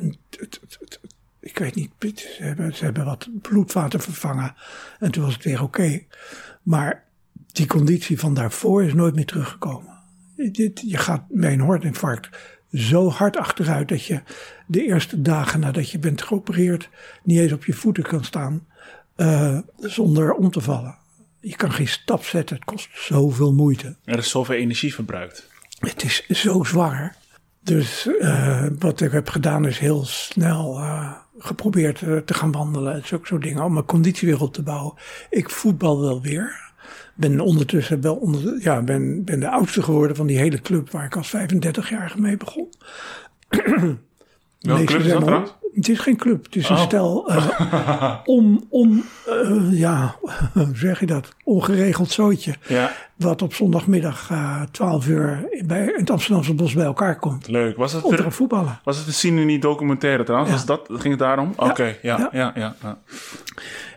ik 1.39 1.57
weet 1.57 1.75
niet, 1.75 1.91
ze 2.19 2.43
hebben, 2.43 2.75
ze 2.75 2.83
hebben 2.83 3.05
wat 3.05 3.29
bloedvaten 3.41 4.01
vervangen. 4.01 4.55
En 4.99 5.11
toen 5.11 5.23
was 5.23 5.33
het 5.33 5.43
weer 5.43 5.61
oké. 5.61 6.01
Maar 6.63 7.03
die 7.47 7.67
conditie 7.67 8.19
van 8.19 8.33
daarvoor 8.33 8.83
is 8.83 8.93
nooit 8.93 9.15
meer 9.15 9.25
teruggekomen. 9.25 9.97
Je 10.73 10.97
gaat 10.97 11.23
bij 11.27 11.53
een 11.53 11.59
hartinfarct 11.61 12.29
zo 12.73 13.09
hard 13.09 13.37
achteruit 13.37 13.87
dat 13.87 14.05
je 14.05 14.21
de 14.67 14.85
eerste 14.85 15.21
dagen 15.21 15.59
nadat 15.59 15.89
je 15.89 15.99
bent 15.99 16.21
geopereerd 16.21 16.89
niet 17.23 17.39
eens 17.39 17.51
op 17.51 17.65
je 17.65 17.73
voeten 17.73 18.03
kan 18.03 18.23
staan 18.23 18.67
uh, 19.19 19.57
zonder 19.77 20.33
om 20.33 20.51
te 20.51 20.61
vallen. 20.61 20.97
Je 21.39 21.55
kan 21.55 21.71
geen 21.71 21.87
stap 21.87 22.23
zetten, 22.23 22.55
het 22.55 22.65
kost 22.65 22.89
zoveel 22.93 23.53
moeite. 23.53 23.95
Er 24.03 24.17
is 24.17 24.29
zoveel 24.29 24.55
energie 24.55 24.93
verbruikt. 24.93 25.47
Het 25.79 26.03
is 26.03 26.27
zo 26.27 26.63
zwaar. 26.63 27.15
Dus 27.63 28.05
uh, 28.05 28.65
wat 28.79 29.01
ik 29.01 29.11
heb 29.11 29.29
gedaan 29.29 29.65
is 29.65 29.77
heel 29.77 30.05
snel 30.05 30.77
uh, 30.79 31.11
geprobeerd 31.37 31.99
te 31.99 32.33
gaan 32.33 32.51
wandelen 32.51 32.93
en 32.93 33.07
zulke 33.07 33.27
soort 33.27 33.41
dingen. 33.41 33.63
Om 33.63 33.73
mijn 33.73 33.85
conditie 33.85 34.27
weer 34.27 34.41
op 34.41 34.53
te 34.53 34.63
bouwen. 34.63 34.93
Ik 35.29 35.49
voetbal 35.49 36.01
wel 36.01 36.21
weer. 36.21 36.67
Ben 37.15 37.39
ondertussen 37.39 38.01
wel 38.01 38.15
onder, 38.15 38.61
ja, 38.61 38.81
ben, 38.81 39.23
ben 39.23 39.39
de 39.39 39.49
oudste 39.49 39.81
geworden 39.81 40.15
van 40.15 40.27
die 40.27 40.37
hele 40.37 40.61
club 40.61 40.91
waar 40.91 41.05
ik 41.05 41.15
als 41.15 41.35
35-jarige 41.35 42.21
mee 42.21 42.37
begon. 42.37 42.69
Welke 44.59 44.83
club 44.83 45.01
is 45.01 45.07
dat 45.07 45.23
trouwens? 45.23 45.51
Het 45.79 45.89
is 45.89 45.99
geen 45.99 46.17
club, 46.17 46.45
het 46.45 46.55
is 46.55 46.69
een 46.69 46.75
oh. 46.75 46.81
stel 46.81 47.31
uh, 47.31 48.15
om, 48.25 48.65
om 48.69 49.03
uh, 49.29 49.79
ja, 49.79 50.15
hoe 50.53 50.69
zeg 50.73 50.99
je 50.99 51.05
dat, 51.05 51.35
ongeregeld 51.43 52.11
zootje. 52.11 52.55
Ja. 52.67 52.91
Wat 53.15 53.41
op 53.41 53.53
zondagmiddag 53.53 54.29
uh, 54.31 54.61
12 54.71 55.07
uur 55.07 55.49
bij, 55.65 55.85
in 55.85 55.99
het 55.99 56.09
Amsterdamse 56.09 56.53
bos 56.53 56.73
bij 56.73 56.85
elkaar 56.85 57.19
komt. 57.19 57.47
Leuk. 57.47 57.77
Was 57.77 57.93
het 57.93 58.03
om 58.03 58.15
te 58.15 58.31
voetballen. 58.31 58.79
Was 58.83 58.97
het 58.97 59.07
een 59.07 59.13
zien 59.13 59.45
niet 59.45 59.61
documentaire 59.61 60.23
trouwens? 60.23 60.51
Ja. 60.51 60.57
Was 60.57 60.65
dat, 60.65 60.87
ging 61.01 61.09
het 61.09 61.19
daarom? 61.19 61.53
Oké, 61.55 61.69
okay, 61.69 61.99
ja, 62.01 62.17
ja, 62.17 62.29
ja, 62.31 62.51
ja, 62.55 62.75
ja. 62.81 62.97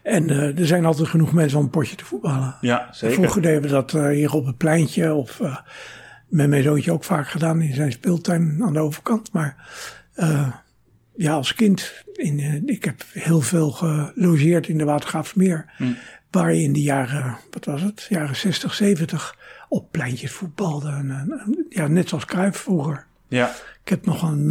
En 0.03 0.29
er 0.57 0.67
zijn 0.67 0.85
altijd 0.85 1.09
genoeg 1.09 1.33
mensen 1.33 1.59
om 1.59 1.65
een 1.65 1.71
potje 1.71 1.97
te 1.97 2.05
voetballen. 2.05 2.57
Ja, 2.61 2.89
zeker. 2.91 3.17
Vroeger 3.17 3.43
deden 3.43 3.63
we 3.63 3.69
dat 3.69 3.91
hier 3.93 4.33
op 4.33 4.47
het 4.47 4.57
pleintje 4.57 5.15
of 5.15 5.41
met 6.29 6.49
mijn 6.49 6.63
zoontje 6.63 6.93
ook 6.93 7.05
vaak 7.05 7.29
gedaan 7.29 7.61
in 7.61 7.75
zijn 7.75 7.93
speeltuin 7.93 8.59
aan 8.63 8.73
de 8.73 8.81
overkant. 8.81 9.33
Maar 9.33 9.57
ja, 11.17 11.35
als 11.35 11.55
kind, 11.55 12.05
in, 12.13 12.39
uh, 12.39 12.63
ik 12.67 12.85
heb 12.85 13.05
heel 13.13 13.41
veel 13.41 13.71
gelogeerd 13.71 14.69
in 14.69 14.79
de 14.79 14.85
Watergraafsmeer. 14.85 15.73
Mm. 15.79 15.97
Waar 16.31 16.55
je 16.55 16.63
in 16.63 16.73
de 16.73 16.83
jaren, 16.83 17.37
wat 17.51 17.65
was 17.65 17.83
het, 17.83 18.07
jaren 18.09 18.37
60, 18.37 18.75
70 18.75 19.37
op 19.69 19.91
pleintjes 19.91 20.33
voetbalde. 20.33 20.89
En, 20.89 21.11
en, 21.11 21.67
ja, 21.69 21.87
net 21.87 22.09
zoals 22.09 22.25
Cruijff 22.25 22.59
vroeger. 22.59 23.07
Ja. 23.29 23.55
Ik 23.85 23.89
heb 23.89 24.07
nog 24.07 24.23
een, 24.23 24.47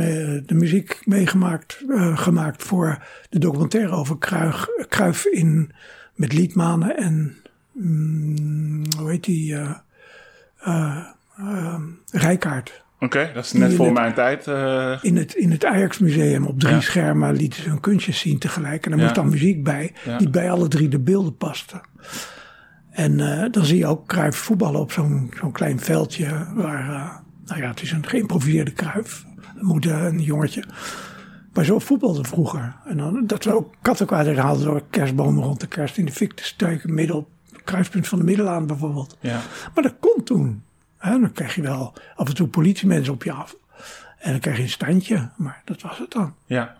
de 0.45 0.53
muziek 0.53 1.01
meegemaakt, 1.05 1.83
uh, 1.87 2.17
gemaakt 2.17 2.63
voor 2.63 3.03
de 3.29 3.39
documentaire 3.39 3.91
over 3.91 4.17
Cruijff, 4.17 4.67
Cruijff 4.89 5.25
in, 5.25 5.71
met 6.15 6.33
Liedmanen 6.33 6.97
en, 6.97 7.37
mm, 7.71 8.83
hoe 8.97 9.09
heet 9.09 9.23
die, 9.23 9.53
uh, 10.67 11.05
Rijkaard. 12.11 12.83
Oké, 13.03 13.17
okay, 13.17 13.33
dat 13.33 13.45
is 13.45 13.51
net 13.51 13.73
voor 13.73 13.85
het, 13.85 13.93
mijn 13.93 14.13
tijd. 14.13 14.47
Uh... 14.47 14.97
In, 15.01 15.17
het, 15.17 15.33
in 15.33 15.51
het 15.51 15.65
Ajax 15.65 15.99
Museum 15.99 16.45
op 16.45 16.59
drie 16.59 16.73
ja. 16.73 16.81
schermen 16.81 17.35
lieten 17.35 17.63
ze 17.63 17.69
hun 17.69 17.79
kunstjes 17.79 18.19
zien 18.19 18.39
tegelijk. 18.39 18.85
En 18.85 18.91
er 18.91 18.97
ja. 18.97 19.03
moest 19.03 19.15
dan 19.15 19.29
muziek 19.29 19.63
bij, 19.63 19.93
ja. 20.05 20.17
die 20.17 20.29
bij 20.29 20.51
alle 20.51 20.67
drie 20.67 20.87
de 20.87 20.99
beelden 20.99 21.37
paste. 21.37 21.81
En 22.91 23.19
uh, 23.19 23.45
dan 23.51 23.65
zie 23.65 23.77
je 23.77 23.87
ook 23.87 24.07
Kruif 24.07 24.35
voetballen 24.35 24.79
op 24.79 24.91
zo'n 24.91 25.33
zo'n 25.39 25.51
klein 25.51 25.79
veldje. 25.79 26.47
Waar, 26.53 26.89
uh, 26.89 27.15
nou 27.45 27.61
ja, 27.61 27.67
het 27.67 27.81
is 27.81 27.91
een 27.91 28.07
geïmproviseerde 28.07 28.71
Kruif. 28.71 29.25
Moeder, 29.59 30.03
een 30.03 30.21
jongetje. 30.21 30.63
Maar 31.53 31.65
zo 31.65 31.79
voetbalde 31.79 32.23
vroeger. 32.23 32.75
En 32.85 32.97
dan, 32.97 33.23
dat 33.25 33.43
we 33.43 33.55
ook 33.55 33.73
kattenkwaad 33.81 34.35
haalden 34.35 34.65
door 34.65 34.83
kerstbomen 34.89 35.43
rond 35.43 35.59
de 35.59 35.67
kerst 35.67 35.97
in 35.97 36.05
de 36.05 36.11
fik 36.11 36.33
te 36.33 36.43
steuken. 36.43 36.93
Midden 36.93 37.15
op 37.15 37.27
het 37.51 37.63
kruispunt 37.63 38.07
van 38.07 38.17
de 38.17 38.25
Middelaan 38.25 38.67
bijvoorbeeld. 38.67 39.17
Ja. 39.19 39.39
Maar 39.73 39.83
dat 39.83 39.95
kon 39.99 40.23
toen. 40.23 40.63
He, 41.01 41.19
dan 41.19 41.31
krijg 41.31 41.55
je 41.55 41.61
wel 41.61 41.93
af 42.15 42.27
en 42.27 42.35
toe 42.35 42.47
politiemensen 42.47 43.13
op 43.13 43.23
je 43.23 43.31
af. 43.31 43.55
En 44.19 44.31
dan 44.31 44.39
krijg 44.39 44.57
je 44.57 44.63
een 44.63 44.69
standje, 44.69 45.29
maar 45.37 45.61
dat 45.65 45.81
was 45.81 45.97
het 45.97 46.11
dan. 46.11 46.35
Ja. 46.45 46.77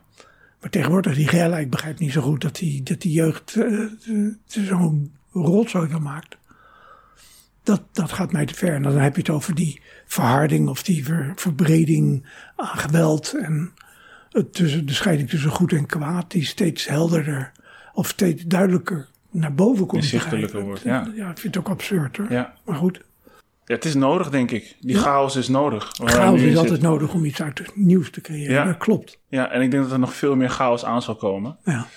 Maar 0.61 0.69
tegenwoordig, 0.69 1.15
die 1.15 1.27
Gella, 1.27 1.57
ik 1.57 1.69
begrijp 1.69 1.99
niet 1.99 2.11
zo 2.11 2.21
goed 2.21 2.41
dat 2.41 2.55
die, 2.55 2.83
dat 2.83 3.01
die 3.01 3.11
jeugd 3.11 3.55
uh, 3.55 4.33
zo'n 4.45 5.13
rotzooi 5.31 5.89
van 5.89 6.01
maakt. 6.01 6.37
Dat, 7.63 7.81
dat 7.91 8.11
gaat 8.11 8.31
mij 8.31 8.45
te 8.45 8.53
ver. 8.53 8.73
En 8.73 8.83
dan 8.83 8.97
heb 8.97 9.15
je 9.15 9.21
het 9.21 9.29
over 9.29 9.55
die 9.55 9.81
verharding 10.05 10.69
of 10.69 10.83
die 10.83 11.05
ver, 11.05 11.31
verbreding 11.35 12.27
aan 12.55 12.77
geweld. 12.77 13.33
En 13.33 13.73
het 14.29 14.53
tussen, 14.53 14.85
de 14.85 14.93
scheiding 14.93 15.29
tussen 15.29 15.49
goed 15.49 15.73
en 15.73 15.85
kwaad, 15.85 16.31
die 16.31 16.45
steeds 16.45 16.87
helderder 16.87 17.51
of 17.93 18.07
steeds 18.07 18.43
duidelijker 18.43 19.07
naar 19.31 19.53
boven 19.53 19.85
komt. 19.85 20.03
Inzichtelijker 20.03 20.61
wordt, 20.61 20.81
ja. 20.81 21.11
Ja, 21.15 21.29
ik 21.29 21.37
vind 21.37 21.55
het 21.55 21.57
ook 21.57 21.69
absurd 21.69 22.17
hoor. 22.17 22.31
Ja. 22.31 22.53
Maar 22.65 22.75
goed. 22.75 23.01
Ja, 23.65 23.75
het 23.75 23.85
is 23.85 23.95
nodig, 23.95 24.29
denk 24.29 24.51
ik. 24.51 24.77
Die 24.79 24.95
ja. 24.95 25.01
chaos 25.01 25.35
is 25.35 25.47
nodig. 25.47 25.89
Chaos 25.93 26.41
is 26.41 26.57
altijd 26.57 26.81
nodig 26.81 27.13
om 27.13 27.25
iets 27.25 27.41
uit 27.41 27.75
nieuws 27.75 28.11
te 28.11 28.21
creëren. 28.21 28.53
Ja. 28.53 28.65
Dat 28.65 28.77
klopt. 28.77 29.19
Ja, 29.27 29.51
en 29.51 29.61
ik 29.61 29.71
denk 29.71 29.83
dat 29.83 29.91
er 29.91 29.99
nog 29.99 30.13
veel 30.13 30.35
meer 30.35 30.49
chaos 30.49 30.85
aan 30.85 31.01
zal 31.01 31.15
komen. 31.15 31.57
Ja. 31.63 31.87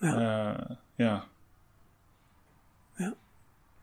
Ja. 0.00 0.14
Uh, 0.14 0.76
ja. 0.94 1.24
ja. 2.96 3.14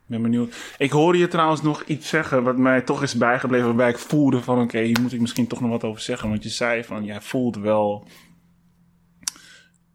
ben 0.05 0.21
benieuwd. 0.21 0.55
Ik 0.77 0.91
hoorde 0.91 1.17
je 1.17 1.27
trouwens 1.27 1.61
nog 1.61 1.83
iets 1.83 2.09
zeggen 2.09 2.43
wat 2.43 2.57
mij 2.57 2.81
toch 2.81 3.03
is 3.03 3.15
bijgebleven. 3.15 3.67
Waarbij 3.67 3.89
ik 3.89 3.97
voelde 3.97 4.41
van, 4.41 4.55
oké, 4.55 4.63
okay, 4.63 4.83
hier 4.83 5.01
moet 5.01 5.13
ik 5.13 5.21
misschien 5.21 5.47
toch 5.47 5.61
nog 5.61 5.69
wat 5.69 5.83
over 5.83 6.01
zeggen. 6.01 6.29
Want 6.29 6.43
je 6.43 6.49
zei 6.49 6.83
van, 6.83 7.03
jij 7.03 7.21
voelt 7.21 7.57
wel 7.57 8.07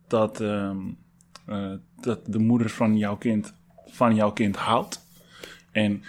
dat, 0.08 0.40
um, 0.40 0.96
uh, 1.48 1.72
dat 2.00 2.20
de 2.26 2.38
moeder 2.38 2.70
van 2.70 2.96
jouw 2.96 3.16
kind 3.16 3.54
van 3.86 4.14
jouw 4.14 4.32
kind 4.32 4.56
houdt. 4.56 5.06
En 5.72 6.02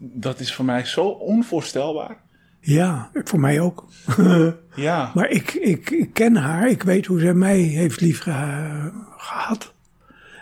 dat 0.00 0.40
is 0.40 0.54
voor 0.54 0.64
mij 0.64 0.84
zo 0.84 1.06
onvoorstelbaar. 1.06 2.16
Ja, 2.60 3.10
voor 3.12 3.40
mij 3.40 3.60
ook. 3.60 3.88
ja. 4.74 5.10
Maar 5.14 5.28
ik, 5.28 5.52
ik, 5.52 5.90
ik, 5.90 6.12
ken 6.12 6.36
haar. 6.36 6.70
Ik 6.70 6.82
weet 6.82 7.06
hoe 7.06 7.20
zij 7.20 7.34
mij 7.34 7.58
heeft 7.58 8.00
lief 8.00 8.18
gehad. 9.16 9.74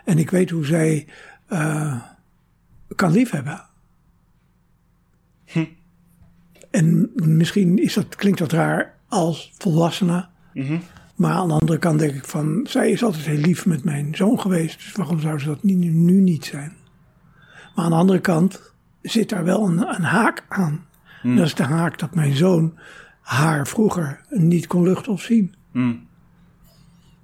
En 0.05 0.19
ik 0.19 0.31
weet 0.31 0.51
hoe 0.51 0.66
zij 0.66 1.07
uh, 1.49 2.03
kan 2.95 3.12
liefhebben. 3.12 3.66
Hm. 5.45 5.65
En 6.70 7.11
misschien 7.15 7.79
is 7.79 7.95
dat, 7.95 8.16
klinkt 8.16 8.39
dat 8.39 8.53
raar 8.53 8.95
als 9.09 9.53
volwassene. 9.59 10.27
Mm 10.53 10.66
-hmm. 10.66 10.83
Maar 11.15 11.33
aan 11.33 11.49
de 11.49 11.55
andere 11.55 11.79
kant 11.79 11.99
denk 11.99 12.15
ik 12.15 12.24
van... 12.24 12.66
zij 12.69 12.91
is 12.91 13.05
altijd 13.05 13.24
heel 13.24 13.39
lief 13.39 13.66
met 13.66 13.85
mijn 13.85 14.15
zoon 14.15 14.41
geweest. 14.41 14.79
Dus 14.79 14.93
waarom 14.93 15.20
zou 15.20 15.39
ze 15.39 15.47
dat 15.47 15.62
nu, 15.62 15.74
nu 15.74 16.20
niet 16.20 16.45
zijn? 16.45 16.73
Maar 17.74 17.85
aan 17.85 17.91
de 17.91 17.97
andere 17.97 18.20
kant 18.20 18.72
zit 19.03 19.29
daar 19.29 19.45
wel 19.45 19.66
een, 19.69 19.95
een 19.95 20.03
haak 20.03 20.45
aan. 20.49 20.87
Hmm. 21.23 21.37
Dat 21.37 21.47
is 21.47 21.55
de 21.55 21.62
haak 21.62 21.99
dat 21.99 22.15
mijn 22.15 22.37
zoon 22.37 22.79
haar 23.20 23.66
vroeger 23.66 24.20
niet 24.29 24.66
kon 24.66 24.83
luchten 24.83 25.12
of 25.12 25.23
zien. 25.23 25.55
Hmm. 25.73 26.07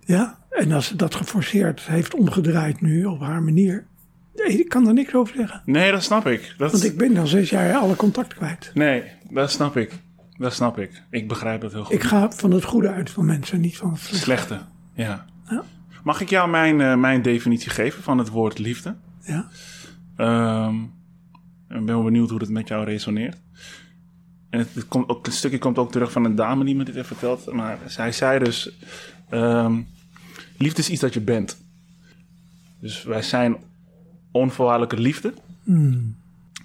Ja, 0.01 0.39
en 0.51 0.73
als 0.73 0.87
ze 0.87 0.97
dat 0.97 1.15
geforceerd 1.15 1.81
heeft 1.81 2.15
omgedraaid 2.15 2.81
nu 2.81 3.05
op 3.05 3.21
haar 3.21 3.43
manier. 3.43 3.87
Ik 4.35 4.69
kan 4.69 4.87
er 4.87 4.93
niks 4.93 5.15
over 5.15 5.35
zeggen. 5.37 5.63
Nee, 5.65 5.91
dat 5.91 6.03
snap 6.03 6.27
ik. 6.27 6.55
Dat... 6.59 6.73
Want 6.73 6.85
ik 6.85 6.97
ben 6.97 7.17
al 7.17 7.27
zes 7.27 7.51
jaar 7.51 7.75
alle 7.75 7.97
contact 7.97 8.35
kwijt. 8.35 8.71
Nee, 8.75 9.03
dat 9.31 9.51
snap 9.51 9.77
ik. 9.77 9.93
Dat 10.37 10.53
snap 10.55 10.79
ik. 10.79 11.03
Ik 11.11 11.29
begrijp 11.29 11.63
het 11.63 11.73
heel 11.73 11.85
goed. 11.85 11.95
Ik 11.95 12.03
ga 12.03 12.31
van 12.31 12.51
het 12.51 12.65
goede 12.65 12.89
uit 12.89 13.11
van 13.11 13.27
mensen, 13.27 13.61
niet 13.61 13.77
van 13.77 13.91
het 13.91 14.01
slechte. 14.01 14.25
Slechte, 14.25 14.61
ja. 14.93 15.25
Ja. 15.49 15.65
Mag 16.03 16.21
ik 16.21 16.29
jou 16.29 16.51
mijn, 16.51 16.81
eh, 16.81 16.97
mijn 16.97 17.23
definitie 17.23 17.71
geven 17.71 18.03
van 18.03 18.19
het 18.19 18.29
woord 18.29 18.59
liefde? 18.59 18.97
Ja. 19.21 19.49
Ehm, 20.17 20.75
ik 21.69 21.85
ben 21.85 21.95
wel 21.95 22.03
benieuwd 22.03 22.31
hoe 22.31 22.39
het 22.39 22.49
met 22.49 22.69
jou 22.69 22.85
resoneert. 22.85 23.37
En 24.51 24.59
het, 24.59 24.75
het 24.75 24.89
komt 24.89 25.09
ook, 25.09 25.27
het 25.27 25.35
stukje 25.35 25.59
komt 25.59 25.79
ook 25.79 25.93
terug 25.93 26.13
van 26.13 26.25
een 26.25 26.35
dame 26.35 26.65
die 26.65 26.77
me 26.77 26.85
dit 26.85 26.95
heeft 26.95 27.07
verteld. 27.07 27.53
Maar 27.53 27.79
zij 27.87 28.13
zei 28.13 28.39
dus... 28.39 28.79
ehm, 29.29 29.81
liefde 30.57 30.81
is 30.81 30.91
iets 30.91 31.01
dat 31.01 31.15
je 31.15 31.21
bent. 31.21 31.59
Dus 32.81 33.03
wij 33.03 33.23
zijn 33.23 33.57
onvoorwaardelijke 34.31 35.01
liefde. 35.01 35.35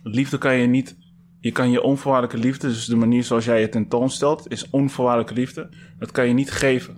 Liefde 0.03 0.37
kan 0.37 0.55
je 0.55 0.67
niet... 0.67 0.95
Je 1.39 1.51
kan 1.51 1.71
je 1.71 1.81
onvoorwaardelijke 1.81 2.47
liefde, 2.47 2.67
dus 2.67 2.85
de 2.85 2.95
manier 2.95 3.23
zoals 3.23 3.45
jij 3.45 3.61
je 3.61 3.69
tentoonstelt, 3.69 4.51
is 4.51 4.69
onvoorwaardelijke 4.69 5.33
liefde. 5.33 5.69
Dat 5.99 6.11
kan 6.11 6.27
je 6.27 6.33
niet 6.33 6.51
geven. 6.51 6.97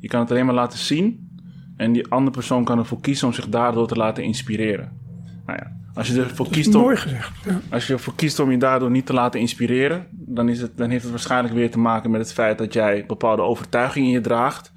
Je 0.00 0.08
kan 0.08 0.20
het 0.20 0.30
alleen 0.30 0.46
maar 0.46 0.54
laten 0.54 0.78
zien. 0.78 1.28
En 1.76 1.92
die 1.92 2.06
andere 2.06 2.36
persoon 2.36 2.64
kan 2.64 2.78
ervoor 2.78 3.00
kiezen 3.00 3.26
om 3.26 3.32
zich 3.32 3.48
daardoor 3.48 3.88
te 3.88 3.94
laten 3.94 4.24
inspireren. 4.24 4.92
Nou 5.46 5.58
ja, 5.58 5.83
als 5.94 6.08
je 6.08 6.22
ervoor 6.22 6.48
kiest 6.48 6.74
om... 6.74 6.80
Mooi 6.80 6.96
gezegd. 6.96 7.44
Ja. 7.44 7.60
Als 7.70 7.86
je 7.86 7.92
ervoor 7.92 8.14
kiest 8.14 8.38
om 8.38 8.50
je 8.50 8.58
daardoor 8.58 8.90
niet 8.90 9.06
te 9.06 9.12
laten 9.12 9.40
inspireren, 9.40 10.06
dan, 10.10 10.48
is 10.48 10.60
het, 10.60 10.76
dan 10.76 10.90
heeft 10.90 11.02
het 11.02 11.10
waarschijnlijk 11.10 11.54
weer 11.54 11.70
te 11.70 11.78
maken 11.78 12.10
met 12.10 12.20
het 12.20 12.32
feit 12.32 12.58
dat 12.58 12.72
jij 12.72 13.04
bepaalde 13.06 13.42
overtuigingen 13.42 14.08
in 14.08 14.14
je 14.14 14.20
draagt, 14.20 14.72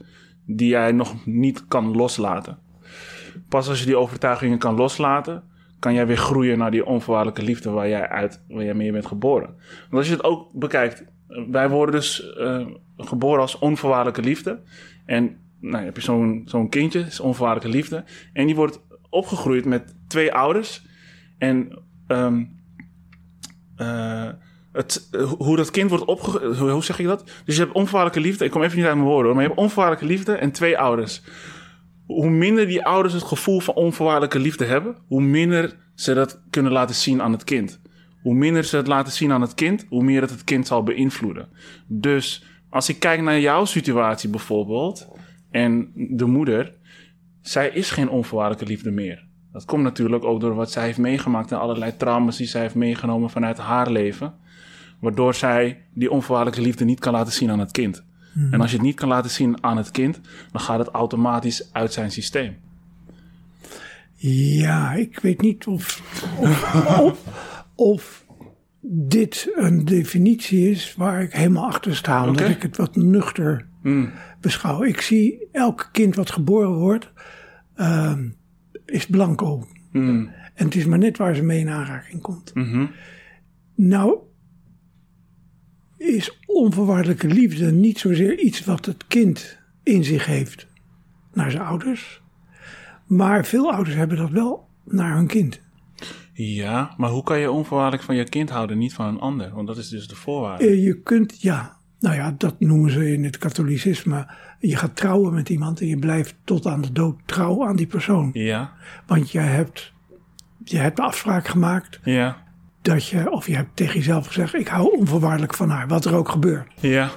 die 0.45 0.69
jij 0.69 0.91
nog 0.91 1.25
niet 1.25 1.67
kan 1.67 1.95
loslaten. 1.95 2.57
Pas 3.49 3.69
als 3.69 3.79
je 3.79 3.85
die 3.85 3.97
overtuigingen 3.97 4.57
kan 4.57 4.75
loslaten, 4.75 5.43
kan 5.79 5.93
jij 5.93 6.07
weer 6.07 6.17
groeien 6.17 6.57
naar 6.57 6.71
die 6.71 6.85
onvoorwaardelijke 6.85 7.43
liefde 7.43 7.69
waar 7.69 7.89
jij, 7.89 8.07
uit, 8.07 8.43
waar 8.47 8.63
jij 8.63 8.73
mee 8.73 8.91
bent 8.91 9.05
geboren. 9.05 9.55
Want 9.79 9.93
als 9.93 10.07
je 10.07 10.13
het 10.13 10.23
ook 10.23 10.51
bekijkt, 10.53 11.03
wij 11.27 11.69
worden 11.69 11.95
dus 11.95 12.33
eh, 12.33 12.65
geboren 12.97 13.41
als 13.41 13.59
onvoorwaardelijke 13.59 14.21
liefde. 14.21 14.59
En 15.05 15.37
nou, 15.59 15.85
heb 15.85 15.95
je 15.95 16.01
zo'n 16.01 16.41
zo'n 16.45 16.69
kindje, 16.69 16.99
is 16.99 17.19
onvoorwaardelijke 17.19 17.77
liefde. 17.77 18.03
En 18.33 18.45
die 18.45 18.55
wordt 18.55 18.81
opgegroeid 19.09 19.65
met 19.65 19.95
twee 20.07 20.33
ouders. 20.33 20.85
En 21.37 21.79
ehm, 22.07 22.43
eh, 23.75 24.29
het, 24.71 25.07
eh, 25.11 25.21
hoe 25.31 25.55
dat 25.55 25.71
kind 25.71 25.89
wordt 25.89 26.05
opge... 26.05 26.55
Hoe, 26.55 26.83
zeg 26.83 26.97
je 26.97 27.03
dat? 27.03 27.31
Dus 27.45 27.55
je 27.55 27.61
hebt 27.61 27.73
onvoorwaardelijke 27.73 28.27
liefde. 28.29 28.45
Ik 28.45 28.51
kom 28.51 28.63
even 28.63 28.77
niet 28.77 28.85
uit 28.85 28.95
mijn 28.95 29.07
woorden 29.07 29.25
hoor. 29.25 29.33
Maar 29.33 29.43
je 29.43 29.49
hebt 29.49 29.61
onvoorwaardelijke 29.61 30.15
liefde 30.15 30.33
en 30.33 30.51
twee 30.51 30.77
ouders. 30.77 31.21
Hoe 32.05 32.29
minder 32.29 32.67
die 32.67 32.85
ouders 32.85 33.13
het 33.13 33.23
gevoel 33.23 33.59
van 33.59 33.73
onvoorwaardelijke 33.73 34.39
liefde 34.39 34.65
hebben... 34.65 34.95
hoe 35.07 35.21
minder 35.21 35.77
ze 35.95 36.13
dat 36.13 36.41
kunnen 36.49 36.71
laten 36.71 36.95
zien 36.95 37.21
aan 37.21 37.31
het 37.31 37.43
kind. 37.43 37.81
Hoe 38.21 38.33
minder 38.33 38.63
ze 38.63 38.77
het 38.77 38.87
laten 38.87 39.13
zien 39.13 39.31
aan 39.31 39.41
het 39.41 39.53
kind... 39.53 39.85
hoe 39.89 40.03
meer 40.03 40.21
het 40.21 40.29
het 40.29 40.43
kind 40.43 40.67
zal 40.67 40.83
beïnvloeden. 40.83 41.49
Dus 41.87 42.45
als 42.69 42.89
ik 42.89 42.99
kijk 42.99 43.21
naar 43.21 43.39
jouw 43.39 43.65
situatie 43.65 44.29
bijvoorbeeld... 44.29 45.07
en 45.51 45.91
de 45.95 46.25
moeder... 46.25 46.73
zij 47.41 47.69
is 47.69 47.91
geen 47.91 48.09
onvoorwaardelijke 48.09 48.71
liefde 48.71 48.91
meer. 48.91 49.26
Dat 49.57 49.65
komt 49.65 49.83
natuurlijk 49.83 50.23
ook 50.23 50.39
door 50.41 50.55
wat 50.55 50.71
zij 50.71 50.83
heeft 50.83 50.97
meegemaakt... 50.97 51.51
en 51.51 51.59
allerlei 51.59 51.97
trauma's 51.97 52.37
die 52.37 52.47
zij 52.47 52.61
heeft 52.61 52.75
meegenomen 52.75 53.29
vanuit 53.29 53.57
haar 53.57 53.91
leven... 53.91 54.33
waardoor 54.99 55.33
zij 55.33 55.81
die 55.93 56.11
onvoorwaardelijke 56.11 56.65
liefde 56.65 56.85
niet 56.85 56.99
kan 56.99 57.13
laten 57.13 57.33
zien 57.33 57.51
aan 57.51 57.59
het 57.59 57.71
kind. 57.71 58.03
En 58.51 58.61
als 58.61 58.69
je 58.69 58.77
het 58.77 58.85
niet 58.85 58.95
kan 58.95 59.07
laten 59.07 59.29
zien 59.29 59.63
aan 59.63 59.77
het 59.77 59.91
kind... 59.91 60.19
dan 60.51 60.61
gaat 60.61 60.79
het 60.79 60.87
automatisch 60.87 61.69
uit 61.73 61.93
zijn 61.93 62.11
systeem. 62.11 62.55
Ja, 64.15 64.93
ik 64.93 65.19
weet 65.19 65.41
niet 65.41 65.67
of, 65.67 66.01
of, 66.39 66.75
of, 66.99 67.23
of 67.75 68.25
dit 68.81 69.51
een 69.55 69.85
definitie 69.85 70.69
is 70.69 70.95
waar 70.95 71.21
ik 71.21 71.33
helemaal 71.33 71.65
achter 71.65 71.95
sta. 71.95 72.27
Omdat 72.27 72.49
ik 72.49 72.61
het 72.61 72.77
wat 72.77 72.95
nuchter 72.95 73.67
beschouw. 74.41 74.83
Ik 74.83 75.01
zie 75.01 75.47
elk 75.51 75.89
kind 75.91 76.15
wat 76.15 76.31
geboren 76.31 76.73
wordt, 76.73 77.11
ehm, 77.75 78.29
is 78.91 79.05
blanco. 79.05 79.67
En 79.91 80.29
het 80.53 80.75
is 80.75 80.85
maar 80.85 80.97
net 80.97 81.17
waar 81.17 81.35
ze 81.35 81.43
mee 81.43 81.59
in 81.59 81.69
aanraking 81.69 82.21
komt. 82.21 82.53
Nou, 83.75 84.17
is 85.97 86.37
onvoorwaardelijke 86.45 87.27
liefde 87.27 87.71
niet 87.71 87.99
zozeer 87.99 88.39
iets 88.39 88.65
wat 88.65 88.85
het 88.85 89.07
kind 89.07 89.57
in 89.83 90.03
zich 90.03 90.25
heeft 90.25 90.67
naar 91.33 91.51
zijn 91.51 91.63
ouders. 91.63 92.21
Maar 93.07 93.45
veel 93.45 93.71
ouders 93.71 93.95
hebben 93.95 94.17
dat 94.17 94.29
wel 94.29 94.67
naar 94.85 95.15
hun 95.15 95.27
kind. 95.27 95.61
Ja, 96.33 96.93
maar 96.97 97.09
hoe 97.09 97.23
kan 97.23 97.39
je 97.39 97.51
onvoorwaardelijk 97.51 98.03
van 98.03 98.15
je 98.15 98.23
kind 98.29 98.49
houden, 98.49 98.77
niet 98.77 98.93
van 98.93 99.05
een 99.07 99.19
ander? 99.19 99.53
Want 99.53 99.67
dat 99.67 99.77
is 99.77 99.89
dus 99.89 100.07
de 100.07 100.15
voorwaarde. 100.15 100.67
Eh, 100.67 100.83
Je 100.83 101.01
kunt, 101.01 101.41
ja, 101.41 101.77
nou 101.99 102.15
ja, 102.15 102.35
dat 102.37 102.59
noemen 102.59 102.91
ze 102.91 103.11
in 103.13 103.23
het 103.23 103.37
katholicisme 103.37 104.27
je 104.59 104.75
gaat 104.75 104.95
trouwen 104.95 105.33
met 105.33 105.49
iemand 105.49 105.81
en 105.81 105.87
je 105.87 105.97
blijft 105.97 106.35
tot 106.43 106.65
aan 106.65 106.81
de 106.81 106.91
dood 106.91 107.15
trouw 107.25 107.65
aan 107.67 107.75
die 107.75 107.87
persoon. 107.87 108.29
Ja. 108.33 108.71
Want 109.05 109.31
je 109.31 109.39
hebt, 109.39 109.93
je 110.63 110.77
hebt 110.77 110.95
de 110.95 111.01
afspraak 111.01 111.47
gemaakt. 111.47 111.99
Ja. 112.03 112.37
Dat 112.81 113.07
je, 113.07 113.31
of 113.31 113.47
je 113.47 113.55
hebt 113.55 113.75
tegen 113.75 113.95
jezelf 113.95 114.27
gezegd: 114.27 114.53
ik 114.53 114.67
hou 114.67 114.97
onvoorwaardelijk 114.97 115.53
van 115.53 115.69
haar, 115.69 115.87
wat 115.87 116.05
er 116.05 116.15
ook 116.15 116.29
gebeurt. 116.29 116.71
Ja. 116.79 117.09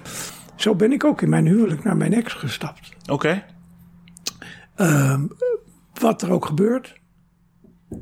Zo 0.57 0.75
ben 0.75 0.93
ik 0.93 1.05
ook 1.05 1.23
in 1.23 1.29
mijn 1.29 1.47
huwelijk 1.47 1.85
naar 1.85 1.97
mijn 1.97 2.12
ex 2.12 2.33
gestapt. 2.33 2.93
Oké. 3.07 3.45
Ehm, 4.75 5.27
wat 5.95 6.23
er 6.23 6.31
ook 6.31 6.47
gebeurt, 6.47 7.01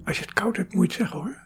als 0.04 0.16
je 0.16 0.22
het 0.22 0.32
koud 0.32 0.56
hebt, 0.56 0.74
moet 0.74 0.92
je 0.92 0.98
het 0.98 1.08
zeggen 1.08 1.18
hoor. 1.18 1.36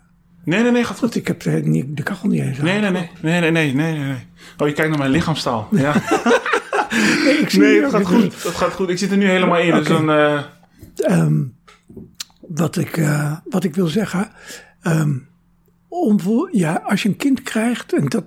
Nee, 0.45 0.63
nee, 0.63 0.73
nee, 0.73 0.85
goed. 0.85 1.01
Want 1.01 1.15
ik 1.15 1.27
heb 1.27 1.41
de, 1.41 1.93
de 1.95 2.03
kachel 2.03 2.29
niet 2.29 2.41
eens 2.41 2.59
aan. 2.59 2.65
Nee 2.65 2.81
nee, 2.81 2.91
nee, 2.91 3.11
nee, 3.23 3.41
nee, 3.41 3.51
nee, 3.51 3.75
nee, 3.75 3.99
nee, 3.99 4.27
Oh, 4.59 4.69
je 4.69 4.75
kijkt 4.75 4.91
naar 4.91 4.99
mijn 4.99 5.11
lichaamstaal. 5.11 5.69
Ja. 5.71 5.95
Nee, 7.25 7.39
ik 7.43 7.51
zie 7.51 7.61
Nee, 7.61 7.73
hier 7.73 7.83
het 7.85 7.95
ook 7.95 8.07
gaat 8.07 8.15
goed. 8.21 8.43
Het 8.43 8.55
gaat 8.55 8.73
goed. 8.73 8.89
Ik 8.89 8.99
zit 8.99 9.11
er 9.11 9.17
nu 9.17 9.27
helemaal 9.29 9.59
in. 9.59 9.75
Dus 9.75 9.87
dan, 9.89 10.11
eh, 10.11 10.43
Ehm, 10.97 11.43
wat, 12.41 12.77
ik, 12.77 12.97
eh, 12.97 13.37
wat 13.45 13.65
ik 13.65 13.75
wil 13.75 13.87
zeggen. 13.87 14.31
onvo- 15.89 16.49
ja, 16.53 16.83
als 16.85 17.03
je 17.03 17.09
een 17.09 17.17
kind 17.17 17.43
krijgt. 17.43 17.93
En 17.93 18.09
dat, 18.09 18.25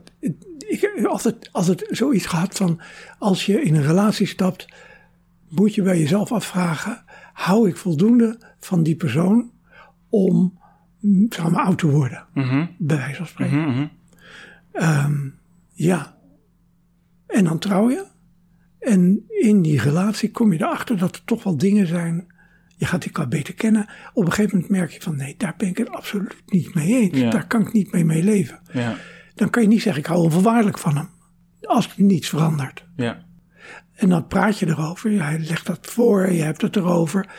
ik 0.68 0.82
heb 0.82 1.06
altijd, 1.06 1.50
altijd 1.52 1.86
zoiets 1.90 2.26
gehad 2.26 2.56
van. 2.58 2.82
Als 3.20 3.46
je 3.46 3.62
in 3.62 3.76
een 3.76 3.86
relatie 3.86 4.28
stapt. 4.28 4.66
Moet 5.50 5.76
je 5.76 5.82
bij 5.82 6.00
jezelf 6.00 6.32
afvragen. 6.32 7.04
Hou 7.34 7.70
ik 7.70 7.78
voldoende 7.78 8.40
van 8.60 8.84
die 8.84 8.96
persoon. 8.96 9.52
Om 10.10 10.60
mm, 11.00 11.26
samen 11.30 11.60
oud 11.60 11.78
te 11.78 11.88
worden. 11.88 12.26
Bij 12.78 12.98
wijze 12.98 13.16
van 13.16 13.28
spreken. 13.28 13.58
mhm, 13.70 13.86
Ehm, 14.72 15.16
ja. 15.74 16.16
En 17.28 17.44
dan 17.44 17.60
trouw 17.60 17.90
je. 17.90 18.06
En 18.86 19.24
in 19.28 19.62
die 19.62 19.82
relatie 19.82 20.32
kom 20.32 20.54
je 20.54 20.60
erachter 20.62 20.98
dat 20.98 21.16
er 21.16 21.22
toch 21.26 21.44
wel 21.44 21.58
dingen 21.58 21.88
zijn. 21.88 22.26
Je 22.78 22.86
gaat 22.86 23.06
elkaar 23.06 23.28
beter 23.28 23.54
kennen. 23.54 23.90
Op 24.14 24.26
een 24.26 24.32
gegeven 24.32 24.54
moment 24.58 24.72
merk 24.78 24.92
je 24.92 25.02
van 25.02 25.16
nee, 25.16 25.36
daar 25.38 25.54
ben 25.58 25.68
ik 25.68 25.78
het 25.78 25.90
absoluut 25.90 26.36
niet 26.46 26.74
mee 26.74 26.94
eens. 26.96 27.18
Ja. 27.20 27.30
Daar 27.30 27.48
kan 27.48 27.62
ik 27.62 27.74
niet 27.74 27.92
mee, 27.92 28.06
mee 28.06 28.24
leven. 28.24 28.60
ja, 28.74 28.96
Dan 29.36 29.50
kan 29.50 29.62
je 29.62 29.68
niet 29.68 29.82
zeggen 29.82 30.02
ik 30.02 30.08
hou 30.08 30.22
onvoorwaardelijk 30.24 30.80
van 30.80 30.96
hem. 30.98 31.10
Als 31.62 31.86
er 31.88 32.04
niets 32.04 32.30
verandert. 32.30 32.86
ja, 32.96 33.26
En 33.96 34.10
dan 34.10 34.28
praat 34.28 34.60
je 34.60 34.68
erover. 34.68 35.24
Hij 35.24 35.40
legt 35.40 35.66
dat 35.66 35.80
voor, 35.82 36.32
je 36.32 36.42
hebt 36.42 36.62
het 36.62 36.76
erover. 36.76 37.30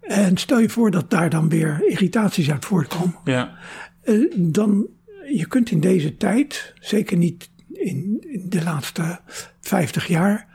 En 0.00 0.36
stel 0.36 0.58
je 0.58 0.68
voor 0.68 0.90
dat 0.90 1.10
daar 1.10 1.30
dan 1.30 1.48
weer 1.48 1.82
irritaties 1.86 2.50
uit 2.50 2.64
voortkomen. 2.64 3.14
ja, 3.24 3.56
Eh, 4.02 4.14
dan, 4.36 4.86
je 5.32 5.46
kunt 5.48 5.70
in 5.70 5.80
deze 5.80 6.16
tijd, 6.16 6.74
zeker 6.80 7.16
niet 7.16 7.50
in, 7.72 8.24
in 8.28 8.46
de 8.48 8.62
laatste 8.62 9.20
50 9.60 10.06
jaar, 10.06 10.47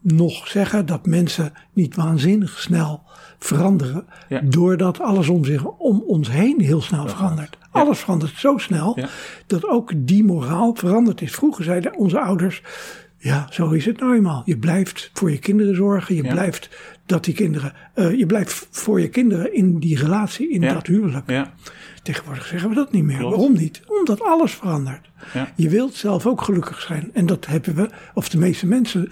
nog 0.00 0.48
zeggen 0.48 0.86
dat 0.86 1.06
mensen 1.06 1.52
niet 1.72 1.96
waanzinnig 1.96 2.58
snel 2.58 3.02
veranderen. 3.38 4.06
Ja. 4.28 4.40
Doordat 4.40 5.00
alles 5.00 5.28
om, 5.28 5.44
zich, 5.44 5.64
om 5.64 6.02
ons 6.06 6.30
heen 6.30 6.60
heel 6.60 6.82
snel 6.82 7.08
verandert. 7.08 7.58
Alles 7.70 7.98
verandert 7.98 8.32
zo 8.36 8.58
snel 8.58 8.92
Ja. 9.00 9.08
dat 9.46 9.68
ook 9.68 9.92
die 9.96 10.24
moraal 10.24 10.74
veranderd 10.74 11.20
is. 11.20 11.32
Vroeger 11.32 11.64
zeiden 11.64 11.96
onze 11.96 12.20
ouders, 12.20 12.62
ja, 13.18 13.46
zo 13.50 13.70
is 13.70 13.84
het 13.84 14.00
nou 14.00 14.14
eenmaal. 14.14 14.42
Je 14.44 14.58
blijft 14.58 15.10
voor 15.12 15.30
je 15.30 15.38
kinderen 15.38 15.74
zorgen. 15.76 16.14
Je 16.14 16.22
blijft 16.28 16.68
dat 17.06 17.24
die 17.24 17.34
kinderen, 17.34 17.72
eh, 17.94 18.18
je 18.18 18.26
blijft 18.26 18.66
voor 18.70 19.00
je 19.00 19.08
kinderen 19.08 19.54
in 19.54 19.78
die 19.78 19.98
relatie, 19.98 20.50
in 20.50 20.60
dat 20.60 20.86
huwelijk. 20.86 21.30
ja, 21.30 21.52
Tegenwoordig 22.02 22.46
zeggen 22.46 22.68
we 22.68 22.74
dat 22.74 22.92
niet 22.92 23.04
meer. 23.04 23.18
Klopt. 23.18 23.34
Waarom 23.36 23.52
niet? 23.56 23.80
Omdat 23.86 24.22
alles 24.22 24.52
verandert. 24.52 25.10
Je 25.56 25.68
wilt 25.68 25.94
zelf 25.94 26.26
ook 26.26 26.42
gelukkig 26.42 26.80
zijn. 26.80 27.10
En 27.12 27.26
dat 27.26 27.46
hebben 27.46 27.74
we, 27.74 27.88
of 28.14 28.28
de 28.28 28.38
meeste 28.38 28.66
mensen 28.66 29.08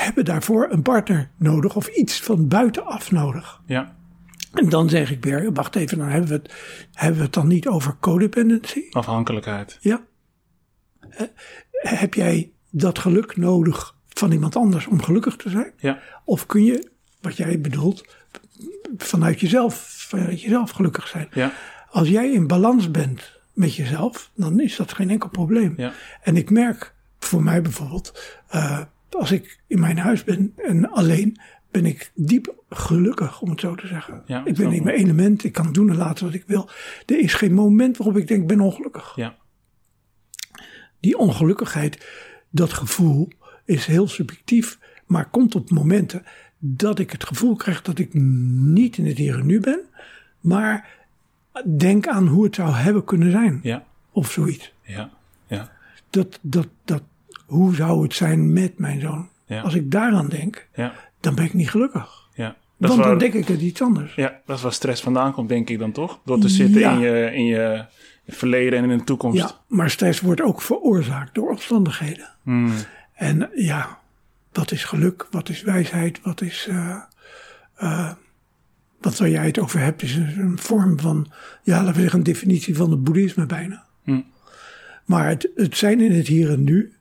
hebben 0.00 0.24
daarvoor 0.24 0.66
een 0.70 0.82
partner 0.82 1.30
nodig 1.36 1.76
of 1.76 1.86
iets 1.86 2.20
van 2.20 2.48
buitenaf 2.48 3.10
nodig. 3.10 3.60
ja, 3.66 3.96
En 4.52 4.68
dan 4.68 4.88
zeg 4.88 5.10
ik 5.10 5.24
weer, 5.24 5.52
wacht 5.52 5.76
even, 5.76 5.98
dan 5.98 6.08
hebben 6.08 6.28
we 6.28 6.34
het, 6.34 6.52
hebben 6.92 7.18
we 7.18 7.24
het 7.24 7.34
dan 7.34 7.46
niet 7.46 7.68
over 7.68 7.96
codependency? 8.00 8.82
afhankelijkheid. 8.90 9.78
Ja. 9.80 10.04
Heb 11.70 12.14
jij 12.14 12.52
dat 12.70 12.98
geluk 12.98 13.36
nodig 13.36 13.96
van 14.08 14.32
iemand 14.32 14.56
anders 14.56 14.86
om 14.86 15.02
gelukkig 15.02 15.36
te 15.36 15.50
zijn? 15.50 15.72
Ja, 15.76 15.98
Of 16.24 16.46
kun 16.46 16.64
je, 16.64 16.90
wat 17.20 17.36
jij 17.36 17.60
bedoelt, 17.60 18.04
vanuit 18.96 19.40
jezelf, 19.40 19.74
vanuit 20.08 20.40
jezelf 20.42 20.70
gelukkig 20.70 21.08
zijn. 21.08 21.28
Ja. 21.32 21.52
Als 21.90 22.08
jij 22.08 22.32
in 22.32 22.46
balans 22.46 22.90
bent 22.90 23.40
met 23.52 23.74
jezelf, 23.74 24.30
dan 24.34 24.60
is 24.60 24.76
dat 24.76 24.92
geen 24.92 25.10
enkel 25.10 25.28
probleem. 25.28 25.74
Ja. 25.76 25.92
En 26.22 26.36
ik 26.36 26.50
merk 26.50 26.94
voor 27.18 27.42
mij 27.42 27.62
bijvoorbeeld, 27.62 28.36
eh, 28.48 28.80
als 29.14 29.32
ik 29.32 29.60
in 29.66 29.80
mijn 29.80 29.98
huis 29.98 30.24
ben 30.24 30.52
en 30.56 30.90
alleen, 30.90 31.36
ben 31.70 31.86
ik 31.86 32.10
diep 32.14 32.54
gelukkig, 32.68 33.40
om 33.40 33.50
het 33.50 33.60
zo 33.60 33.74
te 33.74 33.86
zeggen. 33.86 34.22
Ja, 34.26 34.44
ik 34.44 34.54
ben 34.54 34.72
in 34.72 34.84
mijn 34.84 34.96
element, 34.96 35.44
ik 35.44 35.52
kan 35.52 35.72
doen 35.72 35.90
en 35.90 35.96
laten 35.96 36.24
wat 36.24 36.34
ik 36.34 36.44
wil. 36.46 36.68
Er 37.06 37.18
is 37.18 37.34
geen 37.34 37.54
moment 37.54 37.96
waarop 37.96 38.16
ik 38.16 38.28
denk, 38.28 38.40
ik 38.40 38.46
ben 38.48 38.60
ongelukkig. 38.60 39.12
Ja. 39.16 39.36
Die 41.00 41.18
ongelukkigheid, 41.18 42.06
dat 42.50 42.72
gevoel, 42.72 43.28
is 43.64 43.86
heel 43.86 44.08
subjectief, 44.08 44.78
maar 45.06 45.28
komt 45.30 45.54
op 45.54 45.70
momenten 45.70 46.22
dat 46.58 46.98
ik 46.98 47.10
het 47.10 47.24
gevoel 47.24 47.56
krijg 47.56 47.82
dat 47.82 47.98
ik 47.98 48.14
niet 48.14 48.96
in 48.98 49.06
het 49.06 49.16
hier 49.18 49.38
en 49.38 49.46
nu 49.46 49.60
ben, 49.60 49.80
maar 50.40 50.96
denk 51.76 52.06
aan 52.06 52.26
hoe 52.26 52.44
het 52.44 52.54
zou 52.54 52.70
hebben 52.72 53.04
kunnen 53.04 53.30
zijn, 53.30 53.60
Ja. 53.62 53.84
of 54.12 54.30
zoiets. 54.30 54.72
Ja. 54.82 55.10
Ja. 55.46 55.70
Dat, 56.10 56.38
dat, 56.42 56.68
dat, 56.84 57.02
hoe 57.48 57.74
zou 57.74 58.02
het 58.02 58.14
zijn 58.14 58.52
met 58.52 58.78
mijn 58.78 59.00
zoon? 59.00 59.28
Ja. 59.46 59.60
Als 59.60 59.74
ik 59.74 59.90
daaraan 59.90 60.28
denk, 60.28 60.68
Ja. 60.74 60.94
dan 61.20 61.34
ben 61.34 61.44
ik 61.44 61.54
niet 61.54 61.70
gelukkig. 61.70 62.28
Ja. 62.34 62.56
Dat 62.76 62.96
dan 62.96 63.18
denk 63.18 63.34
ik 63.34 63.48
het 63.48 63.60
iets 63.60 63.82
anders. 63.82 64.14
ja, 64.14 64.40
dat 64.46 64.56
is 64.56 64.62
waar 64.62 64.72
stress 64.72 65.02
vandaan 65.02 65.32
komt, 65.32 65.48
denk 65.48 65.68
ik 65.70 65.78
dan 65.78 65.92
toch? 65.92 66.20
Door 66.24 66.38
te 66.38 66.48
zitten 66.48 66.82
in, 66.82 66.98
je, 66.98 67.30
in 67.34 67.44
je 67.44 67.84
verleden 68.26 68.78
en 68.82 68.90
in 68.90 68.98
de 68.98 69.04
toekomst. 69.04 69.38
Ja, 69.38 69.50
maar 69.66 69.90
stress 69.90 70.20
wordt 70.20 70.40
ook 70.40 70.62
veroorzaakt 70.62 71.34
door 71.34 71.50
omstandigheden. 71.50 72.28
Hmm. 72.42 72.72
En 73.14 73.50
ja, 73.54 73.98
wat 74.52 74.70
is 74.72 74.84
geluk? 74.84 75.26
Wat 75.30 75.48
is 75.48 75.62
wijsheid? 75.62 76.20
Wat 76.22 76.40
is. 76.40 76.66
eh, 76.70 76.96
eh, 77.74 78.10
wat 79.00 79.18
waar 79.18 79.28
jij 79.28 79.46
het 79.46 79.58
over 79.58 79.80
hebt, 79.80 80.02
is 80.02 80.14
een, 80.16 80.58
vorm 80.58 81.00
van. 81.00 81.26
Ja, 81.62 81.76
laten 81.78 81.94
we 81.94 82.00
zeggen, 82.00 82.18
een 82.18 82.24
definitie 82.24 82.76
van 82.76 82.90
het 82.90 83.04
boeddhisme 83.04 83.46
bijna. 83.46 83.84
Hm. 84.04 84.20
Maar 85.04 85.28
het, 85.28 85.48
het 85.54 85.76
zijn 85.76 86.00
in 86.00 86.12
het 86.12 86.26
hier 86.26 86.50
en 86.50 86.64
nu. 86.64 86.92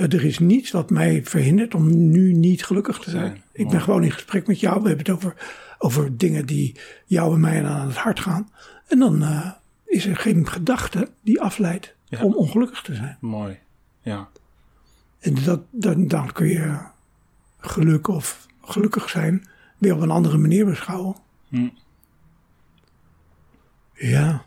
Eh, 0.00 0.12
er 0.12 0.24
is 0.24 0.38
niets 0.38 0.70
wat 0.70 0.90
mij 0.90 1.24
verhindert 1.24 1.74
om 1.74 2.10
nu 2.10 2.32
niet 2.32 2.64
gelukkig 2.64 2.98
te 2.98 3.10
zijn. 3.10 3.42
Ik 3.52 3.68
ben 3.68 3.80
gewoon 3.80 4.04
in 4.04 4.12
gesprek 4.12 4.46
met 4.46 4.60
jou. 4.60 4.82
We 4.82 4.88
hebben 4.88 5.06
het 5.06 5.14
over, 5.14 5.34
over 5.78 6.16
dingen 6.16 6.46
die 6.46 6.76
jou 7.06 7.34
en 7.34 7.40
mij 7.40 7.64
aan 7.64 7.86
het 7.86 7.96
hart 7.96 8.20
gaan. 8.20 8.50
En 8.86 8.98
dan 8.98 9.22
eh, 9.22 9.50
is 9.86 10.06
er 10.06 10.16
geen 10.16 10.46
gedachte 10.48 11.10
die 11.22 11.40
afleidt 11.40 11.94
Ja. 12.04 12.22
om 12.22 12.34
ongelukkig 12.34 12.82
te 12.82 12.94
zijn. 12.94 13.16
Mooi. 13.20 13.58
Ja. 14.02 14.28
En 15.18 15.44
dat, 15.44 15.60
dan, 15.70 16.08
dan 16.08 16.32
kun 16.32 16.48
je 16.48 16.78
geluk 17.58 18.08
of 18.08 18.46
gelukkig 18.62 19.08
zijn 19.08 19.48
weer 19.78 19.94
op 19.94 20.00
een 20.00 20.10
andere 20.10 20.38
manier 20.38 20.64
beschouwen. 20.64 21.16
Hm. 21.48 21.68
Ja. 23.94 24.44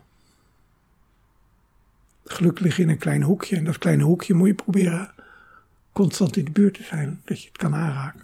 Geluk 2.24 2.60
ligt 2.60 2.78
in 2.78 2.88
een 2.88 2.98
klein 2.98 3.22
hoekje. 3.22 3.56
En 3.56 3.64
dat 3.64 3.78
kleine 3.78 4.02
hoekje 4.04 4.34
moet 4.34 4.48
je 4.48 4.54
proberen 4.54 5.13
constant 5.94 6.36
in 6.36 6.44
de 6.44 6.50
buurt 6.50 6.74
te 6.74 6.82
zijn. 6.82 7.20
Dat 7.24 7.42
je 7.42 7.48
het 7.48 7.56
kan 7.58 7.74
aanraken. 7.74 8.22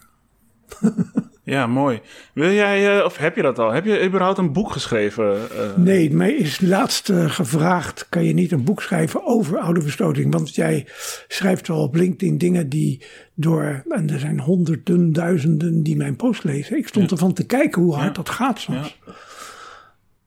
Ja, 1.43 1.67
mooi. 1.67 2.01
Wil 2.35 2.53
jij, 2.53 2.99
eh, 2.99 3.05
of 3.05 3.17
heb 3.17 3.37
je 3.37 3.43
dat 3.43 3.59
al? 3.59 3.71
Heb 3.73 3.85
je 3.85 4.05
überhaupt 4.05 4.39
een 4.39 4.53
boek 4.53 4.73
geschreven? 4.73 5.51
eh? 5.51 5.77
Nee, 5.77 6.11
mij 6.11 6.33
is 6.33 6.61
laatst 6.61 7.09
eh, 7.11 7.31
gevraagd: 7.31 8.07
kan 8.09 8.25
je 8.25 8.33
niet 8.33 8.53
een 8.53 8.65
boek 8.65 8.83
schrijven 8.83 9.27
over 9.27 9.59
ouderverstoting? 9.59 10.33
Want 10.33 10.55
jij 10.55 10.87
schrijft 11.29 11.69
wel 11.69 11.83
op 11.83 11.95
LinkedIn 11.95 12.39
dingen 12.39 12.69
die 12.69 13.03
door. 13.35 13.83
En 13.89 14.11
er 14.11 14.19
zijn 14.19 14.41
honderden, 14.41 15.13
duizenden 15.13 15.83
die 15.83 15.97
mijn 15.97 16.17
post 16.17 16.45
lezen. 16.45 16.77
Ik 16.77 16.89
stond 16.89 17.11
ervan 17.11 17.33
te 17.33 17.47
kijken 17.47 17.83
hoe 17.83 17.95
hard 17.95 18.07
Ja. 18.07 18.13
dat 18.13 18.29
gaat 18.29 18.59
soms. 18.61 18.99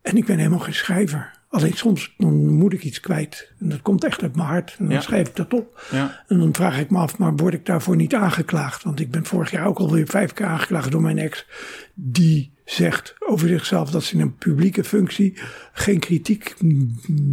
En 0.01 0.17
ik 0.17 0.25
ben 0.25 0.37
helemaal 0.37 0.59
geen 0.59 0.73
schrijver. 0.73 1.31
Alleen 1.53 1.73
soms 1.73 2.13
dan 2.17 2.47
moet 2.47 2.73
ik 2.73 2.83
iets 2.83 2.99
kwijt. 2.99 3.51
En 3.59 3.69
dat 3.69 3.81
komt 3.81 4.03
echt 4.03 4.21
uit 4.21 4.35
mijn 4.35 4.47
hart. 4.47 4.75
En 4.79 4.85
dan 4.85 4.93
Ja. 4.93 5.01
schrijf 5.01 5.27
ik 5.27 5.35
dat 5.35 5.53
op. 5.53 5.87
Ja. 5.91 6.23
En 6.27 6.39
dan 6.39 6.53
vraag 6.53 6.79
ik 6.79 6.89
me 6.89 6.97
af, 6.97 7.17
maar 7.17 7.35
word 7.35 7.53
ik 7.53 7.65
daarvoor 7.65 7.95
niet 7.95 8.15
aangeklaagd? 8.15 8.83
Want 8.83 8.99
ik 8.99 9.11
ben 9.11 9.25
vorig 9.25 9.51
jaar 9.51 9.65
ook 9.65 9.77
alweer 9.79 10.07
vijf 10.07 10.33
keer 10.33 10.45
aangeklaagd 10.45 10.91
door 10.91 11.01
mijn 11.01 11.17
ex. 11.17 11.45
Die 11.93 12.51
zegt 12.65 13.15
over 13.19 13.47
zichzelf 13.47 13.91
dat 13.91 14.03
ze 14.03 14.13
in 14.13 14.21
een 14.21 14.35
publieke 14.35 14.83
functie 14.83 15.37
geen 15.73 15.99
kritiek 15.99 16.55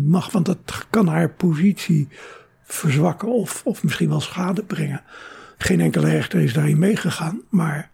mag. 0.04 0.30
Want 0.32 0.46
dat 0.46 0.86
kan 0.90 1.06
haar 1.06 1.30
positie 1.30 2.08
verzwakken 2.64 3.28
of, 3.28 3.60
of 3.64 3.82
misschien 3.82 4.08
wel 4.08 4.20
schade 4.20 4.62
brengen. 4.62 5.02
Geen 5.58 5.80
enkele 5.80 6.08
rechter 6.10 6.40
is 6.40 6.52
daarin 6.52 6.78
meegegaan. 6.78 7.40
Maar 7.48 7.90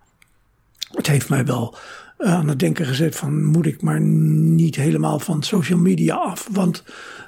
het 0.90 1.06
heeft 1.06 1.28
mij 1.28 1.44
wel 1.44 1.76
aan 2.18 2.48
het 2.48 2.58
denken 2.58 2.86
gezet 2.86 3.16
van 3.16 3.44
moet 3.44 3.66
ik 3.66 3.82
maar 3.82 4.00
niet 4.00 4.76
helemaal 4.76 5.18
van 5.18 5.42
social 5.42 5.78
media 5.78 6.14
af. 6.14 6.48
Want 6.52 6.84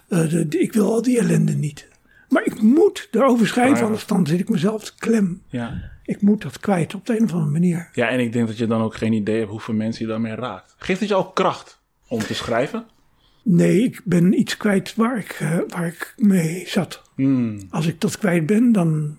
eh, 0.08 0.28
de- 0.30 0.48
de- 0.48 0.58
ik 0.60 0.72
wil 0.72 0.92
al 0.92 1.02
die 1.02 1.18
ellende 1.18 1.52
niet. 1.52 1.88
Maar 2.28 2.44
ik 2.44 2.62
moet 2.62 3.08
erover 3.10 3.46
schrijven, 3.46 3.76
Ja. 3.78 3.84
anders 3.84 4.06
dan 4.06 4.26
zit 4.26 4.40
ik 4.40 4.48
mezelf 4.48 4.84
te 4.84 4.92
klem. 4.98 5.42
Ja. 5.48 5.90
Ik 6.04 6.22
moet 6.22 6.42
dat 6.42 6.60
kwijt 6.60 6.94
op 6.94 7.06
de 7.06 7.16
een 7.18 7.24
of 7.24 7.32
andere 7.32 7.50
manier. 7.50 7.88
ja, 7.92 8.08
en 8.08 8.20
ik 8.20 8.32
denk 8.32 8.46
dat 8.46 8.58
je 8.58 8.66
dan 8.66 8.80
ook 8.82 8.94
geen 8.96 9.12
idee 9.12 9.38
hebt 9.38 9.50
hoeveel 9.50 9.74
mensen 9.74 10.04
je 10.04 10.10
daarmee 10.10 10.34
raakt. 10.34 10.74
Geeft 10.78 11.00
het 11.00 11.08
je 11.08 11.14
ook 11.14 11.34
kracht 11.34 11.80
om 12.08 12.18
te 12.18 12.34
schrijven? 12.34 12.86
Nee, 13.42 13.82
ik 13.82 14.00
ben 14.04 14.38
iets 14.40 14.56
kwijt 14.56 14.94
waar 14.94 15.18
ik, 15.18 15.36
eh, 15.40 15.58
waar 15.68 15.86
ik 15.86 16.14
mee 16.16 16.64
zat. 16.66 17.02
Hmm. 17.14 17.58
Als 17.70 17.86
ik 17.86 18.00
dat 18.00 18.18
kwijt 18.18 18.46
ben, 18.46 18.72
dan 18.72 19.16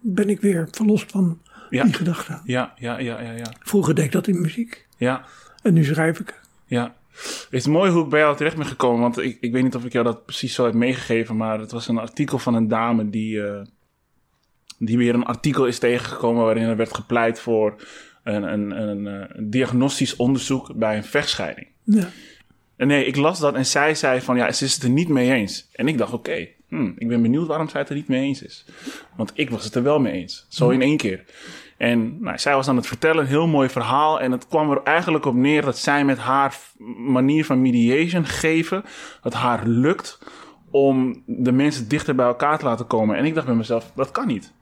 ben 0.00 0.28
ik 0.28 0.40
weer 0.40 0.68
verlost 0.70 1.10
van 1.10 1.40
Ja. 1.70 1.84
die 1.84 1.92
gedachten. 1.92 2.40
Ja, 2.44 2.72
ja, 2.78 2.98
ja, 2.98 3.20
ja, 3.20 3.32
ja. 3.32 3.52
Vroeger 3.60 3.94
deed 3.94 4.04
ik 4.04 4.12
dat 4.12 4.26
in 4.26 4.40
muziek. 4.40 4.85
Ja, 4.96 5.24
En 5.62 5.74
nu 5.74 5.84
schrijf 5.84 6.20
ik. 6.20 6.40
ja. 6.66 6.94
Het 7.16 7.46
is 7.50 7.66
mooi 7.66 7.90
hoe 7.90 8.04
ik 8.04 8.10
bij 8.10 8.20
jou 8.20 8.36
terecht 8.36 8.56
ben 8.56 8.66
gekomen, 8.66 9.00
want 9.00 9.18
ik, 9.18 9.38
ik 9.40 9.52
weet 9.52 9.62
niet 9.62 9.74
of 9.74 9.84
ik 9.84 9.92
jou 9.92 10.04
dat 10.04 10.24
precies 10.24 10.54
zo 10.54 10.64
heb 10.64 10.74
meegegeven, 10.74 11.36
maar 11.36 11.58
het 11.58 11.70
was 11.72 11.88
een 11.88 11.98
artikel 11.98 12.38
van 12.38 12.54
een 12.54 12.68
dame 12.68 13.10
die, 13.10 13.42
eh, 13.42 13.60
die 14.78 14.98
weer 14.98 15.14
een 15.14 15.24
artikel 15.24 15.66
is 15.66 15.78
tegengekomen 15.78 16.44
waarin 16.44 16.62
er 16.62 16.76
werd 16.76 16.94
gepleit 16.94 17.40
voor 17.40 17.74
een, 18.24 18.42
een, 18.42 18.70
een, 18.70 19.06
een 19.06 19.50
diagnostisch 19.50 20.16
onderzoek 20.16 20.74
bij 20.74 20.96
een 20.96 21.04
vechtscheiding. 21.04 21.66
Ja. 21.82 22.08
En 22.76 22.86
nee, 22.86 23.04
ik 23.04 23.16
las 23.16 23.40
dat 23.40 23.54
en 23.54 23.66
zij 23.66 23.94
zei 23.94 24.20
van 24.20 24.36
ja, 24.36 24.52
ze 24.52 24.64
is 24.64 24.74
het 24.74 24.82
er 24.82 24.90
niet 24.90 25.08
mee 25.08 25.32
eens. 25.32 25.68
En 25.72 25.88
ik 25.88 25.98
dacht, 25.98 26.12
oké, 26.12 26.48
hmm, 26.68 26.94
ik 26.98 27.08
ben 27.08 27.22
benieuwd 27.22 27.46
waarom 27.46 27.68
zij 27.68 27.80
het 27.80 27.88
er 27.88 27.96
niet 27.96 28.08
mee 28.08 28.22
eens 28.22 28.42
is. 28.42 28.64
Want 29.16 29.32
ik 29.34 29.50
was 29.50 29.64
het 29.64 29.74
er 29.74 29.82
wel 29.82 29.98
mee 29.98 30.12
eens. 30.12 30.46
Zo 30.48 30.70
in 30.70 30.82
één 30.82 30.96
keer. 30.96 31.24
En 31.76 32.20
nou, 32.20 32.38
zij 32.38 32.54
was 32.54 32.68
aan 32.68 32.76
het 32.76 32.86
vertellen, 32.86 33.22
een 33.22 33.28
heel 33.28 33.46
mooi 33.46 33.68
verhaal. 33.68 34.20
En 34.20 34.32
het 34.32 34.48
kwam 34.48 34.70
er 34.70 34.82
eigenlijk 34.82 35.24
op 35.24 35.34
neer 35.34 35.62
dat 35.62 35.78
zij 35.78 36.04
met 36.04 36.18
haar 36.18 36.56
manier 36.96 37.44
van 37.44 37.62
mediation 37.62 38.24
geven, 38.24 38.84
het 39.22 39.34
haar 39.34 39.66
lukt 39.66 40.18
om 40.70 41.22
de 41.26 41.52
mensen 41.52 41.88
dichter 41.88 42.14
bij 42.14 42.26
elkaar 42.26 42.58
te 42.58 42.64
laten 42.64 42.86
komen. 42.86 43.16
En 43.16 43.24
ik 43.24 43.34
dacht 43.34 43.46
bij 43.46 43.54
mezelf, 43.54 43.90
dat 43.94 44.10
kan 44.10 44.26
niet. 44.26 44.54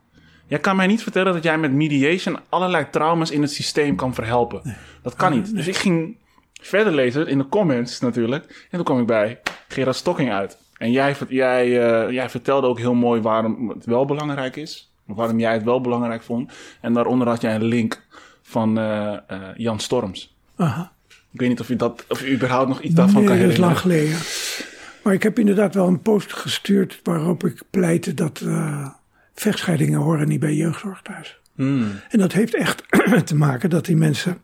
Jij 0.47 0.59
kan 0.59 0.75
mij 0.75 0.87
niet 0.87 1.03
vertellen 1.03 1.33
dat 1.33 1.43
jij 1.43 1.57
met 1.57 1.71
mediation 1.71 2.39
allerlei 2.49 2.89
trauma's 2.89 3.31
in 3.31 3.41
het 3.41 3.51
systeem 3.51 3.95
kan 3.95 4.13
verhelpen. 4.13 4.75
Dat 5.01 5.15
kan 5.15 5.31
niet. 5.31 5.55
Dus 5.55 5.67
ik 5.67 5.75
ging 5.75 6.17
verder 6.61 6.93
lezen 6.93 7.27
in 7.27 7.37
de 7.37 7.47
comments 7.47 7.99
natuurlijk. 7.99 8.67
En 8.69 8.77
toen 8.77 8.83
kwam 8.83 8.99
ik 8.99 9.05
bij 9.07 9.39
Gerard 9.67 9.95
Stokking 9.95 10.31
uit. 10.31 10.57
En 10.77 10.91
jij, 10.91 11.15
eh, 11.29 12.11
jij 12.11 12.29
vertelde 12.29 12.67
ook 12.67 12.79
heel 12.79 12.93
mooi 12.93 13.21
waarom 13.21 13.69
het 13.69 13.85
wel 13.85 14.05
belangrijk 14.05 14.55
is. 14.55 14.94
Waarom 15.05 15.39
jij 15.39 15.53
het 15.53 15.63
wel 15.63 15.81
belangrijk 15.81 16.23
vond. 16.23 16.51
En 16.81 16.93
daaronder 16.93 17.27
had 17.27 17.41
jij 17.41 17.55
een 17.55 17.63
link 17.63 18.03
van 18.41 18.77
eh, 18.77 19.13
eh, 19.27 19.41
Jan 19.55 19.79
Storms. 19.79 20.35
Aha. 20.55 20.91
Ik 21.31 21.39
weet 21.39 21.49
niet 21.49 21.59
of 21.59 21.67
je, 21.67 21.75
dat, 21.75 22.05
of 22.09 22.19
je 22.19 22.31
überhaupt 22.31 22.67
nog 22.67 22.81
iets 22.81 22.95
daarvan 22.95 23.23
nee, 23.23 23.29
kan 23.29 23.39
dat 23.39 23.49
is 23.51 23.57
lang 23.57 23.77
herinneren. 23.81 24.17
geleden. 24.17 25.03
Maar 25.03 25.13
ik 25.13 25.23
heb 25.23 25.39
inderdaad 25.39 25.73
wel 25.75 25.87
een 25.87 26.01
post 26.01 26.33
gestuurd 26.33 26.99
waarop 27.03 27.45
ik 27.45 27.61
pleitte 27.69 28.13
dat 28.13 28.41
eh, 28.45 28.89
vechtscheidingen 29.33 29.99
horen 29.99 30.27
niet 30.27 30.39
bij 30.39 30.53
jeugdzorg 30.53 31.01
thuis. 31.01 31.39
Hmm, 31.55 31.91
En 32.09 32.19
dat 32.19 32.31
heeft 32.31 32.55
echt 32.55 32.83
te 33.25 33.35
maken 33.35 33.69
dat 33.69 33.85
die 33.85 33.95
mensen 33.95 34.37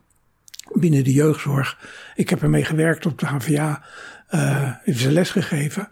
binnen 0.72 1.04
de 1.04 1.12
jeugdzorg, 1.12 1.78
ik 2.14 2.30
heb 2.30 2.42
ermee 2.42 2.64
gewerkt 2.64 3.06
op 3.06 3.18
de 3.18 3.26
HVA, 3.26 3.82
heeft 4.82 4.98
ze 5.00 5.12
les 5.12 5.30
gegeven, 5.30 5.88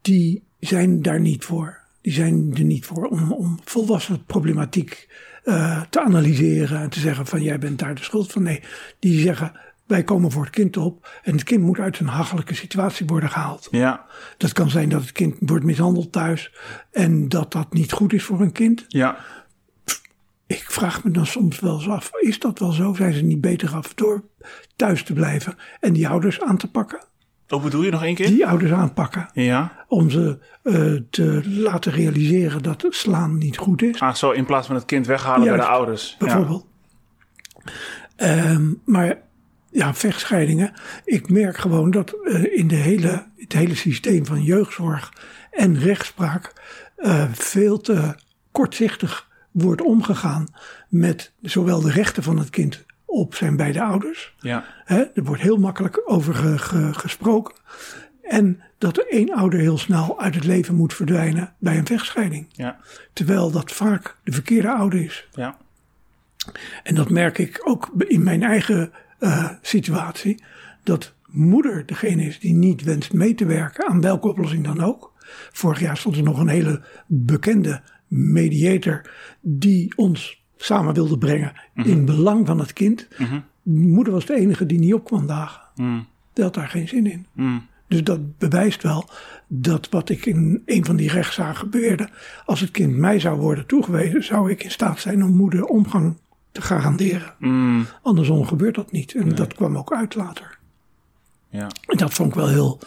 die 0.00 0.42
zijn 0.60 1.02
daar 1.02 1.20
niet 1.20 1.44
voor. 1.44 1.78
Die 2.02 2.12
zijn 2.12 2.50
er 2.54 2.64
niet 2.64 2.86
voor 2.86 3.04
om, 3.06 3.32
om 3.32 3.58
volwassen 3.64 4.24
problematiek 4.24 5.08
eh, 5.44 5.82
te 5.90 6.00
analyseren 6.00 6.80
en 6.80 6.90
te 6.90 7.00
zeggen 7.00 7.26
van 7.26 7.42
jij 7.42 7.58
bent 7.58 7.78
daar 7.78 7.94
de 7.94 8.02
schuld 8.02 8.32
van. 8.32 8.42
Nee, 8.42 8.62
die 8.98 9.20
zeggen 9.20 9.52
wij 9.86 10.02
komen 10.04 10.30
voor 10.30 10.42
het 10.42 10.52
kind 10.52 10.76
op 10.76 11.08
en 11.22 11.32
het 11.32 11.42
kind 11.42 11.62
moet 11.62 11.78
uit 11.78 11.98
een 11.98 12.06
hachelijke 12.06 12.54
situatie 12.54 13.06
worden 13.06 13.30
gehaald. 13.30 13.68
Ja, 13.70 14.06
Dat 14.36 14.52
kan 14.52 14.70
zijn 14.70 14.88
dat 14.88 15.00
het 15.00 15.12
kind 15.12 15.34
wordt 15.38 15.64
mishandeld 15.64 16.12
thuis 16.12 16.52
en 16.90 17.28
dat 17.28 17.52
dat 17.52 17.72
niet 17.72 17.92
goed 17.92 18.12
is 18.12 18.24
voor 18.24 18.40
een 18.40 18.52
kind. 18.52 18.84
ja, 18.88 19.16
Ik 20.46 20.70
vraag 20.70 21.04
me 21.04 21.10
dan 21.10 21.26
soms 21.26 21.60
wel 21.60 21.74
eens 21.74 21.88
af, 21.88 22.10
is 22.20 22.38
dat 22.38 22.58
wel 22.58 22.72
zo? 22.72 22.94
Zijn 22.94 23.12
ze 23.12 23.22
niet 23.22 23.40
beter 23.40 23.74
af 23.74 23.94
door 23.94 24.24
thuis 24.76 25.02
te 25.04 25.12
blijven 25.12 25.56
en 25.80 25.92
die 25.92 26.08
ouders 26.08 26.40
aan 26.40 26.56
te 26.56 26.70
pakken? 26.70 27.04
Hoe 27.52 27.60
bedoel 27.62 27.82
je 27.82 27.90
nog 27.90 28.02
één 28.04 28.14
keer? 28.14 28.26
Die 28.26 28.46
ouders 28.46 28.72
aanpakken 28.72 29.28
Ja. 29.32 29.84
om 29.88 30.10
ze 30.10 30.38
eh, 30.62 30.94
te 31.10 31.40
laten 31.44 31.92
realiseren 31.92 32.62
dat 32.62 32.84
slaan 32.88 33.38
niet 33.38 33.56
goed 33.56 33.82
is, 33.82 34.00
Ah, 34.00 34.14
zo 34.14 34.30
in 34.30 34.44
plaats 34.44 34.66
van 34.66 34.76
het 34.76 34.84
kind 34.84 35.06
weghalen 35.06 35.48
bij 35.48 35.56
de 35.56 35.64
ouders. 35.64 36.16
Ja. 36.18 36.26
bijvoorbeeld. 36.26 36.66
Ehm, 38.16 38.72
maar 38.84 39.18
ja, 39.70 39.94
vechtscheidingen. 39.94 40.72
Ik 41.04 41.30
merk 41.30 41.56
gewoon 41.56 41.90
dat 41.90 42.14
eh, 42.24 42.56
in 42.58 42.68
de 42.68 42.74
hele, 42.74 43.26
het 43.36 43.52
hele 43.52 43.74
systeem 43.74 44.26
van 44.26 44.42
jeugdzorg 44.42 45.12
en 45.50 45.78
rechtspraak 45.78 46.52
eh, 46.96 47.24
veel 47.32 47.80
te 47.80 48.14
kortzichtig 48.52 49.28
wordt 49.50 49.82
omgegaan 49.82 50.46
met 50.88 51.32
zowel 51.42 51.80
de 51.80 51.90
rechten 51.90 52.22
van 52.22 52.38
het 52.38 52.50
kind 52.50 52.84
op 53.12 53.34
zijn 53.34 53.56
beide 53.56 53.82
ouders. 53.82 54.34
Ja. 54.40 54.64
Er 54.86 55.10
wordt 55.14 55.42
heel 55.42 55.56
makkelijk 55.56 56.02
over 56.04 56.34
ge- 56.34 56.58
ge- 56.58 56.94
gesproken. 56.94 57.54
En 58.22 58.62
dat 58.78 58.96
er 58.98 59.06
één 59.08 59.34
ouder 59.34 59.60
heel 59.60 59.78
snel 59.78 60.20
uit 60.20 60.34
het 60.34 60.44
leven 60.44 60.74
moet 60.74 60.94
verdwijnen 60.94 61.54
bij 61.58 61.78
een 61.78 61.86
vechtscheiding. 61.86 62.46
Ja. 62.52 62.78
Terwijl 63.12 63.50
dat 63.50 63.72
vaak 63.72 64.16
de 64.24 64.32
verkeerde 64.32 64.70
ouder 64.70 65.04
is. 65.04 65.28
Ja. 65.32 65.56
En 66.82 66.94
dat 66.94 67.10
merk 67.10 67.38
ik 67.38 67.60
ook 67.64 67.90
in 67.98 68.22
mijn 68.22 68.42
eigen 68.42 68.92
eh, 69.18 69.50
situatie. 69.62 70.42
Dat 70.82 71.14
moeder 71.26 71.86
degene 71.86 72.24
is 72.24 72.40
die 72.40 72.54
niet 72.54 72.82
wenst 72.82 73.12
mee 73.12 73.34
te 73.34 73.44
werken 73.44 73.88
aan 73.88 74.00
welke 74.00 74.28
oplossing 74.28 74.64
dan 74.64 74.80
ook. 74.80 75.12
Vorig 75.52 75.80
jaar 75.80 75.96
stond 75.96 76.16
er 76.16 76.22
nog 76.22 76.38
een 76.38 76.48
hele 76.48 76.82
bekende 77.06 77.82
mediator 78.08 79.10
die 79.40 79.96
ons 79.96 80.41
samen 80.64 80.94
wilde 80.94 81.18
brengen 81.18 81.52
in 81.74 82.04
belang 82.04 82.46
van 82.46 82.58
het 82.58 82.72
kind. 82.72 83.08
Moeder 83.62 84.12
was 84.12 84.26
de 84.26 84.34
enige 84.34 84.66
die 84.66 84.78
niet 84.78 84.94
op 84.94 85.04
kwam 85.04 85.26
dagen. 85.26 85.60
Mm. 85.74 86.06
Die 86.32 86.44
had 86.44 86.54
daar 86.54 86.68
geen 86.68 86.88
zin 86.88 87.06
in. 87.06 87.26
Dus 87.88 88.04
dat 88.04 88.38
bewijst 88.38 88.82
wel 88.82 89.08
dat 89.46 89.88
wat 89.88 90.08
ik 90.08 90.26
in 90.26 90.62
een 90.66 90.84
van 90.84 90.96
die 90.96 91.10
rechtszaken 91.10 91.70
beweerde. 91.70 92.08
Als 92.44 92.60
het 92.60 92.70
kind 92.70 92.96
mij 92.96 93.20
zou 93.20 93.40
worden 93.40 93.66
toegewezen, 93.66 94.24
zou 94.24 94.50
ik 94.50 94.64
in 94.64 94.70
staat 94.70 95.00
zijn 95.00 95.24
om 95.24 95.36
moeder 95.36 95.64
omgang 95.64 96.16
te 96.52 96.62
garanderen. 96.62 97.34
Andersom 98.02 98.46
gebeurt 98.46 98.74
dat 98.74 98.92
niet. 98.92 99.14
En 99.14 99.28
dat 99.28 99.54
kwam 99.54 99.78
ook 99.78 99.92
uit 99.92 100.14
later. 100.14 100.58
Ja. 101.48 101.68
En 101.86 101.96
dat 101.96 102.14
vond 102.14 102.28
ik 102.28 102.34
wel 102.34 102.48
heel 102.48 102.78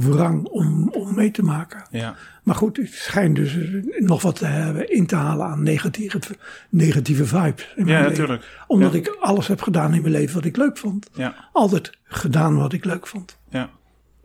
wrang 0.00 0.44
om, 0.46 0.88
om 0.88 1.14
mee 1.14 1.30
te 1.30 1.42
maken. 1.42 1.84
Ja. 1.90 2.16
Maar 2.42 2.54
goed, 2.54 2.76
het 2.76 2.92
schijnt 2.92 3.36
dus 3.36 3.56
nog 3.98 4.22
wat 4.22 4.36
te 4.36 4.44
hebben 4.46 4.92
in 4.92 5.06
te 5.06 5.16
halen 5.16 5.46
aan 5.46 5.62
negatieve, 5.62 6.20
negatieve 6.68 7.24
vibes. 7.24 7.72
in 7.76 7.84
mijn 7.84 7.96
Ja, 7.96 8.08
leven. 8.08 8.10
natuurlijk. 8.10 8.64
Omdat 8.66 8.94
ik 8.94 9.16
alles 9.20 9.46
heb 9.46 9.62
gedaan 9.62 9.94
in 9.94 10.00
mijn 10.00 10.12
leven 10.12 10.34
wat 10.34 10.44
ik 10.44 10.56
leuk 10.56 10.78
vond. 10.78 11.08
Ja. 11.14 11.48
Altijd 11.52 11.92
gedaan 12.04 12.56
wat 12.56 12.72
ik 12.72 12.84
leuk 12.84 13.06
vond. 13.06 13.38
Ja. 13.50 13.70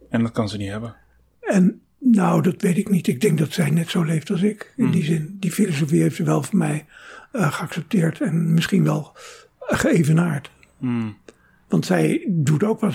En 0.09 0.21
dat 0.21 0.31
kan 0.31 0.49
ze 0.49 0.57
niet 0.57 0.69
hebben. 0.71 0.95
En 1.41 1.81
nou, 1.99 2.41
dat 2.41 2.61
weet 2.61 2.77
ik 2.77 2.89
niet. 2.89 3.07
Ik 3.07 3.21
denk 3.21 3.37
dat 3.37 3.51
zij 3.51 3.69
net 3.69 3.89
zo 3.89 4.03
leeft 4.03 4.29
als 4.31 4.41
ik. 4.41 4.73
Hmm. 4.75 4.85
In 4.85 4.91
die 4.91 5.03
zin, 5.03 5.37
die 5.39 5.51
filosofie 5.51 6.01
heeft 6.01 6.15
ze 6.15 6.23
wel 6.23 6.43
voor 6.43 6.57
mij 6.57 6.85
eh, 7.31 7.51
geaccepteerd. 7.53 8.21
En 8.21 8.53
misschien 8.53 8.83
wel 8.83 9.11
geëvenaard. 9.59 10.51
Mm. 10.77 11.17
Want 11.73 11.85
zij 11.85 12.25
doet 12.29 12.63
ook 12.63 12.81
wel. 12.81 12.91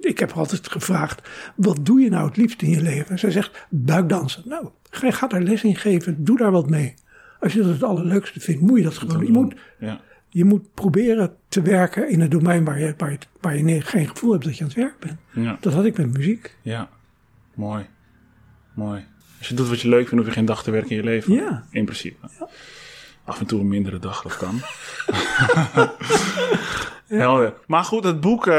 Ik 0.00 0.18
heb 0.18 0.28
haar 0.28 0.38
altijd 0.38 0.68
gevraagd: 0.68 1.28
wat 1.56 1.86
doe 1.86 2.00
je 2.00 2.10
nou 2.10 2.26
het 2.26 2.36
liefst 2.36 2.62
in 2.62 2.70
je 2.70 2.82
leven? 2.82 3.18
Zij 3.18 3.30
zegt 3.30 3.66
buikdansen. 3.70 4.42
Nou, 4.46 4.68
ga, 4.90 5.10
ga 5.10 5.26
daar 5.26 5.40
les 5.40 5.64
in 5.64 5.76
geven. 5.76 6.24
Doe 6.24 6.38
daar 6.38 6.50
wat 6.50 6.70
mee. 6.70 6.94
Als 7.40 7.52
je 7.52 7.62
dat 7.62 7.68
het 7.72 7.82
allerleukste 7.82 8.40
vindt, 8.40 8.60
moet 8.60 8.78
je 8.78 8.84
dat 8.84 8.98
gewoon. 8.98 9.24
Je 9.26 9.32
moet, 9.32 9.54
Ja. 9.78 10.00
je 10.28 10.44
moet 10.44 10.74
proberen 10.74 11.36
te 11.48 11.62
werken 11.62 12.10
in 12.10 12.20
een 12.20 12.28
domein 12.28 12.64
waar 12.64 12.80
je, 12.80 12.94
waar 12.96 13.10
je, 13.10 13.18
waar 13.40 13.56
je 13.56 13.80
geen 13.80 14.08
gevoel 14.08 14.32
hebt 14.32 14.44
dat 14.44 14.56
je 14.56 14.62
aan 14.62 14.68
het 14.68 14.78
werk 14.78 14.98
bent. 14.98 15.18
Ja. 15.46 15.56
Dat 15.60 15.72
had 15.72 15.84
ik 15.84 15.96
met 15.96 16.12
muziek. 16.16 16.56
Ja. 16.62 16.88
Mooi. 17.54 17.86
Mooi. 18.74 19.04
Als 19.38 19.48
je 19.48 19.54
doet 19.54 19.68
wat 19.68 19.80
je 19.80 19.88
leuk 19.88 20.08
vindt, 20.08 20.16
hoef 20.24 20.26
je 20.26 20.38
geen 20.38 20.44
dag 20.44 20.62
te 20.62 20.70
werken 20.70 20.90
in 20.90 20.96
je 20.96 21.02
leven. 21.02 21.32
Ja. 21.32 21.64
In 21.70 21.84
principe. 21.84 22.28
Af 23.24 23.40
en 23.40 23.46
toe 23.46 23.60
een 23.60 23.68
mindere 23.68 23.98
dag, 23.98 24.22
dat 24.22 24.36
kan. 24.36 24.60
Helder. 27.08 27.54
Maar 27.66 27.84
goed, 27.84 28.04
het 28.04 28.20
boek, 28.20 28.46
eh, 28.46 28.54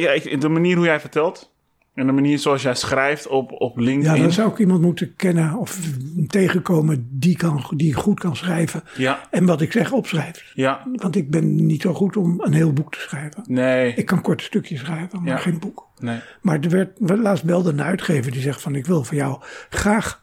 ja, 0.00 0.10
ik- 0.10 0.40
de 0.40 0.48
manier 0.48 0.76
hoe 0.76 0.84
jij 0.84 1.00
vertelt. 1.00 1.52
En 1.94 2.06
de 2.06 2.12
manier 2.12 2.38
zoals 2.38 2.62
jij 2.62 2.74
schrijft 2.74 3.26
op, 3.26 3.52
op 3.52 3.76
Ja, 3.78 3.82
LinkedIn. 3.84 4.22
dan 4.22 4.32
zou 4.32 4.50
ik 4.50 4.58
iemand 4.58 4.80
moeten 4.80 5.14
kennen 5.16 5.56
of 5.56 5.78
tegenkomen 6.26 7.08
die, 7.10 7.36
kan, 7.36 7.64
die 7.76 7.94
goed 7.94 8.20
kan 8.20 8.36
schrijven. 8.36 8.82
Ja, 8.96 9.20
En 9.30 9.46
wat 9.46 9.60
ik 9.60 9.72
zeg 9.72 9.92
opschrijft. 9.92 10.44
ja, 10.54 10.86
Want 10.94 11.16
ik 11.16 11.30
ben 11.30 11.66
niet 11.66 11.82
zo 11.82 11.94
goed 11.94 12.16
om 12.16 12.40
een 12.40 12.52
heel 12.52 12.72
boek 12.72 12.92
te 12.92 13.00
schrijven. 13.00 13.44
nee, 13.46 13.94
Ik 13.94 14.06
kan 14.06 14.20
korte 14.20 14.44
stukjes 14.44 14.80
schrijven, 14.80 15.22
maar 15.22 15.32
Ja. 15.32 15.36
geen 15.36 15.58
boek. 15.58 15.86
nee. 15.98 16.20
Maar 16.42 16.58
er 16.60 16.70
werd 16.70 17.18
laatst 17.20 17.44
belde 17.44 17.70
een 17.70 17.82
uitgever 17.82 18.32
die 18.32 18.40
zegt 18.40 18.60
van 18.62 18.74
ik 18.74 18.86
wil 18.86 19.04
van 19.04 19.16
jou 19.16 19.38
graag 19.70 20.22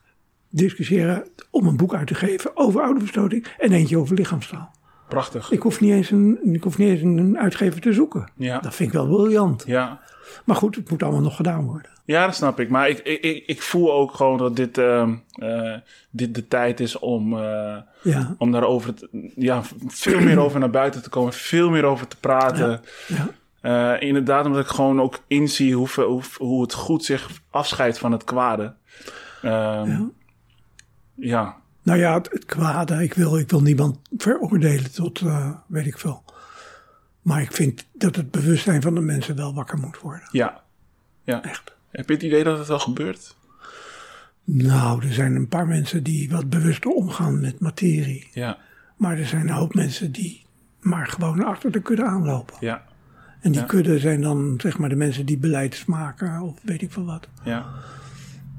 discussiëren 0.49 1.23
om 1.51 1.67
een 1.67 1.77
boek 1.77 1.93
uit 1.95 2.07
te 2.07 2.15
geven 2.15 2.51
over 2.57 2.81
ouderverstoting 2.81 3.47
en 3.57 3.71
eentje 3.71 3.97
over 3.97 4.15
lichaamstaal. 4.15 4.75
Prachtig. 5.09 5.51
Ik 5.51 5.61
hoef 5.61 5.79
niet 5.81 5.91
eens 5.91 6.11
een, 6.11 6.39
ik 6.53 6.63
hoef 6.63 6.77
niet 6.77 6.89
eens 6.89 7.01
een 7.01 7.37
uitgever 7.37 7.81
te 7.81 7.93
zoeken. 7.93 8.31
Ja. 8.35 8.59
Dat 8.59 8.75
vind 8.75 8.89
ik 8.89 8.95
wel 8.95 9.07
briljant. 9.07 9.63
Ja. 9.67 9.99
Maar 10.45 10.55
goed, 10.55 10.75
het 10.75 10.89
moet 10.89 11.03
allemaal 11.03 11.21
nog 11.21 11.35
gedaan 11.35 11.65
worden. 11.65 11.91
Ja, 12.05 12.25
dat 12.25 12.35
snap 12.35 12.59
ik. 12.59 12.69
Maar 12.69 12.89
ik, 12.89 12.99
ik, 12.99 13.43
ik, 13.45 13.61
voel 13.61 13.93
ook 13.93 14.13
gewoon 14.13 14.37
dat 14.37 14.55
dit, 14.55 14.77
ehm, 14.77 15.15
eh, 15.31 15.73
dit 16.09 16.35
de 16.35 16.47
tijd 16.47 16.79
is 16.79 16.99
om, 16.99 17.33
eh, 17.37 17.77
Ja, 18.01 18.35
om 18.37 18.51
daarover 18.51 18.93
te- 18.93 19.31
ja, 19.35 19.61
veel 19.87 20.19
meer 20.19 20.39
over 20.39 20.59
naar 20.59 20.69
buiten 20.69 21.01
te 21.01 21.09
komen. 21.09 21.33
Veel 21.33 21.69
meer 21.69 21.83
over 21.83 22.07
te 22.07 22.17
praten. 22.19 22.81
ja. 23.07 23.27
Eh, 23.61 24.07
inderdaad, 24.07 24.45
omdat 24.45 24.61
ik 24.61 24.67
gewoon 24.67 25.01
ook 25.01 25.19
inzie 25.27 25.75
hoe, 25.75 25.87
hoe, 25.95 26.21
hoe 26.37 26.61
het 26.61 26.73
goed 26.73 27.05
zich 27.05 27.29
afscheidt 27.49 27.99
van 27.99 28.11
het 28.11 28.23
kwade. 28.23 28.73
Ehm, 29.41 29.89
Ja. 29.89 30.09
Ja. 31.17 31.55
Nou 31.83 31.99
ja, 31.99 32.13
het, 32.13 32.29
het 32.31 32.45
kwade. 32.45 33.03
Ik 33.03 33.13
wil, 33.13 33.37
ik 33.37 33.49
wil 33.49 33.61
niemand 33.61 33.97
veroordelen 34.17 34.91
tot 34.91 35.21
eh, 35.21 35.49
weet 35.67 35.85
ik 35.85 35.97
veel. 35.97 36.23
Maar 37.21 37.41
ik 37.41 37.51
vind 37.51 37.85
dat 37.93 38.15
het 38.15 38.31
bewustzijn 38.31 38.81
van 38.81 38.95
de 38.95 39.01
mensen 39.01 39.35
wel 39.35 39.53
wakker 39.53 39.77
moet 39.77 39.99
worden. 39.99 40.27
Ja. 40.31 40.61
ja. 41.23 41.43
Echt. 41.43 41.75
Heb 41.91 42.07
je 42.07 42.13
het 42.13 42.23
idee 42.23 42.43
dat 42.43 42.57
het 42.57 42.67
wel 42.67 42.79
gebeurt? 42.79 43.35
Nou, 44.43 45.05
er 45.05 45.13
zijn 45.13 45.35
een 45.35 45.47
paar 45.47 45.67
mensen 45.67 46.03
die 46.03 46.29
wat 46.29 46.49
bewuster 46.49 46.91
omgaan 46.91 47.39
met 47.39 47.59
materie. 47.59 48.27
Ja. 48.33 48.57
Maar 48.97 49.17
er 49.17 49.25
zijn 49.25 49.41
een 49.41 49.53
hoop 49.55 49.73
mensen 49.73 50.11
die 50.11 50.45
maar 50.79 51.07
gewoon 51.07 51.43
achter 51.43 51.71
de 51.71 51.81
kudde 51.81 52.03
aanlopen. 52.05 52.55
Ja. 52.59 52.83
En 53.41 53.51
die 53.51 53.61
Ja. 53.61 53.67
kudde 53.67 53.99
zijn 53.99 54.21
dan 54.21 54.53
zeg 54.57 54.77
maar 54.77 54.89
de 54.89 54.95
mensen 54.95 55.25
die 55.25 55.37
beleid 55.37 55.83
maken 55.87 56.41
of 56.41 56.59
weet 56.61 56.81
ik 56.81 56.91
veel 56.91 57.05
wat. 57.05 57.27
Ja. 57.43 57.65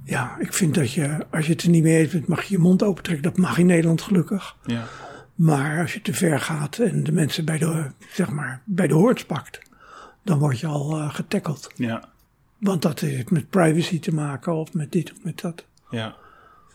Ja, 0.09 0.37
ik 0.39 0.53
vind 0.53 0.75
dat 0.75 0.93
je, 0.93 1.27
als 1.31 1.47
je 1.47 1.53
het 1.53 1.63
er 1.63 1.69
niet 1.69 1.83
mee 1.83 1.99
eens 1.99 2.13
bent, 2.13 2.27
mag 2.27 2.43
je 2.43 2.55
je 2.55 2.61
mond 2.61 2.83
opentrekken. 2.83 3.25
Dat 3.25 3.37
mag 3.37 3.59
in 3.59 3.67
Nederland 3.67 4.03
gelukkig. 4.03 4.57
Ja. 4.65 4.85
Maar 5.35 5.81
als 5.81 5.93
je 5.93 6.03
te 6.03 6.15
ver 6.15 6.41
gaat 6.41 6.79
en 6.79 7.05
de 7.05 7.13
mensen 7.13 7.45
bij 7.45 7.59
de, 7.59 7.91
zeg 8.13 8.31
maar, 8.31 8.63
bij 8.65 8.87
de 8.87 8.95
hoorts 8.95 9.25
pakt, 9.25 9.61
dan 10.25 10.39
word 10.39 10.61
je 10.61 10.67
al 10.67 10.99
eh 10.99 11.15
getackeld. 11.15 11.71
Ja. 11.75 12.09
Want 12.59 12.83
dat 12.83 13.01
heeft 13.01 13.31
met 13.31 13.51
privacy 13.51 14.01
te 14.01 14.15
maken 14.15 14.55
of 14.55 14.73
met 14.73 14.93
dit 14.93 15.13
of 15.13 15.25
met 15.25 15.41
dat. 15.41 15.65
Ja. 15.91 16.17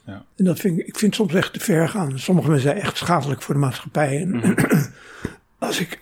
En 0.06 0.46
dat 0.46 0.60
vind 0.60 0.80
ik, 0.80 0.88
ik 0.88 0.98
vind 0.98 1.16
soms 1.16 1.34
echt 1.34 1.54
te 1.54 1.60
ver 1.60 1.90
gaan. 1.90 2.20
Sommige 2.20 2.50
mensen 2.50 2.70
zijn 2.70 2.82
echt 2.82 2.98
schadelijk 2.98 3.42
voor 3.42 3.54
de 3.54 3.60
maatschappij. 3.60 4.22
En 4.22 4.56
als 5.58 5.80
ik 5.80 6.00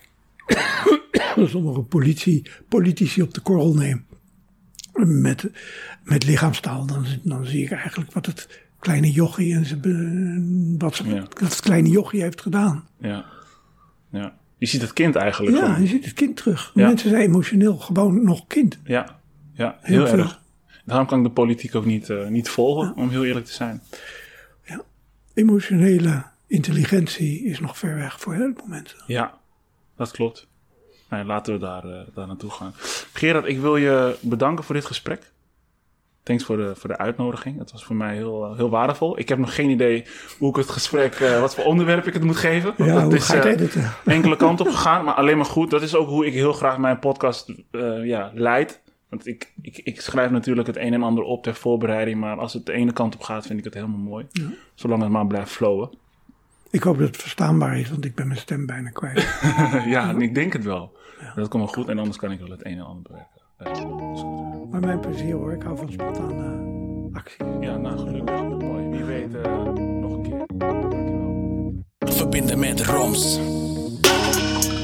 sommige 1.36 1.80
politie, 1.80 2.50
politici 2.68 3.22
op 3.22 3.34
de 3.34 3.40
korrel 3.40 3.74
neem 3.74 4.06
met, 4.94 5.50
met 6.02 6.24
lichaamstaal, 6.24 6.86
dan, 6.86 7.04
dan 7.22 7.46
zie 7.46 7.64
ik 7.64 7.70
eigenlijk 7.70 8.12
wat 8.12 8.26
het 8.26 8.60
kleine 8.78 9.10
jochie 9.10 9.54
en 9.54 9.64
ze, 9.66 9.76
be- 9.76 10.74
wat, 10.78 10.94
ze, 10.96 11.04
Ja. 11.08 11.24
kleine 11.60 11.88
jochie 11.88 12.22
heeft 12.22 12.40
gedaan. 12.40 12.86
Ja. 12.98 13.24
Ja. 14.10 14.34
Je 14.58 14.66
ziet 14.66 14.80
het 14.80 14.92
kind 14.92 15.16
eigenlijk. 15.16 15.56
Ja, 15.56 15.64
gewoon. 15.64 15.80
je 15.82 15.86
ziet 15.88 16.04
het 16.04 16.14
kind 16.14 16.36
terug. 16.36 16.70
Ja. 16.74 16.86
Mensen 16.86 17.10
zijn 17.10 17.22
emotioneel 17.22 17.76
gewoon 17.76 18.24
nog 18.24 18.46
kind. 18.46 18.78
Ja, 18.84 19.18
ja 19.52 19.78
heel, 19.80 20.06
erg. 20.08 20.40
Daarom 20.84 21.06
kan 21.06 21.18
ik 21.18 21.24
de 21.24 21.30
politiek 21.30 21.74
ook 21.74 21.84
niet, 21.84 22.10
eh, 22.10 22.26
niet 22.28 22.48
volgen, 22.48 22.96
om 22.96 23.08
heel 23.10 23.24
eerlijk 23.24 23.46
te 23.46 23.52
zijn. 23.52 23.82
Ja. 24.64 24.82
Emotionele 25.34 26.22
intelligentie 26.46 27.44
is 27.44 27.60
nog 27.60 27.78
ver 27.78 27.94
weg 27.94 28.20
voor 28.20 28.34
heel 28.34 28.52
veel 28.56 28.66
mensen. 28.68 28.98
Ja, 29.06 29.38
dat 29.96 30.10
klopt. 30.10 30.46
Laten 31.20 31.52
we 31.52 31.60
daar, 31.60 31.84
eh, 31.84 32.00
daar 32.14 32.26
naartoe 32.26 32.50
gaan. 32.50 32.72
Gerard, 33.12 33.46
ik 33.46 33.60
wil 33.60 33.76
je 33.76 34.16
bedanken 34.20 34.64
voor 34.64 34.74
dit 34.74 34.84
gesprek. 34.84 35.30
Thanks 36.22 36.44
voor 36.44 36.56
de, 36.56 36.72
voor 36.76 36.88
de 36.88 36.98
uitnodiging. 36.98 37.58
Het 37.58 37.72
was 37.72 37.84
voor 37.84 37.96
mij 37.96 38.14
heel, 38.14 38.44
eh, 38.44 38.56
heel 38.56 38.70
waardevol. 38.70 39.18
Ik 39.18 39.28
heb 39.28 39.38
nog 39.38 39.54
geen 39.54 39.70
idee 39.70 40.06
hoe 40.38 40.50
ik 40.50 40.56
het 40.56 40.70
gesprek, 40.70 41.14
eh, 41.14 41.40
wat 41.40 41.54
voor 41.54 41.64
onderwerp 41.64 42.06
ik 42.06 42.12
het 42.12 42.24
moet 42.24 42.36
geven. 42.36 42.74
Want 42.76 42.90
Ja, 42.90 43.02
het 43.02 43.12
is 43.12 43.30
enkele 44.04 44.36
kanten 44.36 44.66
op 44.66 44.72
gegaan, 44.72 45.04
maar 45.04 45.14
alleen 45.14 45.36
maar 45.36 45.46
goed. 45.46 45.70
Dat 45.70 45.82
is 45.82 45.94
ook 45.94 46.08
hoe 46.08 46.26
ik 46.26 46.32
heel 46.32 46.52
graag 46.52 46.78
mijn 46.78 46.98
podcast 46.98 47.52
ja, 48.02 48.30
leid. 48.34 48.80
Want 49.08 49.26
ik, 49.26 49.52
ik, 49.62 49.78
ik 49.78 50.00
schrijf 50.00 50.30
natuurlijk 50.30 50.66
het 50.66 50.76
een 50.76 50.92
en 50.92 51.02
ander 51.02 51.24
op 51.24 51.42
ter 51.42 51.54
voorbereiding, 51.54 52.20
maar 52.20 52.36
als 52.38 52.52
het 52.52 52.66
de 52.66 52.72
ene 52.72 52.92
kant 52.92 53.14
op 53.14 53.22
gaat, 53.22 53.46
vind 53.46 53.58
ik 53.58 53.64
het 53.64 53.74
helemaal 53.74 53.98
mooi. 53.98 54.26
Zolang 54.74 55.02
het 55.02 55.10
maar 55.10 55.26
blijft 55.26 55.50
flowen. 55.50 55.90
Ik 56.72 56.82
hoop 56.82 56.98
dat 56.98 57.06
het 57.06 57.16
verstaanbaar 57.16 57.78
is, 57.78 57.90
want 57.90 58.04
ik 58.04 58.14
ben 58.14 58.26
mijn 58.26 58.38
stem 58.38 58.66
bijna 58.66 58.90
kwijt. 58.90 59.40
ja, 59.94 60.14
ik 60.18 60.34
denk 60.34 60.52
het 60.52 60.64
wel. 60.64 60.96
Dat 61.34 61.48
komt 61.48 61.64
wel 61.64 61.72
goed 61.72 61.88
en 61.88 61.98
anders 61.98 62.16
kan 62.16 62.30
ik 62.30 62.40
wel 62.40 62.50
het 62.50 62.64
een 62.64 62.78
en 62.78 62.84
ander 62.84 63.02
bewerken. 63.02 64.70
Maar 64.70 64.80
mijn 64.80 65.00
plezier 65.00 65.34
hoor, 65.34 65.52
ik 65.52 65.62
hou 65.62 65.76
van 65.76 65.92
spontane 65.92 66.44
eh, 66.44 67.16
acties. 67.16 67.46
Ja, 67.60 67.76
nou 67.76 67.98
gelukkig. 67.98 68.40
Wie 68.90 69.04
weet 69.04 69.34
eh, 69.34 69.62
nog 69.74 70.12
een 70.12 70.22
keer. 70.22 70.44
Verbinden 71.98 72.58
met 72.58 72.80
Roms. 72.80 73.40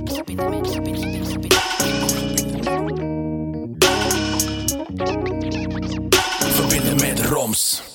Verbinden 0.04 0.50
met. 0.50 0.68
Verbinden 6.38 6.96
met 6.96 7.20
Roms. 7.20 7.87